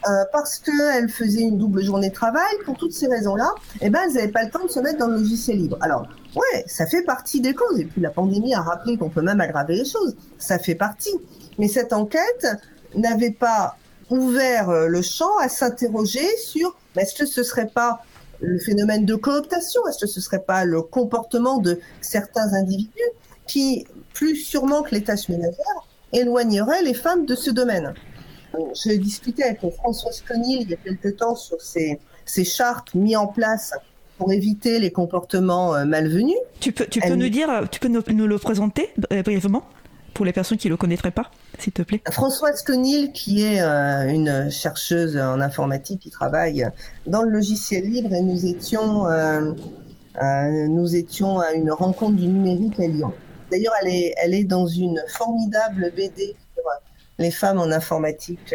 euh, 0.07 0.11
parce 0.33 0.59
qu'elles 0.59 1.09
faisaient 1.09 1.43
une 1.43 1.57
double 1.57 1.83
journée 1.83 2.11
de 2.11 2.15
travail, 2.15 2.55
pour 2.65 2.77
toutes 2.77 2.93
ces 2.93 3.07
raisons-là, 3.07 3.51
eh 3.81 3.89
ben, 3.89 4.01
elles 4.05 4.15
n'avaient 4.15 4.33
pas 4.33 4.45
le 4.45 4.51
temps 4.51 4.65
de 4.65 4.71
se 4.71 4.81
mettre 4.81 4.99
dans 4.99 5.07
le 5.07 5.17
logiciel 5.17 5.59
libre. 5.59 5.79
Alors, 5.81 6.07
ouais, 6.37 6.65
ça 6.67 6.87
fait 6.87 7.03
partie 7.03 7.41
des 7.41 7.55
causes. 7.55 7.81
Et 7.81 7.85
puis 7.85 8.01
la 8.01 8.11
pandémie 8.11 8.53
a 8.55 8.61
rappelé 8.61 8.99
qu'on 8.99 9.09
peut 9.09 9.23
même 9.23 9.41
aggraver 9.41 9.77
les 9.77 9.85
choses. 9.85 10.15
Ça 10.39 10.59
fait 10.59 10.75
partie. 10.75 11.15
Mais 11.59 11.69
cette 11.69 11.93
enquête 11.93 12.47
n'avait 12.95 13.31
pas 13.31 13.77
ouvert 14.11 14.71
le 14.71 15.03
champ 15.03 15.39
à 15.41 15.49
s'interroger 15.49 16.27
sur 16.37 16.77
est-ce 16.97 17.15
que 17.15 17.27
ce 17.27 17.43
serait 17.43 17.69
pas 17.69 18.03
le 18.41 18.59
phénomène 18.59 19.07
de 19.07 19.15
cooptation? 19.15 19.81
Est-ce 19.89 19.99
que 19.99 20.07
ce 20.07 20.19
ne 20.19 20.23
serait 20.23 20.43
pas 20.43 20.65
le 20.65 20.83
comportement 20.83 21.59
de 21.59 21.81
certains 22.03 22.53
individus 22.53 22.91
qui, 23.47 23.87
plus 24.15 24.37
sûrement 24.37 24.83
que 24.83 24.95
les 24.95 25.03
tâches 25.03 25.29
ménagères, 25.29 25.87
éloignerait 26.13 26.83
les 26.83 26.95
femmes 26.95 27.27
de 27.27 27.35
ce 27.35 27.51
domaine 27.51 27.93
J'ai 28.73 28.97
discuté 28.97 29.43
avec 29.43 29.61
Françoise 29.75 30.23
Conil 30.27 30.63
il 30.63 30.71
y 30.71 30.75
a 30.75 30.77
quelque 30.77 31.09
temps 31.09 31.35
sur 31.35 31.61
ces, 31.61 31.99
ces 32.25 32.45
chartes 32.45 32.95
mises 32.95 33.17
en 33.17 33.27
place 33.27 33.75
pour 34.17 34.33
éviter 34.33 34.79
les 34.79 34.93
comportements 34.93 35.75
euh, 35.75 35.85
malvenus. 35.85 36.37
Tu 36.61 36.73
peux, 36.73 36.87
tu 36.87 37.01
peux 37.01 37.17
nous 37.17 37.29
dire, 37.29 37.69
tu 37.71 37.81
peux 37.81 37.89
nous, 37.89 38.03
nous 38.13 38.27
le 38.27 38.39
présenter 38.39 38.91
euh, 39.13 39.23
brièvement 39.23 39.65
pour 40.15 40.25
les 40.25 40.33
personnes 40.33 40.57
qui 40.57 40.69
ne 40.69 40.73
le 40.73 40.77
connaîtraient 40.77 41.11
pas, 41.11 41.31
s'il 41.59 41.73
te 41.73 41.83
plaît? 41.83 42.01
Françoise 42.11 42.63
Conil, 42.63 43.13
qui 43.13 43.43
est 43.43 43.61
euh, 43.61 44.09
une 44.09 44.51
chercheuse 44.51 45.17
en 45.19 45.41
informatique 45.41 46.01
qui 46.01 46.11
travaille 46.11 46.67
dans 47.07 47.23
le 47.23 47.31
logiciel 47.31 47.85
libre, 47.85 48.15
et 48.15 48.23
nous 48.23 48.47
étions, 48.47 49.07
euh, 49.09 49.53
euh, 50.23 50.69
nous 50.69 50.95
étions 50.95 51.41
à 51.41 51.53
une 51.53 51.71
rencontre 51.71 52.15
du 52.15 52.29
numérique 52.29 52.79
à 52.81 52.87
Lyon. 52.87 53.13
D'ailleurs, 53.51 53.75
elle 53.83 53.89
est, 53.89 54.15
elle 54.17 54.35
est 54.35 54.45
dans 54.45 54.67
une 54.67 55.03
formidable 55.09 55.93
BD 55.97 56.37
sur 56.55 56.65
les 57.19 57.31
femmes 57.31 57.59
en 57.59 57.71
informatique. 57.71 58.55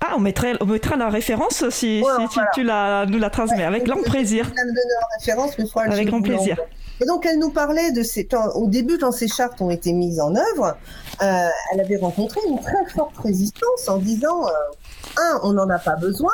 Ah, 0.00 0.14
on 0.16 0.20
mettrait, 0.20 0.54
on 0.60 0.66
mettra 0.66 0.96
la 0.96 1.10
référence 1.10 1.68
si, 1.68 2.02
ouais, 2.02 2.26
si 2.26 2.28
tu, 2.34 2.40
tu, 2.54 2.62
la, 2.62 3.04
nous 3.06 3.18
la 3.18 3.28
transmets, 3.28 3.64
avec 3.64 3.84
grand 3.84 4.02
plaisir. 4.02 4.44
Je 4.46 4.50
me 4.50 4.68
donner 4.68 4.80
la 5.00 5.06
référence, 5.18 5.58
mais 5.58 5.92
avec 5.92 6.08
grand 6.08 6.22
plaisir. 6.22 6.56
Et 7.02 7.06
donc, 7.06 7.26
elle 7.26 7.38
nous 7.38 7.50
parlait 7.50 7.92
de 7.92 8.02
ces. 8.02 8.28
Au 8.54 8.66
début, 8.66 8.98
quand 8.98 9.12
ces 9.12 9.28
chartes 9.28 9.60
ont 9.60 9.70
été 9.70 9.92
mises 9.92 10.20
en 10.20 10.34
œuvre, 10.34 10.76
euh, 11.22 11.48
elle 11.72 11.80
avait 11.80 11.96
rencontré 11.96 12.40
une 12.48 12.60
très 12.60 12.86
forte 12.94 13.16
résistance 13.18 13.88
en 13.88 13.98
disant 13.98 14.46
euh, 14.46 14.50
un, 15.18 15.40
on 15.42 15.52
n'en 15.52 15.68
a 15.70 15.78
pas 15.78 15.96
besoin, 15.96 16.32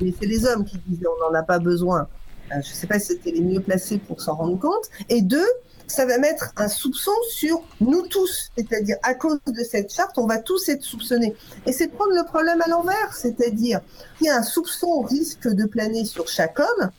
mais 0.00 0.12
c'est 0.18 0.26
les 0.26 0.46
hommes 0.46 0.64
qui 0.64 0.78
disaient 0.86 1.06
on 1.06 1.30
n'en 1.30 1.38
a 1.38 1.42
pas 1.42 1.58
besoin. 1.58 2.08
Euh, 2.50 2.54
je 2.62 2.70
ne 2.70 2.74
sais 2.74 2.86
pas 2.86 2.98
si 2.98 3.12
c'était 3.14 3.32
les 3.32 3.40
mieux 3.42 3.60
placés 3.60 3.98
pour 3.98 4.20
s'en 4.20 4.34
rendre 4.34 4.58
compte. 4.58 4.88
Et 5.08 5.20
deux, 5.20 5.48
ça 5.86 6.06
va 6.06 6.18
mettre 6.18 6.52
un 6.56 6.68
soupçon 6.68 7.12
sur 7.30 7.62
nous 7.80 8.06
tous, 8.06 8.50
c'est-à-dire 8.56 8.96
à 9.02 9.14
cause 9.14 9.38
de 9.46 9.62
cette 9.62 9.92
charte, 9.92 10.18
on 10.18 10.26
va 10.26 10.38
tous 10.38 10.68
être 10.68 10.82
soupçonnés. 10.82 11.34
Et 11.66 11.72
c'est 11.72 11.88
prendre 11.88 12.12
le 12.12 12.24
problème 12.24 12.60
à 12.62 12.68
l'envers, 12.68 13.14
c'est-à-dire 13.14 13.80
qu'il 14.18 14.26
y 14.26 14.30
a 14.30 14.36
un 14.36 14.42
soupçon 14.42 15.02
risque 15.02 15.48
de 15.48 15.66
planer 15.66 16.04
sur 16.04 16.28
chaque 16.28 16.58
homme, 16.58 16.90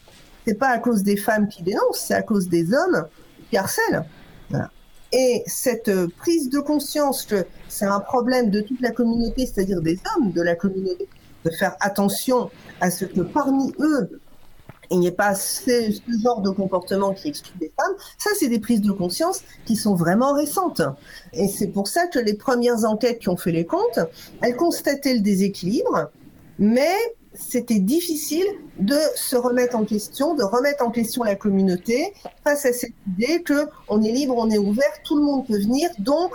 c'est 0.46 0.54
pas 0.56 0.70
à 0.70 0.78
cause 0.78 1.04
des 1.04 1.18
femmes 1.18 1.48
qui 1.48 1.64
dénoncent, 1.64 2.06
c'est 2.08 2.14
à 2.14 2.22
cause 2.22 2.48
des 2.48 2.74
hommes 2.74 3.08
qui 3.50 3.58
harcèlent. 3.58 4.06
Voilà. 4.50 4.70
Et 5.12 5.44
cette 5.48 5.92
prise 6.18 6.50
de 6.50 6.60
conscience 6.60 7.24
que 7.24 7.46
c'est 7.70 7.86
un 7.86 8.00
problème 8.00 8.50
de 8.50 8.62
toute 8.62 8.82
la 8.82 8.92
communauté, 8.92 9.46
c'est-à-dire 9.46 9.82
des 9.82 10.00
hommes 10.16 10.32
de 10.32 10.42
la 10.42 10.56
communauté, 10.56 11.08
de 11.46 11.50
faire 11.52 11.76
attention 11.80 12.50
à 12.82 12.92
ce 12.92 13.06
que 13.06 13.22
parmi 13.22 13.74
eux, 13.80 14.20
il 14.92 15.00
n'y 15.00 15.08
ait 15.08 15.12
pas 15.12 15.36
ce, 15.36 15.92
ce, 15.92 16.24
genre 16.24 16.42
de 16.42 16.50
comportement 16.50 17.14
qui 17.14 17.30
exclut 17.30 17.58
les 17.62 17.72
femmes, 17.78 17.96
ça 18.18 18.32
c'est 18.38 18.48
des 18.48 18.60
prises 18.60 18.82
de 18.82 18.92
conscience 18.92 19.42
qui 19.66 19.76
sont 19.76 19.96
vraiment 19.96 20.34
récentes. 20.34 20.82
Et 21.34 21.48
c'est 21.48 21.68
pour 21.68 21.88
ça 21.88 22.08
que 22.08 22.20
les 22.20 22.36
premières 22.36 22.86
enquêtes 22.86 23.20
qui 23.20 23.30
ont 23.30 23.38
fait 23.38 23.52
les 23.52 23.66
comptes, 23.66 24.00
elles 24.42 24.56
constataient 24.56 25.14
le 25.14 25.22
déséquilibre, 25.22 26.10
mais 26.60 26.96
c'était 27.34 27.80
difficile 27.80 28.46
de 28.80 28.98
se 29.16 29.36
remettre 29.36 29.76
en 29.76 29.86
question, 29.86 30.36
de 30.36 30.44
remettre 30.44 30.84
en 30.86 30.92
question 30.92 31.24
la 31.24 31.36
communauté 31.36 32.14
face 32.44 32.66
à 32.66 32.74
cette 32.74 32.94
idée 33.08 33.44
que 33.44 33.68
on 33.88 34.02
est 34.02 34.12
libre, 34.12 34.36
on 34.38 34.50
est 34.50 34.58
ouvert, 34.58 34.92
tout 35.04 35.18
le 35.18 35.24
monde 35.24 35.46
peut 35.46 35.60
venir, 35.60 35.90
donc 36.00 36.32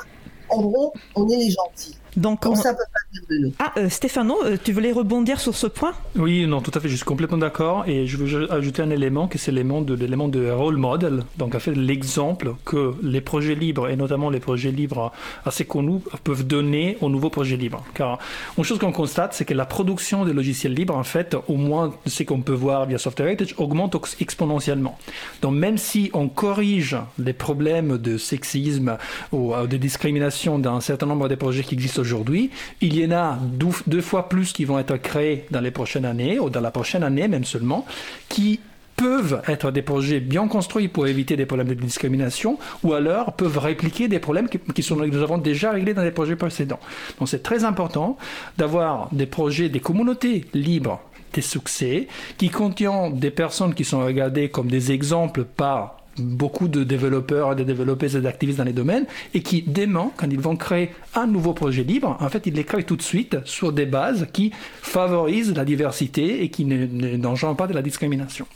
en 0.51 0.63
gros, 0.63 0.93
on 1.15 1.29
est 1.29 1.37
les 1.37 1.51
gentils. 1.51 2.00
Donc, 2.17 2.47
on... 2.47 2.55
ça 2.55 2.75
peut 2.75 2.79
pas 2.93 3.01
dire 3.13 3.23
de 3.31 3.47
nous. 3.47 3.53
Ah, 3.59 3.73
euh, 3.77 3.89
Stéphano, 3.89 4.37
euh, 4.45 4.57
tu 4.63 4.73
voulais 4.73 4.93
rebondir 4.93 5.41
sur 5.41 5.55
ce 5.55 5.67
point? 5.67 5.93
Oui, 6.17 6.47
non, 6.47 6.61
tout 6.61 6.73
à 6.75 6.81
fait, 6.81 6.89
je 6.89 6.97
suis 6.97 7.05
complètement 7.05 7.39
d'accord. 7.39 7.85
Et 7.87 8.07
je 8.07 8.17
veux 8.17 8.53
ajouter 8.53 8.83
un 8.83 8.91
élément, 8.91 9.29
qui 9.29 9.39
c'est 9.39 9.53
l'élément 9.53 9.81
de, 9.81 9.95
l'élément 9.95 10.29
de 10.29 10.51
role 10.51 10.77
model. 10.77 11.23
Donc, 11.39 11.55
en 11.55 11.61
fait, 11.61 11.75
l'exemple 11.75 12.55
que 12.65 12.95
les 13.03 13.21
projets 13.21 13.55
libres, 13.55 13.89
et 13.89 13.97
notamment 13.97 14.31
les 14.31 14.41
projets 14.41 14.71
libres 14.71 15.13
assez 15.45 15.65
connus, 15.65 16.01
peuvent 16.25 16.47
donner 16.47 16.97
aux 17.01 17.09
nouveaux 17.09 17.31
projets 17.31 17.57
libres. 17.57 17.85
Car 17.95 18.19
une 18.59 18.65
chose 18.65 18.79
qu'on 18.79 18.93
constate, 18.93 19.35
c'est 19.35 19.45
que 19.45 19.55
la 19.55 19.67
production 19.67 20.25
des 20.25 20.33
logiciels 20.33 20.75
libres, 20.75 20.97
en 20.97 21.05
fait, 21.05 21.37
au 21.49 21.57
moins 21.57 21.95
ce 22.07 22.23
qu'on 22.23 22.41
peut 22.41 22.53
voir 22.53 22.87
via 22.87 22.99
Software 22.99 23.29
Heritage, 23.29 23.55
augmente 23.59 23.97
exponentiellement. 24.21 24.99
Donc, 25.43 25.55
même 25.55 25.79
si 25.79 26.11
on 26.13 26.29
corrige 26.29 26.97
les 27.19 27.33
problèmes 27.33 27.99
de 27.99 28.19
sexisme 28.19 28.97
ou 29.33 29.55
de 29.55 29.77
discrimination 29.77 30.59
dans 30.59 30.75
un 30.75 30.81
certain 30.81 31.07
nombre 31.07 31.29
de 31.29 31.35
projets 31.35 31.63
qui 31.63 31.75
existent 31.75 32.00
aujourd'hui, 32.01 32.51
il 32.81 32.97
y 32.99 33.07
en 33.07 33.13
a 33.13 33.39
deux, 33.87 34.01
fois 34.01 34.29
plus 34.29 34.53
qui 34.53 34.65
vont 34.65 34.79
être 34.79 34.97
créés 34.97 35.47
dans 35.51 35.61
les 35.61 35.71
prochaines 35.71 36.05
années, 36.05 36.39
ou 36.39 36.51
dans 36.51 36.61
la 36.61 36.71
prochaine 36.71 37.03
année 37.03 37.29
même 37.29 37.45
seulement, 37.45 37.87
qui 38.29 38.61
peuvent 38.97 39.41
être 39.49 39.71
des 39.71 39.83
projets 39.83 40.21
bien 40.21 40.47
construits 40.47 40.89
pour 40.89 41.07
éviter 41.07 41.37
des 41.37 41.47
problèmes 41.47 41.69
de 41.69 41.75
discrimination, 41.75 42.59
ou 42.83 42.93
alors 42.93 43.33
peuvent 43.33 43.59
répliquer 43.59 44.09
des 44.09 44.19
problèmes 44.19 44.49
qui, 44.49 44.59
qui 44.59 44.83
sont, 44.83 44.97
que 44.97 45.07
nous 45.07 45.23
avons 45.23 45.39
déjà 45.39 45.71
réglés 45.71 45.95
dans 45.95 46.03
les 46.03 46.11
projets 46.11 46.37
précédents. 46.37 46.81
Donc 47.19 47.29
c'est 47.29 47.43
très 47.43 47.65
important 47.65 48.19
d'avoir 48.59 49.09
des 49.13 49.27
projets, 49.27 49.69
des 49.69 49.81
communautés 49.81 50.47
libres 50.53 51.01
des 51.33 51.43
succès, 51.43 52.09
qui 52.39 52.51
contiennent 52.51 53.19
des 53.19 53.31
personnes 53.31 53.75
qui 53.75 53.85
sont 53.85 54.05
regardées 54.05 54.49
comme 54.49 54.69
des 54.69 54.93
exemples 54.93 55.45
par 55.45 56.00
beaucoup 56.21 56.69
de 56.69 56.85
développeurs, 56.85 57.57
de 57.57 57.65
développeuses 57.65 58.17
et 58.17 58.21
d'activistes 58.21 58.59
dans 58.59 58.65
les 58.65 58.73
domaines 58.73 59.07
et 59.35 59.43
qui, 59.43 59.63
demain, 59.63 60.11
quand 60.17 60.29
ils 60.31 60.41
vont 60.41 60.57
créer 60.57 60.91
un 61.15 61.27
nouveau 61.27 61.53
projet 61.53 61.83
libre, 61.83 62.17
en 62.21 62.29
fait, 62.29 62.47
ils 62.47 62.55
les 62.55 62.65
créent 62.65 62.85
tout 62.85 62.97
de 62.97 63.03
suite 63.03 63.39
sur 63.45 63.73
des 63.73 63.87
bases 63.87 64.27
qui 64.33 64.53
favorisent 64.83 65.55
la 65.55 65.65
diversité 65.65 66.43
et 66.43 66.51
qui 66.51 66.65
n'engendrent 66.65 67.57
pas 67.57 67.67
de 67.67 67.75
la 67.75 67.83
discrimination. 67.83 68.47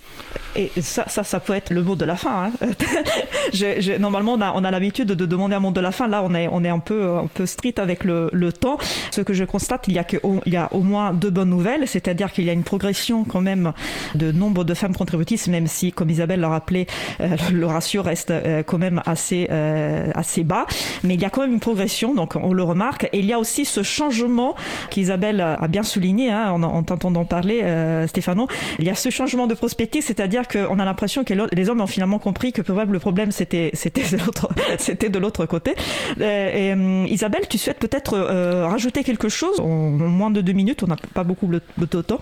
Et 0.57 0.71
ça, 0.81 1.05
ça, 1.09 1.41
peut 1.41 1.55
être 1.55 1.71
le 1.71 1.83
mot 1.83 1.97
de 1.97 2.05
la 2.05 2.15
fin. 2.15 2.53
Hein. 2.63 2.69
normalement, 3.99 4.35
on 4.35 4.65
a, 4.65 4.71
l'habitude 4.71 5.09
de 5.09 5.27
demander 5.27 5.57
un 5.57 5.61
mot 5.61 5.73
de 5.73 5.81
la 5.81 5.91
fin. 5.91 6.07
Là, 6.07 6.23
on 6.23 6.35
est, 6.35 6.69
un 6.69 6.79
peu, 6.79 7.09
un 7.09 7.47
strict 7.47 7.81
avec 7.81 8.05
le, 8.05 8.31
temps. 8.53 8.79
Ce 9.11 9.21
que 9.21 9.35
je 9.35 9.45
constate, 9.45 9.89
il 9.89 9.95
y 9.95 9.99
a 9.99 10.05
que, 10.05 10.19
il 10.47 10.53
y 10.53 10.57
a 10.57 10.73
au 10.73 10.81
moins 10.81 11.13
deux 11.13 11.31
bonnes 11.31 11.51
nouvelles, 11.51 11.89
c'est-à-dire 11.89 12.31
qu'il 12.31 12.45
y 12.45 12.51
a 12.51 12.53
une 12.53 12.63
progression 12.63 13.25
quand 13.25 13.41
même 13.41 13.73
de 14.15 14.31
nombre 14.31 14.63
de 14.63 14.75
femmes 14.75 14.95
contributrices, 14.95 15.49
même 15.49 15.67
si, 15.67 15.91
comme 15.91 16.11
Isabelle 16.11 16.41
l'a 16.41 16.49
rappelé, 16.49 16.87
euh, 17.21 17.37
le 17.55 17.67
ratio 17.67 18.03
reste 18.03 18.31
euh, 18.31 18.63
quand 18.63 18.79
même 18.79 19.03
assez, 19.07 19.49
euh, 19.51 20.11
assez 20.15 20.45
bas. 20.45 20.67
Mais 21.03 21.15
il 21.15 21.21
y 21.21 21.25
a 21.25 21.31
quand 21.31 21.43
même 21.43 21.53
une 21.53 21.61
progression, 21.61 22.15
donc 22.15 22.37
on 22.37 22.53
le 22.53 22.63
remarque. 22.63 23.09
Et 23.13 23.19
il 23.19 23.27
y 23.27 23.33
a 23.33 23.39
aussi 23.39 23.65
ce 23.65 23.83
changement 23.83 24.55
qu'Isabelle 24.91 25.41
a 25.41 25.69
bien 25.69 25.83
souligné 25.83 26.31
hein, 26.31 26.51
en, 26.53 26.63
en 26.63 26.83
t'entendant 26.83 27.25
parler, 27.25 27.63
euh, 27.63 28.07
Stéphano. 28.07 28.49
Il 28.79 28.85
y 28.85 28.91
a 28.91 28.95
ce 28.95 29.11
changement 29.11 29.47
de 29.47 29.55
prospective, 29.55 30.03
c'est-à-dire 30.03 30.49
qu'on 30.49 30.79
a 30.79 30.85
l'impression 30.85 31.25
que 31.25 31.35
les 31.53 31.69
hommes 31.69 31.81
ont 31.81 31.87
finalement 31.87 32.19
compris 32.19 32.53
que 32.53 32.63
le 32.63 32.99
problème 32.99 33.31
c'était 33.33 33.71
de 33.71 35.19
l'autre 35.19 35.47
côté. 35.47 35.75
Et, 36.21 36.73
Isabelle, 37.09 37.49
tu 37.49 37.59
souhaites 37.59 37.79
peut-être 37.79 38.19
rajouter 38.67 39.05
quelque 39.05 39.29
chose? 39.29 39.61
En 39.61 39.91
moins 39.91 40.31
de 40.31 40.41
deux 40.41 40.53
minutes, 40.53 40.83
on 40.83 40.87
n'a 40.87 40.97
pas 41.15 41.25
beaucoup 41.25 41.49
de 41.49 42.03
temps. 42.03 42.21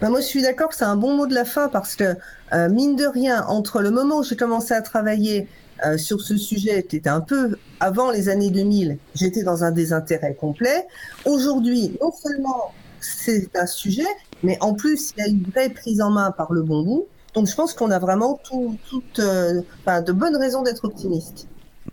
Ben 0.00 0.10
moi, 0.10 0.20
je 0.20 0.26
suis 0.26 0.42
d'accord 0.42 0.68
que 0.68 0.76
c'est 0.76 0.84
un 0.84 0.96
bon 0.96 1.16
mot 1.16 1.26
de 1.26 1.34
la 1.34 1.44
fin 1.44 1.68
parce 1.68 1.96
que, 1.96 2.14
euh, 2.52 2.68
mine 2.68 2.94
de 2.94 3.04
rien, 3.04 3.44
entre 3.46 3.80
le 3.82 3.90
moment 3.90 4.18
où 4.18 4.22
j'ai 4.22 4.36
commencé 4.36 4.72
à 4.72 4.80
travailler 4.80 5.48
euh, 5.84 5.98
sur 5.98 6.20
ce 6.20 6.36
sujet, 6.36 6.84
qui 6.84 6.96
était 6.96 7.10
un 7.10 7.20
peu 7.20 7.56
avant 7.80 8.12
les 8.12 8.28
années 8.28 8.50
2000, 8.50 8.98
j'étais 9.14 9.42
dans 9.42 9.64
un 9.64 9.72
désintérêt 9.72 10.34
complet. 10.34 10.86
Aujourd'hui, 11.24 11.98
non 12.00 12.12
seulement 12.12 12.72
c'est 13.00 13.56
un 13.56 13.66
sujet, 13.66 14.06
mais 14.44 14.56
en 14.60 14.74
plus, 14.74 15.12
il 15.16 15.20
y 15.20 15.22
a 15.22 15.28
une 15.28 15.42
vraie 15.42 15.70
prise 15.70 16.00
en 16.00 16.10
main 16.10 16.30
par 16.30 16.52
le 16.52 16.62
bon 16.62 16.84
bout. 16.84 17.06
Donc, 17.34 17.48
je 17.48 17.54
pense 17.54 17.74
qu'on 17.74 17.90
a 17.90 17.98
vraiment 17.98 18.40
tout, 18.44 18.76
tout, 18.88 19.02
euh, 19.18 19.62
de 19.86 20.12
bonnes 20.12 20.36
raisons 20.36 20.62
d'être 20.62 20.84
optimiste. 20.84 21.48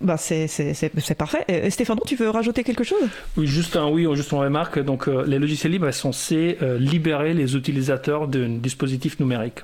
Bah 0.05 0.17
c'est 0.17 1.15
parfait. 1.17 1.43
Et 1.47 1.69
Stéphane, 1.71 1.97
tu 2.05 2.15
veux 2.15 2.29
rajouter 2.29 2.63
quelque 2.63 2.83
chose? 2.83 3.09
Oui, 3.37 3.47
juste 3.47 3.77
oui, 3.91 4.07
juste 4.15 4.31
une 4.31 4.37
remarque. 4.37 4.79
Donc, 4.79 5.07
euh, 5.07 5.23
les 5.25 5.39
logiciels 5.39 5.71
libres 5.71 5.91
sont 5.91 6.11
censés 6.11 6.57
euh, 6.61 6.77
libérer 6.77 7.33
les 7.33 7.55
utilisateurs 7.55 8.27
d'un 8.27 8.49
dispositif 8.49 9.19
numérique. 9.19 9.61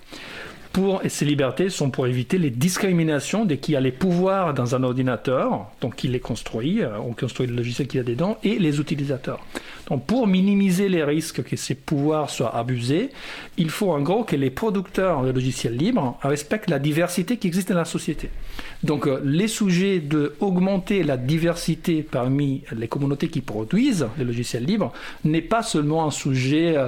Pour, 0.74 1.04
et 1.04 1.10
ces 1.10 1.26
libertés 1.26 1.70
sont 1.70 1.90
pour 1.90 2.08
éviter 2.08 2.38
les 2.38 2.50
discriminations 2.50 3.44
de 3.44 3.56
qui 3.56 3.76
a 3.76 3.82
les 3.82 3.92
pouvoirs 3.92 4.54
dans 4.54 4.74
un 4.74 4.84
ordinateur, 4.84 5.70
donc 5.82 5.98
qui 5.98 6.08
les 6.08 6.22
construit, 6.22 6.82
euh, 6.82 6.98
on 6.98 7.14
construit 7.14 7.46
le 7.46 7.56
logiciel 7.56 7.88
qu'il 7.88 7.98
y 7.98 8.02
a 8.02 8.06
dedans, 8.06 8.38
et 8.42 8.58
les 8.58 8.80
utilisateurs. 8.80 9.46
Donc 9.90 10.06
pour 10.06 10.28
minimiser 10.28 10.88
les 10.88 11.04
risques 11.04 11.44
que 11.44 11.58
ces 11.58 11.76
pouvoirs 11.76 12.30
soient 12.30 12.56
abusés, 12.56 13.10
il 13.58 13.70
faut 13.70 13.92
en 13.92 14.00
gros 14.00 14.24
que 14.24 14.38
les 14.38 14.50
producteurs 14.50 15.24
de 15.24 15.32
logiciels 15.32 15.76
libres 15.76 16.18
respectent 16.22 16.70
la 16.70 16.80
diversité 16.80 17.36
qui 17.36 17.48
existe 17.48 17.70
dans 17.70 17.78
la 17.78 17.86
société. 17.86 18.30
Donc 18.84 19.06
euh, 19.06 19.22
les 19.24 19.48
sujets 19.48 20.00
de 20.00 20.34
augmenter 20.40 21.04
la 21.04 21.18
diversité 21.18 22.02
parmi 22.02 22.64
les 22.76 22.88
communautés 22.88 23.28
qui 23.28 23.42
produisent 23.42 24.08
les 24.18 24.24
logiciels 24.24 24.66
libres 24.66 24.92
n'est 25.24 25.42
pas 25.42 25.62
seulement 25.62 26.06
un 26.06 26.12
sujet 26.12 26.76
euh, 26.76 26.88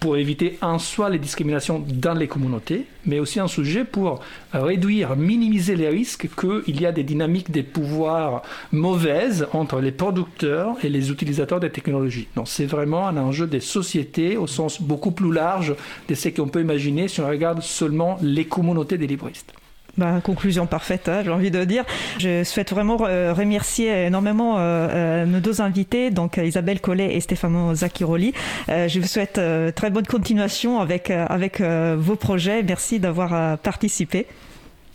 pour 0.00 0.16
éviter 0.16 0.58
en 0.62 0.78
soi 0.78 1.10
les 1.10 1.18
discriminations 1.18 1.84
dans 1.86 2.14
les 2.14 2.28
communautés, 2.28 2.86
mais 3.06 3.18
aussi 3.18 3.40
un 3.40 3.48
sujet 3.48 3.84
pour 3.84 4.20
réduire, 4.52 5.16
minimiser 5.16 5.76
les 5.76 5.88
risques 5.88 6.28
qu'il 6.38 6.80
y 6.80 6.86
a 6.86 6.92
des 6.92 7.02
dynamiques 7.02 7.50
des 7.50 7.62
pouvoirs 7.62 8.42
mauvaises 8.72 9.46
entre 9.52 9.80
les 9.80 9.92
producteurs 9.92 10.76
et 10.82 10.88
les 10.88 11.10
utilisateurs 11.10 11.60
des 11.60 11.70
technologies. 11.70 12.28
Donc 12.36 12.48
c'est 12.48 12.66
vraiment 12.66 13.08
un 13.08 13.16
enjeu 13.16 13.46
des 13.46 13.60
sociétés 13.60 14.36
au 14.36 14.46
sens 14.46 14.80
beaucoup 14.80 15.10
plus 15.10 15.32
large 15.32 15.74
de 16.08 16.14
ce 16.14 16.28
qu'on 16.28 16.48
peut 16.48 16.60
imaginer 16.60 17.08
si 17.08 17.20
on 17.20 17.28
regarde 17.28 17.62
seulement 17.62 18.18
les 18.22 18.44
communautés 18.44 18.98
des 18.98 19.06
libristes. 19.06 19.54
Bah, 19.96 20.20
conclusion 20.22 20.66
parfaite, 20.66 21.08
hein, 21.08 21.22
j'ai 21.24 21.30
envie 21.30 21.50
de 21.52 21.64
dire. 21.64 21.84
Je 22.18 22.42
souhaite 22.42 22.70
vraiment 22.70 22.98
euh, 23.02 23.32
remercier 23.32 24.06
énormément 24.06 24.58
euh, 24.58 24.88
euh, 24.90 25.24
nos 25.24 25.38
deux 25.38 25.60
invités, 25.60 26.10
donc 26.10 26.36
Isabelle 26.36 26.80
Collet 26.80 27.14
et 27.14 27.20
Stefano 27.20 27.74
Zacchiroli. 27.74 28.32
je 28.68 29.00
vous 29.00 29.06
souhaite 29.06 29.40
très 29.74 29.90
bonne 29.90 30.06
continuation 30.06 30.80
avec, 30.80 31.10
avec 31.10 31.60
vos 31.60 32.16
projets. 32.16 32.62
Merci 32.62 32.98
d'avoir 32.98 33.58
participé. 33.58 34.26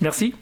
Merci. 0.01 0.34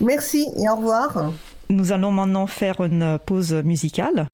Merci 0.00 0.48
et 0.56 0.68
au 0.68 0.76
revoir. 0.76 1.32
Nous 1.68 1.92
allons 1.92 2.12
maintenant 2.12 2.46
faire 2.46 2.80
une 2.80 3.18
pause 3.24 3.52
musicale. 3.52 4.26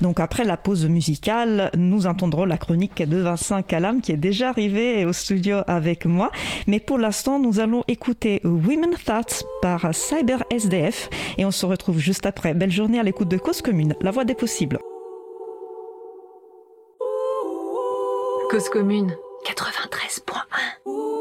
Donc 0.00 0.20
après 0.20 0.44
la 0.44 0.56
pause 0.56 0.86
musicale, 0.86 1.70
nous 1.76 2.06
entendrons 2.06 2.44
la 2.44 2.58
chronique 2.58 3.02
de 3.02 3.18
Vincent 3.18 3.62
Calam 3.62 4.00
qui 4.00 4.12
est 4.12 4.16
déjà 4.16 4.50
arrivé 4.50 5.04
au 5.04 5.12
studio 5.12 5.58
avec 5.66 6.06
moi. 6.06 6.30
Mais 6.66 6.80
pour 6.80 6.98
l'instant, 6.98 7.38
nous 7.38 7.60
allons 7.60 7.84
écouter 7.88 8.40
Women 8.44 8.94
Thoughts 9.04 9.44
par 9.62 9.94
Cyber 9.94 10.42
SDF 10.50 11.08
et 11.38 11.44
on 11.44 11.50
se 11.50 11.66
retrouve 11.66 11.98
juste 11.98 12.26
après. 12.26 12.54
Belle 12.54 12.72
journée 12.72 12.98
à 12.98 13.02
l'écoute 13.02 13.28
de 13.28 13.38
Cause 13.38 13.62
Commune, 13.62 13.94
la 14.00 14.10
voix 14.10 14.24
des 14.24 14.34
possibles. 14.34 14.78
Cause 18.50 18.68
Commune 18.68 19.12
93.1 19.44 21.15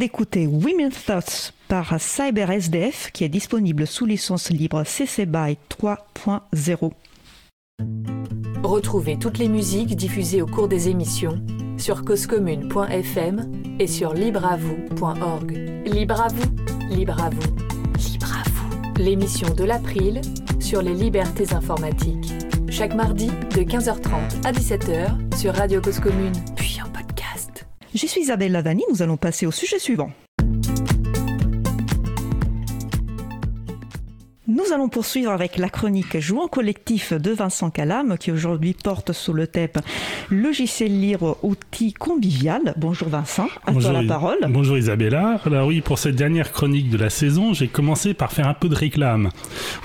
d'écouter 0.00 0.46
Women's 0.46 1.04
Thoughts 1.04 1.52
par 1.68 2.00
CyberSDF 2.00 3.10
qui 3.12 3.22
est 3.22 3.28
disponible 3.28 3.86
sous 3.86 4.06
licence 4.06 4.48
libre 4.48 4.82
CC 4.84 5.26
BY 5.26 5.58
3.0. 5.68 6.90
Retrouvez 8.62 9.18
toutes 9.18 9.36
les 9.36 9.48
musiques 9.48 9.94
diffusées 9.96 10.40
au 10.40 10.46
cours 10.46 10.68
des 10.68 10.88
émissions 10.88 11.38
sur 11.76 12.02
causecommune.fm 12.02 13.52
et 13.78 13.86
sur 13.86 14.14
libreavoue.org. 14.14 15.52
Libre 15.84 16.20
à 16.22 16.28
vous, 16.28 16.56
libre 16.88 17.22
à 17.22 17.28
vous, 17.28 17.56
libre 17.98 18.32
à 18.34 18.48
vous. 18.48 19.02
L'émission 19.02 19.54
de 19.54 19.64
l'April 19.64 20.22
sur 20.60 20.80
les 20.80 20.94
libertés 20.94 21.52
informatiques. 21.52 22.32
Chaque 22.70 22.94
mardi 22.94 23.26
de 23.26 23.62
15h30 23.62 24.46
à 24.46 24.52
17h 24.52 25.36
sur 25.36 25.54
Radio 25.54 25.82
Cause 25.82 26.00
Commune. 26.00 26.32
Je 27.92 28.06
suis 28.06 28.20
Isabelle 28.20 28.52
Lavani, 28.52 28.84
nous 28.88 29.02
allons 29.02 29.16
passer 29.16 29.46
au 29.46 29.50
sujet 29.50 29.80
suivant. 29.80 30.12
Nous 34.60 34.74
allons 34.74 34.88
poursuivre 34.88 35.30
avec 35.30 35.56
la 35.56 35.70
chronique 35.70 36.20
Jouant 36.20 36.46
collectif 36.46 37.14
de 37.14 37.30
Vincent 37.30 37.70
Calam 37.70 38.18
qui 38.18 38.30
aujourd'hui 38.30 38.74
porte 38.74 39.12
sous 39.12 39.32
le 39.32 39.46
thème 39.46 39.68
logiciel 40.30 41.00
libre, 41.00 41.38
outil 41.42 41.94
convivial. 41.94 42.74
Bonjour 42.76 43.08
Vincent, 43.08 43.48
à 43.66 43.72
Bonjour, 43.72 43.90
toi 43.90 44.02
la 44.02 44.08
parole. 44.08 44.38
Bonjour 44.48 44.76
Isabella. 44.76 45.40
Alors 45.46 45.68
oui, 45.68 45.80
pour 45.80 45.98
cette 45.98 46.14
dernière 46.14 46.52
chronique 46.52 46.90
de 46.90 46.98
la 46.98 47.08
saison, 47.08 47.54
j'ai 47.54 47.68
commencé 47.68 48.12
par 48.12 48.32
faire 48.32 48.48
un 48.48 48.54
peu 48.54 48.68
de 48.68 48.74
réclame. 48.74 49.30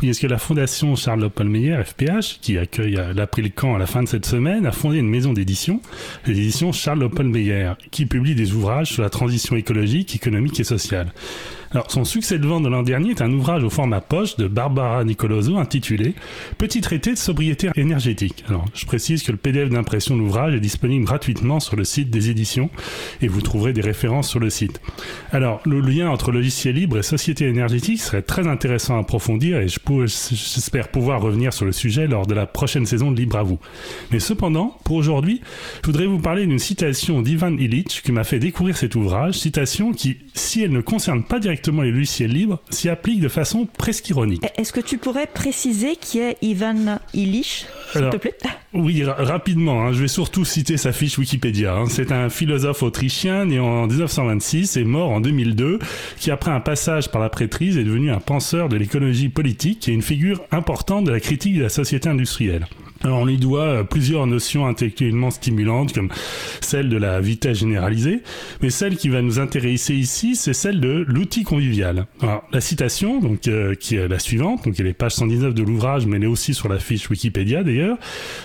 Oui, 0.01 0.09
est-ce 0.09 0.19
que 0.19 0.27
la 0.27 0.37
fondation 0.37 0.95
Charles 0.95 1.21
Loppelmeyer, 1.21 1.81
FPH, 1.83 2.39
qui 2.41 2.57
accueille 2.57 2.97
euh, 2.97 3.13
l'April 3.13 3.53
Camp 3.53 3.75
à 3.75 3.79
la 3.79 3.85
fin 3.85 4.03
de 4.03 4.09
cette 4.09 4.25
semaine, 4.25 4.65
a 4.65 4.71
fondé 4.73 4.97
une 4.97 5.09
maison 5.09 5.31
d'édition, 5.31 5.79
l'édition 6.27 6.73
Charles 6.73 6.99
Loppelmeyer, 6.99 7.73
qui 7.91 8.05
publie 8.05 8.35
des 8.35 8.53
ouvrages 8.53 8.91
sur 8.91 9.03
la 9.03 9.09
transition 9.09 9.55
écologique, 9.55 10.15
économique 10.15 10.59
et 10.59 10.65
sociale. 10.65 11.13
Alors, 11.75 11.91
son 11.91 12.05
succès 12.05 12.39
de 12.39 12.47
vente 12.47 12.63
de 12.63 12.69
l'an 12.69 12.83
dernier 12.83 13.09
est 13.09 13.21
un 13.21 13.33
ouvrage 13.33 13.61
au 13.65 13.69
format 13.69 13.99
poche 13.99 14.37
de 14.37 14.47
Barbara 14.47 15.03
Nicoloso 15.03 15.57
intitulé 15.57 16.13
Petit 16.57 16.79
traité 16.79 17.11
de 17.11 17.17
sobriété 17.17 17.69
énergétique. 17.75 18.45
Alors, 18.47 18.63
je 18.73 18.85
précise 18.85 19.23
que 19.23 19.33
le 19.33 19.37
PDF 19.37 19.67
d'impression 19.67 20.15
de 20.15 20.21
l'ouvrage 20.21 20.55
est 20.55 20.61
disponible 20.61 21.03
gratuitement 21.03 21.59
sur 21.59 21.75
le 21.75 21.83
site 21.83 22.09
des 22.09 22.29
éditions 22.29 22.69
et 23.21 23.27
vous 23.27 23.41
trouverez 23.41 23.73
des 23.73 23.81
références 23.81 24.29
sur 24.29 24.39
le 24.39 24.49
site. 24.49 24.79
Alors, 25.33 25.59
le 25.65 25.81
lien 25.81 26.09
entre 26.09 26.31
logiciel 26.31 26.75
libre 26.75 26.97
et 26.97 27.03
société 27.03 27.45
énergétique 27.45 27.99
serait 27.99 28.21
très 28.21 28.47
intéressant 28.47 28.95
à 28.95 29.01
approfondir 29.01 29.57
et 29.57 29.67
j'espère 29.67 30.87
pouvoir 30.87 31.21
revenir 31.21 31.51
sur 31.51 31.65
le 31.65 31.73
sujet 31.73 32.07
lors 32.07 32.25
de 32.25 32.33
la 32.33 32.45
prochaine 32.45 32.85
saison 32.85 33.11
de 33.11 33.17
Libre 33.17 33.35
à 33.35 33.43
vous. 33.43 33.59
Mais 34.13 34.21
cependant, 34.21 34.77
pour 34.85 34.95
aujourd'hui, 34.95 35.41
je 35.81 35.87
voudrais 35.87 36.05
vous 36.05 36.19
parler 36.19 36.45
d'une 36.45 36.57
citation 36.57 37.21
d'Ivan 37.21 37.57
Illich 37.57 38.01
qui 38.01 38.13
m'a 38.13 38.23
fait 38.23 38.39
découvrir 38.39 38.77
cet 38.77 38.95
ouvrage, 38.95 39.33
citation 39.33 39.91
qui, 39.91 40.19
si 40.33 40.63
elle 40.63 40.71
ne 40.71 40.79
concerne 40.79 41.25
pas 41.25 41.37
directement 41.37 41.64
les 41.83 41.91
logiciels 41.91 42.31
libres, 42.31 42.59
s'y 42.69 42.89
applique 42.89 43.21
de 43.21 43.27
façon 43.29 43.67
presque 43.77 44.09
ironique. 44.09 44.43
Est-ce 44.57 44.73
que 44.73 44.81
tu 44.81 44.97
pourrais 44.97 45.27
préciser 45.27 45.95
qui 45.99 46.19
est 46.19 46.37
Ivan 46.41 46.99
Illich, 47.13 47.65
s'il 47.91 48.09
te 48.09 48.17
plaît? 48.17 48.35
Oui, 48.73 49.03
ra- 49.03 49.15
rapidement, 49.17 49.83
hein, 49.85 49.93
je 49.93 50.01
vais 50.01 50.07
surtout 50.07 50.43
citer 50.45 50.77
sa 50.77 50.91
fiche 50.91 51.17
Wikipédia. 51.17 51.75
hein. 51.75 51.85
C'est 51.89 52.11
un 52.11 52.29
philosophe 52.29 52.83
autrichien 52.83 53.45
né 53.45 53.59
en 53.59 53.87
1926 53.87 54.77
et 54.77 54.83
mort 54.83 55.09
en 55.11 55.21
2002, 55.21 55.79
qui 56.19 56.31
après 56.31 56.51
un 56.51 56.59
passage 56.59 57.09
par 57.09 57.21
la 57.21 57.29
prêtrise 57.29 57.77
est 57.77 57.83
devenu 57.83 58.11
un 58.11 58.19
penseur 58.19 58.69
de 58.69 58.75
l'écologie 58.77 59.29
politique 59.29 59.87
et 59.87 59.91
une 59.93 60.01
figure 60.01 60.41
importante 60.51 61.05
de 61.05 61.11
la 61.11 61.19
critique 61.19 61.57
de 61.57 61.63
la 61.63 61.69
société 61.69 62.09
industrielle. 62.09 62.67
Alors, 63.05 63.19
on 63.19 63.25
lui 63.25 63.37
doit 63.37 63.65
euh, 63.65 63.83
plusieurs 63.83 64.25
notions 64.25 64.65
intellectuellement 64.65 65.29
stimulantes 65.29 65.93
comme 65.93 66.09
celle 66.59 66.89
de 66.89 66.97
la 66.97 67.21
vitesse 67.21 67.59
généralisée, 67.59 68.23
mais 68.61 68.71
celle 68.71 68.97
qui 68.97 69.09
va 69.09 69.21
nous 69.21 69.37
intéresser 69.37 69.93
ici, 69.93 70.35
c'est 70.35 70.53
celle 70.53 70.79
de 70.79 71.05
l'outil 71.07 71.43
convivial. 71.43 72.07
Alors, 72.23 72.43
la 72.51 72.61
citation, 72.61 73.19
donc 73.19 73.47
euh, 73.47 73.75
qui 73.75 73.95
est 73.95 74.07
la 74.07 74.17
suivante, 74.17 74.65
donc 74.65 74.79
elle 74.79 74.87
est 74.87 74.93
page 74.93 75.13
119 75.13 75.53
de 75.53 75.61
l'ouvrage, 75.61 76.07
mais 76.07 76.17
elle 76.17 76.23
est 76.23 76.27
aussi 76.27 76.55
sur 76.55 76.67
la 76.67 76.79
fiche 76.79 77.07
Wikipédia 77.07 77.63
d'ailleurs. 77.63 77.99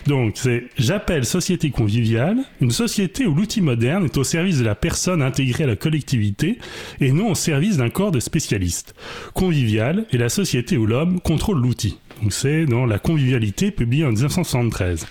Donc 0.06 0.32
c'est 0.34 0.64
j'appelle 0.76 1.24
société 1.24 1.70
conviviale 1.70 2.36
une 2.60 2.70
société 2.70 3.26
où 3.26 3.34
l'outil 3.34 3.62
moderne 3.62 4.04
est 4.04 4.18
au 4.18 4.24
service 4.24 4.58
de 4.58 4.64
la 4.64 4.74
personne 4.74 5.22
intégrée 5.22 5.64
à 5.64 5.68
la 5.68 5.76
collectivité 5.76 6.58
et 7.00 7.12
non 7.12 7.30
au 7.30 7.34
service 7.34 7.78
d'un 7.78 7.88
corps 7.88 8.12
de 8.12 8.20
spécialistes. 8.20 8.94
Convivial 9.32 10.04
est 10.12 10.18
la 10.18 10.28
société 10.28 10.76
où 10.76 10.84
l'homme 10.84 11.18
contrôle 11.20 11.62
l'outil. 11.62 11.96
C'est 12.28 12.66
dans 12.66 12.84
La 12.86 12.98
convivialité 12.98 13.70
publié 13.70 14.04
en 14.04 14.10
1973. 14.12 15.06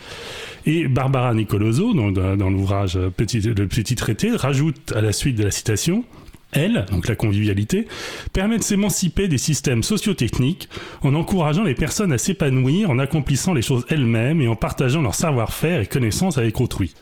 Et 0.65 0.87
Barbara 0.87 1.33
Nicoloso, 1.33 1.93
dans, 1.93 2.11
dans- 2.11 2.49
l'ouvrage 2.49 2.99
Petit- 3.17 3.39
Le 3.41 3.67
Petit 3.67 3.95
Traité, 3.95 4.31
rajoute 4.35 4.91
à 4.95 5.01
la 5.01 5.11
suite 5.13 5.35
de 5.37 5.43
la 5.43 5.51
citation 5.51 6.03
elle, 6.51 6.87
donc 6.91 7.07
la 7.07 7.15
convivialité, 7.15 7.87
permet 8.33 8.57
de 8.57 8.63
s'émanciper 8.63 9.27
des 9.27 9.37
systèmes 9.37 9.83
sociotechniques 9.83 10.67
en 11.03 11.13
encourageant 11.13 11.63
les 11.63 11.75
personnes 11.75 12.11
à 12.11 12.17
s'épanouir, 12.17 12.89
en 12.89 12.97
accomplissant 12.97 13.53
les 13.53 13.61
choses 13.61 13.85
elles-mêmes 13.89 14.41
et 14.41 14.47
en 14.47 14.55
partageant 14.55 15.03
leur 15.03 15.13
savoir-faire 15.13 15.79
et 15.81 15.85
connaissances 15.85 16.39
avec 16.39 16.59
autrui. 16.59 16.95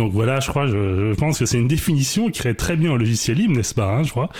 Donc 0.00 0.12
voilà, 0.14 0.40
je 0.40 0.48
crois, 0.48 0.66
je, 0.66 0.72
je 1.10 1.14
pense 1.14 1.38
que 1.38 1.44
c'est 1.44 1.58
une 1.58 1.68
définition 1.68 2.30
qui 2.30 2.40
irait 2.40 2.54
très 2.54 2.74
bien 2.74 2.90
au 2.90 2.96
logiciel 2.96 3.36
libre, 3.36 3.54
n'est-ce 3.54 3.74
pas, 3.74 3.96
hein, 3.96 4.02
je 4.02 4.08
crois. 4.10 4.30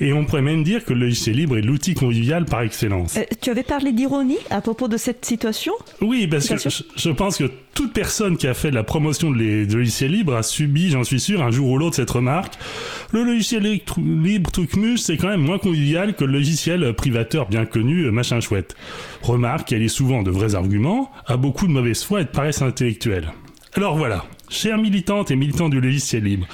Et 0.00 0.14
on 0.14 0.24
pourrait 0.24 0.40
même 0.40 0.64
dire 0.64 0.82
que 0.82 0.94
le 0.94 1.00
logiciel 1.00 1.36
libre 1.36 1.58
est 1.58 1.60
l'outil 1.60 1.92
convivial 1.92 2.46
par 2.46 2.62
excellence. 2.62 3.18
Euh, 3.18 3.24
Tu 3.42 3.50
avais 3.50 3.62
parlé 3.62 3.92
d'ironie 3.92 4.38
à 4.48 4.62
propos 4.62 4.88
de 4.88 4.96
cette 4.96 5.22
situation? 5.26 5.74
Oui, 6.00 6.26
parce 6.26 6.48
que 6.48 6.56
je, 6.56 6.82
je 6.96 7.10
pense 7.10 7.36
que 7.36 7.50
toute 7.74 7.92
personne 7.92 8.38
qui 8.38 8.46
a 8.46 8.54
fait 8.54 8.70
de 8.70 8.74
la 8.74 8.82
promotion 8.82 9.30
de 9.30 9.36
les- 9.36 9.66
de 9.66 9.76
logiciels 9.76 10.12
libres 10.12 10.34
a 10.36 10.42
subi, 10.42 10.88
j'en 10.88 11.04
suis 11.04 11.20
sûr, 11.20 11.42
un 11.42 11.50
jour 11.50 11.68
ou 11.68 11.76
l'autre 11.76 11.96
cette 11.96 12.10
remarque. 12.10 12.54
Le 13.12 13.22
logiciel 13.22 13.78
libre 13.98 14.50
Trucmuche, 14.50 15.00
c'est 15.00 15.18
quand 15.18 15.28
même 15.28 15.42
moins 15.42 15.58
convivial 15.58 16.14
que 16.16 16.24
le 16.24 16.32
logiciel 16.32 16.94
privateur 16.94 17.46
bien 17.46 17.66
connu, 17.66 18.04
euh, 18.04 18.10
machin 18.10 18.40
chouette. 18.40 18.74
Remarque, 19.20 19.70
elle 19.72 19.82
est 19.82 19.88
souvent 19.88 20.22
de 20.22 20.30
vrais 20.30 20.54
arguments, 20.54 21.12
a 21.26 21.36
beaucoup 21.36 21.66
de 21.66 21.72
mauvaise 21.72 22.02
foi 22.04 22.22
et 22.22 22.24
de 22.24 22.30
paresse 22.30 22.62
intellectuelle. 22.62 23.32
Alors 23.74 23.96
voilà, 23.96 24.24
chères 24.50 24.78
militantes 24.78 25.30
et 25.30 25.36
militants 25.36 25.68
du 25.68 25.80
logiciel 25.80 26.24
libre, 26.24 26.46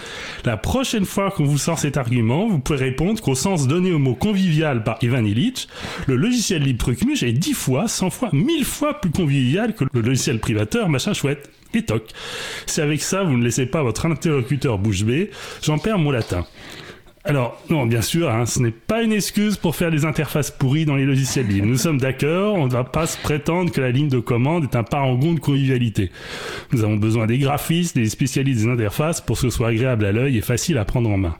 la 0.45 0.57
prochaine 0.57 1.05
fois 1.05 1.31
qu'on 1.31 1.45
vous 1.45 1.59
sort 1.59 1.79
cet 1.79 1.97
argument, 1.97 2.47
vous 2.47 2.61
pouvez 2.61 2.79
répondre 2.79 3.21
qu'au 3.21 3.35
sens 3.35 3.67
donné 3.67 3.93
au 3.93 3.99
mot 3.99 4.15
convivial 4.15 4.85
par 4.85 4.99
Ivan 5.03 5.25
Illich, 5.25 5.67
le 6.07 6.17
logiciel 6.17 6.63
libre 6.63 6.79
Trucmuche 6.79 7.23
est 7.23 7.33
10 7.33 7.55
fois, 7.55 7.89
100 7.89 8.11
fois, 8.11 8.31
1000 8.33 8.65
fois 8.65 9.01
plus 9.01 9.11
convivial 9.11 9.75
que 9.75 9.85
le 9.93 10.01
logiciel 10.01 10.39
privateur 10.39 10.89
machin 10.89 11.15
chouette. 11.15 11.51
Et 11.75 11.83
toc. 11.83 12.05
Si 12.65 12.81
avec 12.81 13.03
ça 13.03 13.23
vous 13.23 13.37
ne 13.37 13.45
laissez 13.45 13.67
pas 13.67 13.83
votre 13.83 14.07
interlocuteur 14.07 14.79
bouche 14.79 15.05
bée, 15.05 15.31
j'en 15.63 15.79
perds 15.79 15.99
mon 15.99 16.11
latin. 16.11 16.47
Alors, 17.29 17.61
non, 17.71 17.87
bien 17.87 18.03
sûr, 18.03 18.31
hein, 18.31 18.47
ce 18.47 18.61
n'est 18.61 18.71
pas 18.71 19.03
une 19.03 19.13
excuse 19.13 19.57
pour 19.57 19.75
faire 19.75 19.91
des 19.91 20.05
interfaces 20.05 20.53
pourries 20.53 20.85
dans 20.85 20.95
les 20.95 21.05
logiciels 21.05 21.49
libres. 21.49 21.67
Nous 21.67 21.77
sommes 21.77 21.99
d'accord, 21.99 22.55
on 22.55 22.67
ne 22.67 22.71
va 22.71 22.85
pas 22.85 23.09
se 23.09 23.19
prétendre 23.19 23.73
que 23.73 23.81
la 23.81 23.91
ligne 23.91 24.09
de 24.09 24.21
commande 24.21 24.63
est 24.63 24.77
un 24.77 24.85
parangon 24.85 25.35
de 25.35 25.41
convivialité. 25.41 26.13
Nous 26.71 26.85
avons 26.85 26.95
besoin 26.95 27.27
des 27.27 27.39
graphistes, 27.39 27.97
des 27.97 28.09
spécialistes 28.09 28.63
des 28.63 28.71
interfaces 28.71 29.21
pour 29.21 29.35
que 29.35 29.43
ce 29.43 29.51
soit 29.51 29.71
agréable 29.71 30.05
à 30.05 30.13
l'œil 30.13 30.39
et 30.39 30.41
facile 30.41 30.79
à 30.79 30.85
prendre 30.85 31.11
en 31.11 31.19
main. 31.19 31.35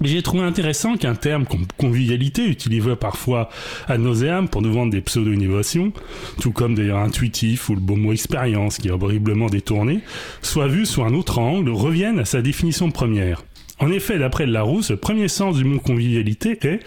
Mais 0.00 0.08
j'ai 0.08 0.22
trouvé 0.22 0.42
intéressant 0.42 0.96
qu'un 0.96 1.14
terme 1.14 1.44
comme 1.44 1.66
convivialité, 1.76 2.46
utilisé 2.46 2.96
parfois 2.96 3.50
à 3.88 3.98
nauséam 3.98 4.48
pour 4.48 4.62
nous 4.62 4.72
vendre 4.72 4.92
des 4.92 5.02
pseudo-innovations, 5.02 5.92
tout 6.40 6.52
comme 6.52 6.74
d'ailleurs 6.74 7.00
intuitif 7.00 7.68
ou 7.68 7.74
le 7.74 7.80
beau 7.80 7.96
mot 7.96 8.12
expérience 8.12 8.78
qui 8.78 8.88
est 8.88 8.90
horriblement 8.90 9.48
détourné, 9.48 10.00
soit 10.40 10.68
vu 10.68 10.86
sous 10.86 11.02
un 11.02 11.12
autre 11.12 11.38
angle, 11.38 11.70
revienne 11.70 12.18
à 12.20 12.24
sa 12.24 12.40
définition 12.40 12.90
première. 12.90 13.42
En 13.78 13.90
effet, 13.90 14.18
d'après 14.18 14.46
Larousse, 14.46 14.90
le 14.90 14.96
premier 14.96 15.28
sens 15.28 15.56
du 15.56 15.64
mot 15.64 15.78
convivialité 15.78 16.58
est 16.62 16.80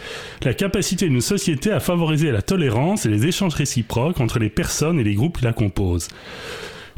la 0.44 0.56
capacité 0.56 1.08
d'une 1.08 1.22
société 1.22 1.72
à 1.72 1.80
favoriser 1.80 2.32
la 2.32 2.42
tolérance 2.42 3.06
et 3.06 3.10
les 3.10 3.28
échanges 3.28 3.54
réciproques 3.54 4.20
entre 4.20 4.40
les 4.40 4.50
personnes 4.50 5.00
et 5.00 5.04
les 5.04 5.14
groupes 5.14 5.38
qui 5.38 5.46
la 5.46 5.54
composent. 5.54 6.08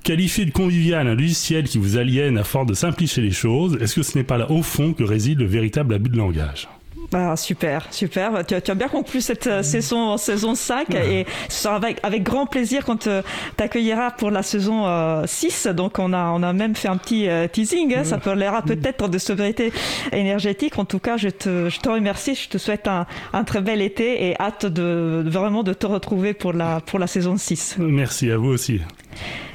Qualifier 0.03 0.45
de 0.45 0.51
convivial 0.51 1.07
un 1.07 1.15
logiciel 1.15 1.65
qui 1.65 1.77
vous 1.77 1.97
aliène 1.97 2.37
à 2.37 2.43
force 2.43 2.67
de 2.67 2.73
simplifier 2.73 3.21
les 3.21 3.31
choses, 3.31 3.77
est-ce 3.81 3.95
que 3.95 4.03
ce 4.03 4.17
n'est 4.17 4.23
pas 4.23 4.37
là 4.37 4.49
au 4.49 4.63
fond 4.63 4.93
que 4.93 5.03
réside 5.03 5.39
le 5.39 5.45
véritable 5.45 5.93
abus 5.93 6.09
de 6.09 6.17
langage? 6.17 6.69
Ah, 7.13 7.35
super, 7.35 7.87
super. 7.91 8.45
Tu, 8.47 8.53
as- 8.55 8.61
tu 8.61 8.71
as 8.71 8.75
bien 8.75 8.87
conclu 8.87 9.19
cette 9.19 9.45
euh, 9.47 9.63
saison, 9.63 10.15
saison 10.15 10.55
5 10.55 10.95
et 10.95 11.25
ce 11.49 11.63
sera 11.63 11.75
avec, 11.75 11.97
avec 12.03 12.23
grand 12.23 12.45
plaisir 12.45 12.85
qu'on 12.85 12.95
te 12.95 13.21
t'accueillera 13.57 14.11
pour 14.11 14.31
la 14.31 14.43
saison 14.43 14.85
euh, 14.87 15.23
6. 15.27 15.67
Donc 15.67 15.99
on 15.99 16.13
a, 16.13 16.27
on 16.29 16.41
a 16.41 16.53
même 16.53 16.73
fait 16.73 16.87
un 16.87 16.95
petit 16.95 17.27
euh, 17.27 17.47
teasing. 17.49 17.95
hein. 17.95 18.03
Ça 18.05 18.17
parlera 18.17 18.61
peut-être 18.61 19.09
de 19.09 19.17
sobriété 19.17 19.73
énergétique. 20.13 20.79
En 20.79 20.85
tout 20.85 20.99
cas, 20.99 21.17
je 21.17 21.27
te, 21.27 21.67
je 21.69 21.79
te 21.81 21.89
remercie. 21.89 22.33
Je 22.35 22.47
te 22.47 22.57
souhaite 22.57 22.87
un, 22.87 23.05
un 23.33 23.43
très 23.43 23.59
bel 23.59 23.81
été 23.81 24.29
et 24.29 24.39
hâte 24.41 24.65
de 24.65 25.21
vraiment 25.27 25.63
de 25.63 25.73
te 25.73 25.85
retrouver 25.85 26.33
pour 26.33 26.53
la, 26.53 26.79
pour 26.79 26.97
la 26.97 27.07
saison 27.07 27.35
6. 27.35 27.75
Merci 27.79 28.31
à 28.31 28.37
vous 28.37 28.49
aussi. 28.51 28.79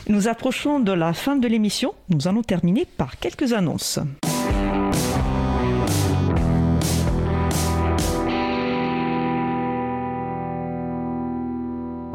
Nous 0.09 0.29
approchons 0.29 0.79
de 0.79 0.93
la 0.93 1.15
fin 1.15 1.37
de 1.37 1.49
l'émission. 1.49 1.95
Nous 2.11 2.29
allons 2.29 2.43
terminer 2.43 2.85
par 2.99 3.19
quelques 3.19 3.55
annonces. 3.55 3.99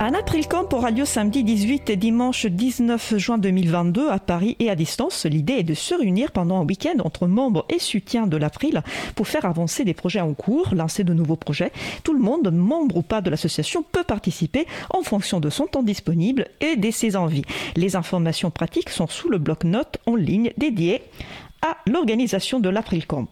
Un 0.04 0.16
Aprilcamp 0.16 0.68
aura 0.74 0.90
lieu 0.90 1.06
samedi 1.06 1.44
18 1.44 1.92
et 1.92 1.96
dimanche 1.96 2.48
19 2.48 3.18
juin 3.18 3.38
2022 3.38 4.10
à 4.10 4.18
Paris 4.18 4.56
et 4.58 4.72
à 4.72 4.76
distance. 4.76 5.28
L'idée 5.28 5.58
est 5.60 5.64
de 5.64 5.76
se 5.76 5.94
réunir 5.94 6.32
pendant 6.32 6.60
un 6.60 6.66
week-end 6.66 6.96
entre 7.06 7.28
membres 7.28 7.68
et 7.70 7.78
soutiens 7.78 8.26
de 8.26 8.36
l'April 8.36 8.82
pour 9.14 9.28
faire 9.28 9.46
avancer 9.46 9.86
des 9.86 9.94
projets 9.94 10.20
en 10.20 10.34
cours, 10.34 10.74
lancer 10.74 11.04
de 11.04 11.14
nouveaux 11.14 11.36
projets. 11.36 11.72
Tout 12.04 12.14
le 12.14 12.20
monde, 12.20 12.52
membre 12.52 12.98
ou 12.98 13.04
pas 13.04 13.22
de 13.22 13.30
l'association, 13.30 13.84
peut 13.84 14.04
participer 14.04 14.66
en 14.90 15.04
fonction 15.04 15.40
de 15.40 15.52
son 15.52 15.68
temps 15.68 15.84
disponible 15.84 16.48
et 16.62 16.78
de 16.78 16.90
ses 16.90 17.16
envies. 17.16 17.46
Les 17.76 17.96
informations 17.96 18.50
pratiques 18.50 18.90
sont 18.90 19.06
sous 19.06 19.30
le 19.30 19.38
bloc-notes 19.38 20.00
en 20.08 20.16
ligne 20.16 20.52
dédié 20.58 21.04
à 21.62 21.78
l'organisation 21.86 22.60
de 22.60 22.70
l'Aprilcamp. 22.70 23.28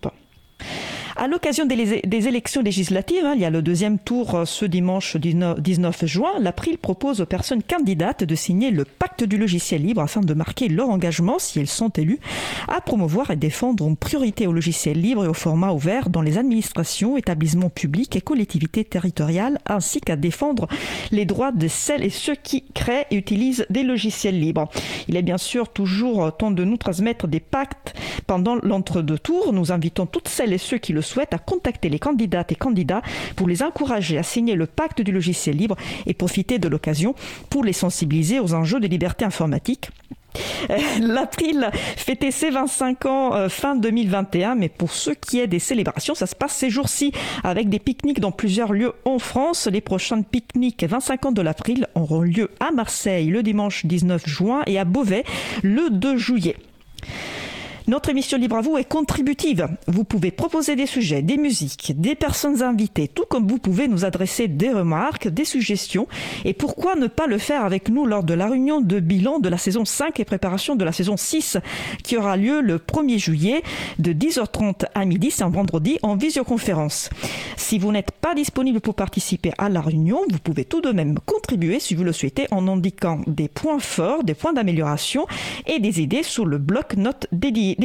À 1.21 1.27
l'occasion 1.27 1.65
des, 1.65 2.27
élections 2.29 2.61
législatives, 2.61 3.25
hein, 3.25 3.33
il 3.35 3.41
y 3.41 3.45
a 3.45 3.49
le 3.49 3.61
deuxième 3.61 3.99
tour 3.99 4.35
euh, 4.35 4.45
ce 4.45 4.63
dimanche 4.63 5.17
19 5.17 6.05
juin, 6.05 6.31
l'April 6.39 6.77
propose 6.77 7.19
aux 7.19 7.25
personnes 7.25 7.61
candidates 7.61 8.23
de 8.23 8.35
signer 8.35 8.71
le 8.71 8.85
pacte 8.85 9.25
du 9.25 9.37
logiciel 9.37 9.81
libre 9.81 10.01
afin 10.01 10.21
de 10.21 10.33
marquer 10.33 10.69
leur 10.69 10.87
engagement, 10.87 11.37
si 11.37 11.59
elles 11.59 11.67
sont 11.67 11.89
élues, 11.89 12.21
à 12.69 12.79
promouvoir 12.79 13.31
et 13.31 13.35
défendre 13.35 13.85
une 13.85 13.97
priorité 13.97 14.47
au 14.47 14.53
logiciel 14.53 15.01
libre 15.01 15.25
et 15.25 15.27
au 15.27 15.33
format 15.33 15.73
ouvert 15.73 16.09
dans 16.09 16.21
les 16.21 16.37
administrations, 16.37 17.17
établissements 17.17 17.69
publics 17.69 18.15
et 18.15 18.21
collectivités 18.21 18.85
territoriales, 18.85 19.59
ainsi 19.65 19.99
qu'à 19.99 20.15
défendre 20.15 20.69
les 21.11 21.25
droits 21.25 21.51
de 21.51 21.67
celles 21.67 22.05
et 22.05 22.11
ceux 22.11 22.35
qui 22.35 22.63
créent 22.73 23.07
et 23.11 23.17
utilisent 23.17 23.65
des 23.69 23.83
logiciels 23.83 24.39
libres. 24.39 24.69
Il 25.09 25.17
est 25.17 25.21
bien 25.21 25.37
sûr 25.37 25.67
toujours 25.67 26.33
temps 26.37 26.51
de 26.51 26.63
nous 26.63 26.77
transmettre 26.77 27.27
des 27.27 27.41
pactes 27.41 27.93
pendant 28.25 28.55
l'entre-deux 28.63 29.19
tours. 29.19 29.51
Nous 29.51 29.73
invitons 29.73 30.05
toutes 30.05 30.29
celles 30.29 30.53
et 30.53 30.57
ceux 30.57 30.77
qui 30.77 30.93
le 30.93 31.01
souhaitent 31.10 31.34
à 31.34 31.40
contacter 31.40 31.90
les 31.90 31.99
candidates 31.99 32.52
et 32.52 32.56
candidats 32.56 33.02
pour 33.36 33.48
les 33.48 33.64
encourager 33.64 34.18
à 34.18 34.23
signer 34.23 34.56
le 34.56 34.68
pacte 34.68 35.02
du 35.02 35.11
logiciel 35.11 35.57
libre 35.57 35.76
et 36.06 36.14
profiter 36.14 36.60
de 36.60 36.68
l'occasion 36.68 37.15
pour 37.49 37.64
les 37.64 37.73
sensibiliser 37.73 38.40
aux 38.40 38.53
enjeux 38.53 38.80
des 38.80 38.88
libertés 38.88 39.26
informatiques 39.26 39.90
euh, 40.69 40.77
L'April 41.02 41.72
fêtait 41.73 42.31
ses 42.31 42.52
25 42.52 43.06
ans 43.06 43.36
euh, 43.36 43.49
fin 43.49 43.76
2021, 43.76 44.56
mais 44.56 44.69
pour 44.69 44.91
ce 44.91 45.11
qui 45.11 45.40
est 45.40 45.48
des 45.48 45.60
célébrations, 45.60 46.14
ça 46.14 46.27
se 46.27 46.36
passe 46.36 46.53
ces 46.53 46.69
jours-ci 46.69 47.11
avec 47.44 47.69
des 47.69 47.80
pique-niques 47.80 48.19
dans 48.19 48.31
plusieurs 48.31 48.73
lieux 48.73 48.94
en 49.06 49.18
France. 49.19 49.68
Les 49.68 49.81
prochaines 49.81 50.23
pique-niques 50.23 50.84
25 50.84 51.26
ans 51.26 51.31
de 51.31 51.41
l'April 51.41 51.88
auront 51.95 52.22
lieu 52.22 52.52
à 52.60 52.72
Marseille 52.72 53.27
le 53.27 53.41
dimanche 53.41 53.86
19 53.86 54.27
juin 54.27 54.61
et 54.68 54.77
à 54.77 54.86
Beauvais 54.86 55.23
le 55.64 55.90
2 55.90 56.18
juillet. 56.18 56.56
Notre 57.89 58.09
émission 58.09 58.37
Libre 58.37 58.57
à 58.57 58.61
vous 58.61 58.77
est 58.77 58.87
contributive. 58.87 59.67
Vous 59.87 60.03
pouvez 60.03 60.29
proposer 60.29 60.75
des 60.75 60.85
sujets, 60.85 61.23
des 61.23 61.37
musiques, 61.37 61.99
des 61.99 62.13
personnes 62.13 62.61
invitées, 62.61 63.07
tout 63.07 63.25
comme 63.27 63.47
vous 63.47 63.57
pouvez 63.57 63.87
nous 63.87 64.05
adresser 64.05 64.47
des 64.47 64.69
remarques, 64.69 65.27
des 65.27 65.43
suggestions. 65.43 66.07
Et 66.45 66.53
pourquoi 66.53 66.95
ne 66.95 67.07
pas 67.07 67.25
le 67.25 67.39
faire 67.39 67.65
avec 67.65 67.89
nous 67.89 68.05
lors 68.05 68.23
de 68.23 68.35
la 68.35 68.47
réunion 68.47 68.79
de 68.79 68.99
bilan 68.99 69.39
de 69.39 69.49
la 69.49 69.57
saison 69.57 69.85
5 69.85 70.19
et 70.19 70.23
préparation 70.23 70.75
de 70.75 70.85
la 70.85 70.91
saison 70.91 71.17
6 71.17 71.57
qui 72.03 72.15
aura 72.15 72.37
lieu 72.37 72.61
le 72.61 72.77
1er 72.77 73.17
juillet 73.17 73.63
de 73.97 74.13
10h30 74.13 74.85
à 74.93 75.03
midi, 75.05 75.31
c'est 75.31 75.41
un 75.41 75.49
vendredi, 75.49 75.97
en 76.03 76.15
visioconférence. 76.15 77.09
Si 77.57 77.79
vous 77.79 77.91
n'êtes 77.91 78.11
pas 78.11 78.35
disponible 78.35 78.81
pour 78.81 78.93
participer 78.93 79.51
à 79.57 79.67
la 79.67 79.81
réunion, 79.81 80.21
vous 80.29 80.37
pouvez 80.37 80.63
tout 80.63 80.81
de 80.81 80.91
même 80.91 81.17
contribuer 81.25 81.79
si 81.79 81.95
vous 81.95 82.03
le 82.03 82.13
souhaitez 82.13 82.45
en 82.51 82.67
indiquant 82.67 83.21
des 83.25 83.47
points 83.47 83.79
forts, 83.79 84.23
des 84.23 84.35
points 84.35 84.53
d'amélioration 84.53 85.25
et 85.65 85.79
des 85.79 86.01
idées 86.01 86.21
sur 86.21 86.45
le 86.45 86.59
bloc-notes 86.59 87.25
dédié 87.31 87.77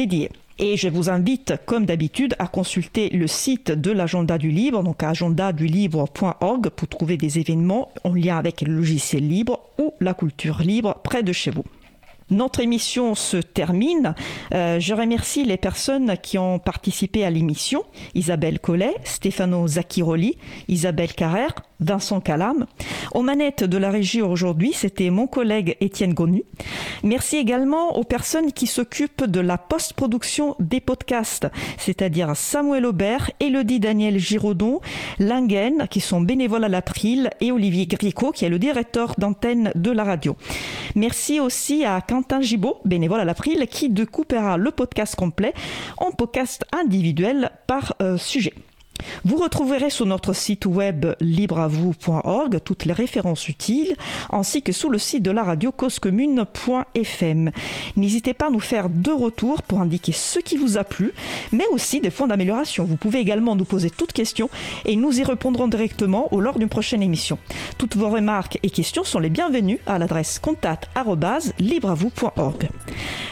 Et 0.57 0.77
je 0.77 0.87
vous 0.87 1.09
invite, 1.09 1.53
comme 1.65 1.85
d'habitude, 1.85 2.35
à 2.39 2.47
consulter 2.47 3.09
le 3.09 3.27
site 3.27 3.71
de 3.71 3.91
l'agenda 3.91 4.37
du 4.37 4.49
libre, 4.49 4.83
donc 4.83 5.03
agendadulibre.org, 5.03 6.69
pour 6.69 6.87
trouver 6.87 7.17
des 7.17 7.39
événements 7.39 7.91
en 8.03 8.13
lien 8.13 8.37
avec 8.37 8.61
le 8.61 8.73
logiciel 8.73 9.27
libre 9.27 9.59
ou 9.77 9.93
la 9.99 10.13
culture 10.13 10.61
libre 10.61 10.95
près 11.03 11.23
de 11.23 11.33
chez 11.33 11.51
vous. 11.51 11.65
Notre 12.31 12.59
émission 12.59 13.13
se 13.13 13.37
termine. 13.37 14.15
Euh, 14.53 14.79
je 14.79 14.95
remercie 14.95 15.43
les 15.43 15.57
personnes 15.57 16.17
qui 16.21 16.39
ont 16.39 16.57
participé 16.57 17.23
à 17.23 17.29
l'émission. 17.29 17.83
Isabelle 18.15 18.59
Collet, 18.59 18.95
Stefano 19.03 19.67
Zacchiroli, 19.67 20.37
Isabelle 20.67 21.13
Carrère, 21.13 21.53
Vincent 21.79 22.19
Calam. 22.19 22.65
Aux 23.13 23.21
manettes 23.21 23.63
de 23.63 23.77
la 23.77 23.89
régie 23.89 24.21
aujourd'hui, 24.21 24.73
c'était 24.73 25.09
mon 25.09 25.27
collègue 25.27 25.77
Étienne 25.81 26.13
Gonu. 26.13 26.43
Merci 27.03 27.37
également 27.37 27.97
aux 27.97 28.03
personnes 28.03 28.51
qui 28.51 28.67
s'occupent 28.67 29.25
de 29.25 29.39
la 29.39 29.57
post-production 29.57 30.55
des 30.59 30.79
podcasts, 30.79 31.47
c'est-à-dire 31.77 32.35
Samuel 32.35 32.85
Aubert, 32.85 33.31
Elodie 33.39 33.79
Daniel 33.79 34.17
Giraudon, 34.19 34.81
Lingen, 35.19 35.87
qui 35.89 35.99
sont 35.99 36.21
bénévoles 36.21 36.63
à 36.63 36.69
l'April, 36.69 37.29
et 37.41 37.51
Olivier 37.51 37.85
Gricot, 37.85 38.31
qui 38.31 38.45
est 38.45 38.49
le 38.49 38.59
directeur 38.59 39.15
d'antenne 39.17 39.71
de 39.75 39.91
la 39.91 40.03
radio. 40.03 40.35
Merci 40.95 41.39
aussi 41.39 41.85
à 41.85 42.01
Quentin 42.01 42.41
Gibaud, 42.41 42.77
bénévole 42.85 43.19
à 43.19 43.25
l'April, 43.25 43.67
qui 43.67 43.89
découpera 43.89 44.57
le 44.57 44.71
podcast 44.71 45.15
complet 45.15 45.53
en 45.97 46.11
podcast 46.11 46.65
individuel 46.73 47.51
par 47.67 47.95
euh, 48.01 48.17
sujet. 48.17 48.53
Vous 49.23 49.37
retrouverez 49.37 49.89
sur 49.89 50.05
notre 50.05 50.33
site 50.33 50.65
web 50.65 51.05
libreavou.org 51.19 52.59
toutes 52.63 52.85
les 52.85 52.93
références 52.93 53.47
utiles, 53.47 53.95
ainsi 54.31 54.61
que 54.61 54.71
sur 54.71 54.89
le 54.89 54.97
site 54.97 55.23
de 55.23 55.31
la 55.31 55.43
radio 55.43 55.71
causecommune.fm. 55.71 57.51
N'hésitez 57.95 58.33
pas 58.33 58.47
à 58.47 58.49
nous 58.49 58.59
faire 58.59 58.89
deux 58.89 59.13
retours 59.13 59.63
pour 59.63 59.81
indiquer 59.81 60.11
ce 60.11 60.39
qui 60.39 60.57
vous 60.57 60.77
a 60.77 60.83
plu, 60.83 61.13
mais 61.51 61.65
aussi 61.71 62.01
des 62.01 62.11
points 62.11 62.27
d'amélioration. 62.27 62.85
Vous 62.85 62.97
pouvez 62.97 63.19
également 63.19 63.55
nous 63.55 63.65
poser 63.65 63.89
toutes 63.89 64.13
questions 64.13 64.49
et 64.85 64.95
nous 64.95 65.19
y 65.19 65.23
répondrons 65.23 65.67
directement 65.67 66.33
au 66.33 66.39
lors 66.39 66.59
d'une 66.59 66.69
prochaine 66.69 67.01
émission. 67.01 67.37
Toutes 67.77 67.95
vos 67.95 68.09
remarques 68.09 68.59
et 68.63 68.69
questions 68.69 69.03
sont 69.03 69.19
les 69.19 69.29
bienvenues 69.29 69.79
à 69.85 69.99
l'adresse 69.99 70.39
contact@libreavou.org. 70.39 72.69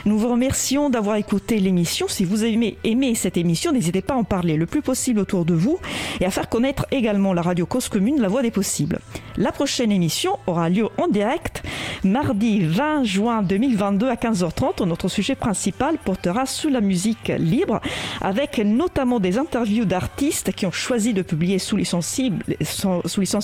Nous 0.06 0.18
vous 0.18 0.30
remercions 0.30 0.90
d'avoir 0.90 1.16
écouté 1.16 1.60
l'émission. 1.60 2.08
Si 2.08 2.26
vous 2.26 2.44
avez 2.44 2.78
aimé 2.84 3.16
cette 3.16 3.38
émission, 3.38 3.72
n'hésitez 3.72 4.02
pas 4.02 4.16
à 4.16 4.18
en 4.18 4.24
parler 4.24 4.58
le 4.58 4.66
plus 4.66 4.82
possible 4.82 5.20
autour 5.20 5.46
de 5.46 5.53
vous 5.54 5.80
et 6.20 6.26
à 6.26 6.32
faire 6.32 6.50
connaître 6.50 6.86
également 6.92 7.34
la 7.34 7.42
radio 7.42 7.66
Cause 7.66 7.90
Commune, 7.90 8.22
la 8.22 8.28
voix 8.28 8.42
des 8.42 8.52
possibles. 8.52 9.00
La 9.38 9.52
prochaine 9.52 9.92
émission 9.92 10.38
aura 10.48 10.70
lieu 10.70 10.88
en 10.98 11.08
direct 11.08 11.64
mardi 12.04 12.62
20 12.62 13.04
juin 13.04 13.42
2022 13.42 14.10
à 14.10 14.16
15h30. 14.16 14.86
Notre 14.86 15.08
sujet 15.08 15.36
principal 15.36 15.98
portera 15.98 16.46
sous 16.46 16.70
la 16.70 16.82
musique 16.82 17.32
libre 17.38 17.82
avec 18.22 18.60
notamment 18.60 19.20
des 19.20 19.38
interviews 19.38 19.86
d'artistes 19.86 20.52
qui 20.52 20.66
ont 20.66 20.72
choisi 20.72 21.14
de 21.14 21.22
publier 21.22 21.60
sous 21.60 21.78
licence, 21.78 22.22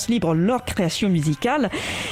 libre 0.10 0.34
leur 0.34 0.66
création 0.66 1.10
musicale. 1.10 1.70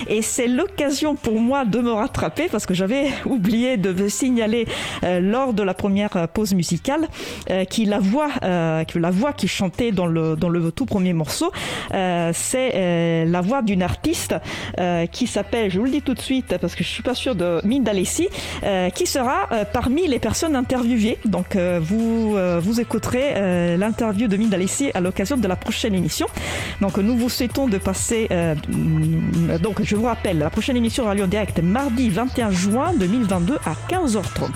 Et 0.08 0.22
c'est 0.22 0.48
l'occasion 0.48 1.16
pour 1.16 1.40
moi 1.40 1.66
de 1.66 1.80
me 1.80 1.92
rattraper 1.92 2.48
parce 2.50 2.66
que 2.66 2.74
j'avais 2.74 3.10
oublié 3.26 3.78
de 3.78 3.90
vous 3.90 4.10
signaler 4.10 4.68
euh, 5.04 5.20
lors 5.20 5.54
de 5.54 5.64
la 5.64 5.74
première 5.74 6.28
pause 6.30 6.54
musicale 6.54 7.08
euh, 7.50 7.66
qui 7.66 7.86
la 7.86 8.00
euh, 8.44 8.84
que 8.86 9.00
la 9.00 9.12
voix 9.12 9.34
qui 9.34 9.48
chantait 9.48 9.87
dans 9.92 10.08
le, 10.08 10.36
dans 10.36 10.50
le 10.50 10.72
tout 10.72 10.86
premier 10.86 11.14
morceau, 11.14 11.52
euh, 11.94 12.32
c'est 12.34 12.72
euh, 12.76 13.26
la 13.26 13.42
voix 13.42 13.62
d'une 13.62 13.84
artiste 13.84 14.36
euh, 14.80 15.06
qui 15.06 15.28
s'appelle, 15.28 15.72
je 15.72 15.80
vous 15.80 15.86
le 15.86 15.92
dis 15.92 16.02
tout 16.02 16.14
de 16.14 16.22
suite 16.22 16.58
parce 16.60 16.76
que 16.76 16.84
je 16.84 16.90
suis 16.90 17.04
pas 17.04 17.16
sûre 17.16 17.36
de 17.36 17.62
Minda 17.64 17.92
qui 18.94 19.08
sera 19.08 19.48
parmi 19.74 20.08
les 20.08 20.20
personnes 20.20 20.56
interviewées. 20.56 21.18
Donc 21.26 21.58
vous, 21.58 22.36
vous 22.60 22.82
écouterez 22.82 23.78
l'interview 23.78 24.28
de 24.28 24.38
Minda 24.38 24.58
à 24.94 25.00
l'occasion 25.00 25.38
de 25.38 25.48
la 25.48 25.56
prochaine 25.56 25.96
émission. 25.96 26.28
Donc 26.82 26.98
nous 26.98 27.18
vous 27.18 27.30
souhaitons 27.30 27.68
de 27.68 27.78
passer, 27.78 28.28
donc 29.62 29.82
je 29.82 29.96
vous 29.96 30.06
rappelle, 30.06 30.40
la 30.40 30.50
prochaine 30.50 30.78
émission 30.78 31.04
aura 31.04 31.16
lieu 31.16 31.24
en 31.24 31.28
direct 31.28 31.60
mardi 31.60 32.10
21 32.10 32.52
juin 32.52 32.94
2022 32.98 33.58
à 33.66 33.74
15h30. 33.92 34.50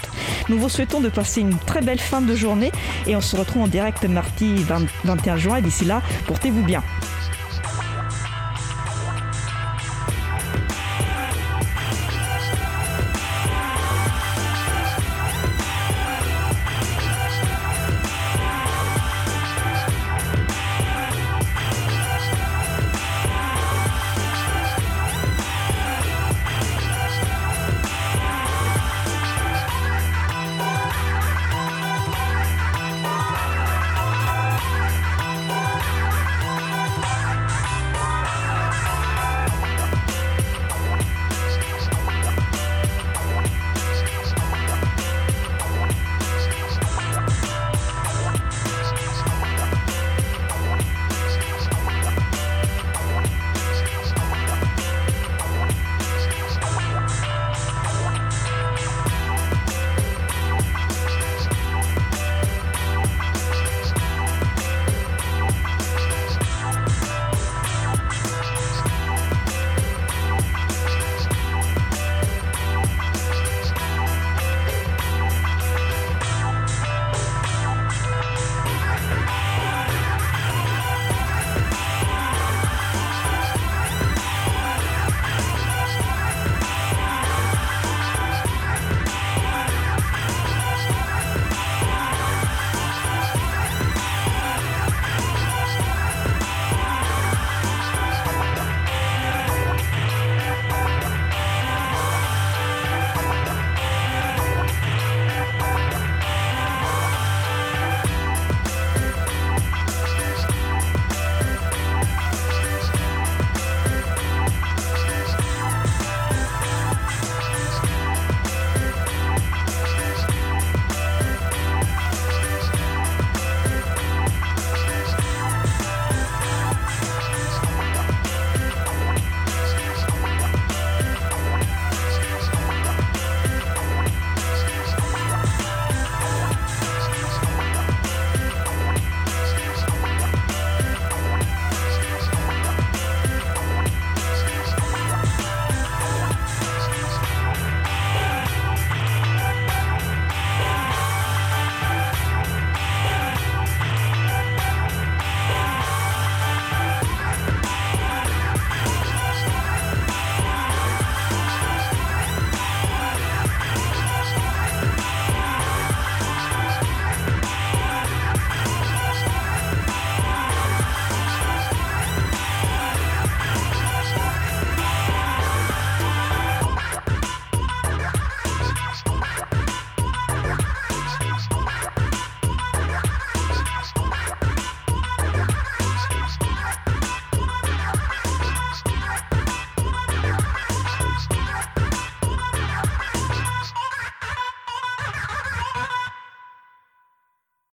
Nous 0.50 0.58
vous 0.58 0.70
souhaitons 0.70 1.00
de 1.00 1.10
passer 1.10 1.42
une 1.42 1.58
très 1.58 1.82
belle 1.82 2.00
fin 2.00 2.22
de 2.22 2.36
journée 2.36 2.72
et 3.08 3.16
on 3.16 3.22
se 3.22 3.36
retrouve 3.36 3.64
en 3.64 3.68
direct 3.68 4.04
mardi 4.06 4.56
20, 4.56 4.86
21 5.22 5.38
juin. 5.38 5.56
Et 5.58 5.62
d'ici 5.62 5.86
là, 5.86 6.02
portez-vous 6.28 6.64
bien. 6.64 6.84